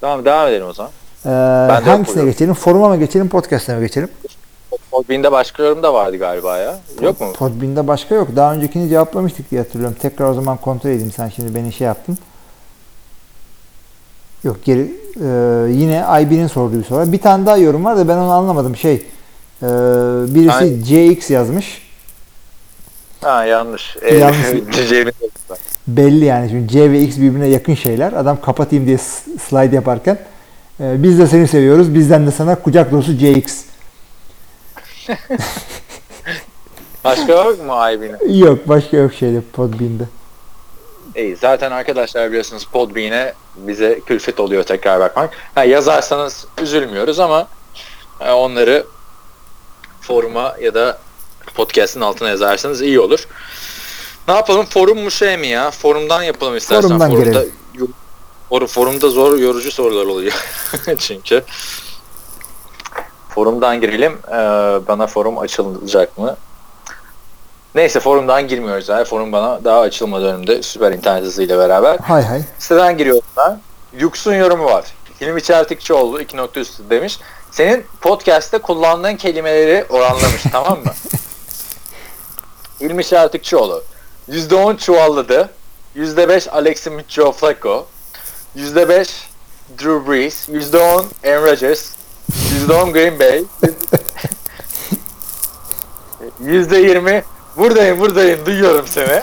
Tamam 0.00 0.24
devam 0.24 0.48
edelim 0.48 0.66
o 0.66 0.72
zaman. 0.72 0.92
Ee, 1.24 1.28
de 1.86 1.90
hangisine 1.90 2.24
geçelim? 2.24 2.54
Foruma 2.54 2.88
mı 2.88 2.96
geçelim, 2.96 3.28
podcast'e 3.28 3.74
mi 3.74 3.80
geçelim? 3.80 4.08
Podbean'de 4.90 5.32
başka 5.32 5.62
yorum 5.62 5.82
da 5.82 5.94
vardı 5.94 6.16
galiba 6.16 6.58
ya. 6.58 6.78
Yok 7.02 7.20
mu? 7.20 7.32
Podbean'de 7.32 7.86
başka 7.86 8.14
yok. 8.14 8.28
Daha 8.36 8.54
öncekini 8.54 8.88
cevaplamıştık 8.88 9.50
diye 9.50 9.60
hatırlıyorum. 9.60 9.96
Tekrar 10.00 10.30
o 10.30 10.34
zaman 10.34 10.56
kontrol 10.56 10.90
edeyim. 10.90 11.12
Sen 11.12 11.28
şimdi 11.28 11.54
beni 11.54 11.72
şey 11.72 11.86
yaptın. 11.86 12.18
Yok 14.44 14.64
geri 14.64 14.92
e, 15.16 15.26
yine 15.72 16.04
IB'nin 16.22 16.46
sorduğu 16.46 16.78
bir 16.78 16.84
soru. 16.84 17.12
Bir 17.12 17.20
tane 17.20 17.46
daha 17.46 17.56
yorum 17.56 17.84
var 17.84 17.96
da 17.96 18.08
ben 18.08 18.16
onu 18.16 18.30
anlamadım. 18.30 18.76
Şey 18.76 18.94
e, 18.94 19.66
birisi 20.34 20.54
Ay- 20.54 20.82
CX 20.82 21.30
yazmış. 21.30 21.88
Ha 23.20 23.44
yanlış. 23.44 23.96
Yanlış. 24.20 24.72
Cece'nin 24.76 25.12
Belli 25.88 26.24
yani. 26.24 26.48
Şimdi 26.48 26.68
C 26.68 26.92
ve 26.92 27.00
X 27.00 27.16
birbirine 27.16 27.48
yakın 27.48 27.74
şeyler. 27.74 28.12
Adam 28.12 28.40
kapatayım 28.40 28.86
diye 28.86 28.98
slide 29.48 29.74
yaparken 29.74 30.18
e, 30.80 31.02
biz 31.02 31.18
de 31.18 31.26
seni 31.26 31.48
seviyoruz. 31.48 31.94
Bizden 31.94 32.26
de 32.26 32.30
sana 32.30 32.54
kucak 32.54 32.92
dolusu 32.92 33.18
CX. 33.18 33.64
Başka 37.04 37.32
yok 37.32 37.64
mu 37.66 37.72
IB'nin? 37.92 38.38
Yok 38.44 38.68
başka 38.68 38.96
yok 38.96 39.14
şeyde 39.14 39.40
Podbean'de. 39.52 40.04
İyi 41.16 41.36
zaten 41.36 41.70
arkadaşlar 41.70 42.28
biliyorsunuz 42.28 42.64
Podbean'e 42.72 43.34
bize 43.56 44.00
külfet 44.06 44.40
oluyor 44.40 44.62
tekrar 44.62 45.00
bakmak. 45.00 45.30
Ha, 45.54 45.64
yazarsanız 45.64 46.46
üzülmüyoruz 46.62 47.20
ama 47.20 47.48
e, 48.20 48.30
onları 48.30 48.86
foruma 50.00 50.54
ya 50.60 50.74
da 50.74 50.98
podcast'ın 51.54 52.00
altına 52.00 52.28
yazarsanız 52.28 52.82
iyi 52.82 53.00
olur. 53.00 53.26
Ne 54.28 54.34
yapalım? 54.34 54.66
Forum 54.66 54.98
mu 54.98 55.10
şey 55.10 55.36
mi 55.36 55.46
ya? 55.46 55.70
Forumdan 55.70 56.22
yapalım 56.22 56.56
istersen. 56.56 56.88
Forumdan 56.88 57.10
forumda, 57.10 57.30
girelim. 57.30 57.52
yor- 57.74 57.88
for- 58.50 58.66
forumda 58.66 59.10
zor 59.10 59.38
yorucu 59.38 59.72
sorular 59.72 60.06
oluyor. 60.06 60.32
Çünkü 60.98 61.42
forumdan 63.38 63.80
girelim. 63.80 64.18
Ee, 64.28 64.36
bana 64.88 65.06
forum 65.06 65.38
açılacak 65.38 66.18
mı? 66.18 66.36
Neyse 67.74 68.00
forumdan 68.00 68.48
girmiyoruz. 68.48 68.88
Yani. 68.88 69.04
Forum 69.04 69.32
bana 69.32 69.64
daha 69.64 69.80
açılmadı 69.80 70.26
önümde 70.26 70.62
süper 70.62 70.92
internet 70.92 71.24
hızıyla 71.24 71.58
beraber. 71.58 71.98
Hay 71.98 72.22
hay. 72.22 72.42
Siteden 72.58 72.98
giriyorum 72.98 73.22
ben. 73.36 73.60
Yuks'un 73.98 74.34
yorumu 74.34 74.64
var. 74.64 74.84
Hilmi 75.20 75.42
Çeltikçioğlu 75.42 76.20
2 76.20 76.36
nokta 76.36 76.60
üstü 76.60 76.90
demiş. 76.90 77.18
Senin 77.50 77.84
podcast'te 78.00 78.58
kullandığın 78.58 79.16
kelimeleri 79.16 79.84
oranlamış 79.90 80.42
tamam 80.52 80.78
mı? 80.78 80.92
Hilmi 82.80 83.04
Çeltikçioğlu. 83.04 83.84
%10 84.30 84.78
çuvalladı. 84.78 85.50
%5 85.96 86.50
Alex 86.50 86.80
Smith 86.80 87.08
Joe 87.08 87.32
Flacco. 87.32 87.86
%5 88.56 89.08
Drew 89.78 90.12
Brees. 90.12 90.48
%10 90.48 91.04
Aaron 91.24 91.46
Rodgers. 91.46 91.97
%10 92.32 92.92
Green 92.92 93.18
Bay. 93.18 93.44
%20 96.44 97.22
buradayım 97.56 98.00
buradayım 98.00 98.46
duyuyorum 98.46 98.86
seni. 98.86 99.22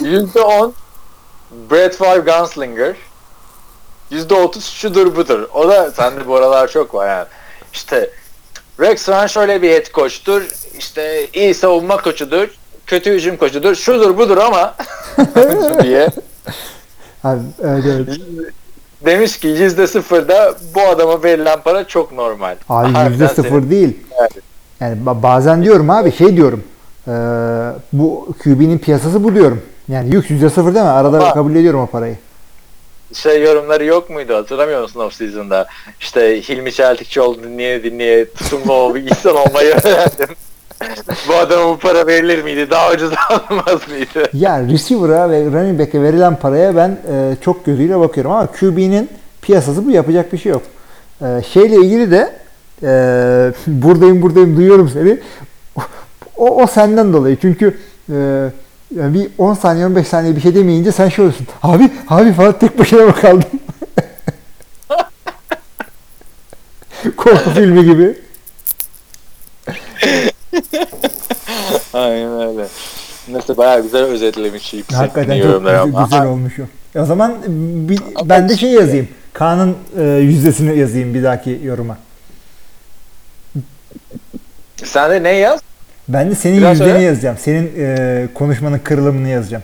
%10 0.00 0.72
Brett 1.70 1.96
Favre 1.96 2.20
Gunslinger. 2.20 2.96
%30 4.10 4.60
şudur 4.60 5.16
budur. 5.16 5.48
O 5.54 5.68
da 5.68 5.90
sende 5.90 6.26
bu 6.26 6.36
aralar 6.36 6.68
çok 6.68 6.94
var 6.94 7.08
yani. 7.08 7.26
İşte 7.72 8.10
Rex 8.80 9.08
Ryan 9.08 9.26
şöyle 9.26 9.62
bir 9.62 9.70
head 9.70 9.92
coach'tur. 9.94 10.42
İşte 10.78 11.28
iyi 11.32 11.54
savunma 11.54 12.02
koçudur. 12.02 12.48
Kötü 12.86 13.12
hücum 13.12 13.36
koçudur. 13.36 13.74
Şudur 13.74 14.18
budur 14.18 14.36
ama 14.36 14.74
diye. 15.82 16.08
Abi, 17.24 17.40
evet, 17.62 17.84
evet. 17.86 18.20
Demiş 19.04 19.38
ki 19.38 19.46
yüzde 19.48 19.86
sıfırda 19.86 20.54
bu 20.74 20.80
adama 20.80 21.22
verilen 21.22 21.60
para 21.64 21.84
çok 21.88 22.12
normal. 22.12 22.56
Abi 22.68 23.10
yüzde 23.12 23.28
sıfır 23.28 23.70
değil. 23.70 23.96
Evet. 24.20 24.32
Yani 24.80 24.98
ba- 25.06 25.22
bazen 25.22 25.62
diyorum 25.64 25.90
abi 25.90 26.12
şey 26.12 26.36
diyorum. 26.36 26.64
eee, 27.08 27.12
bu 27.92 28.28
QB'nin 28.42 28.78
piyasası 28.78 29.24
bu 29.24 29.34
diyorum. 29.34 29.62
Yani 29.88 30.14
yük 30.14 30.30
yüzde 30.30 30.50
sıfır 30.50 30.74
deme. 30.74 30.88
Arada 30.88 31.16
Ama- 31.16 31.34
kabul 31.34 31.54
ediyorum 31.54 31.80
o 31.80 31.86
parayı. 31.86 32.16
şey 33.14 33.42
yorumları 33.42 33.84
yok 33.84 34.10
muydu 34.10 34.34
hatırlamıyor 34.36 34.82
musun 34.82 35.00
off 35.00 35.14
season'da? 35.14 35.66
İşte 36.00 36.42
Hilmi 36.42 36.72
Çeltikçioğlu 36.72 37.42
dinleye 37.42 37.82
dinleye 37.82 38.30
tutumlu 38.32 38.94
bir 38.94 39.10
insan 39.10 39.36
olmayı 39.36 39.70
öğrendim. 39.84 40.36
Bu 41.28 41.34
adama 41.34 41.70
bu 41.70 41.78
para 41.78 42.06
verilir 42.06 42.42
miydi? 42.44 42.70
Daha 42.70 42.92
ucuz 42.92 43.10
almaz 43.28 43.88
mıydı? 43.88 44.30
Ya 44.32 44.62
receiver'a 44.62 45.30
ve 45.30 45.44
running 45.44 45.80
back'e 45.80 46.02
verilen 46.02 46.36
paraya 46.36 46.76
ben 46.76 46.88
e, 47.12 47.36
çok 47.44 47.64
gözüyle 47.64 48.00
bakıyorum 48.00 48.32
ama 48.32 48.46
QB'nin 48.46 49.08
piyasası 49.42 49.86
bu 49.86 49.90
yapacak 49.90 50.32
bir 50.32 50.38
şey 50.38 50.52
yok. 50.52 50.62
E, 51.22 51.42
şeyle 51.52 51.76
ilgili 51.76 52.10
de 52.10 52.32
e, 52.82 52.88
buradayım 53.66 54.22
buradayım 54.22 54.56
duyuyorum 54.56 54.90
seni. 54.92 55.18
O, 56.36 56.62
o 56.62 56.66
senden 56.66 57.12
dolayı 57.12 57.36
çünkü 57.40 57.78
e, 58.12 58.14
yani 58.96 59.14
bir 59.14 59.28
10 59.38 59.54
saniye 59.54 59.86
15 59.86 60.06
saniye 60.08 60.36
bir 60.36 60.40
şey 60.40 60.54
demeyince 60.54 60.92
sen 60.92 61.08
şey 61.08 61.24
oluyorsun. 61.24 61.46
Abi 61.62 61.90
abi 62.08 62.32
falan 62.32 62.58
tek 62.58 62.78
başına 62.78 63.02
mı 63.04 63.14
kaldın? 63.20 63.44
Korku 67.16 67.50
filmi 67.50 67.84
gibi. 67.84 68.16
Aynen 71.92 72.48
öyle. 72.48 72.66
Neyse 73.28 73.56
bayağı 73.56 73.82
güzel 73.82 74.02
özetlemiş 74.02 74.72
yüksek 74.74 74.98
Hakikaten 74.98 75.42
çok 75.42 75.60
güzel, 75.60 75.82
ama. 75.82 76.04
güzel 76.04 76.26
olmuş 76.26 76.58
o. 76.58 76.62
E 76.98 77.02
o 77.02 77.04
zaman 77.04 77.34
bir, 77.88 78.00
ben 78.24 78.48
de 78.48 78.56
şey 78.56 78.70
yazayım. 78.70 79.08
Kaan'ın 79.32 79.76
e, 79.98 80.02
yüzdesini 80.02 80.78
yazayım 80.78 81.14
bir 81.14 81.22
dahaki 81.22 81.60
yoruma. 81.64 81.98
Sen 84.84 85.10
de 85.10 85.22
ne 85.22 85.32
yaz? 85.32 85.60
Ben 86.08 86.30
de 86.30 86.34
senin 86.34 86.58
Biraz 86.58 86.70
yüzdeni 86.70 86.92
öyle. 86.92 87.04
yazacağım. 87.04 87.36
Senin 87.40 87.72
e, 87.78 88.28
konuşmanın 88.34 88.78
kırılımını 88.78 89.28
yazacağım. 89.28 89.62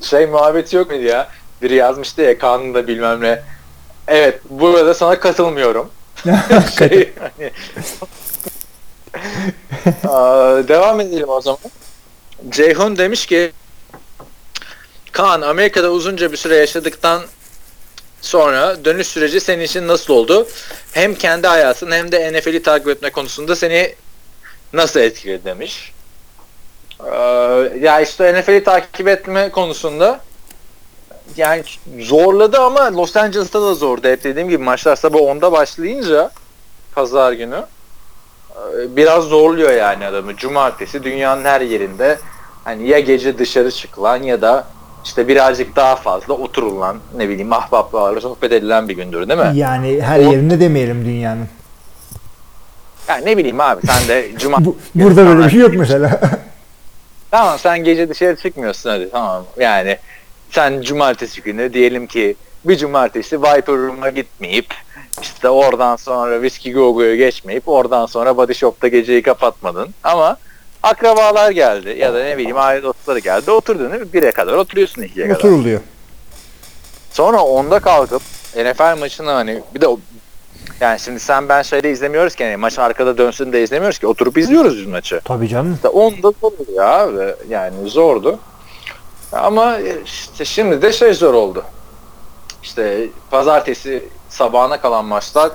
Şey 0.00 0.26
muhabbeti 0.26 0.76
yok 0.76 0.90
muydu 0.90 1.04
ya? 1.04 1.28
Biri 1.62 1.74
yazmıştı 1.74 2.22
ya 2.22 2.38
kanunda 2.38 2.86
bilmem 2.86 3.20
ne. 3.20 3.40
Evet 4.08 4.40
burada 4.50 4.94
sana 4.94 5.20
katılmıyorum. 5.20 5.90
şey, 6.78 7.12
hani... 7.18 7.50
Devam 10.68 11.00
edelim 11.00 11.28
o 11.28 11.40
zaman. 11.40 11.58
Ceyhun 12.48 12.98
demiş 12.98 13.26
ki 13.26 13.52
Kaan 15.12 15.42
Amerika'da 15.42 15.90
uzunca 15.90 16.32
bir 16.32 16.36
süre 16.36 16.56
yaşadıktan 16.56 17.22
sonra 18.20 18.84
dönüş 18.84 19.06
süreci 19.06 19.40
senin 19.40 19.64
için 19.64 19.88
nasıl 19.88 20.14
oldu? 20.14 20.48
Hem 20.92 21.14
kendi 21.14 21.46
hayatın 21.46 21.90
hem 21.90 22.12
de 22.12 22.32
NFL'i 22.32 22.62
takip 22.62 22.88
etme 22.88 23.10
konusunda 23.10 23.56
seni 23.56 23.94
nasıl 24.72 25.00
etkiledi 25.00 25.44
demiş. 25.44 25.92
Ee, 27.04 27.10
ya 27.80 28.00
işte 28.00 28.40
NFL'i 28.40 28.64
takip 28.64 29.08
etme 29.08 29.50
konusunda 29.50 30.20
yani 31.36 31.62
zorladı 32.00 32.58
ama 32.58 32.96
Los 32.96 33.16
Angeles'ta 33.16 33.62
da 33.62 33.74
zordu. 33.74 34.08
Hep 34.08 34.24
dediğim 34.24 34.48
gibi 34.48 34.62
maçlar 34.62 34.96
sabah 34.96 35.18
10'da 35.18 35.52
başlayınca 35.52 36.30
pazar 36.94 37.32
günü 37.32 37.64
biraz 38.88 39.24
zorluyor 39.24 39.72
yani 39.72 40.06
adamı. 40.06 40.36
Cumartesi 40.36 41.02
dünyanın 41.02 41.44
her 41.44 41.60
yerinde 41.60 42.18
hani 42.64 42.88
ya 42.88 42.98
gece 43.00 43.38
dışarı 43.38 43.70
çıkılan 43.70 44.22
ya 44.22 44.40
da 44.42 44.64
işte 45.04 45.28
birazcık 45.28 45.76
daha 45.76 45.96
fazla 45.96 46.34
oturulan 46.34 46.96
ne 47.16 47.28
bileyim 47.28 47.52
ahbaplarla 47.52 48.20
sohbet 48.20 48.52
edilen 48.52 48.88
bir 48.88 48.96
gündür 48.96 49.28
değil 49.28 49.40
mi? 49.40 49.58
Yani 49.58 50.02
her 50.02 50.18
O- 50.18 50.22
yerinde 50.32 50.60
demeyelim 50.60 51.04
dünyanın. 51.04 51.48
Yani 53.08 53.24
ne 53.26 53.36
bileyim 53.36 53.60
abi 53.60 53.86
sen 53.86 54.08
de 54.08 54.30
cuma 54.38 54.64
Bu, 54.64 54.76
burada 54.94 55.26
böyle 55.26 55.44
bir 55.44 55.50
şey 55.50 55.60
yok 55.60 55.74
mesela. 55.76 56.20
Tamam 57.30 57.58
sen 57.58 57.84
gece 57.84 58.08
dışarı 58.08 58.36
çıkmıyorsun 58.36 58.90
hadi 58.90 59.10
tamam. 59.10 59.44
Yani 59.58 59.98
sen 60.50 60.82
cumartesi 60.82 61.42
günü 61.42 61.72
diyelim 61.72 62.06
ki 62.06 62.36
bir 62.64 62.76
cumartesi 62.76 63.42
Viper 63.42 63.76
Room'a 63.76 64.10
gitmeyip 64.10 64.66
işte 65.22 65.48
oradan 65.48 65.96
sonra 65.96 66.34
Whiskey 66.34 66.72
Go 66.72 66.94
Go'ya 66.94 67.16
geçmeyip 67.16 67.68
oradan 67.68 68.06
sonra 68.06 68.36
Body 68.36 68.54
Shop'ta 68.54 68.88
geceyi 68.88 69.22
kapatmadın. 69.22 69.88
Ama 70.04 70.36
akrabalar 70.82 71.50
geldi 71.50 71.96
ya 71.98 72.14
da 72.14 72.24
ne 72.24 72.38
bileyim 72.38 72.58
aile 72.58 72.82
dostları 72.82 73.18
geldi 73.18 73.50
oturdun 73.50 73.92
değil 73.92 74.02
mi? 74.02 74.12
Bire 74.12 74.32
kadar 74.32 74.52
oturuyorsun 74.52 75.02
ikiye 75.02 75.28
kadar. 75.28 75.38
Oturuluyor. 75.38 75.80
Sonra 77.12 77.40
onda 77.40 77.80
kalkıp 77.80 78.22
NFL 78.56 78.98
maçını 78.98 79.30
hani 79.30 79.62
bir 79.74 79.80
de 79.80 79.86
yani 80.80 81.00
şimdi 81.00 81.20
sen 81.20 81.48
ben 81.48 81.62
şeyde 81.62 81.90
izlemiyoruz 81.90 82.34
ki 82.34 82.44
hani 82.44 82.56
maç 82.56 82.78
arkada 82.78 83.18
dönsün 83.18 83.52
de 83.52 83.62
izlemiyoruz 83.62 83.98
ki 83.98 84.06
oturup 84.06 84.38
izliyoruz 84.38 84.78
biz 84.78 84.86
maçı. 84.86 85.20
Tabii 85.24 85.48
canım. 85.48 85.74
İşte 85.74 85.88
onda 85.88 86.32
zordu 86.40 86.66
ya 86.74 86.84
abi. 86.84 87.34
Yani 87.48 87.88
zordu. 87.88 88.38
Ama 89.32 89.78
işte 90.04 90.44
şimdi 90.44 90.82
de 90.82 90.92
şey 90.92 91.14
zor 91.14 91.34
oldu. 91.34 91.64
İşte 92.62 93.08
pazartesi 93.30 94.04
sabahına 94.36 94.80
kalan 94.80 95.04
maçlar 95.04 95.52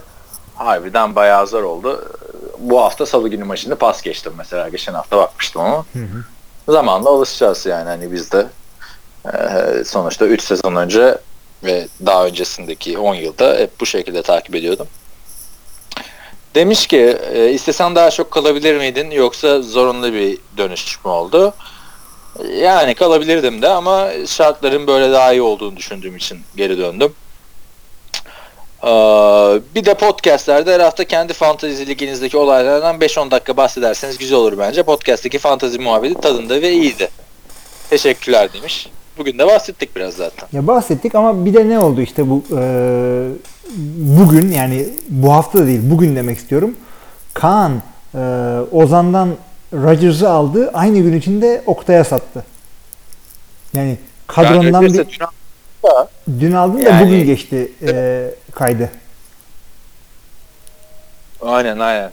harbiden 0.55 1.15
bayağı 1.15 1.47
zor 1.47 1.63
oldu. 1.63 2.11
Bu 2.59 2.81
hafta 2.81 3.05
salı 3.05 3.29
günü 3.29 3.43
maçını 3.43 3.75
pas 3.75 4.01
geçtim 4.01 4.33
mesela. 4.37 4.69
Geçen 4.69 4.93
hafta 4.93 5.17
bakmıştım 5.17 5.61
ama. 5.61 5.85
Hı 5.93 5.99
hı. 5.99 6.23
Zamanla 6.71 7.09
alışacağız 7.09 7.65
yani 7.65 7.89
hani 7.89 8.11
biz 8.11 8.31
de. 8.31 8.47
Ee, 9.25 9.83
sonuçta 9.83 10.25
3 10.25 10.41
sezon 10.41 10.75
önce 10.75 11.17
ve 11.63 11.87
daha 12.05 12.25
öncesindeki 12.25 12.97
10 12.97 13.15
yılda 13.15 13.55
hep 13.55 13.79
bu 13.79 13.85
şekilde 13.85 14.21
takip 14.21 14.55
ediyordum. 14.55 14.87
Demiş 16.55 16.87
ki 16.87 17.17
e, 17.33 17.49
istesen 17.49 17.95
daha 17.95 18.11
çok 18.11 18.31
kalabilir 18.31 18.77
miydin 18.77 19.11
yoksa 19.11 19.61
zorunlu 19.61 20.13
bir 20.13 20.37
dönüş 20.57 21.05
mü 21.05 21.11
oldu? 21.11 21.53
Yani 22.61 22.95
kalabilirdim 22.95 23.61
de 23.61 23.67
ama 23.67 24.09
şartların 24.27 24.87
böyle 24.87 25.11
daha 25.11 25.31
iyi 25.31 25.41
olduğunu 25.41 25.77
düşündüğüm 25.77 26.17
için 26.17 26.41
geri 26.55 26.77
döndüm. 26.77 27.13
Ee, 28.83 28.87
bir 29.75 29.85
de 29.85 29.93
podcastlerde 29.93 30.73
her 30.73 30.79
hafta 30.79 31.05
kendi 31.05 31.33
fantazi 31.33 31.87
liginizdeki 31.87 32.37
olaylardan 32.37 32.95
5-10 32.95 33.31
dakika 33.31 33.57
bahsederseniz 33.57 34.17
güzel 34.17 34.37
olur 34.37 34.57
bence. 34.57 34.83
Podcast'teki 34.83 35.39
fantazi 35.39 35.79
muhabbeti 35.79 36.21
tadında 36.21 36.61
ve 36.61 36.71
iyiydi. 36.71 37.09
Teşekkürler 37.89 38.53
demiş. 38.53 38.89
Bugün 39.17 39.39
de 39.39 39.47
bahsettik 39.47 39.95
biraz 39.95 40.13
zaten. 40.13 40.47
Ya 40.53 40.67
bahsettik 40.67 41.15
ama 41.15 41.45
bir 41.45 41.53
de 41.53 41.69
ne 41.69 41.79
oldu 41.79 42.01
işte 42.01 42.29
bu 42.29 42.43
e, 42.57 42.63
bugün 43.97 44.51
yani 44.51 44.89
bu 45.09 45.33
hafta 45.33 45.59
da 45.59 45.67
değil 45.67 45.81
bugün 45.83 46.15
demek 46.15 46.37
istiyorum. 46.37 46.77
Kaan 47.33 47.81
e, 48.15 48.17
Ozan'dan 48.71 49.29
Rodgers'ı 49.73 50.29
aldı. 50.29 50.71
Aynı 50.73 50.99
gün 50.99 51.13
içinde 51.19 51.63
Oktay'a 51.65 52.03
sattı. 52.03 52.45
Yani 53.73 53.97
kadrondan 54.27 54.81
Yani 54.81 54.93
bir, 54.93 54.99
Rodgers'ı 54.99 55.40
dün 55.83 55.89
hafta- 55.89 56.09
dün 56.39 56.51
aldın 56.51 56.85
da 56.85 56.89
Yani- 56.89 57.05
bugün 57.05 57.25
geçti 57.25 57.71
e, 57.87 58.25
kaydı. 58.55 58.89
Aynen 61.41 61.79
aynen. 61.79 62.11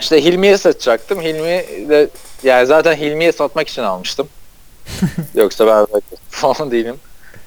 İşte 0.00 0.24
Hilmi'ye 0.24 0.58
satacaktım. 0.58 1.20
Hilmi 1.20 1.88
de 1.88 2.08
yani 2.42 2.66
zaten 2.66 2.96
Hilmi'ye 2.96 3.32
satmak 3.32 3.68
için 3.68 3.82
almıştım. 3.82 4.28
Yoksa 5.34 5.66
ben 5.66 6.00
falan 6.30 6.70
değilim. 6.70 6.96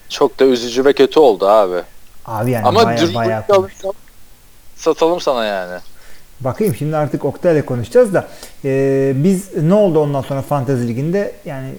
Çok 0.09 0.39
da 0.39 0.45
üzücü 0.45 0.85
ve 0.85 0.93
kötü 0.93 1.19
oldu 1.19 1.47
abi. 1.47 1.81
Abi 2.25 2.51
yani 2.51 2.65
Ama 2.67 2.85
baya 2.85 2.97
Drew 2.97 3.15
baya 3.15 3.39
Brees'i 3.39 3.53
alırsam 3.59 3.91
satalım 4.75 5.21
sana 5.21 5.45
yani. 5.45 5.79
Bakayım 6.39 6.75
şimdi 6.75 6.97
artık 6.97 7.25
Oktay'la 7.25 7.65
konuşacağız 7.65 8.13
da 8.13 8.27
e, 8.65 9.11
biz 9.15 9.55
ne 9.55 9.73
oldu 9.73 9.99
ondan 9.99 10.21
sonra 10.21 10.41
Fantezi 10.41 10.87
Ligi'nde 10.87 11.31
yani 11.45 11.71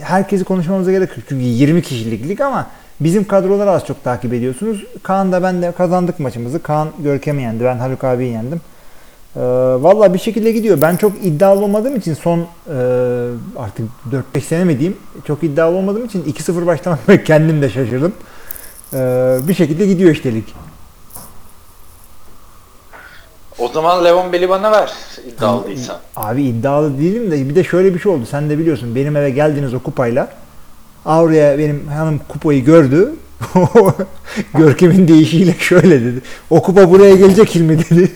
herkesi 0.00 0.44
konuşmamıza 0.44 0.90
gerek 0.90 1.08
yok. 1.08 1.26
Çünkü 1.28 1.44
20 1.44 1.82
kişilik 1.82 2.28
lig 2.28 2.40
ama 2.40 2.70
bizim 3.00 3.24
kadroları 3.24 3.70
az 3.70 3.86
çok 3.86 4.04
takip 4.04 4.32
ediyorsunuz. 4.34 4.84
Kaan 5.02 5.32
da 5.32 5.42
ben 5.42 5.62
de 5.62 5.72
kazandık 5.72 6.20
maçımızı. 6.20 6.62
Kaan 6.62 6.88
Görkem'i 6.98 7.42
yendi. 7.42 7.64
Ben 7.64 7.78
Haluk 7.78 8.04
abiyi 8.04 8.32
yendim. 8.32 8.60
E, 9.36 9.40
Valla 9.82 10.14
bir 10.14 10.18
şekilde 10.18 10.52
gidiyor. 10.52 10.80
Ben 10.80 10.96
çok 10.96 11.12
iddialı 11.24 11.64
olmadığım 11.64 11.96
için 11.96 12.14
son 12.14 12.38
e, 12.38 12.44
artık 13.56 13.88
4-5 14.34 14.40
sene 14.40 14.64
mi 14.64 14.78
diyeyim 14.78 14.98
çok 15.26 15.42
iddialı 15.42 15.76
olmadığım 15.76 16.04
için 16.04 16.22
2-0 16.24 16.66
başlamak 16.66 17.00
kendim 17.26 17.62
de 17.62 17.70
şaşırdım. 17.70 18.12
E, 18.92 18.98
bir 19.48 19.54
şekilde 19.54 19.86
gidiyor 19.86 20.10
işte 20.10 20.34
lig. 20.34 20.44
O 23.58 23.68
zaman 23.68 24.04
Levon 24.04 24.32
Bell'i 24.32 24.48
bana 24.48 24.72
ver 24.72 24.92
iddialıysan. 25.28 25.96
Abi 26.16 26.42
iddialı 26.42 26.98
değilim 26.98 27.30
de 27.30 27.48
bir 27.48 27.54
de 27.54 27.64
şöyle 27.64 27.94
bir 27.94 27.98
şey 27.98 28.12
oldu. 28.12 28.26
Sen 28.30 28.50
de 28.50 28.58
biliyorsun 28.58 28.94
benim 28.94 29.16
eve 29.16 29.30
geldiniz 29.30 29.74
o 29.74 29.80
kupayla. 29.80 30.28
Avruya 31.04 31.58
benim 31.58 31.88
hanım 31.88 32.20
kupayı 32.28 32.64
gördü. 32.64 33.14
Görkem'in 34.54 35.08
deyişiyle 35.08 35.54
şöyle 35.58 36.00
dedi. 36.00 36.20
O 36.50 36.62
kupa 36.62 36.90
buraya 36.90 37.14
gelecek 37.14 37.56
ilmi 37.56 37.78
dedi. 37.78 38.10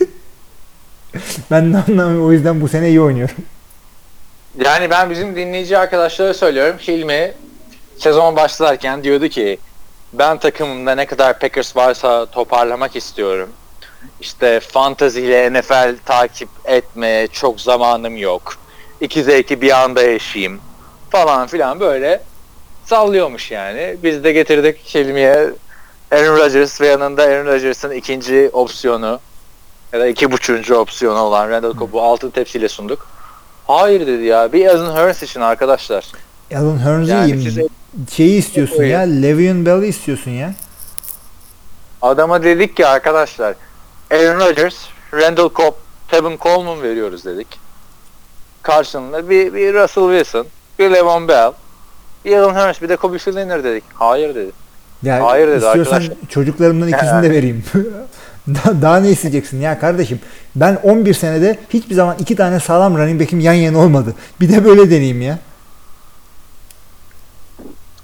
ben 1.50 1.72
de 1.72 1.76
anlamıyorum. 1.76 2.26
O 2.26 2.32
yüzden 2.32 2.60
bu 2.60 2.68
sene 2.68 2.88
iyi 2.88 3.00
oynuyorum. 3.00 3.36
Yani 4.64 4.90
ben 4.90 5.10
bizim 5.10 5.36
dinleyici 5.36 5.78
arkadaşlara 5.78 6.34
söylüyorum. 6.34 6.76
Hilmi 6.78 7.32
sezon 7.98 8.36
başlarken 8.36 9.04
diyordu 9.04 9.28
ki 9.28 9.58
ben 10.12 10.38
takımımda 10.38 10.94
ne 10.94 11.06
kadar 11.06 11.38
Packers 11.38 11.76
varsa 11.76 12.26
toparlamak 12.26 12.96
istiyorum. 12.96 13.48
İşte 14.20 14.60
fantasy 14.60 15.20
ile 15.20 15.52
NFL 15.52 15.96
takip 16.04 16.48
etmeye 16.64 17.28
çok 17.28 17.60
zamanım 17.60 18.16
yok. 18.16 18.54
İki 19.00 19.24
zevki 19.24 19.60
bir 19.60 19.82
anda 19.82 20.02
yaşayayım 20.02 20.60
falan 21.10 21.46
filan 21.46 21.80
böyle 21.80 22.20
sallıyormuş 22.96 23.50
yani. 23.50 23.96
Biz 24.02 24.24
de 24.24 24.32
getirdik 24.32 24.84
kelimeye 24.84 25.50
Aaron 26.10 26.36
Rodgers 26.36 26.80
ve 26.80 26.86
yanında 26.86 27.22
Aaron 27.22 27.46
Rodgers'ın 27.46 27.90
ikinci 27.90 28.50
opsiyonu 28.52 29.20
ya 29.92 30.00
da 30.00 30.06
iki 30.06 30.32
buçuğuncu 30.32 30.74
opsiyonu 30.76 31.18
olan 31.18 31.50
Randall 31.50 31.72
Cobb'u 31.72 32.00
altın 32.02 32.30
tepsiyle 32.30 32.68
sunduk. 32.68 33.06
Hayır 33.66 34.06
dedi 34.06 34.22
ya. 34.24 34.52
Bir 34.52 34.66
Alan 34.66 34.96
Hurns 34.96 35.22
için 35.22 35.40
arkadaşlar. 35.40 36.04
Alan 36.54 36.78
Hearns'ı 36.78 37.10
Yani 37.10 37.42
size- 37.42 37.68
Şeyi 38.10 38.38
istiyorsun 38.38 38.84
ya. 38.84 39.00
Le'Veon 39.00 39.66
Bell'i 39.66 39.86
istiyorsun 39.86 40.30
ya. 40.30 40.54
Adama 42.02 42.42
dedik 42.42 42.76
ki 42.76 42.86
arkadaşlar 42.86 43.54
Aaron 44.10 44.40
Rodgers, 44.40 44.76
Randall 45.14 45.50
Cobb, 45.54 45.74
Tevin 46.08 46.38
Coleman 46.38 46.82
veriyoruz 46.82 47.24
dedik. 47.24 47.46
Karşılığında 48.62 49.30
bir, 49.30 49.54
bir 49.54 49.74
Russell 49.74 50.04
Wilson, 50.04 50.46
bir 50.78 50.90
Le'Veon 50.90 51.28
Bell, 51.28 51.52
Alan 52.26 52.54
Hurns, 52.54 52.82
bir 52.82 52.88
de 52.88 52.96
Kobe 52.96 53.18
Fleener 53.18 53.64
dedik. 53.64 53.84
Hayır 53.94 54.34
dedi. 54.34 54.50
Ya 55.02 55.24
Hayır 55.26 55.48
dedi 55.48 55.64
istiyorsan 55.66 55.96
arkadaş. 55.96 56.16
çocuklarımdan 56.28 56.88
ikisini 56.88 57.22
de 57.22 57.30
vereyim. 57.30 57.64
daha, 58.48 58.82
daha 58.82 58.96
ne 59.00 59.10
isteyeceksin 59.10 59.60
ya 59.60 59.78
kardeşim? 59.78 60.20
Ben 60.56 60.78
11 60.82 61.14
senede 61.14 61.58
hiçbir 61.70 61.94
zaman 61.94 62.16
iki 62.18 62.36
tane 62.36 62.60
sağlam 62.60 62.98
running 62.98 63.20
back'im 63.20 63.40
yan 63.40 63.52
yana 63.52 63.78
olmadı. 63.78 64.14
Bir 64.40 64.48
de 64.52 64.64
böyle 64.64 64.86
deneyeyim 64.90 65.22
ya. 65.22 65.38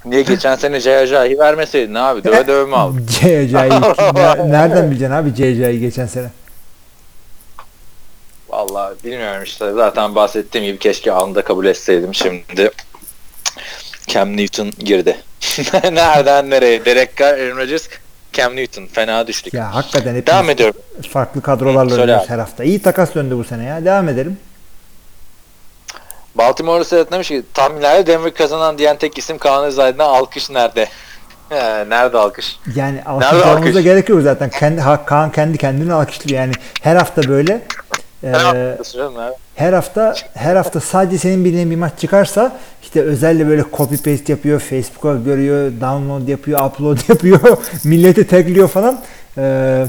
Niye 0.04 0.22
geçen 0.22 0.56
sene 0.56 0.80
J.J.'yi 0.80 1.38
vermeseydin 1.38 1.94
abi? 1.94 2.24
Döve 2.24 2.46
döve 2.46 2.64
mi 2.70 2.76
aldın? 2.76 3.06
CC'yi 3.06 3.52
Ne- 3.54 4.52
nereden 4.52 4.90
bileceksin 4.90 5.14
abi 5.14 5.34
CC'yi 5.34 5.80
geçen 5.80 6.06
sene? 6.06 6.30
Vallahi 8.48 8.94
bilmiyorum 9.04 9.42
işte. 9.42 9.72
Zaten 9.72 10.14
bahsettiğim 10.14 10.66
gibi 10.66 10.78
keşke 10.78 11.12
anında 11.12 11.42
kabul 11.42 11.66
etseydim. 11.66 12.14
Şimdi 12.14 12.70
Cam 14.08 14.36
Newton 14.36 14.70
girdi. 14.78 15.16
Nereden 15.92 16.50
nereye? 16.50 16.84
Derek 16.84 17.16
Carr, 17.16 17.38
Aaron 17.38 17.56
Rodgers, 17.56 17.88
Cam 18.32 18.56
Newton. 18.56 18.86
Fena 18.86 19.26
düştük. 19.26 19.54
Ya 19.54 19.74
hakikaten 19.74 20.14
hep 20.14 20.26
Devam 20.26 20.50
ediyorum. 20.50 20.76
farklı 21.12 21.42
kadrolarla 21.42 21.94
oynuyoruz 21.94 22.30
her 22.30 22.38
hafta. 22.38 22.64
İyi 22.64 22.82
takas 22.82 23.14
döndü 23.14 23.36
bu 23.38 23.44
sene 23.44 23.64
ya. 23.64 23.84
Devam 23.84 24.08
edelim. 24.08 24.38
Baltimore'da 26.34 26.84
seyretmemiş 26.84 27.28
ki 27.28 27.42
tahminlerde 27.54 28.06
Denver 28.06 28.34
kazanan 28.34 28.78
diyen 28.78 28.96
tek 28.96 29.18
isim 29.18 29.38
Kaan 29.38 29.64
Özaydın'a 29.64 30.04
alkış 30.04 30.50
nerede? 30.50 30.88
Nerede 31.88 32.18
alkış? 32.18 32.58
Yani 32.74 33.02
alkışlamamıza 33.06 33.68
alkış? 33.68 33.84
gerek 33.84 34.08
yok 34.08 34.22
zaten. 34.22 34.50
Kendi, 34.50 34.82
Kaan 35.06 35.32
kendi 35.32 35.58
kendini 35.58 35.92
alkışlıyor. 35.92 36.40
Yani 36.40 36.52
her 36.82 36.96
hafta 36.96 37.22
böyle 37.28 37.62
e, 38.24 38.32
her 39.54 39.72
hafta 39.72 40.14
her 40.34 40.56
hafta 40.56 40.80
sadece 40.80 41.18
senin 41.18 41.44
bildiğin 41.44 41.70
bir 41.70 41.76
maç 41.76 41.92
çıkarsa 42.00 42.58
işte 42.88 43.02
özellikle 43.02 43.48
böyle 43.48 43.64
copy 43.76 43.94
paste 43.94 44.32
yapıyor, 44.32 44.60
Facebook'a 44.60 45.14
görüyor, 45.14 45.72
download 45.80 46.28
yapıyor, 46.28 46.66
upload 46.66 46.98
yapıyor, 47.08 47.58
milleti 47.84 48.26
tagliyor 48.26 48.68
falan. 48.68 49.00
Ee, 49.38 49.86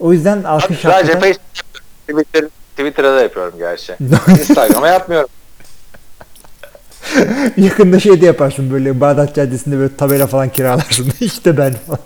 o 0.00 0.12
yüzden 0.12 0.42
alkış 0.42 0.78
Sadece 0.80 1.12
hakikaten 1.12 1.20
Facebook, 1.20 1.82
Twitter, 2.08 2.44
Twitter'da 2.76 3.16
da 3.16 3.20
yapıyorum 3.20 3.54
gerçi. 3.58 3.96
Instagram'a 4.30 4.88
yapmıyorum. 4.88 5.28
yakında 7.56 8.00
şey 8.00 8.20
de 8.20 8.26
yaparsın 8.26 8.72
böyle 8.72 9.00
Bağdat 9.00 9.34
Caddesi'nde 9.34 9.78
böyle 9.78 9.96
tabela 9.96 10.26
falan 10.26 10.48
kiralarsın. 10.48 11.12
işte 11.20 11.56
ben 11.56 11.74
falan. 11.74 12.00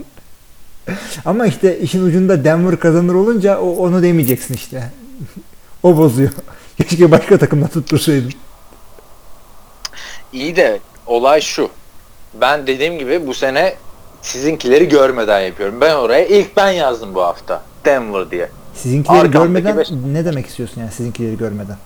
Ama 1.25 1.47
işte 1.47 1.79
işin 1.79 2.07
ucunda 2.07 2.45
Denver 2.45 2.79
kazanır 2.79 3.15
olunca 3.15 3.59
o, 3.59 3.71
onu 3.71 4.03
demeyeceksin 4.03 4.55
işte. 4.55 4.91
o 5.83 5.97
bozuyor. 5.97 6.31
Keşke 6.77 7.11
başka 7.11 7.39
takımda 7.39 7.69
tuttursaydın. 7.69 8.33
İyi 10.35 10.57
de 10.57 10.81
olay 11.07 11.41
şu. 11.41 11.71
Ben 12.35 12.67
dediğim 12.67 12.99
gibi 12.99 13.27
bu 13.27 13.35
sene 13.35 13.75
sizinkileri 14.23 14.89
görmeden 14.89 15.41
yapıyorum. 15.41 15.81
Ben 15.81 15.95
oraya 15.95 16.27
ilk 16.27 16.57
ben 16.57 16.71
yazdım 16.71 17.15
bu 17.15 17.23
hafta. 17.23 17.63
Denver 17.85 18.31
diye. 18.31 18.51
Sizinkileri 18.75 19.19
Arkamdaki 19.21 19.39
görmeden 19.65 19.79
beş- 19.79 19.91
ne 20.13 20.25
demek 20.25 20.47
istiyorsun 20.47 20.81
yani 20.81 20.93
sizinkileri 20.93 21.37
görmeden? 21.39 21.77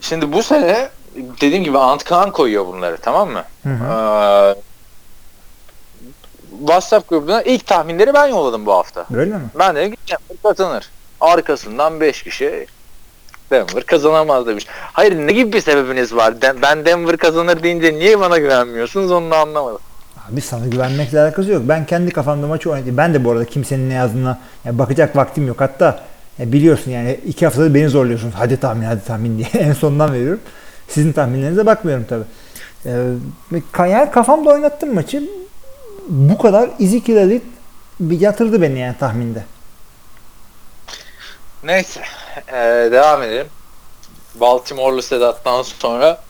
Şimdi 0.00 0.32
bu 0.32 0.42
sene 0.42 0.88
dediğim 1.40 1.64
gibi 1.64 1.78
Antkan 1.78 2.30
koyuyor 2.32 2.66
bunları 2.66 2.96
tamam 2.96 3.30
mı? 3.30 3.42
Hı 3.62 3.68
hı. 3.68 3.84
Ee, 3.84 4.54
WhatsApp 6.58 7.08
grubuna 7.08 7.42
ilk 7.42 7.66
tahminleri 7.66 8.14
ben 8.14 8.26
yolladım 8.26 8.66
bu 8.66 8.72
hafta. 8.72 9.06
Öyle 9.14 9.34
mi? 9.34 9.44
Ben 9.58 9.76
dedim 9.76 9.90
ki 9.90 9.98
Denver 10.08 10.42
kazanır. 10.42 10.90
Arkasından 11.20 12.00
5 12.00 12.22
kişi 12.22 12.66
Denver 13.50 13.86
kazanamaz 13.86 14.46
demiş. 14.46 14.66
Hayır 14.68 15.12
ne 15.26 15.32
gibi 15.32 15.52
bir 15.52 15.60
sebebiniz 15.60 16.14
var? 16.14 16.42
Den- 16.42 16.62
Ben 16.62 16.84
Denver 16.84 17.16
kazanır 17.16 17.62
deyince 17.62 17.94
niye 17.94 18.20
bana 18.20 18.38
güvenmiyorsunuz 18.38 19.10
onu 19.10 19.30
da 19.30 19.38
anlamadım. 19.38 19.78
Abi 20.32 20.40
sana 20.40 20.66
güvenmekle 20.66 21.20
alakası 21.20 21.50
yok. 21.50 21.62
Ben 21.66 21.86
kendi 21.86 22.10
kafamda 22.10 22.46
maçı 22.46 22.70
oynadım. 22.70 22.96
Ben 22.96 23.14
de 23.14 23.24
bu 23.24 23.30
arada 23.30 23.44
kimsenin 23.44 23.90
ne 23.90 23.94
yazdığına 23.94 24.38
ya 24.64 24.78
bakacak 24.78 25.16
vaktim 25.16 25.46
yok. 25.46 25.60
Hatta 25.60 26.00
ya 26.38 26.52
biliyorsun 26.52 26.90
yani 26.90 27.20
iki 27.26 27.44
haftada 27.46 27.74
beni 27.74 27.88
zorluyorsunuz. 27.88 28.34
Hadi 28.38 28.60
tahmin 28.60 28.82
hadi 28.86 29.04
tahmin 29.04 29.38
diye. 29.38 29.48
en 29.64 29.72
sondan 29.72 30.12
veriyorum. 30.12 30.40
Sizin 30.88 31.12
tahminlerinize 31.12 31.66
bakmıyorum 31.66 32.04
tabi. 32.08 32.22
Ee, 32.86 33.88
yani 33.90 34.10
kafamda 34.10 34.50
oynattım 34.50 34.94
maçı. 34.94 35.22
Bu 36.08 36.38
kadar 36.38 36.70
Ezekiel 36.80 37.16
Elliott 37.16 37.42
bir 38.00 38.20
yatırdı 38.20 38.62
beni 38.62 38.78
yani 38.78 38.94
tahminde. 39.00 39.44
Neyse 41.64 42.00
ee, 42.48 42.88
devam 42.92 43.22
edelim. 43.22 43.46
Baltimore'lu 44.34 45.02
Sedat'tan 45.02 45.62
sonra 45.62 46.20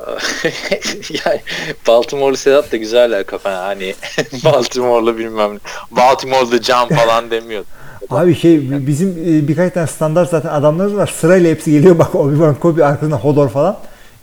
yani 1.26 1.40
Baltimore'lu 1.86 2.36
Sedat 2.36 2.72
da 2.72 2.76
güzeller 2.76 3.26
kafana 3.26 3.62
hani 3.62 3.94
Baltimore'lu 4.44 5.18
bilmem. 5.18 5.58
Baltimore'lu 5.90 6.60
Can 6.60 6.88
falan 6.88 7.30
demiyor. 7.30 7.64
Abi 8.10 8.34
şey 8.34 8.86
bizim 8.86 9.08
e, 9.10 9.48
birkaç 9.48 9.72
tane 9.72 9.86
standart 9.86 10.30
zaten 10.30 10.48
adamlarımız 10.48 10.96
var. 10.96 11.06
Sırayla 11.06 11.50
hepsi 11.50 11.70
geliyor. 11.70 11.98
Bak 11.98 12.14
Obi-Wan 12.14 12.58
Kobe 12.58 12.84
arkasında 12.84 13.16
Hodor 13.16 13.48
falan. 13.48 13.78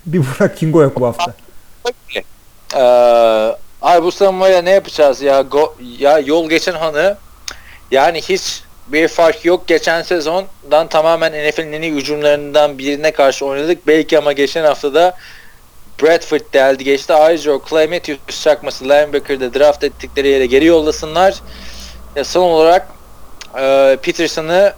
Bir 0.06 0.18
Burak 0.20 0.56
Kingo 0.56 0.82
yok 0.82 1.00
bu 1.00 1.06
hafta. 1.06 1.34
Ee, 2.76 3.56
ay 3.82 4.02
bu 4.02 4.12
savunmaya 4.12 4.62
ne 4.62 4.70
yapacağız 4.70 5.22
ya? 5.22 5.42
Go, 5.42 5.74
ya 5.98 6.18
yol 6.18 6.48
geçen 6.48 6.72
hanı 6.72 7.16
yani 7.90 8.20
hiç 8.22 8.62
bir 8.92 9.08
fark 9.08 9.44
yok. 9.44 9.66
Geçen 9.66 10.02
sezondan 10.02 10.88
tamamen 10.88 11.48
NFL'in 11.48 11.72
en 11.72 11.82
iyi 11.82 11.92
hücumlarından 11.92 12.78
birine 12.78 13.10
karşı 13.12 13.46
oynadık. 13.46 13.86
Belki 13.86 14.18
ama 14.18 14.32
geçen 14.32 14.64
haftada 14.64 15.16
Bradford 16.02 16.40
deldi 16.52 16.84
geçti. 16.84 17.12
Ayrıca 17.12 17.52
o 17.52 17.62
Clay 17.70 17.86
Matthews 17.86 18.42
çakması 18.42 18.84
linebacker'da 18.84 19.54
draft 19.54 19.84
ettikleri 19.84 20.28
yere 20.28 20.46
geri 20.46 20.64
yollasınlar. 20.64 21.34
Ya 22.16 22.24
son 22.24 22.42
olarak 22.42 22.88
e, 23.60 23.96
Peterson'ı 24.02 24.72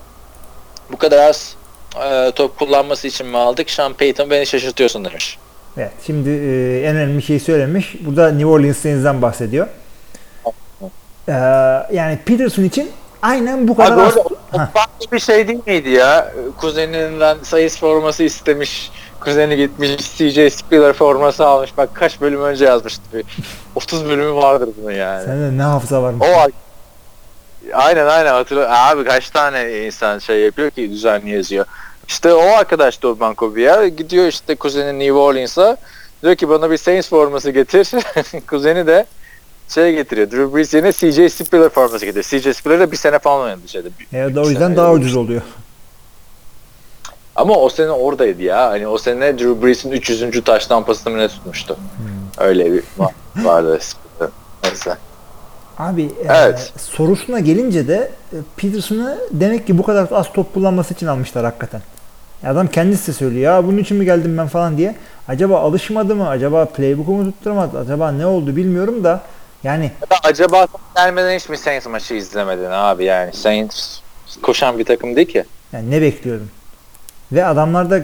bu 0.93 0.97
kadar 0.97 1.28
az 1.28 1.57
e, 2.05 2.31
top 2.35 2.59
kullanması 2.59 3.09
için 3.09 3.27
mi 3.27 3.39
aldık? 3.39 3.70
Sean 3.70 3.95
Payton 3.95 4.31
beni 4.31 4.47
şaşırtıyorsun 4.47 5.05
demiş. 5.05 5.39
Evet, 5.77 5.93
şimdi 6.07 6.31
e, 6.31 6.82
en 6.82 6.97
önemli 6.97 7.23
şeyi 7.23 7.41
söylemiş. 7.41 7.95
Burada 8.01 8.31
New 8.31 8.47
Orleans 8.47 8.78
Saints'den 8.78 9.23
bahsediyor. 9.23 9.66
Ee, 11.28 11.32
yani 11.93 12.19
Peterson 12.24 12.65
için 12.65 12.91
aynen 13.22 13.68
bu 13.68 13.76
kadar 13.76 13.92
Abi 13.92 14.01
orada 14.01 14.66
farklı 14.74 15.12
bir 15.12 15.18
şey 15.18 15.48
değil 15.48 15.60
miydi 15.66 15.90
ya? 15.90 16.32
Kuzeninden 16.56 17.36
sayıs 17.42 17.78
forması 17.78 18.22
istemiş. 18.22 18.90
Kuzeni 19.20 19.56
gitmiş 19.56 20.16
CJ 20.16 20.52
Spiller 20.55 20.92
forması 20.92 21.47
almış. 21.47 21.76
Bak 21.76 21.90
kaç 21.94 22.20
bölüm 22.20 22.42
önce 22.42 22.64
yazmıştı. 22.64 23.02
Bir 23.14 23.24
30 23.74 24.05
bölümü 24.05 24.34
vardır 24.34 24.68
bunun 24.82 24.92
yani. 24.92 25.24
Sende 25.24 25.59
ne 25.59 25.62
hafıza 25.62 26.02
varmış. 26.02 26.26
O 26.28 26.51
aynen 27.74 28.06
aynen 28.06 28.32
hatırlıyorum. 28.32 28.72
Abi 28.76 29.05
kaç 29.05 29.30
tane 29.30 29.86
insan 29.86 30.18
şey 30.18 30.40
yapıyor 30.40 30.70
ki 30.70 30.90
düzenli 30.90 31.30
yazıyor. 31.30 31.66
İşte 32.09 32.34
o 32.34 32.42
arkadaş 32.56 33.02
da 33.02 33.09
Urban 33.09 33.34
Kobiya 33.34 33.88
gidiyor 33.88 34.26
işte 34.26 34.55
kuzeni 34.55 34.98
New 34.98 35.12
Orleans'a 35.12 35.76
diyor 36.22 36.34
ki 36.34 36.48
bana 36.48 36.70
bir 36.70 36.76
Saints 36.76 37.09
forması 37.09 37.51
getir. 37.51 37.88
Kuzeni 38.47 38.86
de 38.86 39.06
şey 39.70 39.94
getiriyor. 39.94 40.30
Drew 40.30 40.55
Brees 40.56 40.74
yerine 40.74 40.92
CJ 40.92 41.32
Spiller 41.34 41.68
forması 41.68 42.06
getiriyor. 42.06 42.24
CJ 42.42 42.56
Spiller 42.56 42.80
de 42.80 42.92
bir 42.92 42.97
sene 42.97 43.18
falan 43.18 43.40
oynadı 43.44 43.60
şeyde. 43.68 43.88
Da 44.34 44.42
o 44.42 44.48
yüzden 44.48 44.76
daha 44.76 44.92
ucuz 44.92 45.16
oluyor. 45.16 45.42
Ama 47.36 47.55
o 47.55 47.68
sene 47.68 47.90
oradaydı 47.90 48.42
ya. 48.42 48.70
Hani 48.70 48.86
o 48.86 48.98
sene 48.98 49.38
Drew 49.38 49.62
Brees'in 49.66 49.90
300. 49.90 50.44
taş 50.44 50.66
tampasını 50.66 51.12
mı 51.12 51.18
ne 51.18 51.28
tutmuştu? 51.28 51.76
Öyle 52.38 52.72
bir 52.72 52.82
va- 52.98 53.10
vardı. 53.44 53.78
Neyse. 54.64 54.97
Abi 55.78 56.02
e, 56.02 56.09
Evet. 56.28 56.72
sorusuna 56.76 57.38
gelince 57.40 57.88
de 57.88 58.10
e, 58.32 58.36
Peterson'ı 58.56 59.18
demek 59.30 59.66
ki 59.66 59.78
bu 59.78 59.82
kadar 59.82 60.09
az 60.12 60.32
top 60.32 60.55
kullanması 60.55 60.94
için 60.94 61.06
almışlar 61.06 61.44
hakikaten. 61.44 61.82
Adam 62.47 62.66
kendisi 62.66 63.09
de 63.09 63.12
söylüyor 63.12 63.55
ya 63.55 63.66
bunun 63.66 63.78
için 63.78 63.97
mi 63.97 64.05
geldim 64.05 64.38
ben 64.38 64.47
falan 64.48 64.76
diye. 64.78 64.94
Acaba 65.28 65.60
alışmadı 65.60 66.14
mı? 66.16 66.28
Acaba 66.28 66.64
playbook'u 66.64 67.12
mu 67.12 67.32
tutturamadı? 67.32 67.78
Acaba 67.78 68.12
ne 68.12 68.26
oldu 68.26 68.56
bilmiyorum 68.56 69.05
da 69.05 69.20
yani 69.65 69.93
Ya 70.03 70.11
da 70.11 70.16
acaba 70.23 70.66
gelmeden 70.97 71.39
hiç 71.39 71.49
mi 71.49 71.59
Saints 71.59 71.87
maçı 71.87 72.15
izlemedin 72.15 72.70
abi 72.70 73.05
yani? 73.05 73.32
Saints 73.32 74.01
koşan 74.43 74.78
bir 74.78 74.85
takım 74.85 75.16
değil 75.16 75.28
ki. 75.28 75.45
Yani 75.73 75.91
ne 75.91 76.03
bekliyordum? 76.03 76.51
Ve 77.32 77.45
adamlarda 77.45 78.03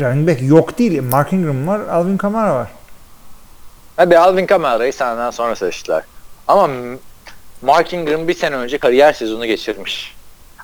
running 0.00 0.28
back 0.28 0.42
yok 0.42 0.78
değil. 0.78 1.02
Mark 1.02 1.32
Ingram 1.32 1.66
var, 1.66 1.80
Alvin 1.80 2.16
Kamara 2.16 2.54
var. 2.54 2.68
Hadi 3.96 4.18
Alvin 4.18 4.46
Kamara'yı 4.46 4.92
senden 4.92 5.30
sonra 5.30 5.56
seçtiler. 5.56 6.02
Ama 6.48 6.70
Mark 7.62 7.92
Ingram 7.92 8.28
bir 8.28 8.34
sene 8.34 8.56
önce 8.56 8.78
kariyer 8.78 9.12
sezonu 9.12 9.46
geçirmiş. 9.46 10.16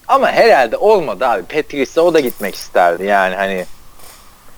Ama 0.09 0.29
herhalde 0.29 0.77
olmadı 0.77 1.27
abi. 1.27 1.43
Patrice'e 1.43 2.01
o 2.01 2.15
da 2.15 2.21
gitmek 2.21 2.55
isterdi. 2.55 3.05
Yani 3.05 3.37
hani 3.37 3.67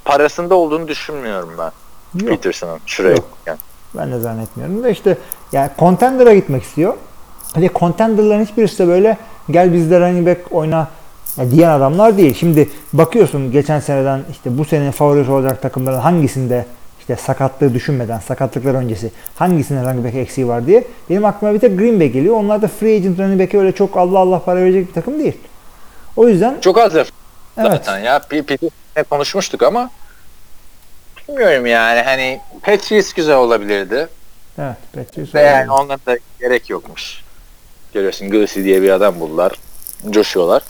parasında 0.05 0.55
olduğunu 0.55 0.89
düşünmüyorum 0.89 1.55
ben. 1.59 1.73
Yok. 2.21 2.29
Peterson'ın 2.29 2.81
şuraya. 2.87 3.15
Yok. 3.15 3.39
Yani. 3.47 3.59
Ben 3.95 4.13
de 4.13 4.19
zannetmiyorum 4.19 4.83
da 4.83 4.89
işte 4.89 5.17
yani 5.53 5.71
contender'a 5.79 6.35
gitmek 6.35 6.63
istiyor. 6.63 6.95
Hani 7.55 7.71
contender'ların 7.75 8.45
hiçbirisi 8.45 8.79
de 8.79 8.89
böyle 8.89 9.17
gel 9.51 9.73
bizde 9.73 10.01
running 10.01 10.29
back 10.29 10.41
oyna 10.51 10.89
ya 11.37 11.51
diyen 11.51 11.71
adamlar 11.71 12.17
değil. 12.17 12.35
Şimdi 12.35 12.69
bakıyorsun 12.93 13.53
geçen 13.53 13.81
seneden 13.81 14.21
işte 14.31 14.59
bu 14.59 14.65
senenin 14.65 14.91
favorisi 14.91 15.31
olacak 15.31 15.63
takımların 15.63 15.99
hangisinde 16.01 16.67
işte 17.01 17.17
sakatlığı 17.17 17.75
düşünmeden 17.75 18.19
sakatlıklar 18.19 18.75
öncesi 18.75 19.11
hangisinde 19.37 19.83
running 19.83 20.05
back 20.05 20.15
eksiği 20.15 20.49
var 20.49 20.67
diye 20.67 20.85
benim 21.11 21.25
aklıma 21.25 21.55
bir 21.55 21.59
tek 21.59 21.79
Green 21.79 22.01
Bay 22.01 22.09
geliyor. 22.09 22.35
Onlar 22.35 22.63
da 22.63 22.69
free 22.69 22.97
agent 22.97 23.19
running 23.19 23.41
back'e 23.41 23.59
öyle 23.59 23.73
çok 23.73 23.97
Allah 23.97 24.19
Allah 24.19 24.39
para 24.45 24.57
verecek 24.61 24.89
bir 24.89 24.93
takım 24.93 25.19
değil. 25.19 25.37
O 26.17 26.29
yüzden 26.29 26.61
Çok 26.61 26.79
az 26.79 26.95
laf 26.95 27.09
evet. 27.59 27.71
zaten 27.73 27.99
ya. 27.99 28.19
Peterson'la 28.19 29.03
konuşmuştuk 29.11 29.63
ama 29.63 29.91
bilmiyorum 31.29 31.67
yani 31.67 32.01
hani 32.01 32.41
Patrice 32.63 33.09
güzel 33.17 33.37
olabilirdi. 33.37 34.09
Evet. 34.59 34.77
Patriots 34.95 35.35
Ve 35.35 35.41
yani 35.43 35.71
onlara 35.73 35.99
da 36.07 36.19
gerek 36.41 36.71
yokmuş. 36.71 37.23
Görüyorsun 37.95 38.31
Gulsi 38.31 38.65
diye 38.65 38.83
bir 38.83 38.91
adam 38.91 39.21
buldular. 39.21 39.53
Coşuyorlar. 40.11 40.63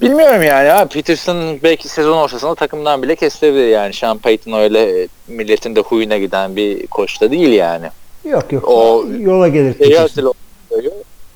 Bilmiyorum 0.00 0.42
yani 0.42 0.68
ha 0.68 0.84
Peterson 0.88 1.62
belki 1.62 1.88
sezon 1.88 2.16
ortasında 2.16 2.54
takımdan 2.54 3.02
bile 3.02 3.16
kesilebilir 3.16 3.68
yani. 3.68 3.94
Sean 3.94 4.18
Payton 4.18 4.52
öyle 4.52 5.02
e, 5.02 5.08
milletin 5.28 5.76
de 5.76 5.80
huyuna 5.80 6.18
giden 6.18 6.56
bir 6.56 6.86
koç 6.86 7.20
da 7.20 7.30
değil 7.30 7.52
yani. 7.52 7.90
Yok 8.24 8.52
yok. 8.52 8.68
O- 8.68 9.04
yola 9.18 9.48
gelir. 9.48 9.74
Peterson. 9.74 10.34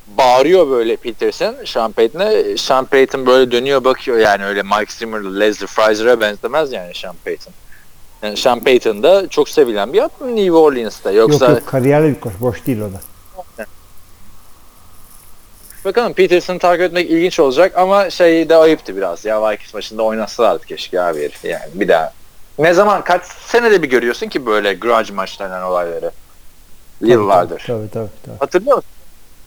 Bağırıyor 0.07 0.71
böyle 0.71 0.97
Peterson 0.97 1.55
Sean 1.65 1.93
Payton'a. 1.93 2.57
Sean 2.57 2.85
Payton 2.85 3.27
böyle 3.27 3.51
dönüyor 3.51 3.85
bakıyor 3.85 4.19
yani 4.19 4.45
öyle 4.45 4.63
Mike 4.63 4.93
Zimmer'la 4.93 5.39
Leslie 5.39 5.67
Frizer'a 5.67 6.21
benzemez 6.21 6.73
yani 6.73 6.95
Sean 6.95 7.17
Payton. 7.25 7.53
Yani 8.23 8.37
Sean 8.37 8.61
Payton 8.61 9.03
da 9.03 9.29
çok 9.29 9.49
sevilen 9.49 9.93
bir 9.93 9.99
adam 9.99 10.37
New 10.37 10.53
Orleans'ta. 10.53 11.11
Yoksa 11.11 11.47
Yok 11.47 11.55
yok 11.55 11.67
kariyerli 11.67 12.15
bir 12.15 12.21
koç. 12.21 12.33
Boş 12.41 12.67
değil 12.67 12.81
o 12.81 12.93
da. 12.93 13.01
Bakalım 15.85 16.13
Peterson'ı 16.13 16.59
takip 16.59 16.83
etmek 16.83 17.11
ilginç 17.11 17.41
olacak 17.41 17.79
ama 17.79 18.11
şey 18.11 18.49
de 18.49 18.57
ayıptı 18.57 18.97
biraz. 18.97 19.25
Ya 19.25 19.51
Vikings 19.51 19.75
maçında 19.75 20.03
oynatsalardı 20.03 20.67
keşke 20.67 21.01
abi 21.01 21.23
herif 21.23 21.45
yani 21.45 21.65
bir 21.75 21.89
daha. 21.89 22.13
Ne 22.59 22.75
zaman 22.75 23.05
kaç 23.05 23.23
senede 23.27 23.83
bir 23.83 23.91
görüyorsun 23.91 24.29
ki 24.29 24.47
böyle 24.47 24.75
grudge 24.75 25.13
maçlarından 25.13 25.63
olayları? 25.63 26.11
Yıllardır. 27.01 27.65
Tabii 27.67 27.91
tabii. 27.91 28.09
tabii. 28.27 28.39
Hatırlıyor 28.39 28.77
musun? 28.77 28.91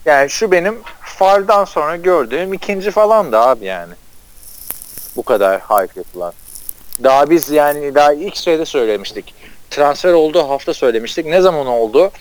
Yani 0.05 0.29
şu 0.29 0.51
benim 0.51 0.79
Far'dan 1.01 1.65
sonra 1.65 1.95
gördüğüm 1.95 2.53
ikinci 2.53 2.91
falan 2.91 3.31
da 3.31 3.47
abi 3.47 3.65
yani. 3.65 3.93
Bu 5.15 5.23
kadar 5.23 5.59
hype 5.61 5.99
yapılan. 5.99 6.33
Daha 7.03 7.29
biz 7.29 7.49
yani 7.49 7.95
daha 7.95 8.13
ilk 8.13 8.35
şeyde 8.35 8.65
söylemiştik. 8.65 9.33
Transfer 9.69 10.13
olduğu 10.13 10.49
hafta 10.49 10.73
söylemiştik. 10.73 11.25
Ne 11.25 11.41
zaman 11.41 11.67
oldu? 11.67 12.11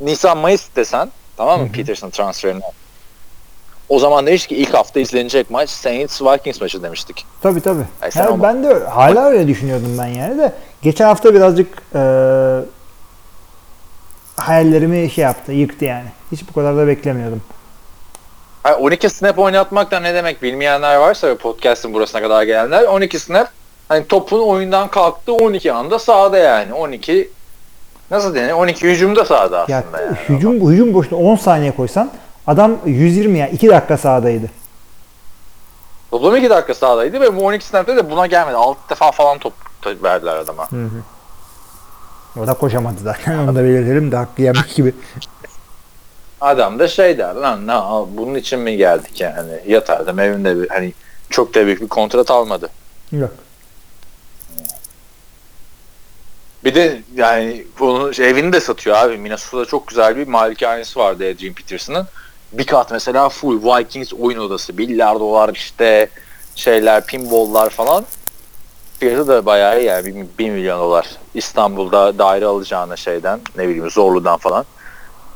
Nisan 0.00 0.38
Mayıs 0.38 0.68
desen 0.76 1.10
tamam 1.36 1.60
mı 1.60 1.66
Hı 1.66 1.68
hı. 1.68 1.72
Peterson 1.72 2.10
transferini? 2.10 2.60
O 3.88 3.98
zaman 3.98 4.26
demiştik 4.26 4.48
ki 4.48 4.56
ilk 4.56 4.74
hafta 4.74 5.00
izlenecek 5.00 5.50
maç 5.50 5.70
Saints 5.70 6.22
Vikings 6.22 6.60
maçı 6.60 6.82
demiştik. 6.82 7.26
Tabii 7.42 7.60
tabii. 7.60 7.84
Yani 8.14 8.28
ama- 8.28 8.42
ben 8.42 8.64
de 8.64 8.74
hala 8.84 9.24
öyle 9.26 9.48
düşünüyordum 9.48 9.96
ben 9.98 10.06
yani 10.06 10.38
de. 10.38 10.52
Geçen 10.82 11.04
hafta 11.04 11.34
birazcık 11.34 11.82
e, 11.94 12.00
hayallerimi 14.36 15.10
şey 15.10 15.24
yaptı, 15.24 15.52
yıktı 15.52 15.84
yani. 15.84 16.08
Hiç 16.32 16.48
bu 16.48 16.52
kadar 16.52 16.76
da 16.76 16.86
beklemiyordum. 16.86 17.42
Ay, 18.64 18.74
12 18.78 19.10
snap 19.10 19.38
oynatmak 19.38 19.90
da 19.90 20.00
ne 20.00 20.14
demek 20.14 20.42
bilmeyenler 20.42 20.96
varsa 20.96 21.28
ve 21.28 21.36
podcast'ın 21.36 21.94
burasına 21.94 22.20
kadar 22.22 22.42
gelenler 22.42 22.82
12 22.84 23.18
snap 23.18 23.48
hani 23.88 24.06
topun 24.06 24.40
oyundan 24.40 24.88
kalktığı 24.88 25.32
12 25.32 25.72
anda 25.72 25.98
sahada 25.98 26.38
yani 26.38 26.72
12 26.72 27.30
nasıl 28.10 28.34
denir 28.34 28.52
12 28.52 28.88
hücumda 28.88 29.24
sahada 29.24 29.66
Ya 29.68 29.78
aslında 29.78 30.00
yani. 30.02 30.16
hücum 30.28 30.70
hücum 30.70 30.94
boşuna 30.94 31.18
10 31.18 31.36
saniye 31.36 31.76
koysan 31.76 32.10
adam 32.46 32.76
120 32.86 33.38
ya 33.38 33.48
2 33.48 33.68
dakika 33.68 33.96
sahadaydı. 33.98 34.46
Toplam 36.10 36.36
2 36.36 36.50
dakika 36.50 36.74
sahadaydı 36.74 37.20
ve 37.20 37.36
bu 37.36 37.44
12 37.46 37.66
snap'te 37.66 37.96
de 37.96 38.10
buna 38.10 38.26
gelmedi 38.26 38.56
6 38.56 38.80
defa 38.90 39.10
falan 39.12 39.38
top 39.38 39.52
top 39.82 40.04
verdiler 40.04 40.36
adama. 40.36 40.70
Hı 40.72 40.76
hı. 40.76 42.40
O 42.42 42.46
da 42.46 42.54
koşamadı 42.54 43.00
zaten. 43.02 43.38
Onu 43.38 43.54
da 43.54 43.64
belirtelim 43.64 44.12
de 44.12 44.16
hakkı 44.16 44.42
yemek 44.42 44.74
gibi. 44.74 44.94
Adam 46.40 46.78
da 46.78 46.88
şey 46.88 47.18
der 47.18 47.34
lan 47.34 47.66
ne 47.66 48.06
bunun 48.16 48.34
için 48.34 48.58
mi 48.58 48.76
geldik 48.76 49.20
yani 49.20 49.50
yatardım 49.66 50.18
evimde 50.18 50.62
bir, 50.62 50.68
hani 50.68 50.92
çok 51.30 51.54
da 51.54 51.66
büyük 51.66 51.80
bir 51.80 51.88
kontrat 51.88 52.30
almadı. 52.30 52.70
Yok. 53.12 53.30
Bir 56.64 56.74
de 56.74 57.02
yani 57.14 57.64
şey, 58.12 58.30
evini 58.30 58.52
de 58.52 58.60
satıyor 58.60 58.96
abi. 58.96 59.18
Minnesota'da 59.18 59.64
çok 59.64 59.88
güzel 59.88 60.16
bir 60.16 60.26
malikanesi 60.26 60.98
vardı 60.98 61.30
Adrian 61.34 61.54
Peterson'ın. 61.54 62.06
Bir 62.52 62.66
kat 62.66 62.90
mesela 62.90 63.28
full 63.28 63.62
Vikings 63.62 64.12
oyun 64.14 64.38
odası. 64.38 64.78
Bilardolar 64.78 65.54
işte 65.54 66.08
şeyler, 66.54 67.06
pinballlar 67.06 67.70
falan. 67.70 68.04
Fiyatı 69.00 69.28
da 69.28 69.46
bayağı 69.46 69.82
yani 69.82 70.26
1 70.38 70.50
milyon 70.50 70.80
dolar. 70.80 71.06
İstanbul'da 71.34 72.18
daire 72.18 72.46
alacağına 72.46 72.96
şeyden 72.96 73.40
ne 73.56 73.68
bileyim 73.68 73.90
Zorlu'dan 73.90 74.36
falan. 74.36 74.64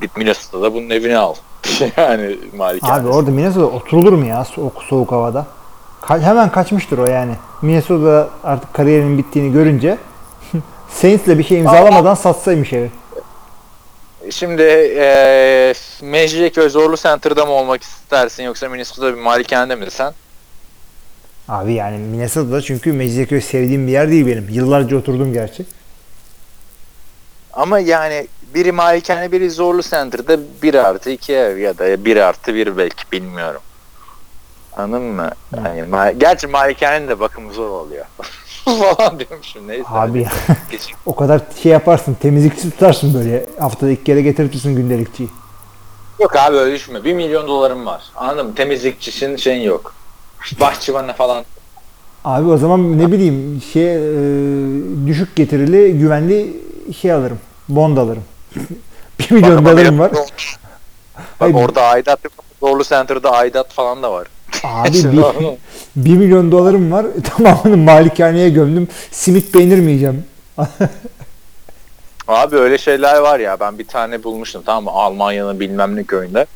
Git 0.03 0.17
Minnesota'da 0.17 0.75
bunun 0.75 0.91
evini 0.91 1.19
al. 1.19 1.35
yani 1.97 2.37
malikanesi. 2.57 3.01
Abi 3.03 3.09
orada 3.09 3.31
Minnesota 3.31 3.67
oturulur 3.67 4.13
mu 4.13 4.27
ya 4.27 4.45
soğuk, 4.45 4.83
soğuk 4.83 5.13
havada? 5.13 5.47
Ka- 6.03 6.21
hemen 6.21 6.51
kaçmıştır 6.51 6.99
o 6.99 7.07
yani. 7.07 7.33
Minnesota 7.63 8.29
artık 8.45 8.75
kariyerinin 8.75 9.19
bittiğini 9.19 9.53
görünce 9.53 9.99
Saints'le 10.91 11.27
bir 11.39 11.45
şey 11.45 11.59
imzalamadan 11.59 12.15
satsaymış 12.15 12.73
evi. 12.73 12.91
Şimdi 14.31 14.63
eee 14.63 15.75
Mecidiyeköy 16.03 16.69
Zorlu 16.69 16.97
Center'da 16.97 17.47
mı 17.47 17.53
olmak 17.53 17.83
istersin 17.83 18.43
yoksa 18.43 18.69
Minnesota'da 18.69 19.17
bir 19.17 19.21
malikanede 19.21 19.75
mi 19.75 19.87
sen? 19.91 20.13
Abi 21.49 21.73
yani 21.73 21.99
Minnesota'da 21.99 22.63
çünkü 22.63 22.93
Mecidiyeköy 22.93 23.41
sevdiğim 23.41 23.87
bir 23.87 23.93
yer 23.93 24.11
değil 24.11 24.27
benim. 24.27 24.49
Yıllarca 24.51 24.97
oturdum 24.97 25.33
gerçi. 25.33 25.65
Ama 27.53 27.79
yani 27.79 28.27
biri 28.55 28.73
malikane 28.73 29.33
biri 29.33 29.51
zorlu 29.51 29.83
center'da 29.83 30.39
1 30.63 30.75
artı 30.75 31.11
2 31.11 31.33
ev 31.33 31.59
ya 31.59 31.79
da 31.79 32.05
1 32.05 32.17
artı 32.17 32.55
1 32.55 32.77
belki 32.77 33.13
bilmiyorum. 33.13 33.61
Anladın 34.77 35.03
mı? 35.03 35.31
Yani, 35.57 35.81
ma- 35.81 36.19
gerçi 36.19 36.47
malikanenin 36.47 37.09
de 37.09 37.21
bakımı 37.21 37.53
zor 37.53 37.69
oluyor. 37.71 38.05
falan 38.65 39.19
diyormuşum 39.19 39.69
neyse. 39.69 39.85
Abi 39.89 40.27
Geçin. 40.71 40.95
o 41.07 41.17
kadar 41.17 41.41
şey 41.63 41.73
yaparsın 41.73 42.15
temizlikçi 42.15 42.71
tutarsın 42.71 43.15
böyle 43.15 43.47
haftada 43.59 43.91
iki 43.91 44.05
kere 44.05 44.23
getirtirsin 44.23 44.77
gündelikçiyi. 44.77 45.29
Yok 46.21 46.37
abi 46.37 46.57
öyle 46.57 46.75
düşünme. 46.75 47.05
1 47.05 47.15
milyon 47.15 47.49
dolarım 47.49 47.87
var. 47.87 48.03
Anladın 48.17 48.47
mı? 48.47 48.55
Temizlikçinin 48.55 49.37
şeyin 49.37 49.63
yok. 49.63 49.95
Bahçıvanı 50.61 51.13
falan. 51.13 51.45
Abi 52.25 52.49
o 52.49 52.57
zaman 52.57 52.99
ne 52.99 53.13
bileyim 53.13 53.63
şey 53.73 53.97
e, 53.97 54.01
düşük 55.07 55.37
getirili 55.37 55.99
güvenli 55.99 56.57
şey 57.01 57.13
alırım. 57.13 57.39
Bond 57.69 57.97
alırım. 57.97 58.25
1 59.19 59.31
milyon 59.31 59.65
dolarım 59.65 59.99
var. 59.99 60.13
Bak 60.15 61.27
Hayır, 61.39 61.55
orada 61.55 61.83
aidat 61.83 62.25
yok. 62.25 62.33
Zorlu 62.61 62.85
center'da 62.85 63.31
aidat 63.31 63.73
falan 63.73 64.03
da 64.03 64.13
var. 64.13 64.27
Abi 64.65 64.93
Şimdi 64.97 65.17
bir, 65.17 65.23
onu- 65.23 65.57
1 65.97 66.17
milyon 66.17 66.53
dolarım 66.53 66.93
var. 66.93 67.07
Tamamını 67.37 67.77
malikaneye 67.77 68.49
gömdüm. 68.51 68.89
Simit 69.11 69.53
peynir 69.53 69.79
mi 69.79 69.87
yiyeceğim? 69.91 70.25
Abi 72.29 72.57
öyle 72.57 72.79
şeyler 72.79 73.19
var 73.19 73.41
ya 73.41 73.61
ben 73.61 73.79
bir 73.79 73.87
tane 73.89 74.25
bulmuştum 74.25 74.63
tamam 74.67 74.85
mı 74.85 74.91
Almanya'nın 74.91 75.61
bilmem 75.61 75.97
ne 75.97 76.05
köyünde. 76.05 76.47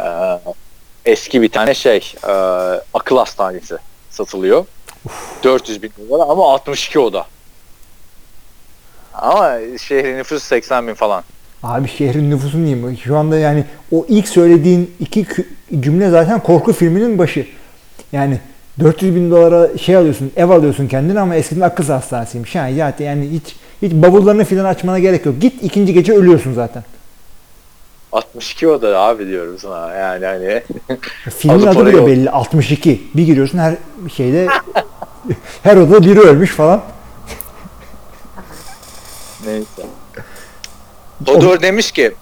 Ee, 0.00 0.38
eski 1.04 1.42
bir 1.42 1.48
tane 1.48 1.74
şey 1.74 2.14
e, 2.28 2.32
akıl 2.94 3.16
hastanesi 3.16 3.76
satılıyor. 4.10 4.64
400 5.44 5.82
bin 5.82 5.92
dolar 6.10 6.26
ama 6.28 6.52
62 6.52 6.98
oda. 6.98 7.26
Ama 9.18 9.58
şehrin 9.80 10.18
nüfusu 10.18 10.46
80 10.46 10.88
bin 10.88 10.94
falan. 10.94 11.22
Abi 11.62 11.88
şehrin 11.88 12.30
nüfusu 12.30 12.56
diyeyim. 12.58 12.98
Şu 13.04 13.16
anda 13.16 13.38
yani 13.38 13.64
o 13.92 14.06
ilk 14.08 14.28
söylediğin 14.28 14.94
iki 15.00 15.26
cümle 15.80 16.10
zaten 16.10 16.40
korku 16.40 16.72
filminin 16.72 17.18
başı. 17.18 17.46
Yani 18.12 18.40
400 18.80 19.14
bin 19.14 19.30
dolara 19.30 19.78
şey 19.78 19.96
alıyorsun, 19.96 20.32
ev 20.36 20.50
alıyorsun 20.50 20.88
kendine 20.88 21.20
ama 21.20 21.34
eskiden 21.34 21.60
akıl 21.60 21.84
hastanesiymiş. 21.84 22.54
Yani 22.54 22.76
zaten 22.76 23.04
yani 23.04 23.30
hiç 23.30 23.56
hiç 23.82 23.92
bavullarını 23.92 24.44
filan 24.44 24.64
açmana 24.64 24.98
gerek 24.98 25.26
yok. 25.26 25.40
Git 25.40 25.62
ikinci 25.62 25.94
gece 25.94 26.12
ölüyorsun 26.12 26.52
zaten. 26.52 26.84
62 28.12 28.68
oda 28.68 29.00
abi 29.00 29.26
diyorum 29.26 29.58
sana 29.58 29.94
yani 29.94 30.26
hani. 30.26 30.62
Filmin 31.38 31.66
Adı 31.66 31.86
bile 31.86 32.06
belli. 32.06 32.30
62. 32.30 33.02
Bir 33.14 33.22
giriyorsun 33.22 33.58
her 33.58 33.74
şeyde 34.14 34.46
her 35.62 35.76
odada 35.76 36.02
biri 36.02 36.20
ölmüş 36.20 36.50
falan. 36.50 36.82
Neyse. 39.46 39.82
Hodor 41.26 41.62
demiş 41.62 41.92
ki 41.92 42.14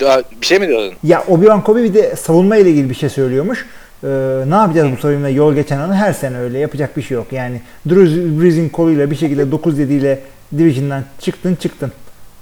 Daha- 0.00 0.22
bir 0.40 0.46
şey 0.46 0.58
mi 0.58 0.68
diyordun? 0.68 0.94
Ya 1.02 1.20
Obi-Wan 1.20 1.64
Kenobi 1.64 1.82
bir 1.82 1.94
de 1.94 2.16
savunma 2.16 2.56
ile 2.56 2.70
ilgili 2.70 2.90
bir 2.90 2.94
şey 2.94 3.08
söylüyormuş. 3.08 3.66
Ee, 4.04 4.08
ne 4.46 4.54
yapacağız 4.54 4.92
bu 4.96 5.00
savunmada 5.00 5.28
yol 5.28 5.54
geçen 5.54 5.78
anı 5.78 5.94
her 5.94 6.12
sene 6.12 6.38
öyle 6.38 6.58
yapacak 6.58 6.96
bir 6.96 7.02
şey 7.02 7.14
yok. 7.14 7.26
Yani 7.32 7.62
Drew 7.88 8.40
Brees'in 8.42 8.68
koluyla 8.68 9.10
bir 9.10 9.16
şekilde 9.16 9.42
9-7 9.42 9.92
ile 9.92 10.20
Division'dan 10.58 11.04
çıktın 11.20 11.54
çıktın. 11.54 11.92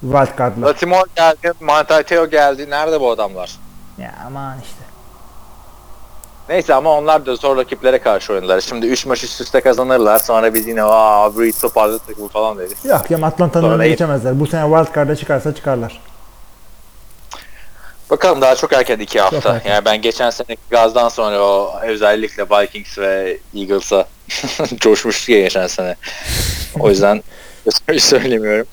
Wildcard'la. 0.00 0.66
Latimore 0.66 1.02
geldi, 1.16 1.52
Mantateo 1.60 2.26
geldi. 2.30 2.70
Nerede 2.70 3.00
bu 3.00 3.10
adamlar? 3.10 3.56
Ya 3.98 4.14
aman 4.26 4.56
işte. 4.62 4.81
Neyse 6.52 6.74
ama 6.74 6.98
onlar 6.98 7.26
da 7.26 7.36
zor 7.36 7.56
rakiplere 7.56 7.98
karşı 7.98 8.32
oynadılar. 8.32 8.60
Şimdi 8.60 8.86
3 8.86 9.06
maç 9.06 9.24
üst 9.24 9.40
üste 9.40 9.60
kazanırlar. 9.60 10.18
Sonra 10.18 10.54
biz 10.54 10.66
yine 10.66 10.82
aa 10.82 11.38
Breed 11.38 11.54
toparladık 11.60 12.18
bu 12.18 12.28
falan 12.28 12.58
deriz. 12.58 12.84
Yok 12.84 13.10
ya 13.10 13.18
Atlanta'nın 13.22 13.70
önüne 13.70 13.88
geçemezler. 13.88 14.40
Bu 14.40 14.46
sene 14.46 14.62
Wildcard'a 14.62 15.16
çıkarsa 15.16 15.54
çıkarlar. 15.54 16.00
Bakalım 18.10 18.40
daha 18.40 18.56
çok 18.56 18.72
erken 18.72 18.98
iki 18.98 19.20
hafta. 19.20 19.54
erken. 19.54 19.70
Yani 19.70 19.84
ben 19.84 20.02
geçen 20.02 20.30
sene 20.30 20.56
gazdan 20.70 21.08
sonra 21.08 21.40
o 21.42 21.80
özellikle 21.82 22.44
Vikings 22.44 22.98
ve 22.98 23.38
Eagles'a 23.54 24.06
coşmuştu 24.76 25.32
ya 25.32 25.40
geçen 25.40 25.66
sene. 25.66 25.96
O 26.80 26.88
yüzden 26.88 27.22
söylemiyorum. 27.98 28.66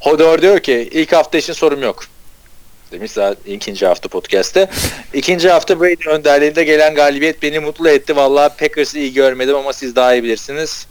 Hodor 0.00 0.42
diyor 0.42 0.60
ki 0.60 0.88
ilk 0.92 1.12
hafta 1.12 1.38
için 1.38 1.52
sorum 1.52 1.82
yok. 1.82 2.04
Demiş 2.92 3.10
zaten 3.10 3.52
ikinci 3.52 3.86
hafta 3.86 4.08
podcast'te. 4.08 4.68
İkinci 5.14 5.50
hafta 5.50 5.80
Brady 5.80 6.08
önderliğinde 6.08 6.64
gelen 6.64 6.94
galibiyet 6.94 7.42
beni 7.42 7.58
mutlu 7.58 7.88
etti. 7.88 8.16
Vallahi 8.16 8.56
Packers'ı 8.58 8.98
iyi 8.98 9.12
görmedim 9.12 9.56
ama 9.56 9.72
siz 9.72 9.96
daha 9.96 10.14
iyi 10.14 10.22
bilirsiniz. 10.22 10.86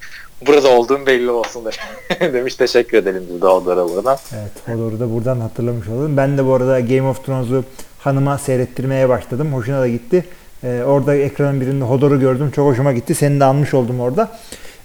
Burada 0.47 0.67
olduğum 0.69 1.05
belli 1.05 1.29
olsun 1.31 1.63
demiş. 2.21 2.55
teşekkür 2.55 2.97
edelim 2.97 3.23
biz 3.33 3.41
de 3.41 3.45
Hodor'a 3.45 3.89
buradan. 3.89 4.17
Evet 4.33 4.51
Hodor'u 4.77 4.99
da 4.99 5.13
buradan 5.13 5.39
hatırlamış 5.39 5.87
olalım. 5.87 6.17
Ben 6.17 6.37
de 6.37 6.45
bu 6.45 6.53
arada 6.53 6.79
Game 6.79 7.09
of 7.09 7.25
Thrones'u 7.25 7.63
hanıma 7.99 8.37
seyrettirmeye 8.37 9.09
başladım. 9.09 9.53
Hoşuna 9.53 9.81
da 9.81 9.87
gitti. 9.87 10.25
Ee, 10.63 10.81
orada 10.85 11.15
ekranın 11.15 11.61
birinde 11.61 11.83
Hodor'u 11.83 12.19
gördüm. 12.19 12.51
Çok 12.55 12.67
hoşuma 12.67 12.93
gitti. 12.93 13.15
Seni 13.15 13.39
de 13.39 13.43
almış 13.45 13.73
oldum 13.73 13.99
orada. 13.99 14.31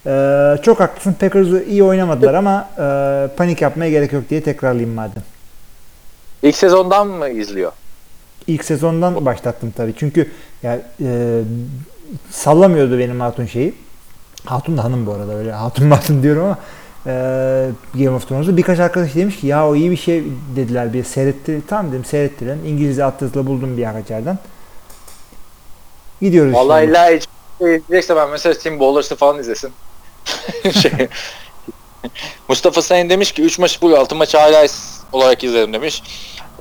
Ee, 0.06 0.62
çok 0.62 0.80
haklısın. 0.80 1.12
Packers'ı 1.12 1.64
iyi 1.68 1.82
oynamadılar 1.82 2.34
ama 2.34 2.68
e, 2.78 3.36
panik 3.36 3.62
yapmaya 3.62 3.90
gerek 3.90 4.12
yok 4.12 4.22
diye 4.30 4.42
tekrarlayayım 4.42 4.94
madem. 4.94 5.22
İlk 6.42 6.56
sezondan 6.56 7.08
mı 7.08 7.28
izliyor? 7.28 7.72
İlk 8.46 8.64
sezondan 8.64 9.26
başlattım 9.26 9.72
tabii. 9.76 9.94
Çünkü 9.98 10.30
ya, 10.62 10.80
e, 11.00 11.40
sallamıyordu 12.30 12.98
benim 12.98 13.20
hatun 13.20 13.46
şeyi. 13.46 13.74
Hatun 14.44 14.78
da 14.78 14.84
hanım 14.84 15.06
bu 15.06 15.12
arada 15.12 15.34
öyle 15.34 15.52
hatun 15.52 15.90
hatun 15.90 16.22
diyorum 16.22 16.44
ama 16.44 16.58
e, 17.06 17.12
Game 17.94 18.16
of 18.16 18.28
Thrones'u 18.28 18.56
birkaç 18.56 18.78
arkadaş 18.78 19.14
demiş 19.14 19.40
ki 19.40 19.46
ya 19.46 19.68
o 19.68 19.76
iyi 19.76 19.90
bir 19.90 19.96
şey 19.96 20.24
dediler 20.56 20.92
bir 20.92 21.04
seyretti. 21.04 21.62
Tamam 21.68 21.92
dedim 21.92 22.04
seyrettirelim. 22.04 22.66
İngilizce 22.66 23.04
altyazılı 23.04 23.46
buldum 23.46 23.76
birkaç 23.76 24.10
yerden. 24.10 24.38
Gidiyoruz 26.20 26.54
Vallahi 26.54 26.80
şimdi. 26.80 26.90
illa 26.90 27.10
hiç 27.10 27.26
şey 27.58 27.76
izleyecekse 27.76 28.16
ben 28.16 28.30
mesela 28.30 28.54
Tim 28.54 28.80
Ballers'ı 28.80 29.16
falan 29.16 29.38
izlesin. 29.38 29.72
şey. 30.72 30.92
Mustafa 32.48 32.82
Sayın 32.82 33.10
demiş 33.10 33.32
ki 33.32 33.42
3 33.42 33.58
maçı 33.58 33.80
full 33.80 33.92
6 33.92 34.14
maçı 34.14 34.38
highlights 34.38 34.95
olarak 35.12 35.44
izledim 35.44 35.72
demiş. 35.72 36.02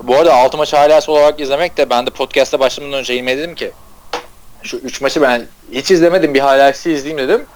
Bu 0.02 0.16
arada 0.16 0.34
6 0.34 0.56
maçı 0.56 0.76
highlights 0.76 1.08
olarak 1.08 1.40
izlemek 1.40 1.76
de 1.76 1.90
ben 1.90 2.06
de 2.06 2.10
podcast'a 2.10 2.60
başlamadan 2.60 2.98
önce 2.98 3.12
yemin 3.12 3.38
dedim 3.38 3.54
ki 3.54 3.72
şu 4.62 4.76
3 4.76 5.00
maçı 5.00 5.22
ben 5.22 5.46
hiç 5.72 5.90
izlemedim 5.90 6.34
bir 6.34 6.40
highlights'ı 6.40 6.90
izleyeyim 6.90 7.28
dedim. 7.28 7.46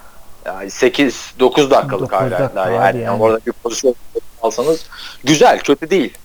Yani 0.45 0.71
8 0.71 1.33
9 1.39 1.71
dakikalık 1.71 2.13
highlight'lar 2.13 2.71
yani. 2.71 2.83
abi 2.83 2.97
yani. 2.97 3.23
Orada 3.23 3.39
bir 3.45 3.51
pozisyon 3.51 3.95
alsanız 4.41 4.85
güzel, 5.23 5.59
kötü 5.59 5.89
değil. 5.89 6.17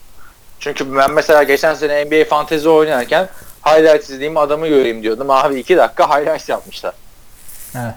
Çünkü 0.61 0.97
ben 0.97 1.11
mesela 1.11 1.43
geçen 1.43 1.75
sene 1.75 2.05
NBA 2.05 2.25
fantezi 2.25 2.69
oynarken 2.69 3.29
highlights 3.67 4.11
izleyeyim 4.11 4.37
adamı 4.37 4.69
göreyim 4.69 5.03
diyordum. 5.03 5.31
Abi 5.31 5.61
2 5.61 5.77
dakika 5.77 6.09
highlights 6.09 6.49
yapmışlar. 6.49 6.95
Evet. 7.75 7.95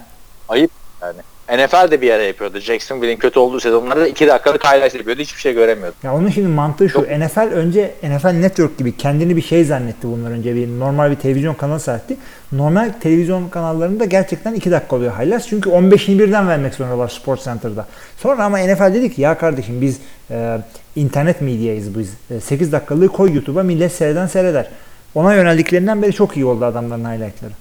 Ayıp 0.49 0.71
yani. 1.01 1.21
NFL 1.57 1.91
de 1.91 2.01
bir 2.01 2.11
ara 2.11 2.23
yapıyordu. 2.23 2.59
Jacksonville'in 2.59 3.17
kötü 3.17 3.39
olduğu 3.39 3.59
sezonlarda 3.59 4.07
2 4.07 4.27
dakikalık 4.27 4.65
highlights 4.65 4.95
yapıyordu. 4.95 5.21
Hiçbir 5.21 5.41
şey 5.41 5.53
göremiyordu. 5.53 5.95
Ya 6.03 6.15
onun 6.15 6.29
şimdi 6.29 6.47
mantığı 6.47 6.89
şu. 6.89 6.99
Yok. 6.99 7.07
NFL 7.11 7.39
önce 7.39 7.93
NFL 8.03 8.31
Network 8.31 8.77
gibi 8.77 8.97
kendini 8.97 9.35
bir 9.35 9.41
şey 9.41 9.63
zannetti 9.63 10.07
bunlar 10.07 10.31
önce. 10.31 10.55
Bir 10.55 10.67
normal 10.67 11.11
bir 11.11 11.15
televizyon 11.15 11.53
kanalı 11.53 11.79
sahipti. 11.79 12.17
Normal 12.51 12.91
televizyon 13.01 13.49
kanallarında 13.49 14.05
gerçekten 14.05 14.53
2 14.53 14.71
dakika 14.71 14.95
oluyor 14.95 15.13
highlights. 15.19 15.47
Çünkü 15.47 15.69
15'ini 15.69 16.19
birden 16.19 16.47
vermek 16.47 16.73
zorundalar 16.73 17.07
Sport 17.07 17.43
Center'da. 17.43 17.87
Sonra 18.17 18.43
ama 18.43 18.59
NFL 18.59 18.93
dedi 18.93 19.13
ki 19.15 19.21
ya 19.21 19.37
kardeşim 19.37 19.81
biz 19.81 19.99
e, 20.31 20.57
internet 20.95 21.41
medyayız 21.41 21.99
biz. 21.99 22.13
E, 22.31 22.39
8 22.39 22.71
dakikalığı 22.71 23.07
koy 23.07 23.33
YouTube'a 23.33 23.63
millet 23.63 23.91
seyreden 23.91 24.27
seyreder. 24.27 24.69
Ona 25.15 25.35
yöneldiklerinden 25.35 26.01
beri 26.01 26.13
çok 26.13 26.37
iyi 26.37 26.45
oldu 26.45 26.65
adamların 26.65 27.05
highlightları. 27.05 27.51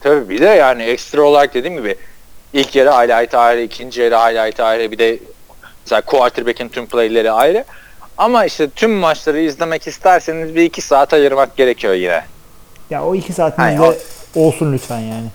Tabii 0.00 0.28
bir 0.28 0.40
de 0.40 0.46
yani 0.46 0.82
ekstra 0.82 1.22
olarak 1.22 1.54
dediğim 1.54 1.76
gibi 1.76 1.96
ilk 2.52 2.76
yarı 2.76 2.90
highlight 2.90 3.34
ayrı, 3.34 3.60
ikinci 3.60 4.00
yarı 4.00 4.16
highlight 4.16 4.60
ayrı, 4.60 4.90
bir 4.90 4.98
de 4.98 5.18
mesela 5.84 6.00
quarterback'in 6.00 6.68
tüm 6.68 6.86
playleri 6.86 7.32
ayrı. 7.32 7.64
Ama 8.18 8.44
işte 8.44 8.70
tüm 8.70 8.90
maçları 8.90 9.40
izlemek 9.40 9.86
isterseniz 9.86 10.54
bir 10.54 10.62
iki 10.62 10.82
saat 10.82 11.12
ayırmak 11.12 11.56
gerekiyor 11.56 11.94
yine. 11.94 12.24
Ya 12.90 13.04
o 13.04 13.14
2 13.14 13.32
saatiniz 13.32 13.80
Hayır, 13.80 13.80
de 13.80 13.98
olsun 14.34 14.72
lütfen 14.72 14.98
yani. 14.98 15.26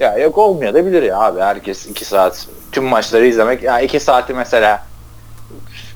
Ya 0.00 0.18
yok 0.18 0.38
olmuyor 0.38 0.74
da 0.74 0.86
bilir 0.86 1.02
ya 1.02 1.18
abi 1.18 1.40
herkes 1.40 1.86
iki 1.86 2.04
saat 2.04 2.46
tüm 2.72 2.84
maçları 2.84 3.26
izlemek. 3.26 3.62
Ya 3.62 3.80
iki 3.80 4.00
saati 4.00 4.34
mesela 4.34 4.86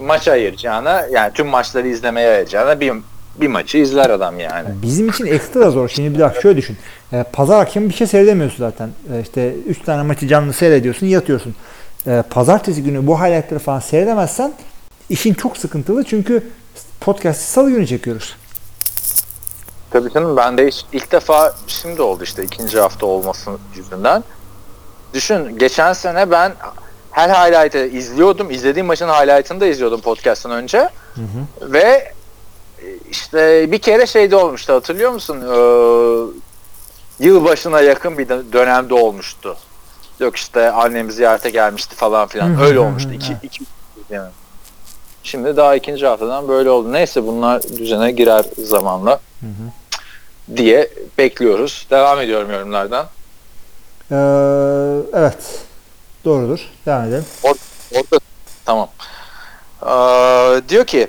maça 0.01 0.33
ayıracağına 0.33 1.07
yani 1.11 1.33
tüm 1.33 1.47
maçları 1.47 1.89
izlemeye 1.89 2.29
ayıracağına 2.31 2.81
bir, 2.81 2.93
bir 3.41 3.49
maçı 3.49 3.79
izler 3.79 4.11
adam 4.11 4.41
yani. 4.41 4.69
Bizim 4.83 5.09
için 5.09 5.27
ekstra 5.27 5.71
zor. 5.71 5.89
Şimdi 5.89 6.15
bir 6.15 6.19
dakika 6.19 6.41
şöyle 6.41 6.57
düşün. 6.57 6.77
Ee, 7.13 7.25
pazar 7.33 7.61
akşamı 7.61 7.89
bir 7.89 7.95
şey 7.95 8.07
seyredemiyorsun 8.07 8.59
zaten. 8.59 8.91
Ee, 9.13 9.21
işte 9.23 9.55
3 9.55 9.79
tane 9.83 10.03
maçı 10.03 10.29
canlı 10.29 10.53
seyrediyorsun, 10.53 11.07
yatıyorsun. 11.07 11.55
Ee, 12.07 12.23
pazartesi 12.31 12.83
günü 12.83 13.07
bu 13.07 13.19
highlightları 13.21 13.59
falan 13.61 13.81
seyredemezsen 13.81 14.53
işin 15.11 15.35
çok 15.35 15.57
sıkıntılı 15.57 16.05
çünkü 16.05 16.43
podcast'ı 17.01 17.53
salı 17.53 17.71
günü 17.71 17.87
çekiyoruz. 17.87 18.37
Tabii 19.91 20.13
canım 20.13 20.37
ben 20.37 20.59
de 20.59 20.67
hiç, 20.67 20.85
ilk 20.93 21.13
defa 21.13 21.55
şimdi 21.67 22.03
oldu 22.03 22.25
işte 22.25 22.45
ikinci 22.45 22.81
hafta 22.81 23.07
olması 23.07 23.51
yüzünden. 23.77 24.25
Düşün 25.15 25.59
geçen 25.59 25.93
sene 25.93 26.31
ben 26.31 26.53
her 27.11 27.31
highlight'ı 27.31 27.87
izliyordum. 27.87 28.51
İzlediğim 28.51 28.87
maçın 28.87 29.09
highlight'ını 29.09 29.61
da 29.61 29.67
izliyordum 29.67 30.01
podcast'tan 30.01 30.53
önce. 30.53 30.89
Ve 31.61 31.81
e, 31.81 32.13
işte 33.11 33.73
bir 33.73 33.79
kere 33.79 34.07
şeyde 34.07 34.37
olmuştu 34.37 34.73
hatırlıyor 34.73 35.11
musun? 35.11 35.41
Ee, 35.41 35.57
yılbaşına 37.25 37.81
yakın 37.81 38.19
bir 38.19 38.29
dö- 38.29 38.53
dönemde 38.53 38.95
olmuştu. 38.95 39.57
Yok 40.21 40.37
işte 40.37 40.71
annem 40.71 41.11
ziyarete 41.11 41.51
gelmişti 41.51 41.97
falan 41.97 42.29
filan. 42.29 42.61
Öyle 42.61 42.79
olmuştu. 42.79 43.13
İki, 43.13 43.37
iki, 43.43 43.65
yani. 44.11 44.31
Şimdi 45.23 45.57
daha 45.57 45.75
ikinci 45.75 46.07
haftadan 46.07 46.49
böyle 46.49 46.71
oldu. 46.71 46.93
Neyse 46.93 47.27
bunlar 47.27 47.63
düzene 47.63 48.11
girer 48.11 48.45
zamanla 48.59 49.21
diye 50.57 50.91
bekliyoruz. 51.19 51.87
Devam 51.91 52.21
ediyorum 52.21 52.51
yorumlardan. 52.51 53.07
Ee, 54.11 54.17
evet. 55.19 55.65
Doğrudur. 56.25 56.61
Devam 56.87 57.05
edelim. 57.05 57.25
Orada 57.43 58.21
tamam. 58.65 58.89
Ee, 59.83 60.69
diyor 60.69 60.85
ki 60.85 61.09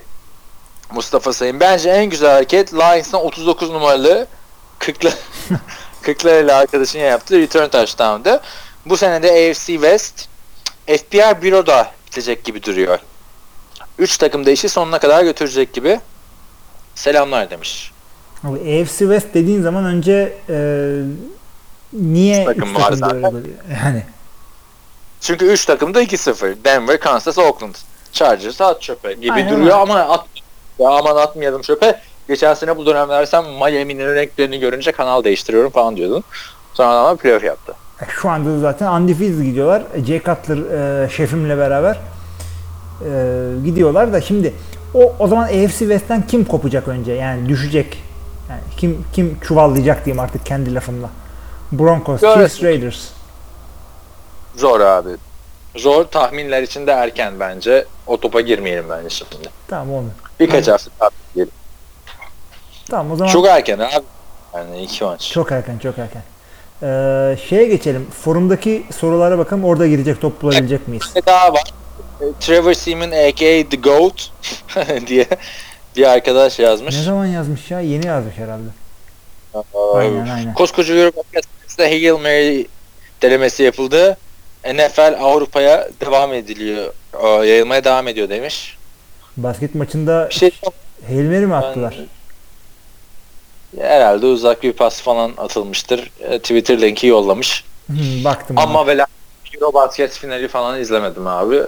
Mustafa 0.91 1.34
Sayın 1.34 1.59
bence 1.59 1.89
en 1.89 2.05
güzel 2.05 2.31
hareket 2.31 2.73
Lions'ın 2.73 3.18
39 3.18 3.69
numaralı 3.69 4.27
40'lı 4.80 5.11
40'lı 6.03 6.43
ile 6.43 6.53
arkadaşın 6.53 6.99
yaptığı 6.99 7.39
return 7.39 7.69
touchdown'dı. 7.69 8.41
Bu 8.85 8.97
sene 8.97 9.23
de 9.23 9.27
AFC 9.31 9.65
West 9.73 10.27
FBR 10.88 11.41
büroda 11.41 11.91
bitecek 12.07 12.43
gibi 12.43 12.64
duruyor. 12.64 12.99
3 13.97 14.18
takım 14.18 14.45
da 14.45 14.51
işi 14.51 14.69
sonuna 14.69 14.99
kadar 14.99 15.23
götürecek 15.23 15.73
gibi. 15.73 15.99
Selamlar 16.95 17.49
demiş. 17.49 17.91
Abi, 18.43 18.59
AFC 18.81 18.97
West 18.97 19.34
dediğin 19.34 19.61
zaman 19.61 19.85
önce 19.85 20.38
e, 20.49 20.57
niye 21.93 22.39
Üç 22.41 22.45
takım 22.45 22.69
üç 22.72 22.80
var 22.80 22.91
zaten. 22.93 23.43
Yani 23.84 24.03
Çünkü 25.22 25.45
3 25.45 25.65
takım 25.65 25.93
da 25.93 26.03
2-0. 26.03 26.64
Denver, 26.64 26.99
Kansas, 26.99 27.38
Oakland. 27.38 27.76
Chargers 28.11 28.61
at 28.61 28.81
çöpe 28.81 29.14
gibi 29.14 29.31
Aynen 29.31 29.49
duruyor 29.49 29.65
öyle. 29.65 29.73
ama 29.73 29.99
at 29.99 30.26
ya 30.79 30.89
aman 30.89 31.15
atmayalım 31.15 31.61
çöpe. 31.61 32.01
Geçen 32.27 32.53
sene 32.53 32.77
bu 32.77 32.85
dönemler 32.85 33.25
sen 33.25 33.43
Miami'nin 33.45 34.15
renklerini 34.15 34.59
görünce 34.59 34.91
kanal 34.91 35.23
değiştiriyorum 35.23 35.71
falan 35.71 35.95
diyordun. 35.97 36.23
Sonra 36.73 36.89
ama 36.89 37.15
playoff 37.15 37.43
yaptı. 37.43 37.73
E, 38.01 38.05
Şu 38.09 38.29
anda 38.29 38.49
da 38.49 38.59
zaten 38.59 38.91
undefeated 38.91 39.41
gidiyorlar. 39.43 39.83
E, 39.95 40.05
Jay 40.05 40.21
Cutler 40.23 40.57
e, 41.03 41.09
şefimle 41.09 41.57
beraber 41.57 41.99
e, 43.01 43.09
gidiyorlar 43.65 44.13
da 44.13 44.21
şimdi 44.21 44.53
o 44.93 45.13
o 45.19 45.27
zaman 45.27 45.43
AFC 45.43 45.77
West'ten 45.77 46.27
kim 46.27 46.45
kopacak 46.45 46.87
önce? 46.87 47.11
Yani 47.13 47.49
düşecek. 47.49 48.03
Yani 48.49 48.61
kim 48.77 49.05
kim 49.13 49.39
çuvallayacak 49.39 50.05
diyeyim 50.05 50.19
artık 50.23 50.45
kendi 50.45 50.75
lafımla. 50.75 51.09
Broncos. 51.71 52.21
Chiefs, 52.21 52.63
Raiders. 52.63 53.07
Zor 54.55 54.79
abi. 54.79 55.09
zor 55.75 56.03
tahminler 56.03 56.63
için 56.63 56.87
de 56.87 56.91
erken 56.91 57.39
bence. 57.39 57.85
O 58.07 58.19
topa 58.19 58.41
girmeyelim 58.41 58.85
bence 58.89 59.09
şimdi. 59.09 59.49
Tamam 59.67 59.93
onu. 59.93 60.07
Birkaç 60.39 60.68
hafta 60.68 60.91
daha 60.99 61.09
bekleyelim. 61.09 61.53
Tamam 62.89 63.11
o 63.11 63.15
zaman 63.15 63.31
Çok 63.34 63.47
erken 63.47 63.80
abi. 63.80 64.05
Yani 64.55 64.81
iki 64.84 65.03
maç. 65.03 65.31
çok 65.34 65.51
erken 65.51 65.77
çok 65.77 65.95
erken. 65.97 66.22
Ee, 66.84 67.38
şeye 67.49 67.65
geçelim. 67.65 68.07
Forumdaki 68.23 68.84
sorulara 68.97 69.38
bakalım. 69.38 69.65
Orada 69.65 69.88
girecek 69.88 70.22
top 70.22 70.41
bulabilecek 70.41 70.88
miyiz? 70.88 71.03
Bir 71.15 71.26
daha 71.26 71.53
var. 71.53 71.64
E, 72.22 72.26
Trevor 72.39 72.73
Seaman 72.73 73.11
aka 73.11 73.69
The 73.69 73.77
Goat 73.84 74.31
diye 75.07 75.26
bir 75.97 76.03
arkadaş 76.09 76.59
yazmış. 76.59 76.95
Ne 76.95 77.03
zaman 77.03 77.26
yazmış 77.26 77.72
ya? 77.72 77.80
Yeni 77.80 78.07
yazmış 78.07 78.38
herhalde. 78.38 78.69
Aa, 79.53 79.97
Aynen 79.97 80.27
aynen. 80.27 80.53
Koskoca 80.53 80.93
Europa 80.95 81.22
Gazetesi'nde 81.34 81.85
Hail 81.88 82.11
Mary 82.22 82.65
denemesi 83.22 83.64
yapıldı. 83.64 84.18
NFL 84.73 85.15
Avrupa'ya 85.22 85.89
devam 86.05 86.34
ediliyor. 86.34 86.93
Yayılmaya 87.23 87.84
devam 87.84 88.07
ediyor 88.07 88.30
demiş. 88.30 88.76
Basket 89.38 89.76
maçında 89.76 90.27
Bir 90.30 90.35
şey 90.35 90.51
Hail 91.07 91.26
Mary 91.26 91.45
mi 91.45 91.55
attılar? 91.55 91.97
herhalde 93.81 94.26
uzak 94.26 94.64
bir 94.64 94.73
pas 94.73 95.01
falan 95.01 95.34
atılmıştır. 95.38 96.11
E, 96.19 96.39
Twitter 96.39 96.81
linki 96.81 97.07
yollamış. 97.07 97.64
Hmm, 97.88 98.23
baktım. 98.23 98.57
Ama 98.57 98.88
ve 98.88 99.05
Eurobasket 99.55 100.11
finali 100.11 100.47
falan 100.47 100.80
izlemedim 100.81 101.27
abi. 101.27 101.61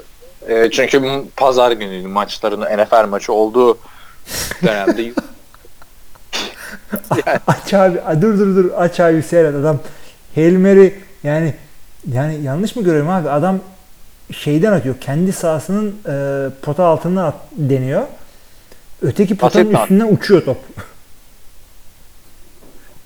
E, 0.47 0.71
çünkü 0.71 1.23
pazar 1.37 1.71
günüydü 1.71 2.07
maçların 2.07 2.61
NFL 2.61 3.07
maçı 3.07 3.33
olduğu 3.33 3.77
dönemde. 4.63 5.01
yani, 7.25 7.39
aç 7.47 7.73
abi. 7.73 8.21
Dur 8.21 8.39
dur 8.39 8.55
dur. 8.55 8.71
Aç 8.77 8.99
abi 8.99 9.23
seyret. 9.23 9.55
Adam 9.55 9.79
Hail 10.35 10.57
Mary 10.57 10.93
yani 11.23 11.53
yani 12.13 12.43
yanlış 12.43 12.75
mı 12.75 12.83
görüyorum 12.83 13.09
abi? 13.09 13.29
Adam 13.29 13.59
şeyden 14.33 14.71
atıyor. 14.71 14.95
Kendi 15.01 15.33
sahasının 15.33 15.95
e, 16.07 16.13
pota 16.61 16.83
altından 16.85 17.23
at, 17.25 17.35
deniyor. 17.51 18.03
Öteki 19.01 19.37
potanın 19.37 19.67
mi? 19.67 19.79
üstünden 19.81 20.07
uçuyor 20.13 20.45
top. 20.45 20.57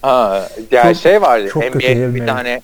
ha, 0.01 0.49
yani 0.71 0.93
Çok- 0.93 1.03
şey 1.03 1.21
vardı. 1.21 1.49
çok 1.53 1.63
NBA'de 1.63 2.15
bir 2.15 2.19
Mary. 2.21 2.25
tane 2.27 2.61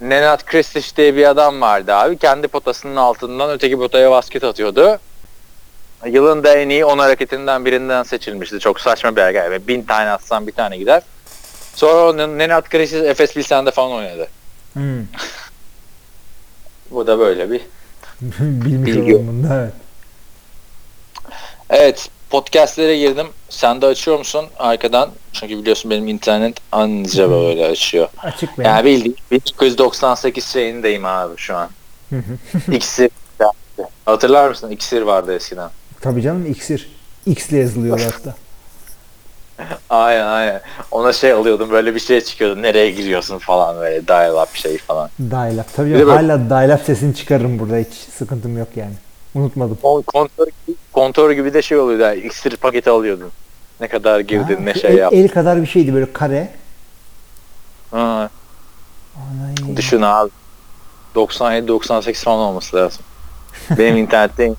Nenad 0.00 0.40
Kristić 0.40 0.96
diye 0.96 1.16
bir 1.16 1.24
adam 1.28 1.60
vardı 1.60 1.94
abi. 1.94 2.18
Kendi 2.18 2.48
potasının 2.48 2.96
altından 2.96 3.50
öteki 3.50 3.76
potaya 3.76 4.10
basket 4.10 4.44
atıyordu. 4.44 4.98
Yılın 6.06 6.44
da 6.44 6.54
en 6.54 6.68
iyi 6.68 6.84
10 6.84 6.98
hareketinden 6.98 7.64
birinden 7.64 8.02
seçilmişti. 8.02 8.58
Çok 8.58 8.80
saçma 8.80 9.16
bir 9.16 9.20
hareket. 9.20 9.44
Yani 9.44 9.68
bin 9.68 9.82
tane 9.82 10.10
atsan 10.10 10.46
bir 10.46 10.52
tane 10.52 10.76
gider. 10.78 11.02
Sonra 11.74 12.26
Nenad 12.26 12.66
Kristić 12.66 13.08
Efes 13.08 13.34
Pilsen'de 13.34 13.70
falan 13.70 13.92
oynadı. 13.92 14.28
Hmm. 14.72 14.98
Bu 16.90 17.06
da 17.06 17.18
böyle 17.18 17.50
bir 17.50 17.60
Bilgi. 18.40 19.26
bunda 19.28 19.60
evet. 19.60 19.72
Evet 21.70 22.08
podcastlere 22.30 22.98
girdim. 22.98 23.26
Sen 23.48 23.82
de 23.82 23.86
açıyor 23.86 24.18
musun 24.18 24.46
arkadan? 24.58 25.10
Çünkü 25.32 25.58
biliyorsun 25.58 25.90
benim 25.90 26.08
internet 26.08 26.56
anca 26.72 27.30
böyle 27.30 27.66
açıyor. 27.66 28.08
Açık 28.18 28.58
benim. 28.58 28.70
Yani 28.70 28.84
bildiğin 28.84 29.16
1998 29.30 30.44
şeyindeyim 30.46 31.04
abi 31.04 31.34
şu 31.36 31.56
an. 31.56 31.68
İksir. 32.72 33.10
Hatırlar 34.06 34.48
mısın? 34.48 34.70
İksir 34.70 35.02
vardı 35.02 35.34
eskiden. 35.36 35.70
Tabii 36.00 36.22
canım 36.22 36.46
iksir. 36.46 36.88
X 37.26 37.50
ile 37.50 37.58
yazılıyor 37.58 38.00
hatta. 38.14 38.34
Aynen 39.90 40.26
aynen. 40.26 40.60
Ona 40.90 41.12
şey 41.12 41.32
alıyordum 41.32 41.70
böyle 41.70 41.94
bir 41.94 42.00
şey 42.00 42.20
çıkıyordu. 42.20 42.62
Nereye 42.62 42.90
giriyorsun 42.90 43.38
falan 43.38 43.76
böyle 43.76 44.08
dial 44.08 44.42
up 44.42 44.54
şey 44.54 44.78
falan. 44.78 45.10
Tabii 45.76 45.90
Bir 45.90 45.94
de 45.94 45.98
canım, 45.98 46.16
böyle- 46.18 46.32
hala 46.32 46.50
dial-up 46.50 46.84
sesini 46.84 47.14
çıkarırım 47.14 47.58
burada. 47.58 47.76
Hiç 47.76 47.94
sıkıntım 47.94 48.58
yok 48.58 48.68
yani. 48.76 48.92
Unutmadım. 49.34 49.78
O 49.82 50.02
kontör, 50.02 50.46
gibi- 50.46 50.76
kontör 50.92 51.30
gibi 51.30 51.54
de 51.54 51.62
şey 51.62 51.78
oluyordu. 51.78 52.02
Yani 52.02 52.18
iksir 52.20 52.56
paketi 52.56 52.90
alıyordun. 52.90 53.30
Ne 53.80 53.88
kadar 53.88 54.20
girdin 54.20 54.56
Ha, 54.56 54.60
ne 54.62 54.74
şey 54.74 54.90
el, 54.90 54.98
yaptın. 54.98 55.18
el 55.18 55.28
kadar 55.28 55.62
bir 55.62 55.66
şeydi 55.66 55.94
böyle 55.94 56.12
kare. 56.12 56.48
Ha, 57.90 58.30
Anay. 59.16 59.76
düşün 59.76 60.02
abi. 60.02 60.30
97-98 61.14 62.24
falan 62.24 62.38
olması 62.38 62.76
lazım. 62.76 63.00
Benim 63.78 63.96
internette 64.04 64.52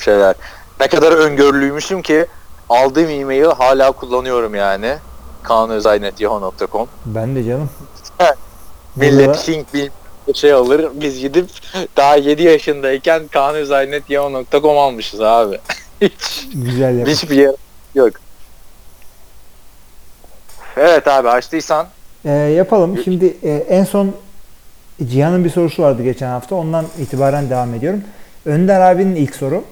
şeyler. 0.00 0.34
Ne 0.80 0.88
kadar 0.88 1.12
öngörülüymüşüm 1.12 2.02
ki 2.02 2.26
aldığım 2.68 3.10
e-mail 3.10 3.44
hala 3.44 3.92
kullanıyorum 3.92 4.54
yani. 4.54 4.94
kaanözaynet.yahoo.com 5.42 6.88
Ben 7.06 7.36
de 7.36 7.44
canım. 7.44 7.70
Millet 8.96 9.28
Burada- 9.28 9.42
link 9.48 9.66
bir 9.74 9.90
şey 10.34 10.52
alır. 10.52 10.88
Biz 10.94 11.18
gidip 11.20 11.48
daha 11.96 12.16
7 12.16 12.42
yaşındayken 12.42 13.28
kaanözaynet.yahoo.com 13.28 14.78
almışız 14.78 15.20
abi. 15.20 15.58
Hiç, 16.00 16.46
Güzel 16.54 16.98
yap. 16.98 17.08
hiçbir 17.08 17.36
yer 17.36 17.54
yok. 17.94 18.10
Evet 20.76 21.08
abi 21.08 21.28
açtıysan 21.28 21.86
Ee, 22.24 22.30
yapalım. 22.30 22.98
Şimdi 23.04 23.36
e, 23.42 23.50
en 23.68 23.84
son 23.84 24.12
Cihan'ın 25.08 25.44
bir 25.44 25.50
sorusu 25.50 25.82
vardı 25.82 26.02
geçen 26.02 26.26
hafta. 26.28 26.54
Ondan 26.54 26.86
itibaren 26.98 27.50
devam 27.50 27.74
ediyorum. 27.74 28.04
Önder 28.46 28.80
abinin 28.80 29.16
ilk 29.16 29.36
soru. 29.36 29.64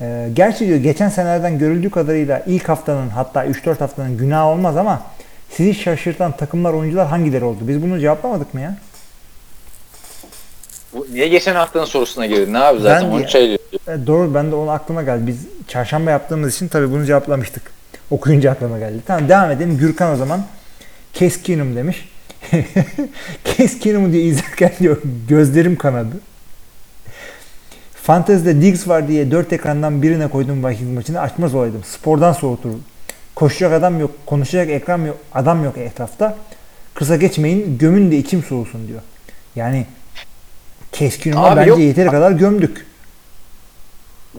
Ee, 0.00 0.28
gerçi 0.34 0.66
diyor 0.66 0.78
geçen 0.78 1.08
senelerden 1.08 1.58
görüldüğü 1.58 1.90
kadarıyla 1.90 2.42
ilk 2.46 2.68
haftanın 2.68 3.08
hatta 3.08 3.46
3-4 3.46 3.78
haftanın 3.78 4.16
günahı 4.16 4.44
olmaz 4.48 4.76
ama 4.76 5.02
sizi 5.50 5.74
şaşırtan 5.74 6.32
takımlar 6.36 6.72
oyuncular 6.72 7.06
hangileri 7.06 7.44
oldu? 7.44 7.58
Biz 7.60 7.82
bunu 7.82 8.00
cevaplamadık 8.00 8.54
mı 8.54 8.60
ya? 8.60 8.76
bu- 10.94 11.06
niye 11.12 11.28
geçen 11.28 11.54
haftanın 11.54 11.84
sorusuna 11.84 12.26
girdin 12.26 12.54
abi 12.54 12.80
zaten 12.80 13.08
Ben- 13.10 13.16
onu 13.16 13.28
şey. 13.28 13.54
E, 13.54 13.58
doğru 14.06 14.34
ben 14.34 14.50
de 14.50 14.54
onu 14.54 14.70
aklıma 14.70 15.02
geldi. 15.02 15.26
Biz 15.26 15.36
çarşamba 15.68 16.10
yaptığımız 16.10 16.54
için 16.54 16.68
tabii 16.68 16.90
bunu 16.90 17.04
cevaplamıştık. 17.06 17.62
Okuyunca 18.10 18.50
aklıma 18.50 18.78
geldi. 18.78 18.98
Tamam 19.06 19.28
devam 19.28 19.50
edelim. 19.50 19.78
Gürkan 19.78 20.12
o 20.12 20.16
zaman 20.16 20.42
Keskinum 21.12 21.76
demiş. 21.76 22.08
Keskinum'u 23.44 24.12
diye 24.12 24.22
izlerken 24.22 24.72
diyor 24.80 24.96
gözlerim 25.28 25.76
kanadı. 25.76 26.16
Fantezide 28.10 28.62
Diggs 28.62 28.88
var 28.88 29.08
diye 29.08 29.30
dört 29.30 29.52
ekrandan 29.52 30.02
birine 30.02 30.28
koydum 30.28 30.64
Vikings 30.68 30.94
maçını 30.94 31.20
açmaz 31.20 31.54
olaydım. 31.54 31.84
Spordan 31.84 32.32
soğutur. 32.32 32.70
Koşacak 33.34 33.72
adam 33.72 34.00
yok, 34.00 34.10
konuşacak 34.26 34.70
ekran 34.70 34.98
yok, 34.98 35.16
adam 35.32 35.64
yok 35.64 35.78
etrafta. 35.78 36.36
Kısa 36.94 37.16
geçmeyin, 37.16 37.78
gömün 37.78 38.10
de 38.10 38.16
içim 38.16 38.42
soğusun 38.42 38.88
diyor. 38.88 39.00
Yani 39.56 39.86
Keskinum'a 40.92 41.46
Abi 41.46 41.56
bence 41.56 41.70
yok. 41.70 41.78
yeteri 41.78 42.10
kadar 42.10 42.32
gömdük. 42.32 42.86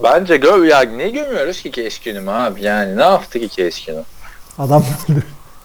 Bence 0.02 0.36
göv 0.36 0.64
ya 0.64 0.80
niye 0.80 1.10
gömüyoruz 1.10 1.62
ki 1.62 1.70
Keşkin'im 1.70 2.28
abi 2.28 2.62
yani 2.62 2.96
ne 2.96 3.02
yaptı 3.02 3.40
ki 3.40 3.48
Keşkin'im? 3.48 4.04
Adam 4.58 4.84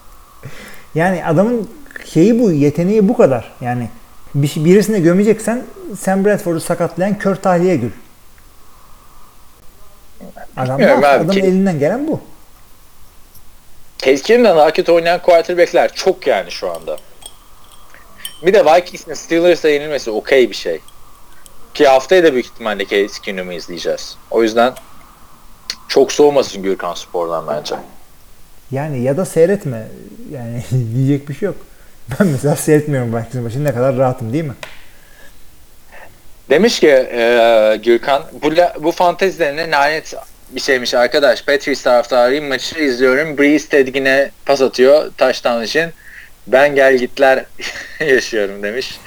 yani 0.96 1.26
adamın 1.26 1.70
şeyi 2.06 2.40
bu, 2.40 2.52
yeteneği 2.52 3.10
bu 3.10 3.18
kadar. 3.18 3.54
Yani 3.62 3.90
bir, 4.36 4.52
birisine 4.66 5.00
gömeceksen 5.00 5.64
Sam 6.00 6.26
Bradford'u 6.26 6.60
sakatlayan 6.60 7.18
kör 7.18 7.36
tahliye 7.36 7.76
gül. 7.76 7.92
Adam, 10.58 10.78
Bilmiyorum 10.80 11.04
adamın 11.04 11.32
ki- 11.34 11.40
elinden 11.40 11.80
gelen 11.80 12.08
bu. 12.08 12.22
Keskin'den 13.98 14.58
daha 14.58 14.72
kötü 14.74 14.92
oynayan 14.92 15.22
quarterback'ler 15.22 15.94
çok 15.94 16.28
yani 16.28 16.52
şu 16.52 16.72
anda. 16.72 16.98
Bir 18.46 18.54
de 18.54 18.66
Vikings'in 18.66 19.14
Steelers'a 19.14 19.70
yenilmesi 19.70 20.12
okey 20.12 20.50
bir 20.50 20.56
şey. 20.56 20.80
Ki 21.74 21.88
haftaya 21.88 22.24
da 22.24 22.34
büyük 22.34 22.46
ihtimalle 22.46 22.86
Keskin'imi 22.86 23.56
izleyeceğiz. 23.56 24.18
O 24.32 24.44
yüzden 24.44 24.74
çok 25.88 26.12
soğumasın 26.12 26.64
Gürkan 26.64 26.94
Spor'dan 26.94 27.48
bence. 27.48 27.76
Yani 28.72 29.02
ya 29.02 29.18
da 29.18 29.26
seyretme. 29.26 29.88
Yani 30.32 30.64
diyecek 30.96 31.30
bir 31.30 31.34
şey 31.34 31.46
yok. 31.48 31.56
Ben 32.20 32.28
mesela 32.28 32.56
seyretmiyorum 32.56 33.16
Vikings'in 33.16 33.44
maçını 33.44 33.64
ne 33.64 33.74
kadar 33.74 33.98
rahatım 33.98 34.34
değil 34.34 34.44
mi? 34.44 34.54
Demiş 36.50 36.80
ki 36.80 36.88
e, 36.90 37.80
Gürkan 37.84 38.24
bu, 38.42 38.52
bu 38.84 38.92
fantezilerine 38.92 39.72
lanet 39.72 40.16
bir 40.50 40.62
şeymiş 40.62 40.94
arkadaş. 40.94 41.46
Patriots 41.46 41.82
taraftarıyım 41.82 42.46
maçı 42.46 42.80
izliyorum. 42.80 43.38
Breeze 43.38 43.70
Tedgin'e 43.70 44.32
pas 44.46 44.62
atıyor 44.62 45.12
touchdown 45.18 45.64
için. 45.64 45.92
Ben 46.48 46.76
gel 46.76 46.98
gitler 46.98 47.46
yaşıyorum 48.00 48.64
demiş. 48.64 49.00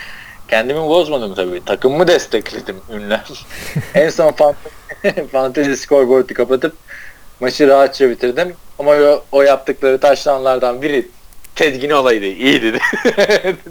Kendimi 0.48 0.80
bozmadım 0.80 1.34
tabii. 1.34 1.64
Takımımı 1.64 2.06
destekledim 2.06 2.76
ünlem. 2.92 3.22
en 3.94 4.10
son 4.10 4.30
fant- 4.30 5.28
fantezi 5.32 5.76
scoreboard'u 5.76 6.34
kapatıp 6.34 6.76
maçı 7.40 7.68
rahatça 7.68 8.10
bitirdim. 8.10 8.54
Ama 8.78 8.90
o, 8.90 9.24
o 9.32 9.42
yaptıkları 9.42 10.00
touchdownlardan 10.00 10.82
biri 10.82 11.08
Tedgin 11.60 11.90
olaydı. 11.90 12.24
iyiydi 12.24 12.72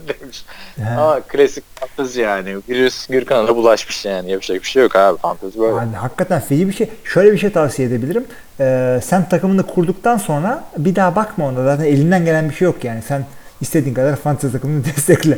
demiş. 0.07 0.45
He. 0.75 0.89
Ama 0.89 1.19
klasik 1.19 1.63
fantezi 1.75 2.21
yani. 2.21 2.55
Virüs 2.69 3.07
Gürkan'a 3.07 3.47
da 3.47 3.55
bulaşmış 3.55 4.05
yani. 4.05 4.31
Yapacak 4.31 4.61
bir 4.61 4.67
şey 4.67 4.83
yok 4.83 4.95
abi. 4.95 5.17
Fantezi 5.17 5.59
böyle. 5.59 5.75
Yani 5.75 5.95
hakikaten 5.95 6.39
feci 6.39 6.67
bir 6.67 6.73
şey. 6.73 6.89
Şöyle 7.03 7.33
bir 7.33 7.37
şey 7.37 7.51
tavsiye 7.51 7.87
edebilirim. 7.87 8.25
Ee, 8.59 8.99
sen 9.03 9.29
takımını 9.29 9.63
kurduktan 9.67 10.17
sonra 10.17 10.63
bir 10.77 10.95
daha 10.95 11.15
bakma 11.15 11.45
ona. 11.45 11.63
Zaten 11.63 11.85
elinden 11.85 12.25
gelen 12.25 12.49
bir 12.49 12.55
şey 12.55 12.65
yok 12.65 12.83
yani. 12.83 13.01
Sen 13.01 13.25
istediğin 13.61 13.95
kadar 13.95 14.15
fantezi 14.15 14.53
takımını 14.53 14.85
destekle. 14.95 15.37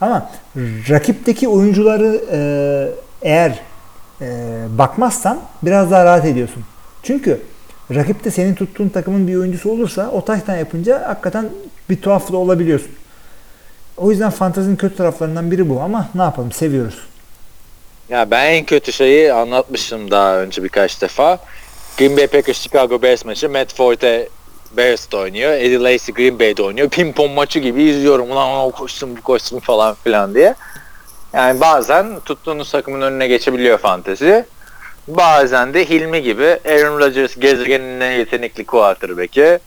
Ama 0.00 0.30
rakipteki 0.90 1.48
oyuncuları 1.48 2.20
e, 2.32 2.38
eğer 3.22 3.58
e, 4.20 4.26
bakmazsan 4.78 5.40
biraz 5.62 5.90
daha 5.90 6.04
rahat 6.04 6.24
ediyorsun. 6.24 6.64
Çünkü 7.02 7.40
rakipte 7.90 8.30
senin 8.30 8.54
tuttuğun 8.54 8.88
takımın 8.88 9.28
bir 9.28 9.36
oyuncusu 9.36 9.70
olursa 9.70 10.10
o 10.10 10.24
taştan 10.24 10.56
yapınca 10.56 11.08
hakikaten 11.08 11.48
bir 11.90 12.02
tuhaf 12.02 12.32
da 12.32 12.36
olabiliyorsun. 12.36 12.90
O 13.96 14.10
yüzden 14.10 14.30
fantezinin 14.30 14.76
kötü 14.76 14.96
taraflarından 14.96 15.50
biri 15.50 15.68
bu 15.68 15.80
ama 15.80 16.08
ne 16.14 16.22
yapalım 16.22 16.52
seviyoruz. 16.52 16.98
Ya 18.08 18.30
ben 18.30 18.52
en 18.52 18.64
kötü 18.64 18.92
şeyi 18.92 19.32
anlatmıştım 19.32 20.10
daha 20.10 20.38
önce 20.38 20.62
birkaç 20.62 21.02
defa. 21.02 21.38
Green 21.98 22.16
Bay 22.16 22.26
Packers 22.26 22.58
Chicago 22.58 23.02
Bears 23.02 23.24
maçı. 23.24 23.50
Matt 23.50 23.74
Forte 23.74 24.28
Bears'ta 24.76 25.16
oynuyor. 25.18 25.52
Eddie 25.52 25.78
Lacy 25.78 26.12
Green 26.12 26.38
Bay'de 26.38 26.62
oynuyor. 26.62 26.88
Ping 26.88 27.16
pong 27.16 27.34
maçı 27.34 27.58
gibi 27.58 27.82
izliyorum. 27.82 28.30
Ulan 28.30 28.66
o 28.66 28.70
koşsun 28.70 29.16
bu 29.16 29.22
koşsun 29.22 29.58
falan 29.58 29.96
filan 30.04 30.34
diye. 30.34 30.54
Yani 31.32 31.60
bazen 31.60 32.20
tuttuğunuz 32.20 32.70
takımın 32.70 33.00
önüne 33.00 33.26
geçebiliyor 33.26 33.78
fantezi. 33.78 34.44
Bazen 35.08 35.74
de 35.74 35.88
Hilmi 35.90 36.22
gibi 36.22 36.58
Aaron 36.68 36.98
Rodgers 37.00 37.34
gezegenin 37.38 38.00
en 38.00 38.10
yetenekli 38.12 38.66
quarterback'i. 38.66 39.58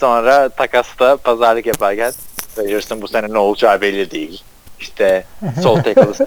Sonra 0.00 0.48
takasta 0.48 1.16
pazarlık 1.16 1.66
yaparken 1.66 2.12
Rodgers'ın 2.58 3.02
bu 3.02 3.08
sene 3.08 3.32
ne 3.32 3.38
olacağı 3.38 3.80
belli 3.80 4.10
değil. 4.10 4.42
İşte 4.80 5.24
sol 5.62 5.76
tackle 5.82 6.26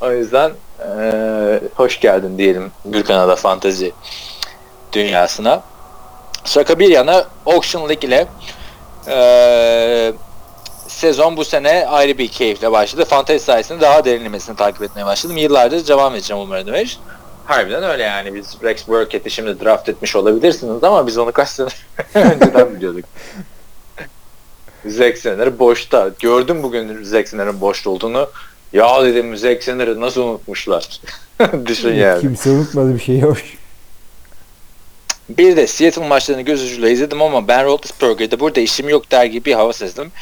o 0.00 0.12
yüzden 0.12 0.52
eee, 0.80 1.60
hoş 1.74 2.00
geldin 2.00 2.38
diyelim 2.38 2.72
Gürkan'a 2.84 3.36
fantezi 3.36 3.92
dünyasına. 4.92 5.62
Şaka 6.44 6.78
bir 6.78 6.88
yana 6.88 7.24
Auction 7.46 7.88
League 7.88 8.08
ile 8.08 8.26
eee, 9.08 10.12
sezon 11.02 11.36
bu 11.36 11.44
sene 11.44 11.86
ayrı 11.86 12.18
bir 12.18 12.28
keyifle 12.28 12.72
başladı. 12.72 13.04
Fantezi 13.04 13.44
sayesinde 13.44 13.80
daha 13.80 14.04
derinlemesine 14.04 14.56
takip 14.56 14.82
etmeye 14.82 15.06
başladım. 15.06 15.36
Yıllardır 15.36 15.88
devam 15.88 16.14
edeceğim 16.14 16.42
umarım 16.42 16.66
demiş. 16.66 16.98
Harbiden 17.44 17.82
öyle 17.82 18.02
yani. 18.02 18.34
Biz 18.34 18.56
Rex 18.62 18.88
Burkhead'i 18.88 19.30
şimdi 19.30 19.64
draft 19.64 19.88
etmiş 19.88 20.16
olabilirsiniz 20.16 20.84
ama 20.84 21.06
biz 21.06 21.18
onu 21.18 21.32
kaç 21.32 21.48
sene 21.48 21.68
önceden 22.14 22.74
biliyorduk. 22.76 23.04
Zack 24.86 25.18
Snyder 25.18 25.58
boşta. 25.58 26.10
Gördüm 26.20 26.62
bugün 26.62 27.04
Zack 27.04 27.28
Snyder'ın 27.28 27.60
boşta 27.60 27.90
olduğunu. 27.90 28.30
Ya 28.72 29.04
dedim 29.04 29.36
Zack 29.36 29.62
Snyder'ı 29.62 30.00
nasıl 30.00 30.22
unutmuşlar? 30.22 31.00
Düşün 31.66 31.94
yani. 31.94 32.20
Kimse 32.20 32.50
unutmadı 32.50 32.94
bir 32.94 33.00
şey 33.00 33.18
yok. 33.18 33.36
Bir 35.28 35.56
de 35.56 35.66
Seattle 35.66 36.08
maçlarını 36.08 36.42
göz 36.42 36.62
ucuyla 36.64 36.88
izledim 36.88 37.22
ama 37.22 37.48
Ben 37.48 37.64
Roethlisberger'de 37.64 38.40
burada 38.40 38.60
işim 38.60 38.88
yok 38.88 39.10
der 39.10 39.24
gibi 39.24 39.44
bir 39.44 39.54
hava 39.54 39.72
sezdim. 39.72 40.12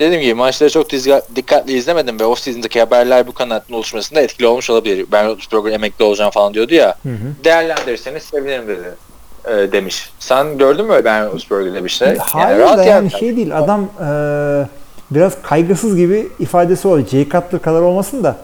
Dediğim 0.00 0.22
gibi 0.22 0.34
maçları 0.34 0.70
çok 0.70 0.90
dikkatli 1.36 1.72
izlemedim 1.72 2.20
ve 2.20 2.24
off-season'daki 2.24 2.80
haberler 2.80 3.26
bu 3.26 3.32
kanatın 3.32 3.74
oluşmasında 3.74 4.20
etkili 4.20 4.46
olmuş 4.46 4.70
olabilir. 4.70 5.06
Ben 5.12 5.26
Roethlisberger 5.26 5.72
emekli 5.72 6.04
olacağım 6.04 6.30
falan 6.30 6.54
diyordu 6.54 6.74
ya. 6.74 6.94
Hı 7.02 7.08
hı. 7.08 7.44
Değerlendirirseniz 7.44 8.22
sevinirim 8.22 8.68
dedi. 8.68 8.94
e, 9.44 9.72
demiş. 9.72 10.10
Sen 10.18 10.58
gördün 10.58 10.86
mü 10.86 11.02
Ben 11.04 11.24
Roethlisberger'de 11.26 11.84
bir 11.84 11.88
şey? 11.88 12.16
Hayır 12.16 12.58
rahat 12.58 12.78
da 12.78 12.84
yani 12.84 12.90
yani. 12.90 13.10
şey 13.20 13.36
değil 13.36 13.58
adam 13.58 13.80
eee, 14.00 14.66
biraz 15.10 15.42
kaygısız 15.42 15.96
gibi 15.96 16.28
ifadesi 16.38 16.88
oluyor. 16.88 17.06
Jay 17.08 17.24
Cutler 17.28 17.62
kadar 17.62 17.80
olmasın 17.80 18.24
da 18.24 18.36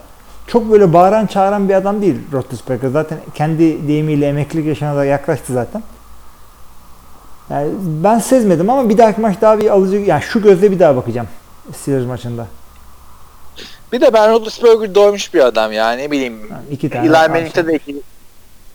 çok 0.46 0.70
böyle 0.72 0.92
bağıran 0.92 1.26
çağıran 1.26 1.68
bir 1.68 1.74
adam 1.74 2.02
değil 2.02 2.16
Roethlisberger. 2.32 2.88
Zaten 2.88 3.18
kendi 3.34 3.88
deyimiyle 3.88 4.26
emeklilik 4.28 4.66
yaşına 4.66 4.96
da 4.96 5.04
yaklaştı 5.04 5.52
zaten. 5.52 5.82
Yani 7.50 7.68
ben 8.04 8.18
sezmedim 8.18 8.70
ama 8.70 8.88
bir 8.88 8.98
dahaki 8.98 9.20
maç 9.20 9.36
daha 9.40 9.58
bir 9.58 9.70
alıcı 9.70 9.96
yani 9.96 10.22
şu 10.22 10.42
gözle 10.42 10.70
bir 10.70 10.78
daha 10.78 10.96
bakacağım 10.96 11.28
Steelers 11.74 12.06
maçında. 12.06 12.46
Bir 13.92 14.00
de 14.00 14.12
Ben 14.12 14.30
Roethlisberger 14.32 14.94
doymuş 14.94 15.34
bir 15.34 15.40
adam 15.40 15.72
yani 15.72 16.02
ne 16.02 16.10
bileyim. 16.10 16.48
Yani 16.50 16.62
iki 16.70 16.90
tane. 16.90 17.06
Eli. 17.06 17.12
Manning'de 17.28 17.66
de 17.66 17.74
iki 17.74 17.96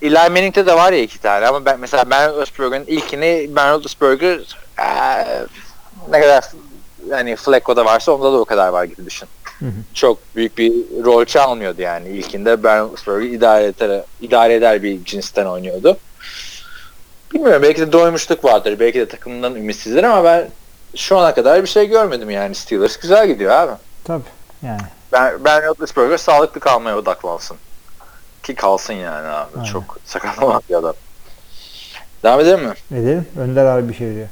Eli 0.01 0.13
Manning'de 0.13 0.65
de 0.65 0.73
var 0.75 0.93
ya 0.93 0.99
iki 1.01 1.19
tane 1.21 1.47
ama 1.47 1.65
ben 1.65 1.79
mesela 1.79 2.09
Ben 2.09 2.29
Roethlisberger'ın 2.29 2.85
ilkini 2.85 3.49
Ben 3.55 3.71
Roethlisberger 3.73 4.39
eee, 4.79 5.45
ne 6.11 6.21
kadar 6.21 6.43
yani 7.09 7.35
Flacco'da 7.35 7.85
varsa 7.85 8.11
onda 8.11 8.33
da 8.33 8.39
o 8.39 8.45
kadar 8.45 8.67
var 8.67 8.83
gibi 8.83 9.05
düşün. 9.05 9.27
Hı 9.59 9.65
hı. 9.65 9.71
Çok 9.93 10.19
büyük 10.35 10.57
bir 10.57 10.73
rol 11.03 11.25
çalmıyordu 11.25 11.81
yani. 11.81 12.09
İlkinde 12.09 12.63
Ben 12.63 12.79
Roethlisberger 12.79 13.29
idare 13.29 13.65
eder, 13.65 14.01
idare 14.21 14.53
eder 14.53 14.83
bir 14.83 15.05
cinsten 15.05 15.45
oynuyordu. 15.45 15.97
Bilmiyorum 17.33 17.61
belki 17.61 17.81
de 17.81 17.91
doymuşluk 17.91 18.45
vardır. 18.45 18.79
Belki 18.79 18.99
de 18.99 19.05
takımından 19.07 19.55
ümitsizdir 19.55 20.03
ama 20.03 20.23
ben 20.23 20.49
şu 20.95 21.17
ana 21.17 21.33
kadar 21.33 21.61
bir 21.61 21.67
şey 21.67 21.87
görmedim 21.87 22.29
yani 22.29 22.55
Steelers. 22.55 22.97
Güzel 22.97 23.27
gidiyor 23.27 23.51
abi. 23.51 23.71
Tabii 24.03 24.23
yani. 24.61 24.81
Ben, 25.11 25.45
ben 25.45 25.63
Roethlisberger 25.63 26.17
sağlıklı 26.17 26.59
kalmaya 26.59 26.97
odaklansın. 26.97 27.57
Ki 28.43 28.55
kalsın 28.55 28.93
yani 28.93 29.27
abi. 29.27 29.49
Aynen. 29.55 29.65
Çok 29.65 29.97
sakatlanan 30.05 30.61
bir 30.69 30.75
adam. 30.75 30.93
Devam 32.23 32.39
edelim 32.39 32.63
mi? 32.63 32.73
Edelim. 32.91 33.27
Önder 33.39 33.65
abi 33.65 33.89
bir 33.89 33.93
şey 33.93 34.15
diyor. 34.15 34.27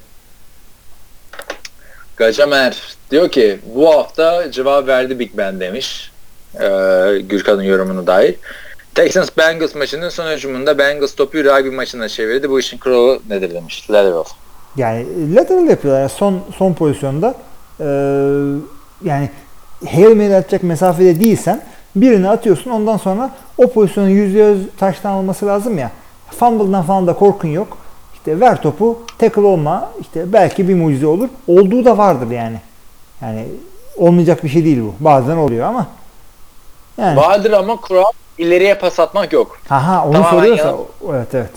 Gacamer 2.17 2.95
diyor 3.11 3.29
ki 3.31 3.59
bu 3.65 3.95
hafta 3.95 4.51
cevap 4.51 4.87
verdi 4.87 5.19
Big 5.19 5.31
Ben 5.33 5.59
demiş. 5.59 6.11
Ee, 6.55 7.19
Gürkan'ın 7.21 7.63
yorumunu 7.63 8.07
dair. 8.07 8.35
Texans 8.95 9.29
Bengals 9.37 9.75
maçının 9.75 10.09
son 10.09 10.31
hücumunda 10.31 10.77
Bengals 10.77 11.15
topu 11.15 11.37
rugby 11.37 11.69
maçına 11.69 12.09
çevirdi. 12.09 12.49
Bu 12.49 12.59
işin 12.59 12.77
kuralı 12.77 13.19
nedir 13.29 13.53
demiş. 13.53 13.91
Leatherwell. 13.91 14.33
Yani 14.75 15.35
lateral 15.35 15.65
yapıyorlar. 15.67 16.01
Yani 16.01 16.09
son 16.09 16.39
son 16.57 16.73
pozisyonda 16.73 17.33
eee, 17.79 17.85
yani 19.03 19.29
Hail 19.91 20.15
Mary 20.15 20.35
atacak 20.35 20.63
mesafede 20.63 21.19
değilsen 21.19 21.61
birini 21.95 22.29
atıyorsun 22.29 22.71
ondan 22.71 22.97
sonra 22.97 23.29
o 23.57 23.67
pozisyonun 23.67 24.09
%100 24.09 24.57
taştan 24.77 25.11
alması 25.11 25.45
lazım 25.45 25.77
ya. 25.77 25.91
Fumble'dan 26.39 26.83
falan 26.83 27.07
da 27.07 27.13
korkun 27.13 27.47
yok. 27.47 27.77
İşte 28.13 28.39
ver 28.39 28.61
topu, 28.61 28.99
tackle 29.17 29.41
olma. 29.41 29.89
işte 30.01 30.33
belki 30.33 30.67
bir 30.67 30.75
mucize 30.75 31.07
olur. 31.07 31.29
Olduğu 31.47 31.85
da 31.85 31.97
vardır 31.97 32.31
yani. 32.31 32.57
Yani 33.21 33.45
olmayacak 33.97 34.43
bir 34.43 34.49
şey 34.49 34.65
değil 34.65 34.81
bu. 34.81 34.93
Bazen 35.03 35.37
oluyor 35.37 35.67
ama 35.67 35.87
yani 36.97 37.17
Vardır 37.17 37.51
ama 37.51 37.75
kural 37.75 38.03
ileriye 38.37 38.75
pas 38.75 38.99
atmak 38.99 39.33
yok. 39.33 39.57
Aha 39.69 40.05
onu 40.05 40.13
Tamamen 40.13 40.39
soruyorsa 40.39 40.67
yan- 40.67 40.77
evet 41.15 41.35
evet. 41.35 41.51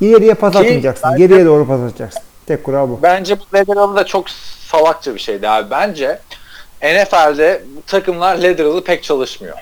İleriye 0.00 0.34
pas 0.34 0.52
Ki 0.52 0.58
atmayacaksın. 0.58 1.02
zaten- 1.02 1.18
Geriye 1.18 1.44
doğru 1.46 1.66
pas 1.66 1.80
atacaksın. 1.80 2.22
Tek 2.46 2.64
kural 2.64 2.88
bu. 2.88 3.00
Bence 3.02 3.36
bu 3.40 3.44
Leatherwell 3.54 3.96
da 3.96 4.06
çok 4.06 4.30
salakça 4.70 5.14
bir 5.14 5.20
şeydi 5.20 5.48
abi. 5.48 5.70
Bence 5.70 6.18
NFL'de 6.82 7.62
takımlar 7.86 8.36
Leatherwell'ı 8.36 8.84
pek 8.84 9.02
çalışmıyor. 9.04 9.58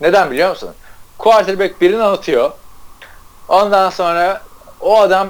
Neden 0.00 0.30
biliyor 0.30 0.50
musun? 0.50 0.70
Quarterback 1.18 1.80
birini 1.80 2.02
atıyor. 2.02 2.50
Ondan 3.48 3.90
sonra 3.90 4.42
o 4.80 4.98
adam 5.00 5.28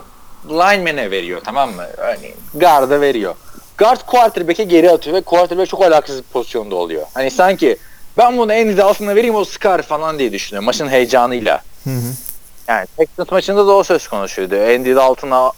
lineman'e 0.49 1.11
veriyor 1.11 1.41
tamam 1.45 1.71
mı? 1.73 1.85
Örneğin 1.97 2.37
guard'a 2.55 3.01
veriyor. 3.01 3.35
Guard 3.79 4.01
quarterback'e 4.07 4.65
geri 4.65 4.91
atıyor 4.91 5.17
ve 5.17 5.21
quarterback 5.21 5.71
çok 5.71 5.83
alakasız 5.83 6.19
bir 6.19 6.29
pozisyonda 6.33 6.75
oluyor. 6.77 7.03
Hani 7.15 7.31
sanki 7.31 7.77
ben 8.19 8.39
bunu 8.39 8.53
en 8.53 8.77
altına 8.79 9.15
vereyim 9.17 9.35
o 9.35 9.45
sıkar 9.45 9.83
falan 9.83 10.19
diye 10.19 10.33
düşünüyor 10.33 10.63
maçın 10.65 10.89
heyecanıyla. 10.89 11.63
Hı 11.85 11.91
hı. 11.91 12.13
Yani 12.69 12.87
Texans 12.97 13.33
maçında 13.33 13.67
da 13.67 13.73
o 13.73 13.83
söz 13.83 14.09
konusuydu. 14.09 14.55
Andy 14.55 14.95
Dalton'a 14.95 15.53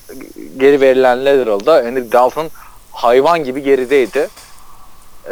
geri 0.57 0.81
verilen 0.81 1.25
Leatherall'da 1.25 1.75
Andy 1.75 2.13
Dalton 2.13 2.49
hayvan 2.93 3.45
gibi 3.45 3.63
gerideydi. 3.63 4.29
Ee, 5.27 5.31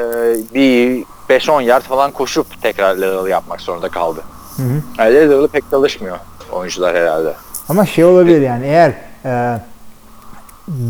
bir 0.55 1.05
5-10 1.29 1.63
yard 1.63 1.83
falan 1.83 2.11
koşup 2.11 2.63
tekrar 2.63 2.97
Leatherall 2.97 3.29
yapmak 3.29 3.61
zorunda 3.61 3.89
kaldı. 3.89 4.21
Hı 4.57 4.63
hı. 4.63 4.83
Yani 4.99 5.49
pek 5.49 5.65
çalışmıyor 5.71 6.19
oyuncular 6.53 6.97
herhalde. 6.97 7.35
Ama 7.69 7.87
şey 7.87 8.05
olabilir 8.05 8.41
yani 8.41 8.67
eğer 8.67 8.93
e, 9.25 9.61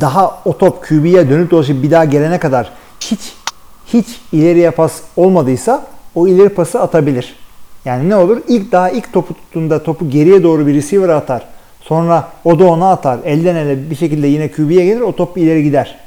daha 0.01 0.41
o 0.45 0.59
top 0.59 0.89
QB'ye 0.89 1.31
dönüp 1.31 1.51
dolaşıp 1.51 1.83
bir 1.83 1.91
daha 1.91 2.05
gelene 2.05 2.39
kadar 2.39 2.73
hiç 3.01 3.35
hiç 3.87 4.07
ileriye 4.33 4.71
pas 4.71 4.93
olmadıysa 5.17 5.87
o 6.15 6.29
ileri 6.29 6.49
pası 6.49 6.81
atabilir. 6.81 7.37
Yani 7.89 8.09
ne 8.09 8.17
olur? 8.17 8.43
İlk 8.49 8.73
daha 8.73 8.91
ilk 8.91 9.13
topu 9.13 9.35
tuttuğunda 9.35 9.83
topu 9.83 10.11
geriye 10.11 10.43
doğru 10.43 10.67
bir 10.67 10.75
receiver 10.75 11.09
atar. 11.09 11.43
Sonra 11.81 12.29
o 12.45 12.59
da 12.59 12.65
ona 12.65 12.91
atar. 12.91 13.19
Elden 13.25 13.57
ele 13.57 13.91
bir 13.91 13.97
şekilde 13.97 14.27
yine 14.27 14.51
QB'ye 14.51 14.85
gelir. 14.85 15.01
O 15.01 15.17
top 15.17 15.39
ileri 15.39 15.63
gider. 15.63 15.99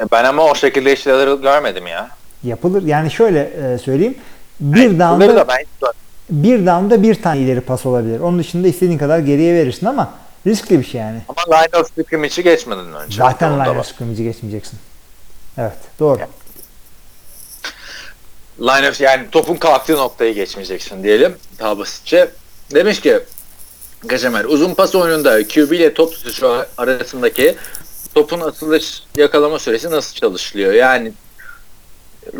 E, 0.00 0.04
Ben 0.12 0.24
ama 0.24 0.44
o 0.44 0.54
şekilde 0.54 0.90
Leatherall 0.90 1.42
görmedim 1.42 1.86
ya. 1.86 2.08
Yapılır. 2.44 2.82
Yani 2.82 3.10
şöyle 3.10 3.40
e, 3.40 3.78
söyleyeyim. 3.78 4.14
Bir 4.60 4.90
Bunları 4.90 5.20
down'da 5.20 5.36
da 5.36 5.48
ben 5.48 5.92
bir 6.30 6.66
down'da 6.66 7.02
bir 7.02 7.14
tane 7.14 7.40
ileri 7.40 7.60
pas 7.60 7.86
olabilir. 7.86 8.20
Onun 8.20 8.38
dışında 8.38 8.68
istediğin 8.68 8.98
kadar 8.98 9.18
geriye 9.18 9.54
verirsin 9.54 9.86
ama 9.86 10.10
riskli 10.46 10.78
bir 10.78 10.84
şey 10.84 11.00
yani. 11.00 11.18
Ama 11.28 11.56
line 11.56 11.80
of 11.80 11.92
scrimmage'i 11.94 12.44
geçmeden 12.44 12.94
önce. 12.94 13.16
Zaten 13.16 13.60
line 13.60 13.78
of 13.78 13.86
scrimmage'i 13.86 14.24
geçmeyeceksin. 14.24 14.78
Evet. 15.58 15.78
Doğru. 16.00 16.18
Line 18.60 18.88
of 18.88 19.00
yani 19.00 19.30
topun 19.32 19.56
kalktığı 19.56 19.96
noktayı 19.96 20.34
geçmeyeceksin 20.34 21.02
diyelim 21.02 21.36
daha 21.58 21.78
basitçe. 21.78 22.30
Demiş 22.74 23.00
ki 23.00 23.20
Gajemer 24.04 24.44
uzun 24.44 24.74
pas 24.74 24.94
oyununda 24.94 25.48
QB 25.48 25.72
ile 25.72 25.94
top 25.94 26.12
tutuşu 26.12 26.66
arasındaki 26.78 27.56
topun 28.14 28.40
atılış 28.40 29.02
yakalama 29.16 29.58
süresi 29.58 29.90
nasıl 29.90 30.14
çalışılıyor? 30.14 30.72
Yani 30.72 31.12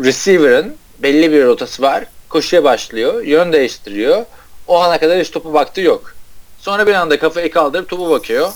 receiver'ın 0.03 0.75
belli 0.99 1.31
bir 1.31 1.45
rotası 1.45 1.81
var. 1.81 2.05
Koşuya 2.29 2.63
başlıyor. 2.63 3.23
Yön 3.23 3.53
değiştiriyor. 3.53 4.25
O 4.67 4.79
ana 4.81 4.99
kadar 4.99 5.19
hiç 5.19 5.31
topu 5.31 5.53
baktığı 5.53 5.81
yok. 5.81 6.13
Sonra 6.59 6.87
bir 6.87 6.93
anda 6.93 7.19
kafayı 7.19 7.51
kaldırıp 7.51 7.89
topu 7.89 8.09
bakıyor. 8.09 8.51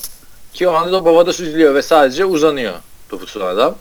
Ki 0.54 0.68
o 0.68 0.74
anda 0.74 1.06
da 1.06 1.10
havada 1.10 1.34
süzülüyor 1.34 1.76
ve 1.76 1.82
sadece 1.82 2.26
uzanıyor 2.26 2.74
topu 3.10 3.44
adam. 3.44 3.76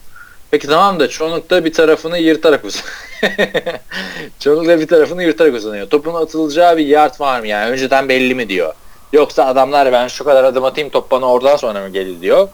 Peki 0.56 0.68
tamam 0.68 1.00
da 1.00 1.08
çoğunlukta 1.08 1.64
bir 1.64 1.72
tarafını 1.72 2.18
yırtarak 2.18 2.64
uzanıyor. 2.64 2.94
çoğunlukla 4.40 4.80
bir 4.80 4.86
tarafını 4.86 5.22
yırtarak 5.22 5.54
uzanıyor. 5.54 5.88
Topun 5.88 6.14
atılacağı 6.14 6.76
bir 6.76 6.86
yard 6.86 7.20
var 7.20 7.40
mı 7.40 7.46
yani? 7.46 7.70
Önceden 7.70 8.08
belli 8.08 8.34
mi 8.34 8.48
diyor. 8.48 8.74
Yoksa 9.12 9.44
adamlar 9.46 9.92
ben 9.92 10.08
şu 10.08 10.24
kadar 10.24 10.44
adım 10.44 10.64
atayım 10.64 10.90
top 10.90 11.10
bana 11.10 11.26
oradan 11.26 11.56
sonra 11.56 11.80
mı 11.80 11.88
gelir 11.88 12.20
diyor. 12.20 12.48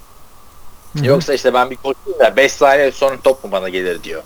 Hı 0.92 0.98
hı. 0.98 1.06
Yoksa 1.06 1.34
işte 1.34 1.54
ben 1.54 1.70
bir 1.70 1.76
koşayım 1.76 2.18
da 2.18 2.36
5 2.36 2.52
saniye 2.52 2.92
sonra 2.92 3.16
top 3.24 3.44
mu 3.44 3.52
bana 3.52 3.68
gelir 3.68 4.02
diyor. 4.02 4.22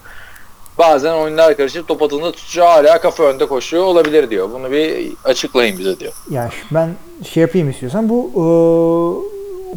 Bazen 0.79 1.13
oyunlar 1.13 1.57
karışıp 1.57 1.89
top 1.89 2.03
atılığında 2.03 2.33
tutucu 2.33 2.63
hala 2.63 3.01
kafa 3.01 3.23
önde 3.23 3.47
koşuyor 3.47 3.85
olabilir 3.85 4.31
diyor. 4.31 4.51
Bunu 4.53 4.71
bir 4.71 5.13
açıklayın 5.25 5.79
bize 5.79 6.01
diyor. 6.01 6.13
Ya 6.31 6.51
ş- 6.51 6.75
ben 6.75 6.95
şey 7.33 7.41
yapayım 7.41 7.71
istiyorsan 7.71 8.09
bu 8.09 8.31
e, 8.35 8.47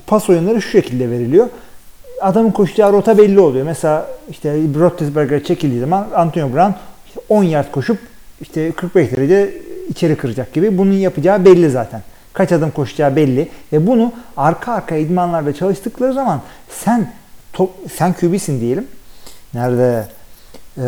pas 0.07 0.29
oyunları 0.29 0.61
şu 0.61 0.69
şekilde 0.69 1.09
veriliyor. 1.09 1.47
Adamın 2.21 2.51
koşacağı 2.51 2.93
rota 2.93 3.17
belli 3.17 3.39
oluyor. 3.39 3.65
Mesela 3.65 4.07
işte 4.29 4.53
Roethlisberger 4.75 5.43
çekildiği 5.43 5.79
zaman 5.79 6.07
Antonio 6.15 6.53
Brown 6.53 6.71
işte 7.07 7.19
10 7.29 7.43
yard 7.43 7.71
koşup 7.71 7.97
işte 8.41 8.71
45 8.71 9.11
derece 9.11 9.53
içeri 9.89 10.15
kıracak 10.15 10.53
gibi. 10.53 10.77
Bunun 10.77 10.93
yapacağı 10.93 11.45
belli 11.45 11.69
zaten. 11.69 12.01
Kaç 12.33 12.51
adım 12.51 12.71
koşacağı 12.71 13.15
belli 13.15 13.49
ve 13.73 13.87
bunu 13.87 14.13
arka 14.37 14.73
arka 14.73 14.95
idmanlarda 14.95 15.53
çalıştıkları 15.53 16.13
zaman 16.13 16.41
sen 16.69 17.11
top, 17.53 17.71
sen 17.93 18.13
QB'sin 18.13 18.61
diyelim. 18.61 18.87
Nerede 19.53 20.05
ee, 20.77 20.81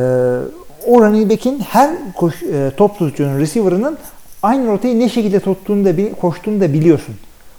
o 0.87 1.01
running 1.01 1.31
back'in 1.31 1.59
her 1.59 2.13
koş, 2.15 2.43
e, 2.43 2.71
top 2.77 2.97
tutucunun 2.97 3.39
receiver'ının 3.39 3.97
aynı 4.43 4.67
rotayı 4.67 4.99
ne 4.99 5.09
şekilde 5.09 5.39
tuttuğunu 5.39 5.85
da 5.85 6.15
koştuğunu 6.21 6.61
da 6.61 6.73
biliyorsun. 6.73 7.15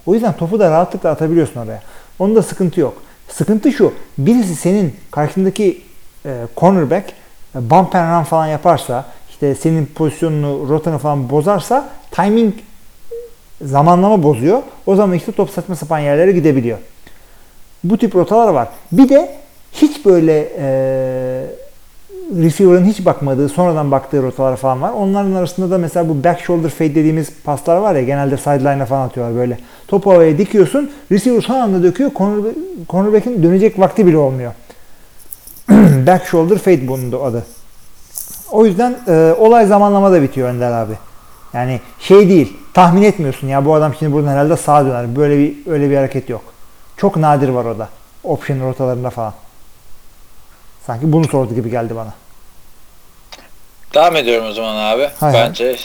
O 0.06 0.14
yüzden 0.14 0.32
topu 0.32 0.58
da 0.58 0.70
rahatlıkla 0.70 1.10
atabiliyorsun 1.10 1.60
oraya. 1.60 1.82
Onda 2.18 2.42
sıkıntı 2.42 2.80
yok. 2.80 3.02
Sıkıntı 3.32 3.72
şu. 3.72 3.92
Birisi 4.18 4.56
senin 4.56 4.96
karşındaki 5.10 5.82
e, 6.26 6.36
cornerback 6.56 7.12
e, 7.54 7.70
bump 7.70 7.94
and 7.94 8.18
run 8.20 8.24
falan 8.24 8.46
yaparsa 8.46 9.04
işte 9.30 9.54
senin 9.54 9.86
pozisyonunu, 9.86 10.68
rotanı 10.68 10.98
falan 10.98 11.30
bozarsa 11.30 11.88
timing 12.10 12.54
zamanlama 13.62 14.22
bozuyor. 14.22 14.62
O 14.86 14.96
zaman 14.96 15.16
işte 15.16 15.32
top 15.32 15.50
saçma 15.50 15.76
sapan 15.76 15.98
yerlere 15.98 16.32
gidebiliyor. 16.32 16.78
Bu 17.84 17.98
tip 17.98 18.14
rotalar 18.14 18.48
var. 18.48 18.68
Bir 18.92 19.08
de 19.08 19.38
hiç 19.72 20.04
böyle 20.06 20.52
e, 20.58 21.46
receiver'ın 22.36 22.84
hiç 22.84 23.04
bakmadığı, 23.06 23.48
sonradan 23.48 23.90
baktığı 23.90 24.22
rotalar 24.22 24.56
falan 24.56 24.82
var. 24.82 24.90
Onların 24.90 25.32
arasında 25.32 25.70
da 25.70 25.78
mesela 25.78 26.08
bu 26.08 26.24
back 26.24 26.40
shoulder 26.40 26.70
fade 26.70 26.94
dediğimiz 26.94 27.28
paslar 27.44 27.76
var 27.76 27.94
ya 27.94 28.02
genelde 28.02 28.36
sideline'a 28.36 28.86
falan 28.86 29.06
atıyorlar 29.06 29.36
böyle. 29.36 29.58
Topu 29.88 30.12
havaya 30.12 30.38
dikiyorsun, 30.38 30.90
receiver 31.12 31.40
son 31.40 31.54
anda 31.54 31.82
döküyor, 31.82 32.10
cornerback, 32.14 32.56
cornerback'in 32.88 33.42
dönecek 33.42 33.78
vakti 33.78 34.06
bile 34.06 34.16
olmuyor. 34.16 34.52
back 36.06 36.26
shoulder 36.26 36.58
fade 36.58 36.88
bunun 36.88 37.12
da 37.12 37.22
adı. 37.22 37.44
O 38.50 38.66
yüzden 38.66 38.96
e, 39.08 39.34
olay 39.38 39.66
zamanlamada 39.66 40.22
bitiyor 40.22 40.48
Önder 40.48 40.72
abi. 40.72 40.92
Yani 41.52 41.80
şey 41.98 42.28
değil, 42.28 42.56
tahmin 42.74 43.02
etmiyorsun 43.02 43.48
ya 43.48 43.64
bu 43.64 43.74
adam 43.74 43.94
şimdi 43.98 44.12
buradan 44.12 44.28
herhalde 44.28 44.56
sağa 44.56 44.84
döner. 44.84 45.16
Böyle 45.16 45.38
bir 45.38 45.70
öyle 45.70 45.90
bir 45.90 45.96
hareket 45.96 46.28
yok. 46.28 46.42
Çok 46.96 47.16
nadir 47.16 47.48
var 47.48 47.64
o 47.64 47.78
da. 47.78 47.88
Option 48.24 48.60
rotalarında 48.60 49.10
falan. 49.10 49.32
Sanki 50.86 51.12
bunu 51.12 51.28
sordu 51.28 51.54
gibi 51.54 51.70
geldi 51.70 51.96
bana. 51.96 52.12
Devam 53.94 54.16
ediyorum 54.16 54.46
o 54.46 54.52
zaman 54.52 54.76
abi. 54.76 55.10
Hay 55.20 55.32
hay. 55.32 55.42
Bence 55.48 55.76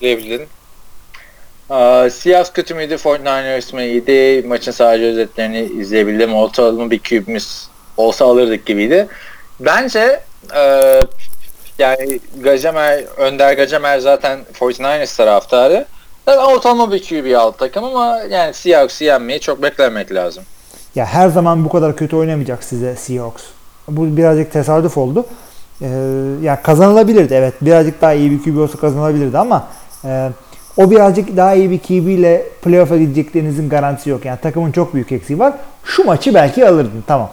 diyebilirim. 0.00 0.46
Aa, 1.70 2.10
Seahawks 2.10 2.52
kötü 2.52 2.74
müydü? 2.74 2.94
49ers 2.94 3.74
mı 3.74 3.82
iyiydi? 3.82 4.46
Maçın 4.48 4.72
sadece 4.72 5.04
özetlerini 5.06 5.60
izleyebildim. 5.60 6.34
Ortalama 6.34 6.90
bir 6.90 6.98
QB'miz 6.98 7.68
olsa 7.96 8.24
alırdık 8.24 8.66
gibiydi. 8.66 9.08
Bence 9.60 10.20
e, 10.56 11.00
yani 11.78 12.20
Gajemer, 12.40 13.04
Önder 13.16 13.52
Gajemer 13.52 13.98
zaten 13.98 14.38
49ers 14.60 15.16
taraftarı. 15.16 15.86
Zaten 16.26 16.42
ortalama 16.42 16.92
bir 16.92 17.02
QB 17.04 17.36
aldı 17.38 17.56
takım 17.58 17.84
ama 17.84 18.20
yani 18.30 18.54
Seahawks'ı 18.54 19.04
yenmeyi 19.04 19.40
çok 19.40 19.62
beklemek 19.62 20.14
lazım. 20.14 20.44
Ya 20.94 21.06
her 21.06 21.28
zaman 21.28 21.64
bu 21.64 21.68
kadar 21.68 21.96
kötü 21.96 22.16
oynamayacak 22.16 22.64
size 22.64 22.96
Seahawks. 22.96 23.42
Bu 23.88 24.16
birazcık 24.16 24.52
tesadüf 24.52 24.98
oldu. 24.98 25.26
Ee, 25.82 25.88
ya 26.42 26.62
kazanılabilirdi 26.62 27.34
evet. 27.34 27.54
Birazcık 27.60 28.00
daha 28.00 28.12
iyi 28.12 28.30
bir 28.30 28.42
QB 28.42 28.58
olsa 28.58 28.78
kazanılabilirdi 28.78 29.38
ama 29.38 29.66
e, 30.04 30.30
o 30.76 30.90
birazcık 30.90 31.36
daha 31.36 31.54
iyi 31.54 31.70
bir 31.70 31.78
QB 31.78 32.08
ile 32.08 32.42
playoff'a 32.62 32.96
gideceklerinizin 32.96 33.68
garantisi 33.68 34.10
yok. 34.10 34.24
Yani 34.24 34.38
takımın 34.42 34.72
çok 34.72 34.94
büyük 34.94 35.12
eksiği 35.12 35.38
var. 35.38 35.54
Şu 35.84 36.04
maçı 36.04 36.34
belki 36.34 36.68
alırdın 36.68 37.04
tamam. 37.06 37.30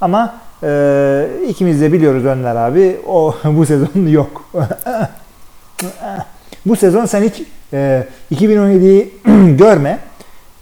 Ama 0.00 0.34
e, 0.62 1.26
ikimiz 1.48 1.80
de 1.80 1.92
biliyoruz 1.92 2.24
Önder 2.24 2.56
abi. 2.56 2.96
O 3.06 3.34
bu 3.44 3.66
sezon 3.66 4.06
yok. 4.06 4.50
bu 6.66 6.76
sezon 6.76 7.06
sen 7.06 7.22
hiç 7.22 7.42
e, 7.72 8.06
2017'yi 8.34 9.14
görme. 9.56 9.98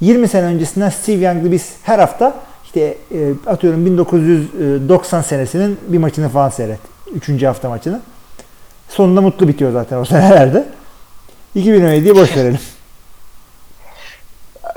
20 0.00 0.28
sene 0.28 0.46
öncesinden 0.46 0.88
Steve 0.88 1.24
Young'lı 1.24 1.52
biz 1.52 1.72
her 1.82 1.98
hafta 1.98 2.34
işte 2.64 2.96
e, 3.14 3.32
atıyorum 3.46 3.86
1990 3.86 5.22
senesinin 5.22 5.78
bir 5.88 5.98
maçını 5.98 6.28
falan 6.28 6.48
seyret. 6.48 6.95
3. 7.14 7.42
hafta 7.42 7.68
maçını. 7.68 8.00
Sonunda 8.88 9.20
mutlu 9.20 9.48
bitiyor 9.48 9.72
zaten 9.72 9.96
o 9.96 10.04
senelerde. 10.04 10.64
2017'yi 11.56 12.16
boş 12.16 12.30
verelim. 12.36 12.60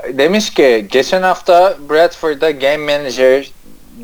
Demiş 0.08 0.54
ki 0.54 0.86
geçen 0.90 1.22
hafta 1.22 1.76
Bradford'da 1.90 2.50
game 2.50 2.76
manager 2.98 3.50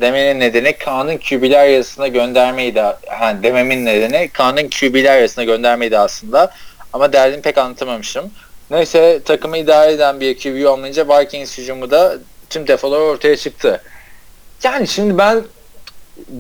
demenin 0.01 0.41
nedeni 0.41 0.73
Kaan'ın 0.79 1.19
QB'ler 1.19 1.69
arasına 1.69 2.09
göndermeydi. 2.09 2.81
Ha, 3.07 3.37
dememin 3.43 3.87
nedeni 3.87 4.29
Kaan'ın 4.29 4.71
QB'ler 4.71 5.19
arasına 5.19 5.45
göndermeydi 5.45 5.99
aslında. 5.99 6.51
Ama 6.93 7.13
derdimi 7.13 7.43
pek 7.43 7.59
anlatamamışım. 7.59 8.31
Neyse 8.71 9.21
takımı 9.25 9.59
idare 9.59 9.93
eden 9.93 10.21
bir 10.21 10.39
QB 10.39 10.67
olmayınca 10.67 11.09
Vikings 11.09 11.59
hücumu 11.59 11.91
da 11.91 12.19
tüm 12.51 12.67
defolar 12.69 13.01
ortaya 13.01 13.37
çıktı. 13.37 13.83
Yani 14.63 14.89
şimdi 14.89 15.19
ben 15.19 15.43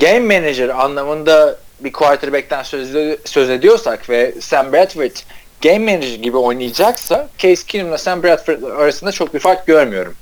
game 0.00 0.38
manager 0.40 0.68
anlamında 0.68 1.58
bir 1.80 1.92
quarterback'ten 1.92 2.62
söz, 2.62 3.18
söz 3.24 3.50
ediyorsak 3.50 4.10
ve 4.10 4.34
Sam 4.40 4.72
Bradford 4.72 5.16
game 5.62 5.78
manager 5.78 6.14
gibi 6.14 6.36
oynayacaksa 6.36 7.28
Case 7.38 7.66
Keenum'la 7.66 7.98
Sam 7.98 8.22
Bradford 8.22 8.62
arasında 8.62 9.12
çok 9.12 9.34
bir 9.34 9.38
fark 9.38 9.66
görmüyorum. 9.66 10.14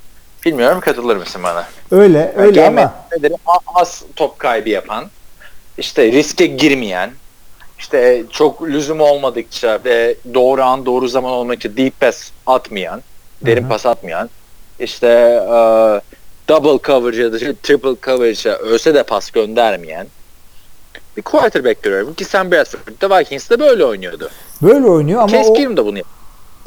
Bilmiyorum 0.44 0.80
katılır 0.80 1.16
mısın 1.16 1.42
bana? 1.42 1.66
Öyle 1.90 2.32
öyle 2.36 2.60
game 2.60 2.80
ama 2.80 2.94
manager'leri 3.10 3.34
az 3.74 4.04
top 4.16 4.38
kaybı 4.38 4.68
yapan, 4.68 5.10
işte 5.78 6.12
riske 6.12 6.46
girmeyen, 6.46 7.10
işte 7.78 8.24
çok 8.30 8.62
lüzum 8.62 9.00
olmadıkça 9.00 9.78
ve 9.84 10.14
doğru 10.34 10.62
an 10.62 10.86
doğru 10.86 11.08
zaman 11.08 11.32
olmadıkça 11.32 11.76
deep 11.76 12.00
pass 12.00 12.30
atmayan, 12.46 13.02
derin 13.42 13.62
Hı 13.62 13.66
hı. 13.66 13.68
pas 13.68 13.86
atmayan, 13.86 14.30
işte 14.78 15.06
e, 15.06 15.56
double 16.48 16.86
coverage 16.86 17.22
ya 17.22 17.32
da 17.32 17.38
triple 17.38 17.94
coverage'a 18.02 18.52
ölse 18.52 18.94
de 18.94 19.02
pas 19.02 19.30
göndermeyen 19.30 20.06
bir 21.16 21.22
quarterback 21.22 21.82
görüyorum 21.82 22.14
ki 22.14 22.24
Sam 22.24 22.50
Bradford 22.50 23.00
da 23.00 23.18
Vikings'te 23.18 23.60
böyle 23.60 23.84
oynuyordu. 23.84 24.30
böyle 24.62 24.86
oynuyor 24.86 25.20
ama 25.20 25.32
Case 25.32 25.52
Keenum 25.52 25.76
da 25.76 25.86
bunu 25.86 25.98
yapıyor. 25.98 26.16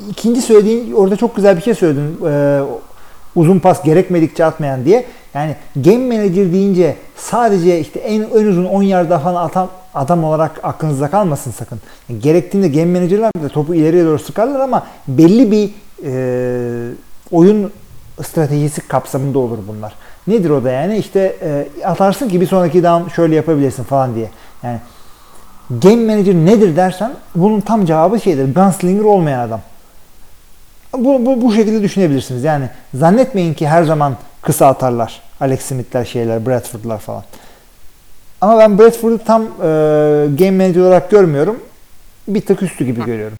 ikinci 0.09 0.41
söylediğin 0.41 0.93
orada 0.93 1.15
çok 1.15 1.35
güzel 1.35 1.57
bir 1.57 1.61
şey 1.61 1.73
söyledin. 1.75 2.17
Ee, 2.27 2.61
uzun 3.35 3.59
pas 3.59 3.83
gerekmedikçe 3.83 4.45
atmayan 4.45 4.85
diye. 4.85 5.05
Yani 5.33 5.55
game 5.75 6.17
manager 6.17 6.53
deyince 6.53 6.95
sadece 7.15 7.79
işte 7.79 7.99
en, 7.99 8.21
en 8.21 8.45
uzun 8.45 8.65
10 8.65 8.83
yarda 8.83 9.19
falan 9.19 9.45
atan 9.45 9.69
adam 9.93 10.23
olarak 10.23 10.59
aklınızda 10.63 11.09
kalmasın 11.09 11.51
sakın. 11.51 11.79
Yani 12.09 12.19
gerektiğinde 12.21 12.67
game 12.67 12.99
managerler 12.99 13.31
de 13.43 13.49
topu 13.49 13.75
ileriye 13.75 14.05
doğru 14.05 14.19
sıkarlar 14.19 14.59
ama 14.59 14.87
belli 15.07 15.51
bir 15.51 15.69
e, 16.05 16.91
oyun 17.31 17.71
stratejisi 18.23 18.87
kapsamında 18.87 19.39
olur 19.39 19.57
bunlar. 19.67 19.93
Nedir 20.27 20.49
o 20.49 20.63
da 20.63 20.71
yani? 20.71 20.97
İşte 20.97 21.35
e, 21.41 21.67
atarsın 21.85 22.29
ki 22.29 22.41
bir 22.41 22.47
sonraki 22.47 22.83
down 22.83 23.09
şöyle 23.09 23.35
yapabilirsin 23.35 23.83
falan 23.83 24.15
diye. 24.15 24.29
Yani 24.63 24.79
game 25.69 26.13
manager 26.13 26.33
nedir 26.33 26.75
dersen 26.75 27.11
bunun 27.35 27.61
tam 27.61 27.85
cevabı 27.85 28.19
şeydir. 28.19 28.55
Gunslinger 28.55 29.03
olmayan 29.03 29.47
adam. 29.47 29.61
Bu, 30.93 31.25
bu, 31.25 31.41
bu 31.41 31.53
şekilde 31.53 31.81
düşünebilirsiniz. 31.81 32.43
Yani 32.43 32.69
zannetmeyin 32.93 33.53
ki 33.53 33.67
her 33.67 33.83
zaman 33.83 34.17
kısa 34.41 34.67
atarlar. 34.67 35.21
Alex 35.41 35.61
Smith'ler 35.61 36.05
şeyler, 36.05 36.45
Bradford'lar 36.45 36.97
falan. 36.97 37.23
Ama 38.41 38.59
ben 38.59 38.79
Bradford'u 38.79 39.19
tam 39.25 39.43
e, 39.43 39.47
game 40.39 40.51
manager 40.51 40.81
olarak 40.81 41.11
görmüyorum. 41.11 41.59
Bir 42.27 42.41
tık 42.41 42.63
üstü 42.63 42.85
gibi 42.85 43.05
görüyorum. 43.05 43.37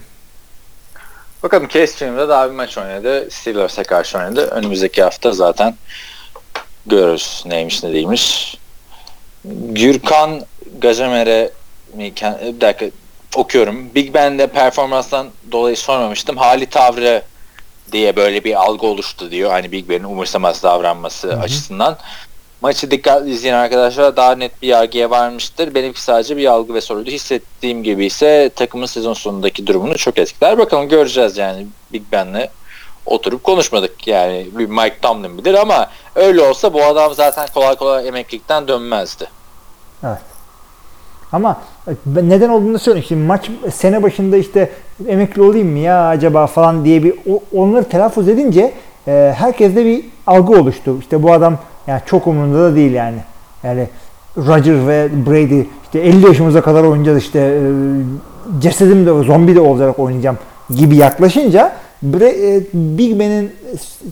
Bakalım 1.44 1.68
Case 1.68 1.96
Keenum'da 1.96 2.30
daha 2.30 2.50
bir 2.50 2.56
maç 2.56 2.78
oynadı. 2.78 3.28
Steelers'e 3.32 3.84
karşı 3.84 4.18
oynadı. 4.18 4.46
Önümüzdeki 4.46 5.04
hafta 5.04 5.32
zaten 5.32 5.76
görürüz 6.90 7.44
neymiş 7.46 7.84
ne 7.84 7.94
değilmiş. 7.94 8.58
Gürkan 9.70 10.42
kend- 12.00 12.56
bir 12.56 12.62
dakika 12.62 12.86
okuyorum. 13.36 13.96
Big 13.96 14.14
Ben'de 14.14 14.48
performanstan 14.48 15.28
dolayı 15.52 15.78
sormamıştım. 15.78 16.38
Hali 16.38 16.66
tavrı 16.66 17.22
diye 17.92 18.16
böyle 18.16 18.44
bir 18.44 18.62
algı 18.62 18.88
oluştu 18.88 19.32
diyor. 19.32 19.52
Hani 19.52 19.72
Big 19.72 19.90
Ben'in 19.90 20.04
umursamaz 20.04 20.64
davranması 20.64 21.40
açısından. 21.40 21.98
Maçı 22.62 22.92
dikkatli 22.92 23.32
izleyen 23.32 23.56
arkadaşlar 23.56 24.16
daha 24.16 24.36
net 24.36 24.62
bir 24.62 24.68
yargıya 24.68 25.10
varmıştır. 25.10 25.76
Benimki 25.76 26.02
sadece 26.02 26.38
bir 26.38 26.46
algı 26.46 26.74
ve 26.74 26.82
soruydu. 26.82 27.10
Hissettiğim 27.10 27.84
gibi 27.84 28.06
ise 28.06 28.52
takımın 28.56 28.86
sezon 28.86 29.14
sonundaki 29.14 29.68
durumunu 29.68 29.98
çok 29.98 30.18
etkiler. 30.18 30.58
Bakalım 30.58 30.90
göreceğiz 30.90 31.38
yani 31.38 31.68
Big 31.94 32.04
Ben'le 32.12 32.50
oturup 33.08 33.44
konuşmadık. 33.44 34.08
Yani 34.08 34.48
bir 34.58 34.66
Mike 34.66 35.00
Tomlin 35.02 35.38
bilir 35.38 35.54
ama 35.54 35.90
öyle 36.16 36.42
olsa 36.42 36.74
bu 36.74 36.84
adam 36.84 37.14
zaten 37.14 37.48
kolay 37.54 37.76
kolay 37.76 38.08
emeklilikten 38.08 38.68
dönmezdi. 38.68 39.28
Evet. 40.04 40.18
Ama 41.32 41.62
ben 42.06 42.30
neden 42.30 42.50
olduğunu 42.50 42.80
söyleyeyim. 42.80 43.06
Şimdi 43.08 43.26
maç 43.26 43.50
sene 43.74 44.04
başında 44.04 44.38
işte 44.38 44.72
emekli 45.08 45.42
olayım 45.42 45.68
mı 45.68 45.80
ya 45.80 46.08
acaba 46.08 46.48
falan 46.48 46.86
diye 46.86 47.04
bir 47.04 47.14
onları 47.56 47.84
telaffuz 47.84 48.28
edince 48.28 48.74
e, 49.08 49.34
herkeste 49.38 49.86
bir 49.86 50.06
algı 50.28 50.54
oluştu. 50.54 50.98
İşte 51.00 51.24
bu 51.24 51.34
adam 51.34 51.58
yani 51.88 52.02
çok 52.06 52.28
umurunda 52.28 52.60
da 52.60 52.76
değil 52.76 52.94
yani. 52.94 53.18
Yani 53.64 53.88
Roger 54.38 54.88
ve 54.88 55.10
Brady 55.26 55.64
işte 55.84 56.00
50 56.00 56.26
yaşımıza 56.26 56.62
kadar 56.62 56.84
oynayacağız 56.84 57.18
işte 57.18 57.40
e, 57.40 57.62
cesedim 58.62 59.06
de 59.06 59.24
zombi 59.24 59.56
de 59.56 59.60
olarak 59.60 60.00
oynayacağım 60.00 60.38
gibi 60.70 60.96
yaklaşınca 60.96 61.76
Bre- 62.06 62.58
e, 62.58 62.64
Big 62.74 63.20
Ben'in 63.20 63.56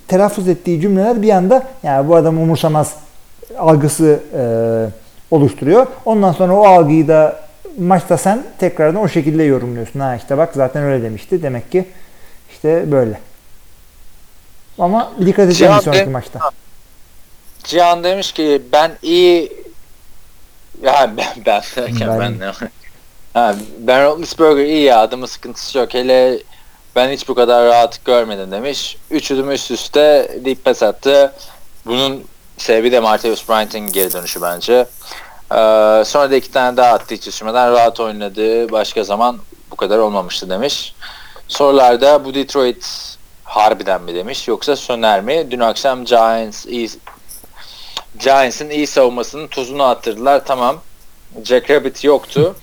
telaffuz 0.07 0.47
ettiği 0.47 0.81
cümleler 0.81 1.21
bir 1.21 1.29
anda 1.29 1.67
yani 1.83 2.07
bu 2.07 2.15
adam 2.15 2.37
umursamaz 2.37 2.95
algısı 3.57 4.19
e, 4.37 4.43
oluşturuyor. 5.35 5.87
Ondan 6.05 6.31
sonra 6.31 6.53
o 6.53 6.65
algıyı 6.67 7.07
da 7.07 7.39
maçta 7.79 8.17
sen 8.17 8.43
tekrardan 8.59 9.01
o 9.01 9.07
şekilde 9.07 9.43
yorumluyorsun. 9.43 9.99
Ha 9.99 10.15
işte 10.15 10.37
bak 10.37 10.49
zaten 10.55 10.83
öyle 10.83 11.03
demişti. 11.03 11.43
Demek 11.43 11.71
ki 11.71 11.85
işte 12.51 12.91
böyle. 12.91 13.19
Ama 14.79 15.11
dikkat 15.25 15.45
edeceğim 15.45 15.71
Cevap 15.71 15.83
sonraki 15.83 16.05
de- 16.05 16.09
maçta. 16.11 16.39
Cihan 17.63 18.03
demiş 18.03 18.31
ki 18.31 18.61
ben 18.71 18.91
iyi 19.01 19.51
ya 20.83 21.11
ben 21.17 21.25
ben 21.45 21.45
derken 21.45 22.09
Ben- 22.09 22.19
ben, 22.19 22.39
ne 22.39 22.51
ha, 23.33 23.55
Ben 23.79 24.05
Roethlisberger 24.05 24.65
iyi 24.65 24.81
ya 24.83 24.99
adamın 24.99 25.25
sıkıntısı 25.25 25.77
yok 25.77 25.93
hele 25.93 26.39
ben 26.95 27.09
hiç 27.09 27.27
bu 27.27 27.35
kadar 27.35 27.65
rahat 27.65 28.05
görmedim 28.05 28.51
demiş. 28.51 28.97
Üç 29.11 29.31
ödüm 29.31 29.51
üst 29.51 29.71
üste 29.71 30.35
deep 30.45 30.65
pass 30.65 30.83
attı. 30.83 31.33
Bunun 31.85 32.23
sebebi 32.57 32.91
de 32.91 32.99
Martavis 32.99 33.49
Bryant'in 33.49 33.87
geri 33.87 34.13
dönüşü 34.13 34.41
bence. 34.41 34.73
Ee, 35.51 36.03
sonra 36.05 36.31
da 36.31 36.35
iki 36.35 36.51
tane 36.51 36.77
daha 36.77 36.93
attı 36.93 37.15
hiç 37.15 37.25
şaşırmadan 37.25 37.71
rahat 37.71 37.99
oynadı. 37.99 38.71
Başka 38.71 39.03
zaman 39.03 39.39
bu 39.71 39.75
kadar 39.75 39.97
olmamıştı 39.97 40.49
demiş. 40.49 40.95
Sorularda 41.47 42.25
bu 42.25 42.33
Detroit 42.33 43.15
harbiden 43.43 44.01
mi 44.01 44.15
demiş 44.15 44.47
yoksa 44.47 44.75
söner 44.75 45.21
mi? 45.21 45.47
Dün 45.51 45.59
akşam 45.59 46.05
Giants 46.05 46.65
iyi 46.65 46.89
Giants'ın 48.19 48.69
iyi 48.69 48.87
savunmasının 48.87 49.47
tuzunu 49.47 49.83
attırdılar. 49.83 50.45
Tamam. 50.45 50.81
Jack 51.43 51.69
Rabbit 51.69 52.03
yoktu. 52.03 52.55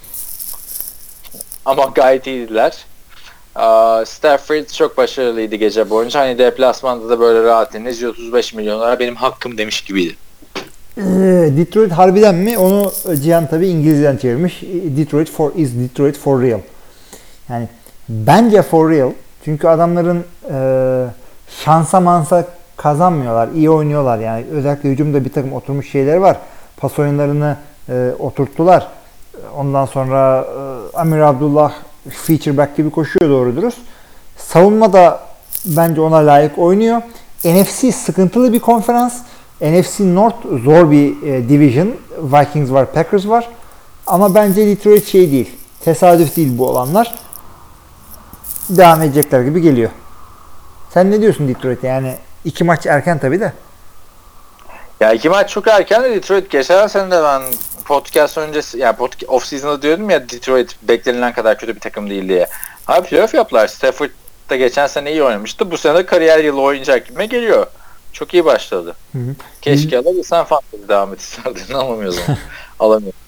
Ama 1.64 1.84
gayet 1.84 2.26
iyiydiler. 2.26 2.76
Stafford 4.06 4.66
çok 4.66 4.96
başarılıydı 4.96 5.54
gece 5.56 5.90
boyunca. 5.90 6.20
Hani 6.20 6.38
deplasmanda 6.38 7.08
da 7.08 7.20
böyle 7.20 7.42
rahat 7.42 7.74
yeniniz. 7.74 8.02
135 8.02 8.54
milyonlara 8.54 8.98
benim 8.98 9.16
hakkım 9.16 9.58
demiş 9.58 9.80
gibiydi. 9.80 10.16
Ee, 10.98 11.02
Detroit 11.56 11.92
harbiden 11.92 12.34
mi? 12.34 12.58
Onu 12.58 12.92
Cihan 13.22 13.46
tabi 13.46 13.68
İngilizceden 13.68 14.16
çevirmiş. 14.16 14.62
Detroit 14.96 15.30
for 15.30 15.52
is 15.56 15.70
Detroit 15.74 16.18
for 16.18 16.42
real. 16.42 16.60
Yani 17.48 17.68
bence 18.08 18.62
for 18.62 18.90
real. 18.90 19.10
Çünkü 19.44 19.68
adamların 19.68 20.24
e, 20.50 20.56
şansa 21.64 22.00
mansa 22.00 22.46
kazanmıyorlar. 22.76 23.48
iyi 23.48 23.70
oynuyorlar 23.70 24.18
yani. 24.18 24.44
Özellikle 24.52 24.88
hücumda 24.88 25.24
bir 25.24 25.32
takım 25.32 25.52
oturmuş 25.52 25.90
şeyler 25.90 26.16
var. 26.16 26.36
Pas 26.76 26.98
oyunlarını 26.98 27.56
e, 27.88 28.10
oturttular. 28.18 28.88
Ondan 29.56 29.86
sonra 29.86 30.44
e, 30.94 30.96
Amir 30.96 31.18
Abdullah 31.18 31.72
feature 32.10 32.56
back 32.56 32.76
gibi 32.76 32.90
koşuyor 32.90 33.30
doğru 33.30 33.56
dürüst. 33.56 33.78
Savunma 34.36 34.92
da 34.92 35.20
bence 35.64 36.00
ona 36.00 36.26
layık 36.26 36.58
oynuyor. 36.58 37.02
NFC 37.44 37.92
sıkıntılı 37.92 38.52
bir 38.52 38.60
konferans. 38.60 39.22
NFC 39.60 40.14
North 40.14 40.36
zor 40.64 40.90
bir 40.90 41.22
e, 41.22 41.48
division. 41.48 41.94
Vikings 42.18 42.70
var, 42.70 42.92
Packers 42.92 43.28
var. 43.28 43.48
Ama 44.06 44.34
bence 44.34 44.66
Detroit 44.66 45.06
şey 45.06 45.32
değil. 45.32 45.50
Tesadüf 45.80 46.36
değil 46.36 46.58
bu 46.58 46.68
olanlar. 46.68 47.14
Devam 48.68 49.02
edecekler 49.02 49.40
gibi 49.40 49.60
geliyor. 49.60 49.90
Sen 50.94 51.10
ne 51.10 51.20
diyorsun 51.20 51.48
Detroit'e? 51.48 51.88
Yani 51.88 52.14
iki 52.44 52.64
maç 52.64 52.86
erken 52.86 53.18
tabi 53.18 53.40
de. 53.40 53.52
Ya 55.00 55.12
iki 55.12 55.28
maç 55.28 55.50
çok 55.50 55.68
erken 55.68 56.02
de 56.02 56.10
Detroit 56.10 56.50
geçen 56.50 56.86
sene 56.86 57.10
de 57.10 57.22
ben 57.22 57.42
podcast 57.82 58.38
öncesi 58.38 58.78
yani 58.78 58.96
podcast, 58.96 59.32
off 59.32 59.46
season'da 59.46 59.82
diyordum 59.82 60.10
ya 60.10 60.28
Detroit 60.28 60.76
beklenilen 60.82 61.32
kadar 61.32 61.58
kötü 61.58 61.74
bir 61.74 61.80
takım 61.80 62.10
değil 62.10 62.28
diye. 62.28 62.46
Abi 62.86 63.08
playoff 63.08 63.34
yaptılar. 63.34 63.66
Stafford 63.68 64.10
da 64.50 64.56
geçen 64.56 64.86
sene 64.86 65.12
iyi 65.12 65.22
oynamıştı. 65.22 65.70
Bu 65.70 65.78
sene 65.78 65.98
de 65.98 66.06
kariyer 66.06 66.44
yılı 66.44 66.60
oynayacak 66.60 67.06
gibime 67.06 67.26
geliyor. 67.26 67.66
Çok 68.12 68.34
iyi 68.34 68.44
başladı. 68.44 68.94
Hı 69.12 69.18
hı. 69.18 69.34
Keşke 69.62 69.98
alabilsen 69.98 70.44
fantezi 70.44 70.88
devam 70.88 71.12
etserdin. 71.12 71.74
Alamıyoruz 71.74 72.18
ama. 72.28 72.38
Alamıyorum. 72.78 73.18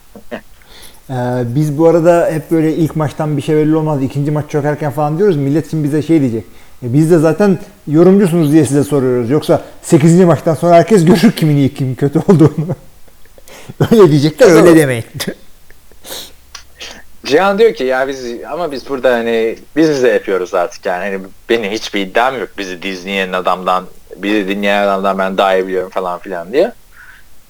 Ee, 1.11 1.15
biz 1.55 1.79
bu 1.79 1.89
arada 1.89 2.31
hep 2.33 2.51
böyle 2.51 2.75
ilk 2.75 2.97
maçtan 2.97 3.37
bir 3.37 3.43
şey 3.43 3.57
belli 3.57 3.77
olmaz. 3.77 4.03
ikinci 4.03 4.31
maç 4.31 4.51
çok 4.51 4.65
erken 4.65 4.91
falan 4.91 5.19
diyoruz. 5.19 5.37
Millet 5.37 5.71
şimdi 5.71 5.85
bize 5.85 6.03
şey 6.03 6.21
diyecek. 6.21 6.45
E 6.83 6.93
biz 6.93 7.11
de 7.11 7.19
zaten 7.19 7.59
yorumcusunuz 7.87 8.53
diye 8.53 8.65
size 8.65 8.85
soruyoruz. 8.85 9.31
Yoksa 9.31 9.63
8. 9.83 10.21
maçtan 10.21 10.55
sonra 10.55 10.75
herkes 10.75 11.05
görür 11.05 11.33
kimin 11.33 11.57
iyi 11.57 11.75
kim 11.75 11.95
kötü 11.95 12.19
olduğunu. 12.19 12.67
öyle 13.93 14.11
diyecekler 14.11 14.51
öyle 14.51 14.77
demeyin. 14.77 15.05
Cihan 17.25 17.59
diyor 17.59 17.75
ki 17.75 17.85
ya 17.85 18.09
biz 18.09 18.25
ama 18.51 18.73
biz 18.73 18.89
burada 18.89 19.15
hani 19.15 19.59
biz 19.77 19.91
bize 19.91 20.09
yapıyoruz 20.09 20.55
artık 20.55 20.87
yani 20.87 21.05
hani 21.05 21.21
benim 21.49 21.71
hiçbir 21.71 22.01
iddiam 22.01 22.39
yok 22.41 22.49
bizi 22.59 22.83
dinleyen 22.83 23.33
adamdan 23.33 23.87
bizi 24.17 24.49
dinleyen 24.49 24.83
adamdan 24.83 25.19
ben 25.19 25.39
daha 25.39 25.57
iyi 25.57 25.67
biliyorum 25.67 25.91
falan 25.91 26.19
filan 26.19 26.53
diye. 26.53 26.73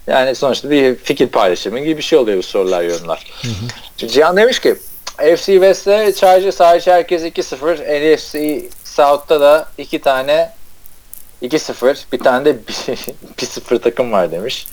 Yani 0.07 0.35
sonuçta 0.35 0.69
bir 0.69 0.95
fikir 0.95 1.27
paylaşımı 1.27 1.79
gibi 1.79 1.97
bir 1.97 2.03
şey 2.03 2.19
oluyor 2.19 2.37
bu 2.37 2.43
sorular 2.43 2.83
yorumlar. 2.83 3.31
Cihan 3.97 4.37
demiş 4.37 4.59
ki 4.59 4.75
FC 5.17 5.45
West'te 5.45 6.13
Chargers 6.13 6.59
hariç 6.59 6.87
herkes 6.87 7.23
2-0 7.23 8.13
NFC 8.13 8.63
South'ta 8.83 9.41
da 9.41 9.67
iki 9.77 10.01
tane 10.01 10.51
2-0 11.41 11.97
bir 12.13 12.19
tane 12.19 12.45
de 12.45 12.49
1-0 13.37 13.79
takım 13.79 14.11
var 14.11 14.31
demiş. 14.31 14.67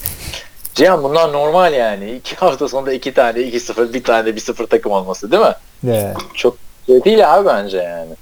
Cihan 0.74 1.02
bunlar 1.02 1.32
normal 1.32 1.72
yani. 1.72 2.10
İki 2.10 2.36
hafta 2.36 2.68
sonunda 2.68 2.92
iki 2.92 3.14
tane 3.14 3.38
2-0 3.38 3.92
bir 3.92 4.04
tane 4.04 4.26
de 4.26 4.30
1-0 4.40 4.66
takım 4.66 4.92
olması 4.92 5.32
değil 5.32 5.42
mi? 5.42 5.54
Evet. 5.88 6.16
Çok 6.34 6.56
şey 6.86 7.04
değil 7.04 7.34
abi 7.34 7.48
bence 7.48 7.76
yani. 7.76 8.12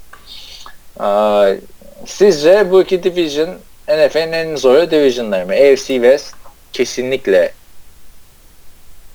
Sizce 2.07 2.71
bu 2.71 2.83
iki 2.83 3.03
division 3.03 3.49
NFL'in 3.89 4.33
en 4.33 4.57
zor 4.57 4.91
divisionları 4.91 5.47
mı? 5.47 5.53
AFC 5.53 5.87
West 5.87 6.35
kesinlikle 6.73 7.53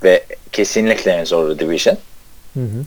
ve 0.04 0.24
kesinlikle 0.52 1.12
en 1.12 1.26
zor 1.26 1.60
division. 1.60 1.98
Hı 2.54 2.60
hı. 2.60 2.86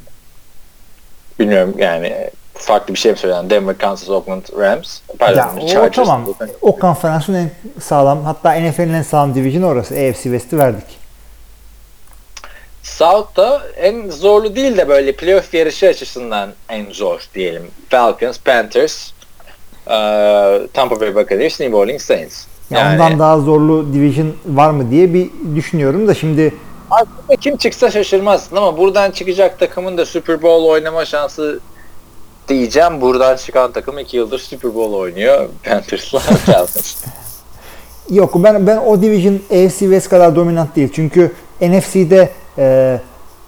Bilmiyorum 1.39 1.75
yani 1.79 2.31
farklı 2.59 2.95
bir 2.95 2.99
şey 2.99 3.13
mi 3.13 3.19
söyleyen 3.19 3.51
Denver, 3.51 3.79
Kansas, 3.79 4.09
Oakland, 4.09 4.43
Rams. 4.59 4.99
Pardon, 5.19 5.37
Ya, 5.39 5.53
o 5.63 5.67
Chargers. 5.67 5.95
tamam. 5.97 6.25
O 6.61 6.77
konferansın 6.79 7.35
en 7.35 7.51
sağlam 7.81 8.23
hatta 8.25 8.53
NFL'in 8.61 8.95
en 8.95 9.03
sağlam 9.03 9.35
division 9.35 9.63
orası. 9.63 9.95
AFC 9.95 10.23
West'i 10.23 10.59
verdik. 10.59 10.99
South'ta 12.83 13.63
en 13.77 14.11
zorlu 14.11 14.57
değil 14.57 14.77
de 14.77 14.89
böyle 14.89 15.13
playoff 15.13 15.55
yarışı 15.55 15.87
açısından 15.89 16.51
en 16.69 16.87
zor 16.93 17.21
diyelim. 17.35 17.71
Falcons, 17.89 18.39
Panthers, 18.39 19.11
eee, 19.91 20.61
Tampa 20.75 21.01
Bay 21.01 21.15
Buccaneers, 21.15 21.61
New 21.61 21.77
Orleans 21.77 22.03
Saints. 22.03 22.45
Ya 22.71 22.79
Yani 22.81 23.03
Ondan 23.03 23.19
daha 23.19 23.39
zorlu 23.39 23.93
division 23.95 24.33
var 24.47 24.71
mı 24.71 24.91
diye 24.91 25.15
bir 25.15 25.31
düşünüyorum 25.57 26.09
da 26.09 26.15
şimdi 26.15 26.55
aslında 26.91 27.37
kim 27.41 27.57
çıksa 27.57 27.91
şaşırmazsın 27.91 28.57
ama 28.57 28.79
buradan 28.79 29.11
çıkacak 29.11 29.59
takımın 29.59 29.99
da 29.99 30.07
Super 30.07 30.43
Bowl 30.43 30.65
oynama 30.69 31.05
şansı 31.05 31.61
diyeceğim. 32.49 33.01
Buradan 33.01 33.37
çıkan 33.37 33.73
takım 33.73 33.99
iki 33.99 34.17
yıldır 34.17 34.39
Super 34.39 34.75
Bowl 34.75 34.95
oynuyor. 34.95 35.49
Panthers'la 35.65 36.19
Falcons. 36.47 37.05
Yok 38.11 38.35
ben 38.45 38.67
ben 38.67 38.77
o 38.77 39.03
division 39.03 39.35
AFC 39.35 39.79
West 39.79 40.09
kadar 40.09 40.37
dominant 40.37 40.77
değil. 40.77 40.89
Çünkü 40.93 41.33
NFC'de 41.61 42.31
e, 42.59 42.99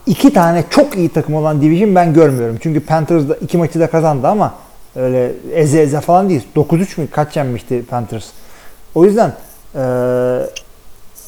iki 0.06 0.32
tane 0.32 0.64
çok 0.70 0.96
iyi 0.96 1.08
takım 1.08 1.34
olan 1.34 1.62
division 1.62 1.94
ben 1.94 2.14
görmüyorum. 2.14 2.58
Çünkü 2.62 2.80
Panthers 2.80 3.28
da 3.28 3.34
iki 3.34 3.58
maçı 3.58 3.80
da 3.80 3.86
kazandı 3.90 4.26
ama 4.26 4.54
Öyle 4.96 5.32
eze 5.52 5.82
eze 5.82 6.00
falan 6.00 6.28
değil. 6.28 6.42
9-3 6.56 7.00
mü 7.00 7.08
kaç 7.10 7.36
yenmişti 7.36 7.84
Panthers. 7.90 8.26
O 8.94 9.04
yüzden 9.04 9.34
e, 9.74 9.80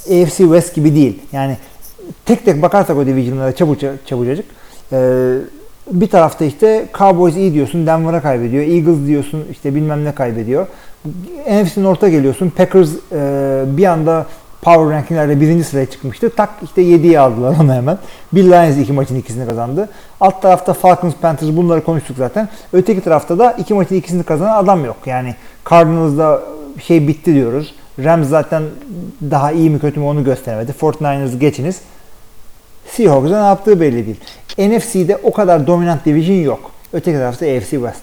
AFC 0.07 0.37
West 0.37 0.75
gibi 0.75 0.95
değil. 0.95 1.23
Yani 1.33 1.57
tek 2.25 2.45
tek 2.45 2.63
bakarsak 2.63 2.97
o 2.97 3.07
division'lara 3.07 3.55
çabuca, 3.55 3.95
çabucacık 4.07 4.47
e, 4.93 4.99
bir 5.91 6.09
tarafta 6.09 6.45
işte 6.45 6.87
Cowboys 6.99 7.37
iyi 7.37 7.53
diyorsun 7.53 7.87
Denver'a 7.87 8.23
kaybediyor. 8.23 8.63
Eagles 8.63 9.07
diyorsun 9.07 9.45
işte 9.51 9.75
bilmem 9.75 10.05
ne 10.05 10.13
kaybediyor. 10.15 10.67
NFC'nin 11.51 11.85
orta 11.85 12.09
geliyorsun. 12.09 12.51
Packers 12.51 12.91
e, 13.13 13.63
bir 13.67 13.85
anda 13.85 14.27
Power 14.63 14.97
Ranking'lerde 14.97 15.41
birinci 15.41 15.65
sıraya 15.65 15.87
çıkmıştı. 15.87 16.31
Tak 16.31 16.51
işte 16.63 16.83
7'ye 16.83 17.21
aldılar 17.21 17.55
onu 17.61 17.73
hemen. 17.75 17.99
Bill 18.33 18.47
Lions 18.47 18.79
iki 18.79 18.93
maçın 18.93 19.17
ikisini 19.17 19.49
kazandı. 19.49 19.89
Alt 20.21 20.43
tarafta 20.43 20.75
Falcons, 20.75 21.15
Panthers 21.15 21.57
bunları 21.57 21.85
konuştuk 21.85 22.17
zaten. 22.17 22.49
Öteki 22.73 23.01
tarafta 23.01 23.39
da 23.39 23.53
iki 23.53 23.75
maçın 23.75 23.95
ikisini 23.95 24.23
kazanan 24.23 24.65
adam 24.65 24.85
yok. 24.85 24.97
Yani 25.07 25.35
Cardinals'da 25.71 26.43
şey 26.83 27.09
bitti 27.09 27.35
diyoruz. 27.35 27.75
Rams 27.99 28.29
zaten 28.29 28.63
daha 29.31 29.53
iyi 29.53 29.71
mi 29.71 29.81
kötü 29.81 30.01
mü 30.01 30.07
onu 30.07 30.25
gösteremedi. 30.25 30.73
49ers'ı 30.81 31.39
geçiniz. 31.39 31.81
Seahawks'ın 32.97 33.33
ne 33.35 33.47
yaptığı 33.47 33.81
belli 33.81 34.07
değil. 34.07 34.21
NFC'de 34.59 35.17
o 35.23 35.33
kadar 35.33 35.67
dominant 35.67 36.05
division 36.05 36.37
yok. 36.37 36.71
Öteki 36.93 37.19
tarafta 37.19 37.47
AFC 37.47 37.71
West. 37.71 38.03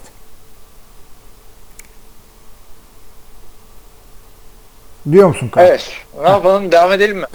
Diyor 5.12 5.28
musun 5.28 5.50
Kaan? 5.50 5.66
Evet. 5.66 5.92
Ne 6.22 6.30
yapalım? 6.30 6.72
Devam 6.72 6.92
edelim 6.92 7.18
mi? 7.18 7.26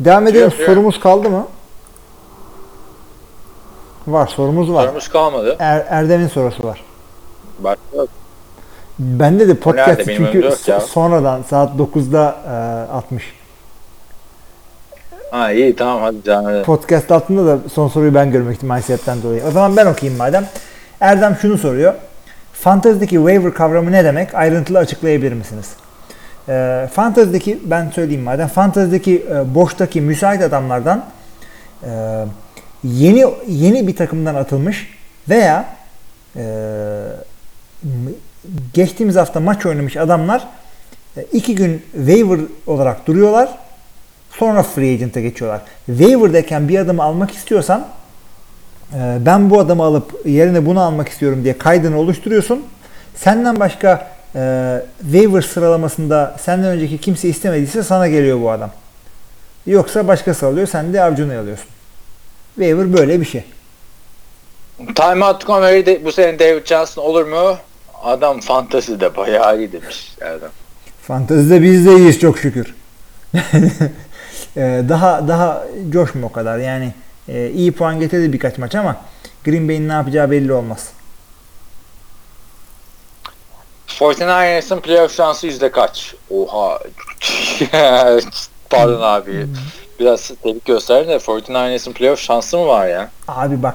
Devam 0.00 0.26
edelim. 0.26 0.44
Yok, 0.44 0.58
yok. 0.58 0.66
Sorumuz 0.66 1.00
kaldı 1.00 1.30
mı? 1.30 1.46
Var 4.06 4.26
sorumuz 4.26 4.72
var. 4.72 4.84
Sorumuz 4.84 5.08
kalmadı. 5.08 5.56
Er, 5.58 5.86
Erdem'in 5.88 6.28
sorusu 6.28 6.64
var. 6.64 6.84
Yok. 7.94 8.08
Bende 8.98 9.48
de 9.48 9.54
podcast 9.54 10.00
çünkü 10.04 10.40
yok 10.40 10.82
sonradan 10.82 11.42
saat 11.42 11.70
9'da 11.76 12.36
e, 12.46 12.50
atmış. 12.92 13.39
Ha 15.30 15.52
iyi 15.52 15.76
tamam 15.76 16.02
hadi 16.02 16.24
edelim. 16.48 16.64
Podcast 16.64 17.12
altında 17.12 17.46
da 17.46 17.68
son 17.68 17.88
soruyu 17.88 18.14
ben 18.14 18.30
görmek 18.30 18.62
sebepten 18.82 19.22
dolayı. 19.22 19.42
O 19.48 19.50
zaman 19.50 19.76
ben 19.76 19.86
okuyayım 19.86 20.18
madem. 20.18 20.46
Erdem 21.00 21.36
şunu 21.42 21.58
soruyor. 21.58 21.94
Fantezideki 22.52 23.14
waiver 23.14 23.54
kavramı 23.54 23.92
ne 23.92 24.04
demek? 24.04 24.34
Ayrıntılı 24.34 24.78
açıklayabilir 24.78 25.32
misiniz? 25.32 25.66
E, 26.48 26.88
fantezideki 26.92 27.58
ben 27.64 27.90
söyleyeyim 27.90 28.22
madem. 28.22 28.48
Fantezideki 28.48 29.26
e, 29.30 29.54
boştaki 29.54 30.00
müsait 30.00 30.42
adamlardan 30.42 31.04
e, 31.84 31.90
yeni 32.84 33.24
yeni 33.48 33.86
bir 33.86 33.96
takımdan 33.96 34.34
atılmış 34.34 34.88
veya 35.28 35.64
e, 36.36 36.42
geçtiğimiz 38.74 39.16
hafta 39.16 39.40
maç 39.40 39.66
oynamış 39.66 39.96
adamlar 39.96 40.48
e, 41.16 41.22
iki 41.32 41.54
gün 41.54 41.82
waiver 41.92 42.40
olarak 42.66 43.06
duruyorlar. 43.06 43.69
Sonra 44.38 44.62
free 44.62 44.92
agent'a 44.94 45.20
geçiyorlar. 45.20 45.60
Waiver'dayken 45.86 46.68
bir 46.68 46.78
adamı 46.78 47.02
almak 47.02 47.30
istiyorsan 47.30 47.86
e, 48.94 49.18
ben 49.20 49.50
bu 49.50 49.60
adamı 49.60 49.82
alıp 49.82 50.26
yerine 50.26 50.66
bunu 50.66 50.80
almak 50.80 51.08
istiyorum 51.08 51.44
diye 51.44 51.58
kaydını 51.58 51.98
oluşturuyorsun. 51.98 52.64
Senden 53.16 53.60
başka 53.60 54.10
e, 54.34 54.76
waiver 55.02 55.40
sıralamasında 55.42 56.36
senden 56.40 56.68
önceki 56.68 56.98
kimse 56.98 57.28
istemediyse 57.28 57.82
sana 57.82 58.08
geliyor 58.08 58.40
bu 58.40 58.50
adam. 58.50 58.70
Yoksa 59.66 60.08
başkası 60.08 60.46
alıyor 60.46 60.66
sen 60.66 60.92
de 60.92 61.02
avcunu 61.02 61.38
alıyorsun. 61.38 61.68
Waiver 62.54 62.92
böyle 62.92 63.20
bir 63.20 63.24
şey. 63.26 63.44
Timeout 64.94 65.46
Comery 65.46 66.04
bu 66.04 66.12
sene 66.12 66.38
David 66.38 66.66
Johnson 66.66 67.02
olur 67.02 67.26
mu? 67.26 67.56
Adam 68.02 68.40
fantazide 68.40 69.16
bayağı 69.16 69.58
iyi 69.58 69.72
demiş 69.72 70.12
Erdem. 70.20 70.50
Fantezide 71.02 71.62
biz 71.62 71.86
de 71.86 71.96
iyiyiz 71.96 72.20
çok 72.20 72.38
şükür. 72.38 72.74
E, 74.56 74.82
daha 74.88 75.28
daha 75.28 75.64
coşma 75.90 76.26
o 76.26 76.32
kadar. 76.32 76.58
Yani 76.58 76.92
e, 77.28 77.50
iyi 77.50 77.72
puan 77.72 78.00
getirdi 78.00 78.32
birkaç 78.32 78.58
maç 78.58 78.74
ama 78.74 78.96
Green 79.44 79.68
Bay'in 79.68 79.88
ne 79.88 79.92
yapacağı 79.92 80.30
belli 80.30 80.52
olmaz. 80.52 80.88
49ers'ın 83.88 84.80
playoff 84.80 85.16
şansı 85.16 85.46
yüzde 85.46 85.70
kaç? 85.70 86.14
Oha. 86.30 86.78
Pardon 88.70 89.00
abi. 89.00 89.46
Biraz 90.00 90.28
tepki 90.42 90.72
gösterdim 90.72 91.10
de 91.10 91.16
49ers'ın 91.16 91.92
playoff 91.92 92.20
şansı 92.20 92.58
mı 92.58 92.66
var 92.66 92.88
ya? 92.88 93.10
Abi 93.28 93.62
bak 93.62 93.74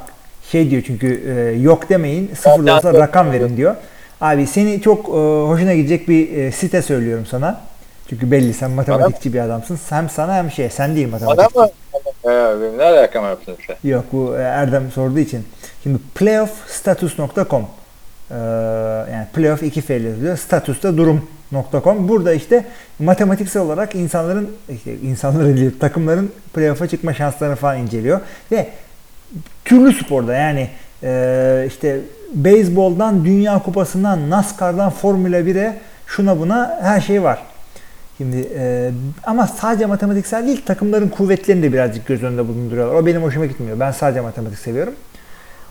şey 0.52 0.70
diyor 0.70 0.84
çünkü 0.88 1.24
e, 1.28 1.62
yok 1.62 1.90
demeyin 1.90 2.32
sıfır 2.36 2.70
olsa 2.70 2.94
rakam 2.94 3.32
verin 3.32 3.58
diyor. 3.58 3.76
Abi 4.22 4.48
seni 4.48 4.82
çok 4.82 5.10
e, 5.10 5.12
hoşuna 5.48 5.74
gidecek 5.74 6.10
bir 6.10 6.38
e, 6.38 6.52
site 6.52 6.82
söylüyorum 6.82 7.26
sana. 7.26 7.62
Çünkü 8.10 8.32
belli 8.32 8.54
sen 8.54 8.72
matematikçi 8.72 9.34
bir 9.34 9.40
adamsın. 9.40 9.80
Hem 9.90 10.10
sana 10.10 10.36
hem 10.36 10.52
şey 10.52 10.70
sen 10.70 10.96
değil 10.96 11.08
Adam 11.08 11.22
matematikçi. 11.28 11.60
mı? 11.60 11.68
Ee, 12.26 12.62
benim 12.62 12.78
ne 12.78 12.84
alakam 12.84 13.26
yaptın 13.26 13.56
işte? 13.60 13.78
Yok 13.84 14.06
bu 14.12 14.36
e, 14.38 14.42
Erdem 14.42 14.92
sorduğu 14.92 15.20
için. 15.20 15.46
Şimdi 15.84 16.00
playoffstatus.com 16.16 17.68
e, 18.32 18.36
yani 19.12 19.28
playoff 19.34 19.64
iki 19.64 19.82
fe'li 19.82 20.08
yazılıyor. 20.08 20.38
Status 20.38 20.84
da 20.84 20.98
durum.com. 20.98 22.08
Burada 22.08 22.34
işte 22.34 22.66
matematiksel 23.00 23.62
olarak 23.62 23.96
insanların 23.96 24.56
işte 24.70 24.96
insanların 24.96 25.58
değil 25.58 25.80
takımların 25.80 26.32
playoff'a 26.54 26.88
çıkma 26.88 27.14
şanslarını 27.14 27.56
falan 27.56 27.78
inceliyor 27.78 28.20
ve 28.52 28.68
türlü 29.66 29.94
sporda 29.94 30.34
yani 30.34 30.70
e, 31.04 31.64
işte 31.68 32.00
beyzboldan 32.34 33.26
Dünya 33.26 33.64
Kupası'ndan 33.64 34.30
NASCAR'dan 34.30 34.90
Formula 34.90 35.40
1'e 35.40 35.78
şuna 36.08 36.40
buna 36.40 36.80
her 36.82 37.02
şey 37.02 37.24
var. 37.24 37.40
Şimdi 38.18 38.50
e, 38.56 38.92
ama 39.24 39.48
sadece 39.48 39.86
matematiksel 39.86 40.48
değil 40.48 40.66
takımların 40.66 41.10
kuvvetlerini 41.10 41.64
de 41.64 41.74
birazcık 41.74 42.08
göz 42.08 42.24
önünde 42.24 42.48
bulunduruyorlar. 42.48 42.96
O 42.96 43.06
benim 43.06 43.24
hoşuma 43.24 43.46
gitmiyor. 43.46 43.80
Ben 43.80 43.92
sadece 43.92 44.22
matematik 44.22 44.60
seviyorum. 44.60 44.94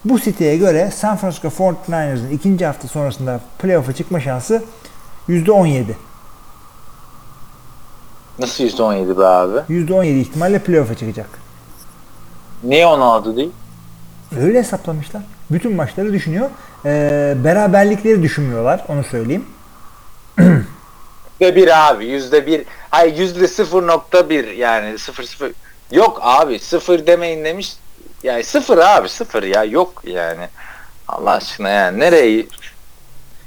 Bu 0.05 0.19
siteye 0.19 0.57
göre 0.57 0.91
San 0.95 1.17
Francisco 1.17 1.49
49ers'ın 1.49 2.31
ikinci 2.31 2.67
hafta 2.67 2.89
sonrasında 2.89 3.41
playoff'a 3.59 3.93
çıkma 3.93 4.21
şansı 4.21 4.63
%17. 5.29 5.85
Nasıl 8.39 8.65
%17 8.65 9.19
be 9.19 9.27
abi? 9.27 9.59
%17 9.73 10.07
ihtimalle 10.21 10.59
playoff'a 10.59 10.95
çıkacak. 10.95 11.29
Niye 12.65 12.87
16 12.87 13.37
değil? 13.37 13.53
Öyle 14.41 14.59
hesaplamışlar. 14.59 15.23
Bütün 15.51 15.77
maçları 15.77 16.13
düşünüyor. 16.13 16.51
E, 16.85 17.35
beraberlikleri 17.45 18.23
düşünmüyorlar. 18.23 18.85
Onu 18.89 19.05
söyleyeyim. 19.05 19.45
Yüzde 21.41 21.57
bir 21.57 21.89
abi. 21.89 22.07
Yüzde 22.07 22.47
bir. 22.47 22.63
Hayır 22.91 23.17
yüzde 23.17 23.45
0.1 23.45 24.53
yani 24.53 24.99
0 24.99 25.23
0. 25.25 25.53
Yok 25.93 26.19
abi 26.23 26.59
sıfır 26.59 27.07
demeyin 27.07 27.45
demiş. 27.45 27.73
Yani 28.23 28.45
sıfır 28.45 28.79
abi 28.79 29.09
sıfır 29.09 29.43
ya 29.43 29.65
yok 29.65 30.03
yani. 30.07 30.49
Allah 31.09 31.31
aşkına 31.31 31.69
yani 31.69 32.01
nereye? 32.01 32.47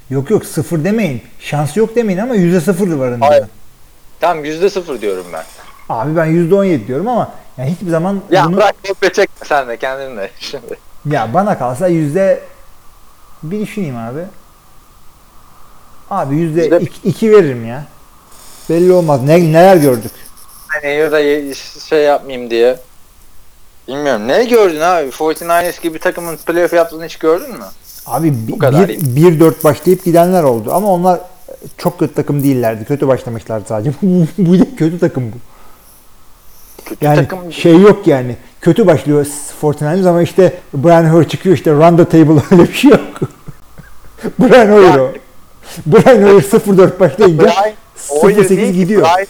Yok 0.09 0.29
yok 0.29 0.45
sıfır 0.45 0.83
demeyin. 0.83 1.21
Şansı 1.39 1.79
yok 1.79 1.95
demeyin 1.95 2.19
ama 2.19 2.35
%0 2.35 2.99
varın 2.99 3.21
Hayır. 3.21 3.33
diyor. 3.33 3.47
Tam 4.19 4.45
yüzde 4.45 4.69
sıfır 4.69 5.01
diyorum 5.01 5.25
ben. 5.33 5.43
Abi 5.89 6.15
ben 6.15 6.27
%17 6.27 6.87
diyorum 6.87 7.07
ama 7.07 7.31
yani 7.57 7.71
hiçbir 7.71 7.89
zaman 7.89 8.21
Ya 8.31 8.45
bunu 8.45 8.57
bırak 8.57 8.75
kopya 8.87 9.13
çekme 9.13 9.45
sen 9.47 9.67
de 9.67 9.77
kendin 9.77 10.17
de 10.17 10.29
şimdi. 10.39 10.79
ya 11.15 11.33
bana 11.33 11.57
kalsa 11.57 11.87
yüzde 11.87 12.43
bir 13.43 13.59
düşüneyim 13.59 13.97
abi. 13.97 14.19
Abi 16.11 16.35
yüzde 16.35 16.79
iki, 16.79 17.09
iki 17.09 17.31
veririm 17.31 17.67
ya. 17.67 17.85
Belli 18.69 18.91
olmaz. 18.91 19.23
Ne, 19.23 19.39
neler 19.53 19.77
gördük. 19.77 20.11
Hani 20.67 20.93
ya 20.93 21.11
da 21.11 21.19
ye- 21.19 21.53
şey 21.89 22.03
yapmayayım 22.03 22.49
diye. 22.49 22.77
Bilmiyorum. 23.87 24.27
Ne 24.27 24.45
gördün 24.45 24.79
abi? 24.79 25.09
49ers 25.09 25.81
gibi 25.81 25.99
takımın 25.99 26.37
playoff 26.37 26.73
yaptığını 26.73 27.05
hiç 27.05 27.15
gördün 27.15 27.49
mü? 27.51 27.65
Abi 28.05 28.31
bi- 28.31 28.51
Bu 28.51 28.57
kadar 28.57 28.87
bir, 28.89 29.15
bir 29.15 29.39
dört 29.39 29.63
başlayıp 29.63 30.05
gidenler 30.05 30.43
oldu 30.43 30.69
ama 30.73 30.87
onlar 30.93 31.19
çok 31.77 31.99
kötü 31.99 32.13
takım 32.13 32.43
değillerdi. 32.43 32.85
Kötü 32.85 33.07
başlamışlardı 33.07 33.65
sadece. 33.67 33.91
bu 34.37 34.59
da 34.59 34.63
kötü 34.77 34.99
takım 34.99 35.31
bu. 35.31 35.35
Kötü 36.85 37.05
Yani 37.05 37.15
takım 37.17 37.53
şey 37.53 37.79
yok 37.81 38.07
yani. 38.07 38.35
Kötü 38.61 38.87
başlıyor 38.87 39.25
49ers 39.61 40.09
ama 40.09 40.21
işte 40.21 40.53
Brian 40.73 41.05
Hoyer 41.13 41.27
çıkıyor 41.29 41.55
işte 41.55 41.71
run 41.71 41.97
the 41.97 42.05
table 42.05 42.41
öyle 42.51 42.63
bir 42.69 42.73
şey 42.73 42.91
yok. 42.91 43.01
Brian 44.39 44.67
Hoyer 44.71 44.97
o. 44.97 45.11
Brian 45.85 46.23
Hoyer 46.23 46.41
0-4 46.41 46.99
başlayınca 46.99 47.43
Brian 47.43 47.73
Hoyer 48.09 48.37
0-8 48.37 48.49
değil 48.49 48.71
ki, 48.71 48.73
gidiyor. 48.73 49.01
Brian, 49.01 49.27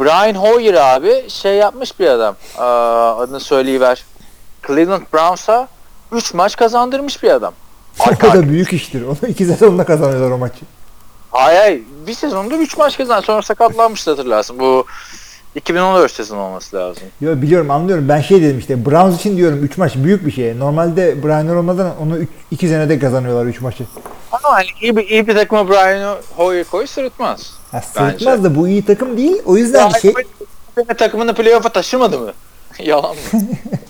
Brian 0.00 0.34
Hoyer 0.34 0.74
abi 0.74 1.30
şey 1.30 1.54
yapmış 1.54 2.00
bir 2.00 2.06
adam. 2.06 2.36
Aa, 2.58 3.16
adını 3.16 3.40
söyleyiver. 3.40 4.04
Cleveland 4.66 5.02
Browns'a 5.14 5.68
3 6.12 6.34
maç 6.34 6.56
kazandırmış 6.56 7.22
bir 7.22 7.30
adam. 7.30 7.54
Arka 8.00 8.34
da 8.34 8.48
büyük 8.48 8.72
iştir. 8.72 9.02
Onu 9.02 9.28
iki 9.28 9.44
sezonda 9.44 9.84
kazanıyorlar 9.84 10.30
o 10.30 10.38
maçı. 10.38 10.60
Hayır 11.30 11.60
hayır. 11.60 11.82
Bir 12.06 12.14
sezonda 12.14 12.56
3 12.56 12.76
maç 12.76 12.96
kazandı. 12.96 13.22
Sonra 13.26 13.42
sakatlanmıştı 13.42 14.10
hatırlarsın. 14.10 14.58
Bu 14.58 14.86
2014 15.54 16.12
sezonu 16.12 16.40
olması 16.40 16.76
lazım. 16.76 17.02
Yo 17.20 17.42
biliyorum 17.42 17.70
anlıyorum. 17.70 18.08
Ben 18.08 18.20
şey 18.20 18.42
dedim 18.42 18.58
işte 18.58 18.86
Browns 18.86 19.16
için 19.16 19.36
diyorum 19.36 19.64
3 19.64 19.78
maç 19.78 19.92
büyük 19.96 20.26
bir 20.26 20.30
şey. 20.30 20.58
Normalde 20.58 21.22
Brian 21.22 21.56
olmadan 21.56 21.98
onu 22.00 22.18
2 22.50 22.68
senede 22.68 22.98
kazanıyorlar 22.98 23.46
3 23.46 23.60
maçı. 23.60 23.84
ama 24.32 24.48
hani 24.50 24.66
iyi 24.80 24.96
bir, 24.96 25.08
iyi 25.08 25.26
bir 25.26 25.34
takıma 25.34 25.68
Brian 25.68 26.16
Hoyer 26.36 26.64
koy 26.64 26.86
sırıtmaz. 26.86 27.52
Ya 27.72 27.82
sırıtmaz 27.82 28.44
da 28.44 28.56
bu 28.56 28.68
iyi 28.68 28.84
takım 28.84 29.16
değil. 29.16 29.42
O 29.46 29.56
yüzden 29.56 29.90
Brian 29.90 29.98
şey 29.98 30.14
Hoyer 30.74 30.96
takımını 30.98 31.34
playoff'a 31.34 31.68
taşımadı 31.68 32.18
mı? 32.18 32.32
Yalan 32.78 33.10
mı? 33.10 33.16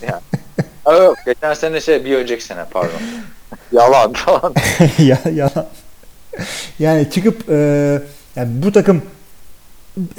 yani. 0.01 1.01
Yok 1.03 1.17
geçen 1.25 1.53
sene 1.53 1.81
şey 1.81 2.05
bir 2.05 2.17
önceki 2.17 2.43
sene 2.43 2.65
pardon. 2.71 3.01
Yalan 3.71 4.13
falan. 4.13 4.53
ya 4.97 5.19
yalan. 5.33 5.67
Yani 6.79 7.11
çıkıp 7.11 7.49
e, 7.49 7.55
yani 8.35 8.49
bu 8.63 8.71
takım 8.71 9.01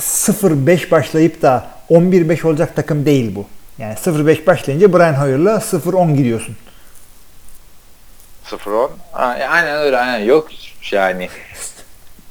0-5 0.00 0.90
başlayıp 0.90 1.42
da 1.42 1.66
11-5 1.90 2.46
olacak 2.46 2.76
takım 2.76 3.06
değil 3.06 3.34
bu. 3.34 3.46
Yani 3.78 3.94
0-5 3.94 4.46
başlayınca 4.46 4.92
Brian 4.92 5.14
Hoyer'la 5.14 5.56
0-10 5.56 6.16
gidiyorsun. 6.16 6.56
0-10. 8.50 8.90
Ha, 9.12 9.38
Aynen 9.50 9.76
öyle 9.76 9.98
aynen 9.98 10.24
yok 10.24 10.48
yani. 10.90 11.28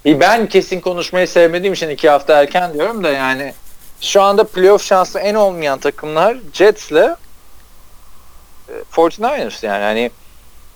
Bir 0.06 0.20
Ben 0.20 0.48
kesin 0.48 0.80
konuşmayı 0.80 1.28
sevmediğim 1.28 1.74
için 1.74 1.90
iki 1.90 2.10
hafta 2.10 2.42
erken 2.42 2.74
diyorum 2.74 3.04
da 3.04 3.10
yani 3.10 3.54
şu 4.02 4.22
anda 4.22 4.44
playoff 4.44 4.84
şansı 4.84 5.20
en 5.20 5.36
olmayan 5.36 5.80
takımlar 5.80 6.38
Jets'le 6.54 6.92
e, 6.92 7.16
49ers 8.94 9.66
yani 9.66 9.84
hani 9.84 10.12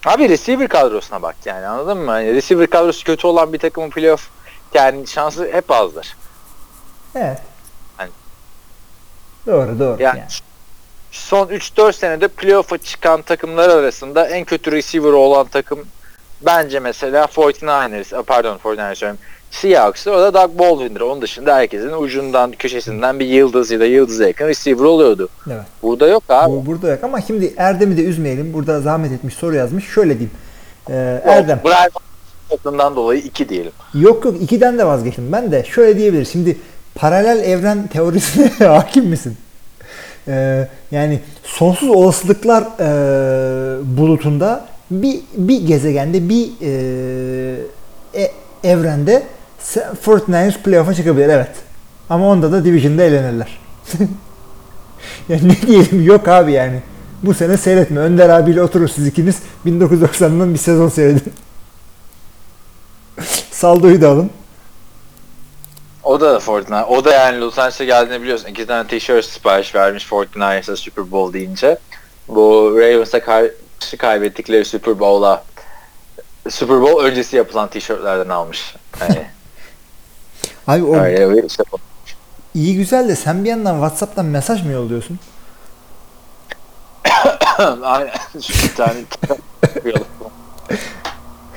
abi 0.06 0.30
receiver 0.30 0.68
kadrosuna 0.68 1.22
bak 1.22 1.36
yani 1.46 1.68
anladın 1.68 1.98
mı? 1.98 2.12
Hani 2.12 2.34
receiver 2.36 2.68
kadrosu 2.68 3.04
kötü 3.04 3.28
olan 3.28 3.54
bir 3.54 3.60
takımın 3.60 3.90
playoff 3.90 4.30
yani 4.74 5.08
şansı 5.08 5.50
hep 5.52 5.72
azdır. 5.72 6.16
Evet. 7.16 7.38
Hani- 7.98 8.10
Doğru 9.48 9.80
doğru. 9.80 10.02
Yani, 10.02 10.20
Yani. 10.20 10.30
son 11.12 11.48
3-4 11.48 11.96
senede 11.96 12.28
playoff'a 12.28 12.78
çıkan 12.78 13.22
takımlar 13.22 13.70
arasında 13.70 14.28
en 14.28 14.46
kötü 14.46 14.72
receiver 14.72 15.12
olan 15.12 15.48
takım 15.48 15.80
bence 16.46 16.80
mesela 16.80 17.26
49ers, 17.26 18.24
pardon 18.24 18.58
49ers 18.58 18.96
söyleyeyim. 18.96 19.20
Seahawks'ı 19.52 20.12
o 20.12 20.22
da 20.22 20.34
Doug 20.34 20.60
Baldwin'dir. 20.60 21.02
Onun 21.02 21.22
dışında 21.22 21.56
herkesin 21.56 21.92
ucundan, 21.92 22.52
köşesinden 22.52 23.20
bir 23.20 23.26
yıldız 23.26 23.72
ya 23.72 23.80
da 23.80 23.86
yıldıza 23.86 24.28
yakın 24.28 24.48
receiver 24.48 24.84
oluyordu. 24.84 25.30
Evet. 25.48 25.66
Burada 25.84 26.08
yok 26.08 26.24
abi. 26.30 26.52
Bu, 26.52 26.66
burada 26.66 26.90
yok 26.92 27.04
ama 27.04 27.22
şimdi 27.22 27.54
Erdem'i 27.58 27.98
de 27.98 28.02
üzmeyelim. 28.04 28.54
Burada 28.54 28.82
zahmet 28.82 29.12
etmiş 29.12 29.34
soru 29.34 29.56
yazmış. 29.56 29.90
Şöyle 29.90 30.10
diyeyim. 30.10 30.32
Ee, 30.90 31.22
Erdem. 31.26 31.62
Brian 31.66 32.96
dolayı 32.96 33.22
2 33.22 33.50
diyelim. 33.50 33.72
Yok 33.94 34.26
yok 34.26 34.42
ikiden 34.42 34.78
de 34.78 34.86
vazgeçtim. 34.88 35.32
Ben 35.32 35.52
de 35.52 35.64
şöyle 35.64 35.98
diyebilirim. 35.98 36.26
Şimdi 36.26 36.58
paralel 36.96 37.44
evren 37.44 37.88
teorisine 37.88 38.52
hakim 38.68 39.06
misin? 39.06 39.38
Ee, 40.28 40.68
yani 40.92 41.20
sonsuz 41.44 41.90
olasılıklar 41.90 42.64
e, 42.80 43.98
bulutunda 43.98 44.66
bir 44.92 45.20
bir 45.38 45.68
gezegende 45.68 46.30
bir 46.30 46.50
e, 46.62 48.22
e- 48.24 48.32
evrende 48.64 49.24
49ers 50.06 50.64
playoff'a 50.64 50.94
çıkabilir 50.94 51.30
evet. 51.30 51.52
Ama 52.10 52.30
onda 52.30 52.52
da 52.52 52.66
Division'da 52.66 53.04
elenirler. 53.04 53.60
yani 55.30 55.50
ne 55.50 55.68
diyelim 55.68 56.06
yok 56.06 56.28
abi 56.28 56.52
yani. 56.52 56.82
Bu 57.24 57.34
sene 57.34 57.58
seyretme. 57.58 58.00
Önder 58.00 58.30
abiyle 58.30 58.62
oturur 58.62 58.88
siz 58.88 59.08
ikiniz. 59.08 59.36
1990'dan 59.66 60.54
bir 60.54 60.60
sezon 60.60 60.90
seyredin. 60.90 61.34
Saldo'yu 63.52 64.02
da 64.02 64.10
alın. 64.10 64.30
O 66.06 66.22
da 66.22 66.40
Fortnite. 66.40 66.84
O 66.86 67.06
da 67.06 67.12
yani 67.14 67.42
Los 67.42 67.60
Angeles'e 67.60 67.86
geldiğini 67.86 68.22
biliyorsun. 68.22 68.48
İki 68.48 68.68
tane 68.68 68.88
tişört 68.88 69.26
sipariş 69.26 69.76
vermiş 69.76 70.06
Fortnite'a 70.06 70.76
Super 70.76 71.12
Bowl 71.12 71.34
deyince. 71.34 71.78
Bu 72.28 72.76
Ravens'a 72.80 73.24
karşı 73.24 73.98
kaybettikleri 73.98 74.66
Super 74.66 75.00
Bowl'a 75.00 75.44
Super 76.50 76.82
Bowl 76.82 77.06
öncesi 77.06 77.36
yapılan 77.36 77.70
tişörtlerden 77.70 78.30
almış. 78.30 78.76
Yani 79.02 79.26
Abi 80.68 80.84
o 80.84 80.96
öyle 80.96 81.32
bir 81.32 81.44
bu. 81.72 81.78
iyi 82.56 82.76
güzel 82.76 83.10
de 83.10 83.16
sen 83.16 83.44
bir 83.44 83.50
yandan 83.50 83.74
WhatsApp'tan 83.74 84.26
mesaj 84.26 84.64
mı 84.64 84.72
yolluyorsun? 84.72 85.20
Aynen. 87.84 88.12
Şu 88.42 88.68
bir 88.68 88.76
tane 88.76 88.94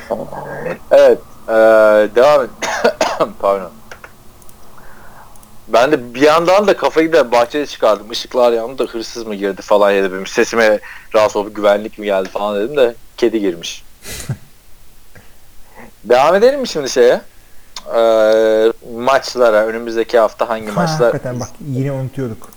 evet. 0.91 1.19
eee, 1.49 2.15
devam 2.15 2.43
et. 2.45 2.51
Pardon. 3.41 3.78
Ben 5.69 5.93
de 5.93 6.15
bir 6.15 6.21
yandan 6.23 6.67
da 6.67 6.77
kafayı 6.77 7.13
da 7.13 7.33
bahçede 7.33 7.67
çıkardım. 7.67 8.13
Işıklar 8.13 8.53
yandı 8.53 8.79
da 8.87 8.93
hırsız 8.93 9.27
mı 9.27 9.35
girdi 9.35 9.63
falan 9.63 9.91
ya 9.91 10.05
da 10.05 10.13
benim 10.13 10.27
sesime 10.27 10.79
rahatsız 11.15 11.37
olup 11.37 11.57
güvenlik 11.57 11.99
mi 11.99 12.07
geldi 12.07 12.29
falan 12.29 12.57
dedim 12.61 12.77
de 12.77 12.95
kedi 13.17 13.41
girmiş. 13.41 13.85
Devam 16.05 16.35
edelim 16.35 16.61
mi 16.61 16.69
şimdi 16.69 16.91
şeye? 16.91 17.21
Eee, 17.95 18.73
maçlara. 18.97 19.67
Önümüzdeki 19.67 20.19
hafta 20.19 20.49
hangi 20.49 20.67
Ha, 20.67 20.73
maçlar 20.81 21.01
hakikaten 21.13 21.41
bak 21.41 21.49
yine 21.69 21.93
unutuyorduk. 21.93 22.51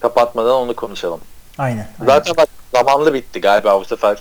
kapatmadan 0.00 0.52
onu 0.54 0.76
konuşalım. 0.76 1.20
Aynen. 1.58 1.88
aynen. 2.00 2.06
Zaten 2.12 2.36
bak 2.36 2.48
zamanlı 2.74 3.14
bitti 3.14 3.40
galiba 3.40 3.80
bu 3.80 3.84
sefer 3.84 4.18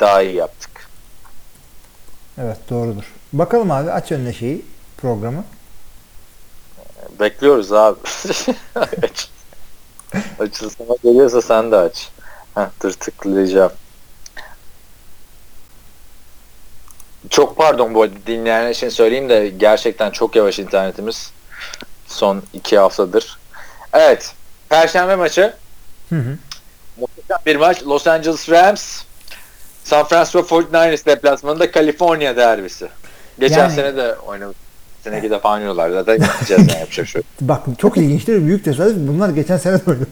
daha 0.00 0.22
iyi 0.22 0.34
yaptık. 0.34 0.70
Evet 2.38 2.56
doğrudur. 2.70 3.04
Bakalım 3.32 3.70
abi 3.70 3.90
aç 3.92 4.12
önüne 4.12 4.32
şeyi 4.32 4.64
programı. 4.96 5.44
Bekliyoruz 7.20 7.72
abi. 7.72 7.98
aç. 9.02 9.28
Açılsana 10.40 10.96
geliyorsa 11.04 11.42
sen 11.42 11.72
de 11.72 11.76
aç. 11.76 12.08
Heh, 12.54 12.66
dur 12.82 12.92
tıklayacağım. 12.92 13.72
Çok 17.30 17.56
pardon 17.56 17.94
bu 17.94 18.08
dinleyenler 18.26 18.70
için 18.70 18.88
söyleyeyim 18.88 19.28
de 19.28 19.48
gerçekten 19.48 20.10
çok 20.10 20.36
yavaş 20.36 20.58
internetimiz. 20.58 21.32
Son 22.06 22.42
iki 22.52 22.78
haftadır. 22.78 23.38
Evet. 23.92 24.34
Perşembe 24.68 25.16
maçı. 25.16 25.54
Hı 26.08 26.16
hı. 26.16 26.36
Muhteşem 26.96 27.38
bir 27.46 27.56
maç. 27.56 27.82
Los 27.86 28.06
Angeles 28.06 28.50
Rams 28.50 29.02
San 29.84 30.04
Francisco 30.06 30.38
49ers 30.40 31.06
deplasmanında 31.06 31.70
Kaliforniya 31.70 32.36
derbisi. 32.36 32.88
Geçen 33.38 33.58
Yani- 33.58 33.74
sene 33.74 33.96
de 33.96 34.14
oynamış. 34.14 34.56
Seneki 35.04 35.30
de 35.30 35.38
falan 35.38 35.54
oynuyorlar. 35.54 35.90
Zaten 35.90 36.16
gideceğiz 36.16 36.68
yani 36.68 36.80
yapacak 36.80 37.08
şey. 37.08 37.22
Bak 37.40 37.62
çok 37.78 37.96
ilginçtir. 37.96 38.46
Büyük 38.46 38.64
tesadüf. 38.64 38.96
Bunlar 38.96 39.28
geçen 39.28 39.56
sene 39.56 39.78
de 39.78 39.90
oynadı. 39.90 40.06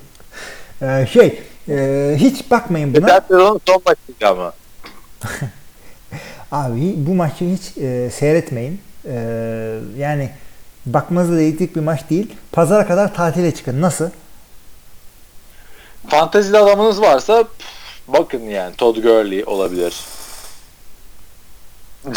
Ee, 0.82 1.06
şey 1.12 1.42
e, 1.68 2.16
hiç 2.18 2.50
bakmayın 2.50 2.94
buna. 2.94 3.06
Geçen 3.06 3.20
sezonun 3.20 3.60
son 3.66 3.82
maçıydı 3.86 4.26
ama. 4.28 4.52
Abi 6.52 6.94
bu 6.96 7.14
maçı 7.14 7.44
hiç 7.44 7.78
e, 7.78 8.10
seyretmeyin. 8.10 8.80
E, 9.04 9.14
yani 9.98 10.30
bakmanızda 10.86 11.36
değecek 11.36 11.76
bir 11.76 11.80
maç 11.80 12.10
değil. 12.10 12.34
Pazara 12.52 12.86
kadar 12.86 13.14
tatile 13.14 13.54
çıkın. 13.54 13.80
Nasıl? 13.80 14.10
Fantezili 16.08 16.58
adamınız 16.58 17.00
varsa 17.00 17.44
bakın 18.08 18.42
yani 18.42 18.74
Todd 18.74 18.96
Gurley 18.96 19.44
olabilir. 19.44 19.94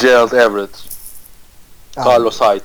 Gerald 0.02 0.32
Everett, 0.32 0.70
Carlos 1.98 2.42
Hyde. 2.42 2.64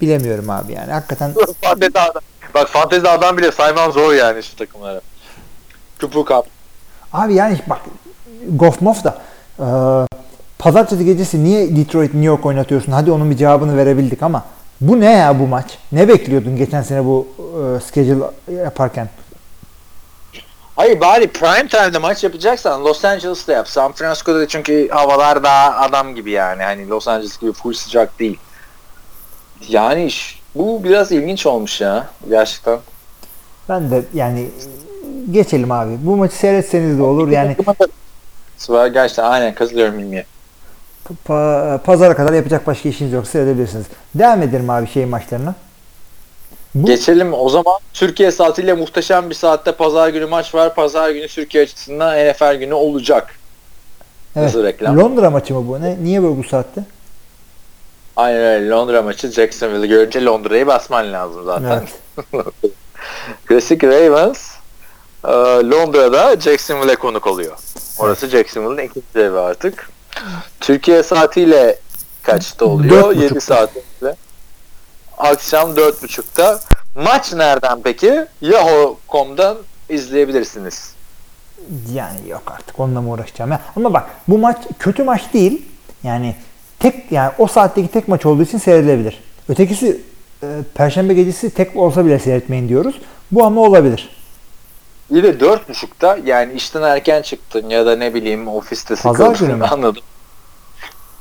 bilemiyorum 0.00 0.50
abi 0.50 0.72
yani. 0.72 0.92
Hakikaten 0.92 1.34
fantezi 1.62 1.98
adam. 1.98 2.22
Bak 2.54 2.68
fantezi 2.68 3.08
adam 3.08 3.38
bile 3.38 3.52
sayman 3.52 3.90
zor 3.90 4.12
yani 4.12 4.42
şu 4.42 4.56
takımları. 4.56 5.00
Cooper 6.00 6.36
Cup. 6.36 6.46
Abi 7.12 7.34
yani 7.34 7.58
bak 7.66 7.78
Goff 8.48 8.80
Moff 8.80 9.04
da 9.04 9.18
e, 9.58 9.66
pazartesi 10.58 11.04
gecesi 11.04 11.44
niye 11.44 11.76
Detroit 11.76 12.14
New 12.14 12.26
York 12.26 12.46
oynatıyorsun? 12.46 12.92
Hadi 12.92 13.12
onun 13.12 13.30
bir 13.30 13.36
cevabını 13.36 13.76
verebildik 13.76 14.22
ama 14.22 14.44
bu 14.80 15.00
ne 15.00 15.12
ya 15.12 15.40
bu 15.40 15.46
maç? 15.46 15.78
Ne 15.92 16.08
bekliyordun 16.08 16.56
geçen 16.56 16.82
sene 16.82 17.04
bu 17.04 17.28
e, 17.38 17.80
schedule 17.80 18.24
yaparken? 18.64 19.08
Hayır 20.76 21.00
bari 21.00 21.28
prime 21.32 21.68
time'da 21.68 22.00
maç 22.00 22.24
yapacaksan 22.24 22.84
Los 22.84 23.04
Angeles'ta 23.04 23.52
yap. 23.52 23.68
San 23.68 23.92
Francisco'da 23.92 24.40
da 24.40 24.48
çünkü 24.48 24.88
havalar 24.88 25.42
daha 25.42 25.76
adam 25.76 26.14
gibi 26.14 26.30
yani. 26.30 26.62
Hani 26.62 26.88
Los 26.88 27.08
Angeles 27.08 27.38
gibi 27.38 27.52
full 27.52 27.72
sıcak 27.72 28.18
değil. 28.18 28.38
Yani 29.68 30.04
iş- 30.04 30.40
bu 30.54 30.84
biraz 30.84 31.12
ilginç 31.12 31.46
olmuş 31.46 31.80
ya 31.80 32.08
gerçekten. 32.28 32.78
Ben 33.68 33.90
de 33.90 34.02
yani 34.14 34.48
geçelim 35.30 35.72
abi. 35.72 35.90
Bu 36.02 36.16
maçı 36.16 36.36
seyretseniz 36.36 36.98
de 36.98 37.02
olur. 37.02 37.28
Yani 37.28 37.56
gerçekten 38.92 39.24
aynen 39.24 39.54
katılıyorum 39.54 39.98
bilmiye. 39.98 40.24
pa- 41.28 41.78
pazara 41.78 42.16
kadar 42.16 42.32
yapacak 42.32 42.66
başka 42.66 42.88
işiniz 42.88 43.12
yoksa 43.12 43.30
seyredebilirsiniz. 43.32 43.86
Devam 44.14 44.42
edelim 44.42 44.70
abi 44.70 44.88
şey 44.88 45.06
maçlarına. 45.06 45.54
Bu, 46.74 46.86
Geçelim 46.86 47.34
o 47.34 47.48
zaman 47.48 47.74
Türkiye 47.92 48.30
saatiyle 48.32 48.72
muhteşem 48.74 49.30
bir 49.30 49.34
saatte 49.34 49.72
pazar 49.72 50.08
günü 50.08 50.26
maç 50.26 50.54
var. 50.54 50.74
Pazar 50.74 51.10
günü 51.10 51.28
Türkiye 51.28 51.62
açısından 51.64 52.16
NFL 52.30 52.54
günü 52.54 52.74
olacak. 52.74 53.34
evet, 54.36 54.46
Nasıl 54.46 54.64
reklam? 54.64 54.98
Londra 54.98 55.30
maçı 55.30 55.54
mı 55.54 55.68
bu? 55.68 55.80
Ne, 55.80 55.96
niye 56.04 56.22
böyle 56.22 56.36
bu 56.38 56.44
saatte? 56.44 56.84
Aynen 58.16 58.40
öyle 58.40 58.68
Londra 58.68 59.02
maçı 59.02 59.28
Jacksonville'i 59.28 59.88
görünce 59.88 60.24
Londra'yı 60.24 60.66
basman 60.66 61.12
lazım 61.12 61.44
zaten. 61.44 61.86
Evet. 62.32 62.46
Klasik 63.46 63.84
Ravens 63.84 64.50
e, 65.24 65.30
Londra'da 65.70 66.40
Jacksonville'e 66.40 66.96
konuk 66.96 67.26
oluyor. 67.26 67.56
Orası 67.98 68.26
Jacksonville'in 68.26 68.88
ikinci 68.88 69.18
evi 69.18 69.38
artık. 69.38 69.90
Türkiye 70.60 71.02
saatiyle 71.02 71.78
kaçta 72.22 72.64
oluyor? 72.64 73.08
buçukta. 73.08 73.24
7 73.24 73.40
saatinde. 73.40 74.16
Akşam 75.18 75.70
4.30'da. 75.70 76.60
Maç 76.94 77.32
nereden 77.32 77.82
peki? 77.82 78.26
Yahoo.com'dan 78.40 79.56
izleyebilirsiniz. 79.88 80.94
Yani 81.92 82.28
yok 82.28 82.42
artık 82.46 82.80
onunla 82.80 83.00
mı 83.00 83.10
uğraşacağım 83.10 83.50
ya. 83.50 83.60
Ama 83.76 83.94
bak 83.94 84.10
bu 84.28 84.38
maç 84.38 84.56
kötü 84.78 85.04
maç 85.04 85.22
değil. 85.34 85.66
Yani 86.02 86.36
tek 86.80 87.12
yani 87.12 87.32
o 87.38 87.46
saatteki 87.46 87.88
tek 87.88 88.08
maç 88.08 88.26
olduğu 88.26 88.42
için 88.42 88.58
seyredilebilir. 88.58 89.20
Ötekisi 89.48 90.00
e, 90.42 90.46
perşembe 90.74 91.14
gecesi 91.14 91.50
tek 91.50 91.76
olsa 91.76 92.04
bile 92.06 92.18
seyretmeyin 92.18 92.68
diyoruz. 92.68 93.00
Bu 93.30 93.44
ama 93.44 93.60
olabilir. 93.60 94.08
Bir 95.10 95.22
de 95.22 95.30
4.30'da 95.30 96.18
yani 96.24 96.52
işten 96.52 96.82
erken 96.82 97.22
çıktın 97.22 97.68
ya 97.68 97.86
da 97.86 97.96
ne 97.96 98.14
bileyim 98.14 98.48
ofiste 98.48 98.94
Pazar 98.94 99.36
günü 99.36 99.54
mü? 99.54 99.64
anladım. 99.70 100.02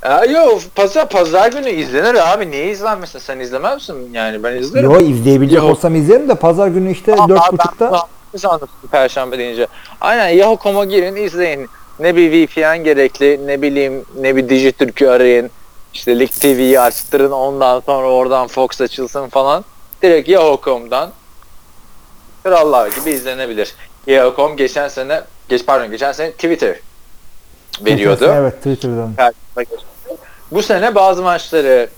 Aa, 0.04 0.26
yok 0.26 0.62
pazar, 0.76 1.10
pazar 1.10 1.52
günü 1.52 1.70
izlenir 1.70 2.34
abi. 2.34 2.52
Niye 2.52 2.72
izlenmesin? 2.72 3.20
Sen 3.20 3.40
izlemez 3.40 3.76
misin? 3.76 4.10
Yani 4.14 4.44
ben 4.44 4.56
izlerim. 4.56 4.92
Yo 4.92 5.00
izleyebilecek 5.00 5.58
Yok. 5.58 5.70
olsam 5.72 5.96
izlerim 5.96 6.30
de 6.30 6.36
pazar 6.36 6.68
günü 6.68 6.92
işte 6.92 7.12
dört 7.28 7.30
ben 7.30 7.52
buçukta 7.52 7.92
bunu 8.34 8.52
anladım 8.52 8.68
Perşembe 8.92 9.38
deyince. 9.38 9.68
Aynen 10.02 10.28
Yahoo.com'a 10.28 10.86
girin 10.86 11.16
izleyin. 11.16 11.68
Ne 12.00 12.16
bir 12.16 12.32
VPN 12.32 12.84
gerekli 12.84 13.48
ne 13.48 13.62
bileyim 13.62 14.06
ne 14.20 14.36
bir 14.36 14.50
Dijitürk'ü 14.50 15.08
arayın. 15.08 15.52
İşte 15.94 16.20
Lig 16.20 16.32
TV'yi 16.32 16.80
açtırın 16.80 17.32
ondan 17.32 17.80
sonra 17.80 18.08
oradan 18.08 18.48
Fox 18.48 18.82
açılsın 18.82 19.30
falan. 19.30 19.66
Direkt 20.02 20.30
Yahoo.com'dan 20.30 21.12
krallar 22.44 22.88
gibi 22.88 23.12
izlenebilir. 23.12 23.76
Yahoo.com 24.08 24.58
geçen 24.58 24.88
sene 24.88 25.22
geç 25.50 25.66
pardon 25.66 25.92
geçen 25.92 26.12
sene 26.12 26.32
Twitter 26.32 26.76
veriyordu. 27.86 28.34
Evet 28.36 28.58
Twitter'dan. 28.58 29.16
Bu 30.52 30.62
sene 30.62 30.96
bazı 30.96 31.24
maçları 31.24 31.90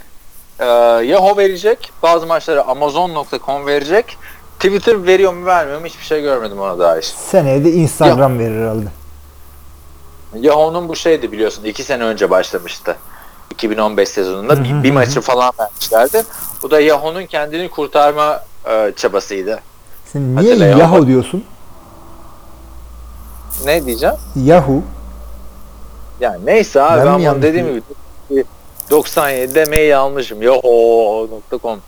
e, 0.60 0.66
Yahoo 1.06 1.38
verecek, 1.38 1.92
bazı 2.04 2.28
maçları 2.28 2.64
Amazon.com 2.64 3.66
verecek. 3.66 4.18
Twitter 4.60 5.08
veriyor 5.08 5.34
mu 5.34 5.46
vermiyor 5.46 5.80
mu 5.80 5.86
hiçbir 5.86 6.04
şey 6.04 6.22
görmedim 6.22 6.60
ona 6.60 6.80
dair. 6.80 7.02
Seneye 7.02 7.66
de 7.66 7.72
Instagram 7.72 8.40
verir 8.40 8.62
herhalde. 8.62 8.86
Yahoo'nun 10.36 10.90
bu 10.90 10.96
şeydi 10.96 11.32
biliyorsun 11.32 11.64
iki 11.64 11.84
sene 11.84 12.04
önce 12.04 12.30
başlamıştı. 12.30 12.98
2015 13.52 14.10
sezonunda 14.10 14.54
Hı 14.54 14.60
hı 14.60 14.64
bir, 14.64 14.84
bir 14.84 14.92
maçı 14.92 15.22
falan 15.22 15.52
vermişlerdi. 15.60 16.24
Bu 16.64 16.72
da 16.72 16.80
Yahoo'nun 16.80 17.26
kendini 17.26 17.70
kurtarma 17.70 18.44
e, 18.70 18.94
çabasıydı. 18.96 19.60
Sen 20.06 20.36
niye 20.36 20.36
Hatırlayalım. 20.36 20.80
Yahoo 20.80 21.08
diyorsun? 21.08 21.44
Ne 23.66 23.86
diyeceğim? 23.86 24.16
Yahoo. 24.36 24.82
Yani 26.20 26.46
neyse 26.46 26.82
abi 26.82 27.00
Ben 27.00 27.24
ben, 27.24 27.34
bunu 27.34 27.42
dediğim 27.42 27.68
gibi 27.68 28.46
97'de 28.90 29.66
mail 29.66 30.00
almışım. 30.00 30.42
Yahoo.com 30.42 31.80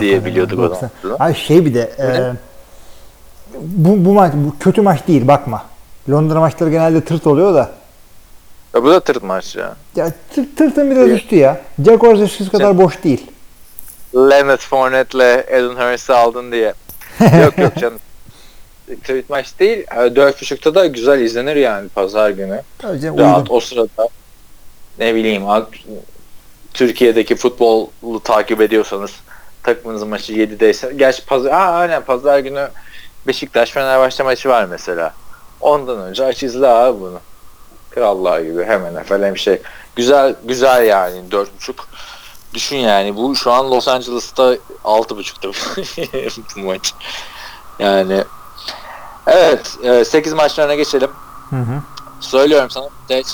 diye 0.00 0.24
biliyorduk 0.24 0.58
o 0.58 0.68
zaman. 0.74 0.90
Ay 1.18 1.34
şey 1.34 1.64
bir 1.64 1.74
de 1.74 1.92
e, 1.98 2.32
bu, 3.60 4.04
bu 4.04 4.12
maç 4.12 4.32
bu 4.34 4.54
kötü 4.60 4.82
maç 4.82 5.08
değil 5.08 5.28
bakma. 5.28 5.64
Londra 6.10 6.40
maçları 6.40 6.70
genelde 6.70 7.04
tırt 7.04 7.26
oluyor 7.26 7.54
da. 7.54 7.70
Ya 8.74 8.82
bu 8.84 8.90
da 8.90 9.00
tırt 9.00 9.22
maç 9.22 9.56
ya. 9.56 9.76
Ya 9.96 10.12
tırt, 10.34 10.56
tırtın 10.56 10.90
biraz 10.90 11.08
Evet. 11.08 11.22
üstü 11.22 11.36
ya. 11.36 11.60
Jaguars 11.84 12.20
eskisi 12.20 12.50
kadar 12.50 12.78
boş 12.78 13.04
değil. 13.04 13.26
Leonard 14.14 14.60
Fournette'le 14.60 15.44
Alan 15.54 15.92
Hurst'ı 15.92 16.16
aldın 16.16 16.52
diye. 16.52 16.74
yok 17.42 17.58
yok 17.58 17.76
canım. 17.80 17.98
Tırt 19.04 19.30
maç 19.30 19.58
değil. 19.60 19.78
E, 19.78 19.94
4.30'da 19.94 20.74
da 20.74 20.86
güzel 20.86 21.20
izlenir 21.20 21.56
yani 21.56 21.88
pazar 21.88 22.30
günü. 22.30 22.62
Tabii 22.78 23.00
canım, 23.00 23.18
Rahat 23.18 23.38
uygun. 23.38 23.54
o 23.56 23.60
sırada 23.60 24.08
ne 24.98 25.14
bileyim 25.14 25.42
Türkiye'deki 26.74 27.36
futbolu 27.36 27.90
takip 28.24 28.60
ediyorsanız 28.60 29.10
takımınızın 29.62 30.08
maçı 30.08 30.32
7'deyse 30.32 30.96
gerçi 30.96 31.26
pazar 31.26 31.50
Aa, 31.50 31.56
aynen 31.74 32.02
pazar 32.02 32.38
günü 32.38 32.68
Beşiktaş 33.26 33.70
Fenerbahçe 33.70 34.22
maçı 34.22 34.48
var 34.48 34.64
mesela. 34.64 35.14
Ondan 35.60 35.98
önce 35.98 36.24
aç 36.24 36.42
izle 36.42 36.68
abi 36.68 37.00
bunu. 37.00 37.20
Krallar 37.90 38.40
gibi 38.40 38.64
hemen 38.64 39.04
hem 39.08 39.36
şey. 39.36 39.62
Güzel 39.96 40.34
güzel 40.44 40.86
yani 40.86 41.22
4.5. 41.30 41.72
Düşün 42.54 42.76
yani 42.76 43.16
bu 43.16 43.36
şu 43.36 43.52
an 43.52 43.70
Los 43.70 43.88
Angeles'ta 43.88 44.54
6.5'ta 44.84 45.48
bu 46.56 46.60
maç. 46.60 46.94
Yani 47.78 48.24
evet 49.26 49.78
8 50.06 50.32
maçlarına 50.32 50.74
geçelim. 50.74 51.10
Hı 51.50 51.56
hı. 51.56 51.82
Söylüyorum 52.20 52.70
sana. 52.70 52.88
Seç. 53.08 53.26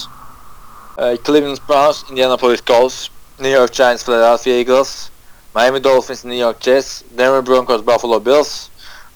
Ee, 0.98 1.18
Cleveland 1.26 1.58
Browns, 1.68 2.10
Indianapolis 2.10 2.60
Colts, 2.66 3.08
New 3.38 3.58
York 3.58 3.72
Giants, 3.72 4.04
Philadelphia 4.04 4.50
Eagles, 4.50 5.10
Miami 5.54 5.84
Dolphins, 5.84 6.24
New 6.24 6.38
York 6.38 6.60
Jets, 6.60 7.02
Denver 7.18 7.46
Broncos, 7.46 7.82
Buffalo 7.82 8.20
Bills, 8.20 8.68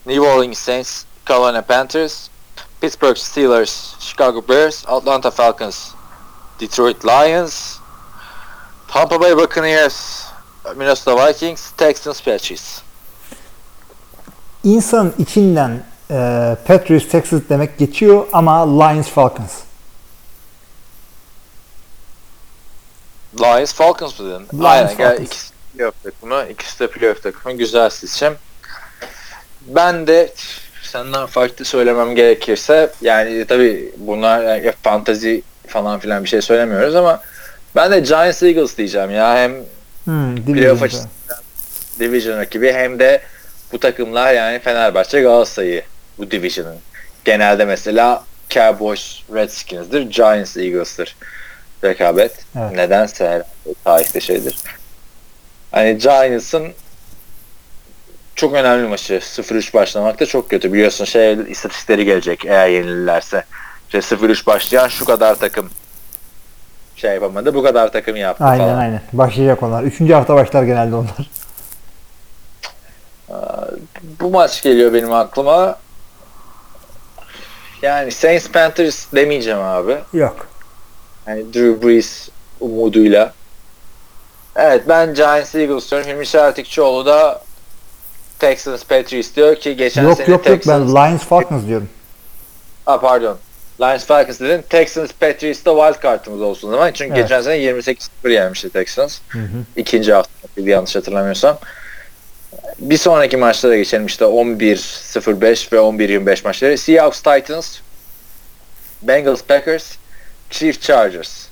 New 0.06 0.20
Orleans 0.20 0.58
Saints, 0.58 1.04
Carolina 1.24 1.62
Panthers, 1.62 2.30
Pittsburgh 2.84 3.16
Steelers, 3.16 3.96
Chicago 3.98 4.42
Bears, 4.42 4.84
Atlanta 4.86 5.30
Falcons, 5.30 5.94
Detroit 6.58 7.02
Lions, 7.02 7.78
Tampa 8.88 9.18
Bay 9.18 9.34
Buccaneers, 9.34 10.26
Minnesota 10.76 11.16
Vikings, 11.16 11.72
Texans 11.78 12.20
Patriots. 12.20 12.82
İnsanın 14.64 15.14
içinden 15.18 15.84
e, 16.10 16.56
Patriots 16.66 17.08
Texas 17.08 17.40
demek 17.48 17.78
geçiyor 17.78 18.26
ama 18.32 18.84
Lions 18.84 19.08
Falcons. 19.08 19.52
Lions 23.40 23.72
Falcons 23.72 24.20
mı 24.20 24.30
dedin? 24.30 24.46
Lions, 24.58 24.64
Aynen. 24.64 24.96
Falcons. 24.96 25.20
ikisi 25.20 25.52
playoff 25.76 26.02
takımı. 26.02 26.46
ikisi 26.50 26.80
de 26.80 26.90
playoff 26.90 27.22
takımı. 27.22 27.54
Güzel 27.54 27.90
seçim. 27.90 28.36
Ben 29.66 30.06
de 30.06 30.34
senden 30.94 31.26
farklı 31.26 31.64
söylemem 31.64 32.14
gerekirse 32.14 32.90
yani 33.00 33.44
tabi 33.44 33.92
bunlar 33.96 34.42
yani 34.42 34.72
fantazi 34.82 35.42
falan 35.66 35.98
filan 35.98 36.24
bir 36.24 36.28
şey 36.28 36.42
söylemiyoruz 36.42 36.94
ama 36.94 37.20
ben 37.76 37.92
de 37.92 38.00
Giants 38.00 38.42
Eagles 38.42 38.78
diyeceğim 38.78 39.10
ya 39.10 39.36
hem 39.36 39.52
Hmm, 40.04 40.44
playoff 40.44 40.82
açısından 40.82 41.38
division 42.00 42.38
rakibi 42.38 42.72
hem 42.72 42.98
de 42.98 43.22
bu 43.72 43.80
takımlar 43.80 44.34
yani 44.34 44.58
Fenerbahçe 44.58 45.20
Galatasaray'ı 45.20 45.82
bu 46.18 46.30
division'ın. 46.30 46.76
Genelde 47.24 47.64
mesela 47.64 48.24
Cowboys 48.50 49.20
Redskins'dir, 49.34 50.02
Giants 50.02 50.56
Eagles'tır 50.56 51.16
rekabet. 51.84 52.32
Evet. 52.58 52.72
Nedense 52.72 53.42
tarihte 53.84 54.20
şeydir. 54.20 54.56
Hani 55.70 55.98
Giants'ın 55.98 56.72
çok 58.34 58.54
önemli 58.54 58.88
maçı. 58.88 59.14
0-3 59.14 59.74
başlamak 59.74 60.20
da 60.20 60.26
çok 60.26 60.50
kötü. 60.50 60.72
Biliyorsun 60.72 61.04
şey 61.04 61.38
istatistikleri 61.48 62.04
gelecek 62.04 62.44
eğer 62.44 62.68
yenilirlerse. 62.68 63.44
İşte 63.86 63.98
0-3 64.16 64.46
başlayan 64.46 64.88
şu 64.88 65.04
kadar 65.04 65.34
takım 65.34 65.70
şey 66.96 67.14
yapamadı. 67.14 67.54
Bu 67.54 67.62
kadar 67.62 67.92
takım 67.92 68.16
yaptı 68.16 68.44
Aynen 68.44 68.64
falan. 68.66 68.78
aynen. 68.78 69.02
Başlayacak 69.12 69.62
onlar. 69.62 69.82
Üçüncü 69.82 70.12
hafta 70.12 70.34
başlar 70.34 70.62
genelde 70.62 70.94
onlar. 70.94 71.30
Bu 74.20 74.30
maç 74.30 74.62
geliyor 74.62 74.92
benim 74.92 75.12
aklıma. 75.12 75.78
Yani 77.82 78.12
Saints 78.12 78.48
Panthers 78.50 79.12
demeyeceğim 79.14 79.60
abi. 79.62 79.96
Yok. 80.12 80.46
Yani 81.26 81.54
Drew 81.54 81.88
Brees 81.88 82.28
umuduyla. 82.60 83.32
Evet 84.56 84.82
ben 84.88 85.14
Giants 85.14 85.54
Eagles 85.54 85.90
diyorum. 85.90 86.08
Hilmi 86.08 86.26
Şertikçioğlu 86.26 87.06
da 87.06 87.43
Texans 88.38 88.84
Patriots 88.84 89.36
diyor 89.36 89.56
ki 89.56 89.76
geçen 89.76 90.02
yok 90.02 90.16
sene 90.16 90.30
yok 90.30 90.46
yok 90.46 90.60
Texans... 90.60 90.88
ben 90.88 90.94
Lions 90.94 91.22
Falcons 91.24 91.66
diyorum. 91.66 91.88
Ha, 92.84 93.00
pardon. 93.00 93.38
Lions 93.80 94.04
Falcons 94.04 94.40
dedin. 94.40 94.64
Texans 94.70 95.10
Patriots 95.20 95.64
da 95.64 95.70
wild 95.76 96.02
card'ımız 96.02 96.40
olsun 96.42 96.70
zaman. 96.70 96.92
Çünkü 96.92 97.14
Evet. 97.14 97.22
geçen 97.22 97.40
sene 97.42 97.56
28-0 97.58 98.32
yenmişti 98.32 98.70
Texans. 98.70 99.18
Hı 99.28 99.38
hı. 99.38 99.64
İkinci 99.76 100.12
hafta 100.12 100.30
yanlış 100.56 100.96
hatırlamıyorsam. 100.96 101.58
Bir 102.78 102.96
sonraki 102.96 103.36
maçlara 103.36 103.76
geçelim 103.76 104.06
işte 104.06 104.24
11-05 104.24 105.72
ve 105.72 105.76
11-25 105.76 106.44
maçları. 106.44 106.78
Seahawks 106.78 107.20
Titans, 107.22 107.78
Bengals 109.02 109.42
Packers, 109.42 109.96
Chiefs 110.50 110.80
Chargers. 110.80 111.46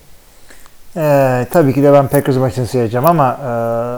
Ee, 0.96 1.46
tabii 1.50 1.74
ki 1.74 1.82
de 1.82 1.92
ben 1.92 2.08
Packers 2.08 2.36
maçını 2.36 2.66
seyredeceğim 2.66 3.06
ama 3.06 3.38
e, 3.44 3.48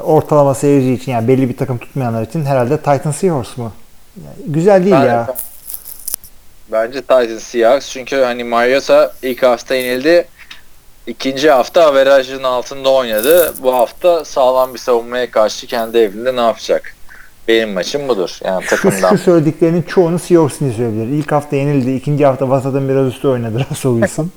ortalama 0.05 0.55
seyirci 0.55 0.92
için 0.92 1.12
yani 1.12 1.28
belli 1.28 1.48
bir 1.48 1.56
takım 1.56 1.78
tutmayanlar 1.78 2.23
için 2.23 2.44
herhalde 2.44 2.76
Titans 2.76 3.16
Seahawks 3.16 3.56
mu? 3.56 3.73
Yani 4.24 4.36
güzel 4.52 4.82
değil 4.84 4.94
Ben- 4.97 5.05
ya. 5.05 5.26
Bence 6.73 7.00
Titans 7.00 7.42
Seahawks 7.42 7.89
çünkü 7.90 8.16
hani 8.16 8.44
Mariota 8.44 9.12
ilk 9.23 9.42
hafta 9.42 9.74
yenildi. 9.74 10.24
İkinci 11.06 11.50
hafta 11.50 11.86
averajın 11.86 12.42
altında 12.42 12.90
oynadı. 12.90 13.55
Bu 13.62 13.74
hafta 13.74 14.24
sağlam 14.24 14.74
bir 14.74 14.78
savunmaya 14.78 15.31
karşı 15.31 15.66
kendi 15.66 15.98
evinde 15.98 16.36
ne 16.36 16.40
yapacak? 16.40 16.94
Benim 17.48 17.73
maçım 17.73 18.08
budur. 18.08 18.39
Yani 18.44 18.66
takımdan. 18.66 19.10
şu 19.10 19.18
söylediklerinin 19.18 19.82
çoğunu 19.82 20.18
Seahawks 20.18 20.56
için 20.56 20.73
söyleyebilir. 20.73 21.18
İlk 21.18 21.32
hafta 21.32 21.56
yenildi. 21.56 21.90
ikinci 21.92 22.26
hafta 22.26 22.48
vasatın 22.50 22.89
biraz 22.89 23.06
üstü 23.06 23.28
oynadı 23.28 23.66
Russell 23.70 23.92
Wilson. 23.92 24.31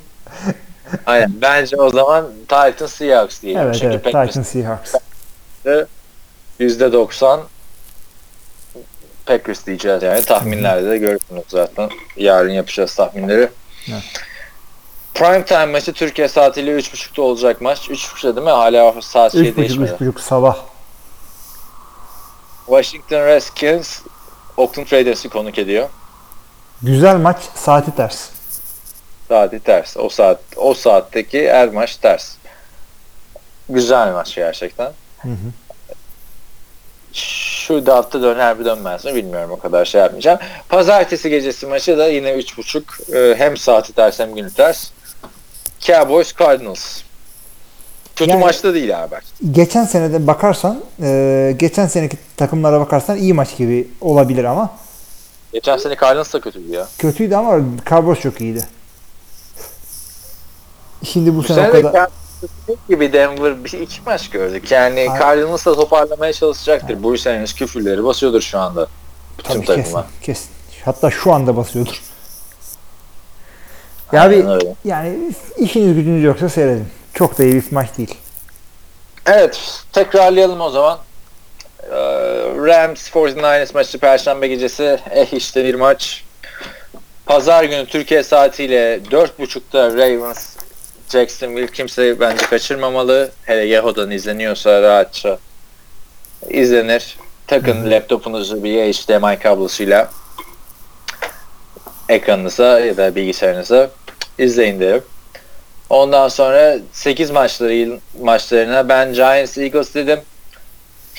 Aynen. 1.06 1.42
Bence 1.42 1.78
o 1.78 1.90
zaman 1.90 2.28
Titans 2.42 2.94
Seahawks 2.94 3.42
diyelim. 3.42 3.62
Evet 3.62 3.76
Çünkü 3.76 3.88
evet. 3.88 4.04
Titans 4.04 4.48
Seahawks. 4.48 4.94
%90 6.60 7.40
Packers 9.26 9.66
diyeceğiz 9.66 10.04
yani. 10.04 10.22
Tahminlerde 10.22 10.90
de 10.90 10.98
görürsünüz 10.98 11.44
zaten. 11.48 11.90
Yarın 12.18 12.50
yapacağız 12.50 12.96
tahminleri. 12.96 13.50
Evet. 13.92 14.04
Prime 15.14 15.46
time 15.46 15.66
maçı 15.66 15.94
Türkiye 15.94 16.28
saatiyle 16.28 16.72
3.30'da 16.72 17.22
olacak 17.22 17.62
maç. 17.62 17.90
3.30'da 17.90 18.36
değil 18.36 18.46
mi? 18.46 18.52
Hala 18.52 19.02
saat 19.02 19.32
şey 19.32 19.42
3.5 19.42 19.56
değişmedi. 19.56 19.92
3.5 19.92 20.20
sabah. 20.20 20.58
Washington 22.66 23.26
Redskins 23.26 24.00
Oakland 24.58 24.92
Raiders'ı 24.92 25.30
konuk 25.30 25.60
ediyor. 25.60 25.90
Güzel 26.82 27.16
maç. 27.16 27.38
Saati 27.56 27.96
ters. 27.96 28.30
Saati 29.30 29.60
ters. 29.60 29.98
O 29.98 30.10
saat 30.10 30.40
o 30.56 30.74
saatteki 30.74 31.50
her 31.52 31.70
maç 31.70 31.96
ters. 31.96 32.36
Güzel 33.70 34.14
maç 34.14 34.36
gerçekten. 34.36 34.92
Hı 35.22 35.28
hı. 35.30 35.36
Şu 37.14 37.86
da 37.86 37.96
hafta 37.96 38.22
döner 38.22 38.58
mi 38.58 38.66
dönmez 38.66 39.06
mi 39.06 39.16
bilmiyorum 39.16 39.52
o 39.52 39.60
kadar 39.60 39.86
şey 39.86 40.02
yapmayacağım. 40.02 40.40
Pazartesi 40.70 41.30
gecesi 41.30 41.68
maçı 41.68 41.98
da 41.98 42.08
yine 42.08 42.30
3.30 42.34 42.82
Ee, 43.16 43.36
hem 43.38 43.58
saati 43.58 43.94
ters 43.94 44.20
hem 44.20 44.36
günü 44.36 44.54
ters. 44.54 44.90
Cowboys 45.80 46.36
Cardinals. 46.40 47.02
Kötü 48.16 48.32
Yani- 48.32 48.44
maçta 48.44 48.74
değil 48.74 49.04
abi. 49.04 49.16
Geçen 49.52 49.86
senede 49.86 50.28
bakarsan, 50.28 50.84
e, 51.02 51.54
geçen 51.60 51.88
seneki 51.88 52.18
takımlara 52.38 52.80
bakarsan 52.80 53.18
iyi 53.18 53.34
maç 53.34 53.58
gibi 53.58 53.88
olabilir 54.02 54.44
ama 54.44 54.70
Geçen 55.54 55.78
sene 55.78 55.96
Cardinals 56.02 56.34
da 56.34 56.42
kötüydü 56.42 56.72
ya. 56.72 56.88
kötüydü 56.98 57.36
ama 57.36 57.60
Cowboys 57.90 58.20
çok 58.20 58.42
iyiydi. 58.42 58.68
Şimdi 61.14 61.34
bu 61.34 61.38
Bu 61.38 61.44
sene 61.44 61.60
o 61.60 61.72
sene 61.72 61.74
de 61.74 61.82
kadar 61.82 62.10
gibi 62.90 63.14
Denver 63.14 63.64
bir 63.64 63.72
iki 63.72 64.02
maç 64.06 64.30
gördük. 64.30 64.72
Yani 64.72 65.00
Aynen. 65.00 65.20
Cardinals 65.20 65.66
da 65.66 65.76
toparlamaya 65.76 66.34
çalışacaktır. 66.34 67.04
Bu 67.04 67.18
sene 67.18 67.46
küfürleri 67.46 68.04
basıyordur 68.04 68.42
şu 68.42 68.60
anda. 68.60 68.88
Bütün 69.40 69.54
tabii 69.54 69.66
kesin, 69.66 69.84
takıma. 69.84 70.08
kesin. 70.22 70.50
Hatta 70.86 71.12
şu 71.12 71.34
anda 71.34 71.58
basıyordur. 71.58 72.02
Ya 74.12 74.22
Aynen 74.22 74.40
bir 74.40 74.50
öyle. 74.50 74.76
yani 74.86 75.18
işiniz 75.58 75.96
gücünüz 75.96 76.24
yoksa 76.24 76.50
seyredin. 76.50 76.88
Çok 77.14 77.38
da 77.38 77.44
iyi 77.44 77.54
bir 77.54 77.72
maç 77.72 77.98
değil. 77.98 78.16
Evet, 79.26 79.82
tekrarlayalım 79.94 80.62
o 80.62 80.70
zaman. 80.70 81.00
Ee, 81.84 81.96
Rams 82.56 83.10
49ers 83.10 83.74
maçı 83.74 84.00
Perşembe 84.00 84.48
gecesi 84.48 85.00
eh 85.12 85.34
işte 85.34 85.64
bir 85.66 85.76
maç. 85.76 86.24
Pazar 87.26 87.64
günü 87.64 87.86
Türkiye 87.86 88.24
saatiyle 88.24 88.98
4.30'da 88.98 89.94
Ravens 89.94 90.57
Jacksonville 91.10 91.68
kimse 91.68 92.20
bence 92.20 92.46
kaçırmamalı. 92.46 93.32
Hele 93.46 93.66
Yahoo'dan 93.66 94.12
izleniyorsa 94.12 94.82
rahatça 94.82 95.40
izlenir. 96.50 97.18
Takın 97.48 97.92
laptopunuzu 97.92 98.64
bir 98.64 98.94
HDMI 98.94 99.40
kablosuyla 99.40 100.12
ekranınıza 102.10 102.80
ya 102.80 102.98
da 102.98 103.16
bilgisayarınıza 103.16 103.90
izleyin 104.38 104.80
derim. 104.80 105.04
Ondan 105.90 106.28
sonra 106.28 106.78
8 106.94 107.32
maçları 107.32 108.00
maçlarına 108.22 108.90
ben 108.90 109.14
Giants 109.14 109.58
Eagles 109.58 109.96
dedim. 109.96 110.20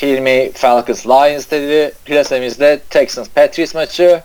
Hilmi 0.03 0.53
Falcons 0.53 1.07
Lions 1.07 1.51
dedi. 1.51 1.93
Plasemizde 2.05 2.81
Texans 2.91 3.29
Patriots 3.29 3.75
maçı. 3.75 4.23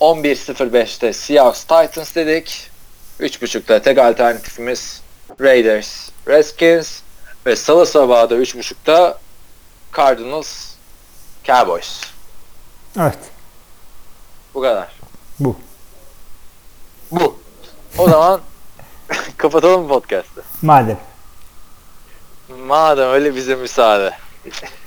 11.05'te 0.00 1.12
Seahawks 1.12 1.60
Titans 1.64 2.14
dedik. 2.14 2.71
3.30'da 3.20 3.82
tek 3.82 3.98
alternatifimiz 3.98 5.02
Raiders 5.40 6.10
Redskins 6.28 7.00
ve 7.46 7.56
salı 7.56 7.86
sabahı 7.86 8.30
da 8.30 8.34
3.30'da 8.34 9.18
Cardinals 9.96 10.74
Cowboys. 11.44 12.00
Evet. 13.00 13.18
Bu 14.54 14.62
kadar. 14.62 14.88
Bu. 15.40 15.56
Bu. 17.10 17.38
O 17.98 18.08
zaman 18.08 18.40
kapatalım 19.36 19.88
podcast'ı. 19.88 20.42
Madem. 20.62 20.98
Madem 22.66 23.08
öyle 23.10 23.34
bize 23.36 23.54
müsaade. 23.54 24.14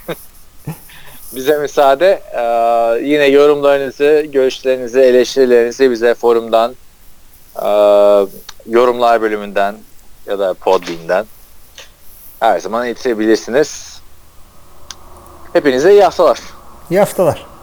bize 1.36 1.58
müsaade. 1.58 2.22
Ee, 2.34 3.06
yine 3.06 3.26
yorumlarınızı, 3.26 4.26
görüşlerinizi, 4.28 5.00
eleştirilerinizi 5.00 5.92
bize 5.92 6.16
forumdan, 6.16 6.76
e, 7.62 7.68
yorumlar 8.70 9.22
bölümünden 9.22 9.76
ya 10.28 10.40
da 10.40 10.54
Podbean'den 10.54 11.26
her 12.40 12.60
zaman 12.60 12.86
iletebilirsiniz. 12.88 14.02
Hepinize 15.54 15.92
iyi 15.92 16.04
haftalar. 16.04 16.40
İyi 16.90 17.00
haftalar. 17.00 17.55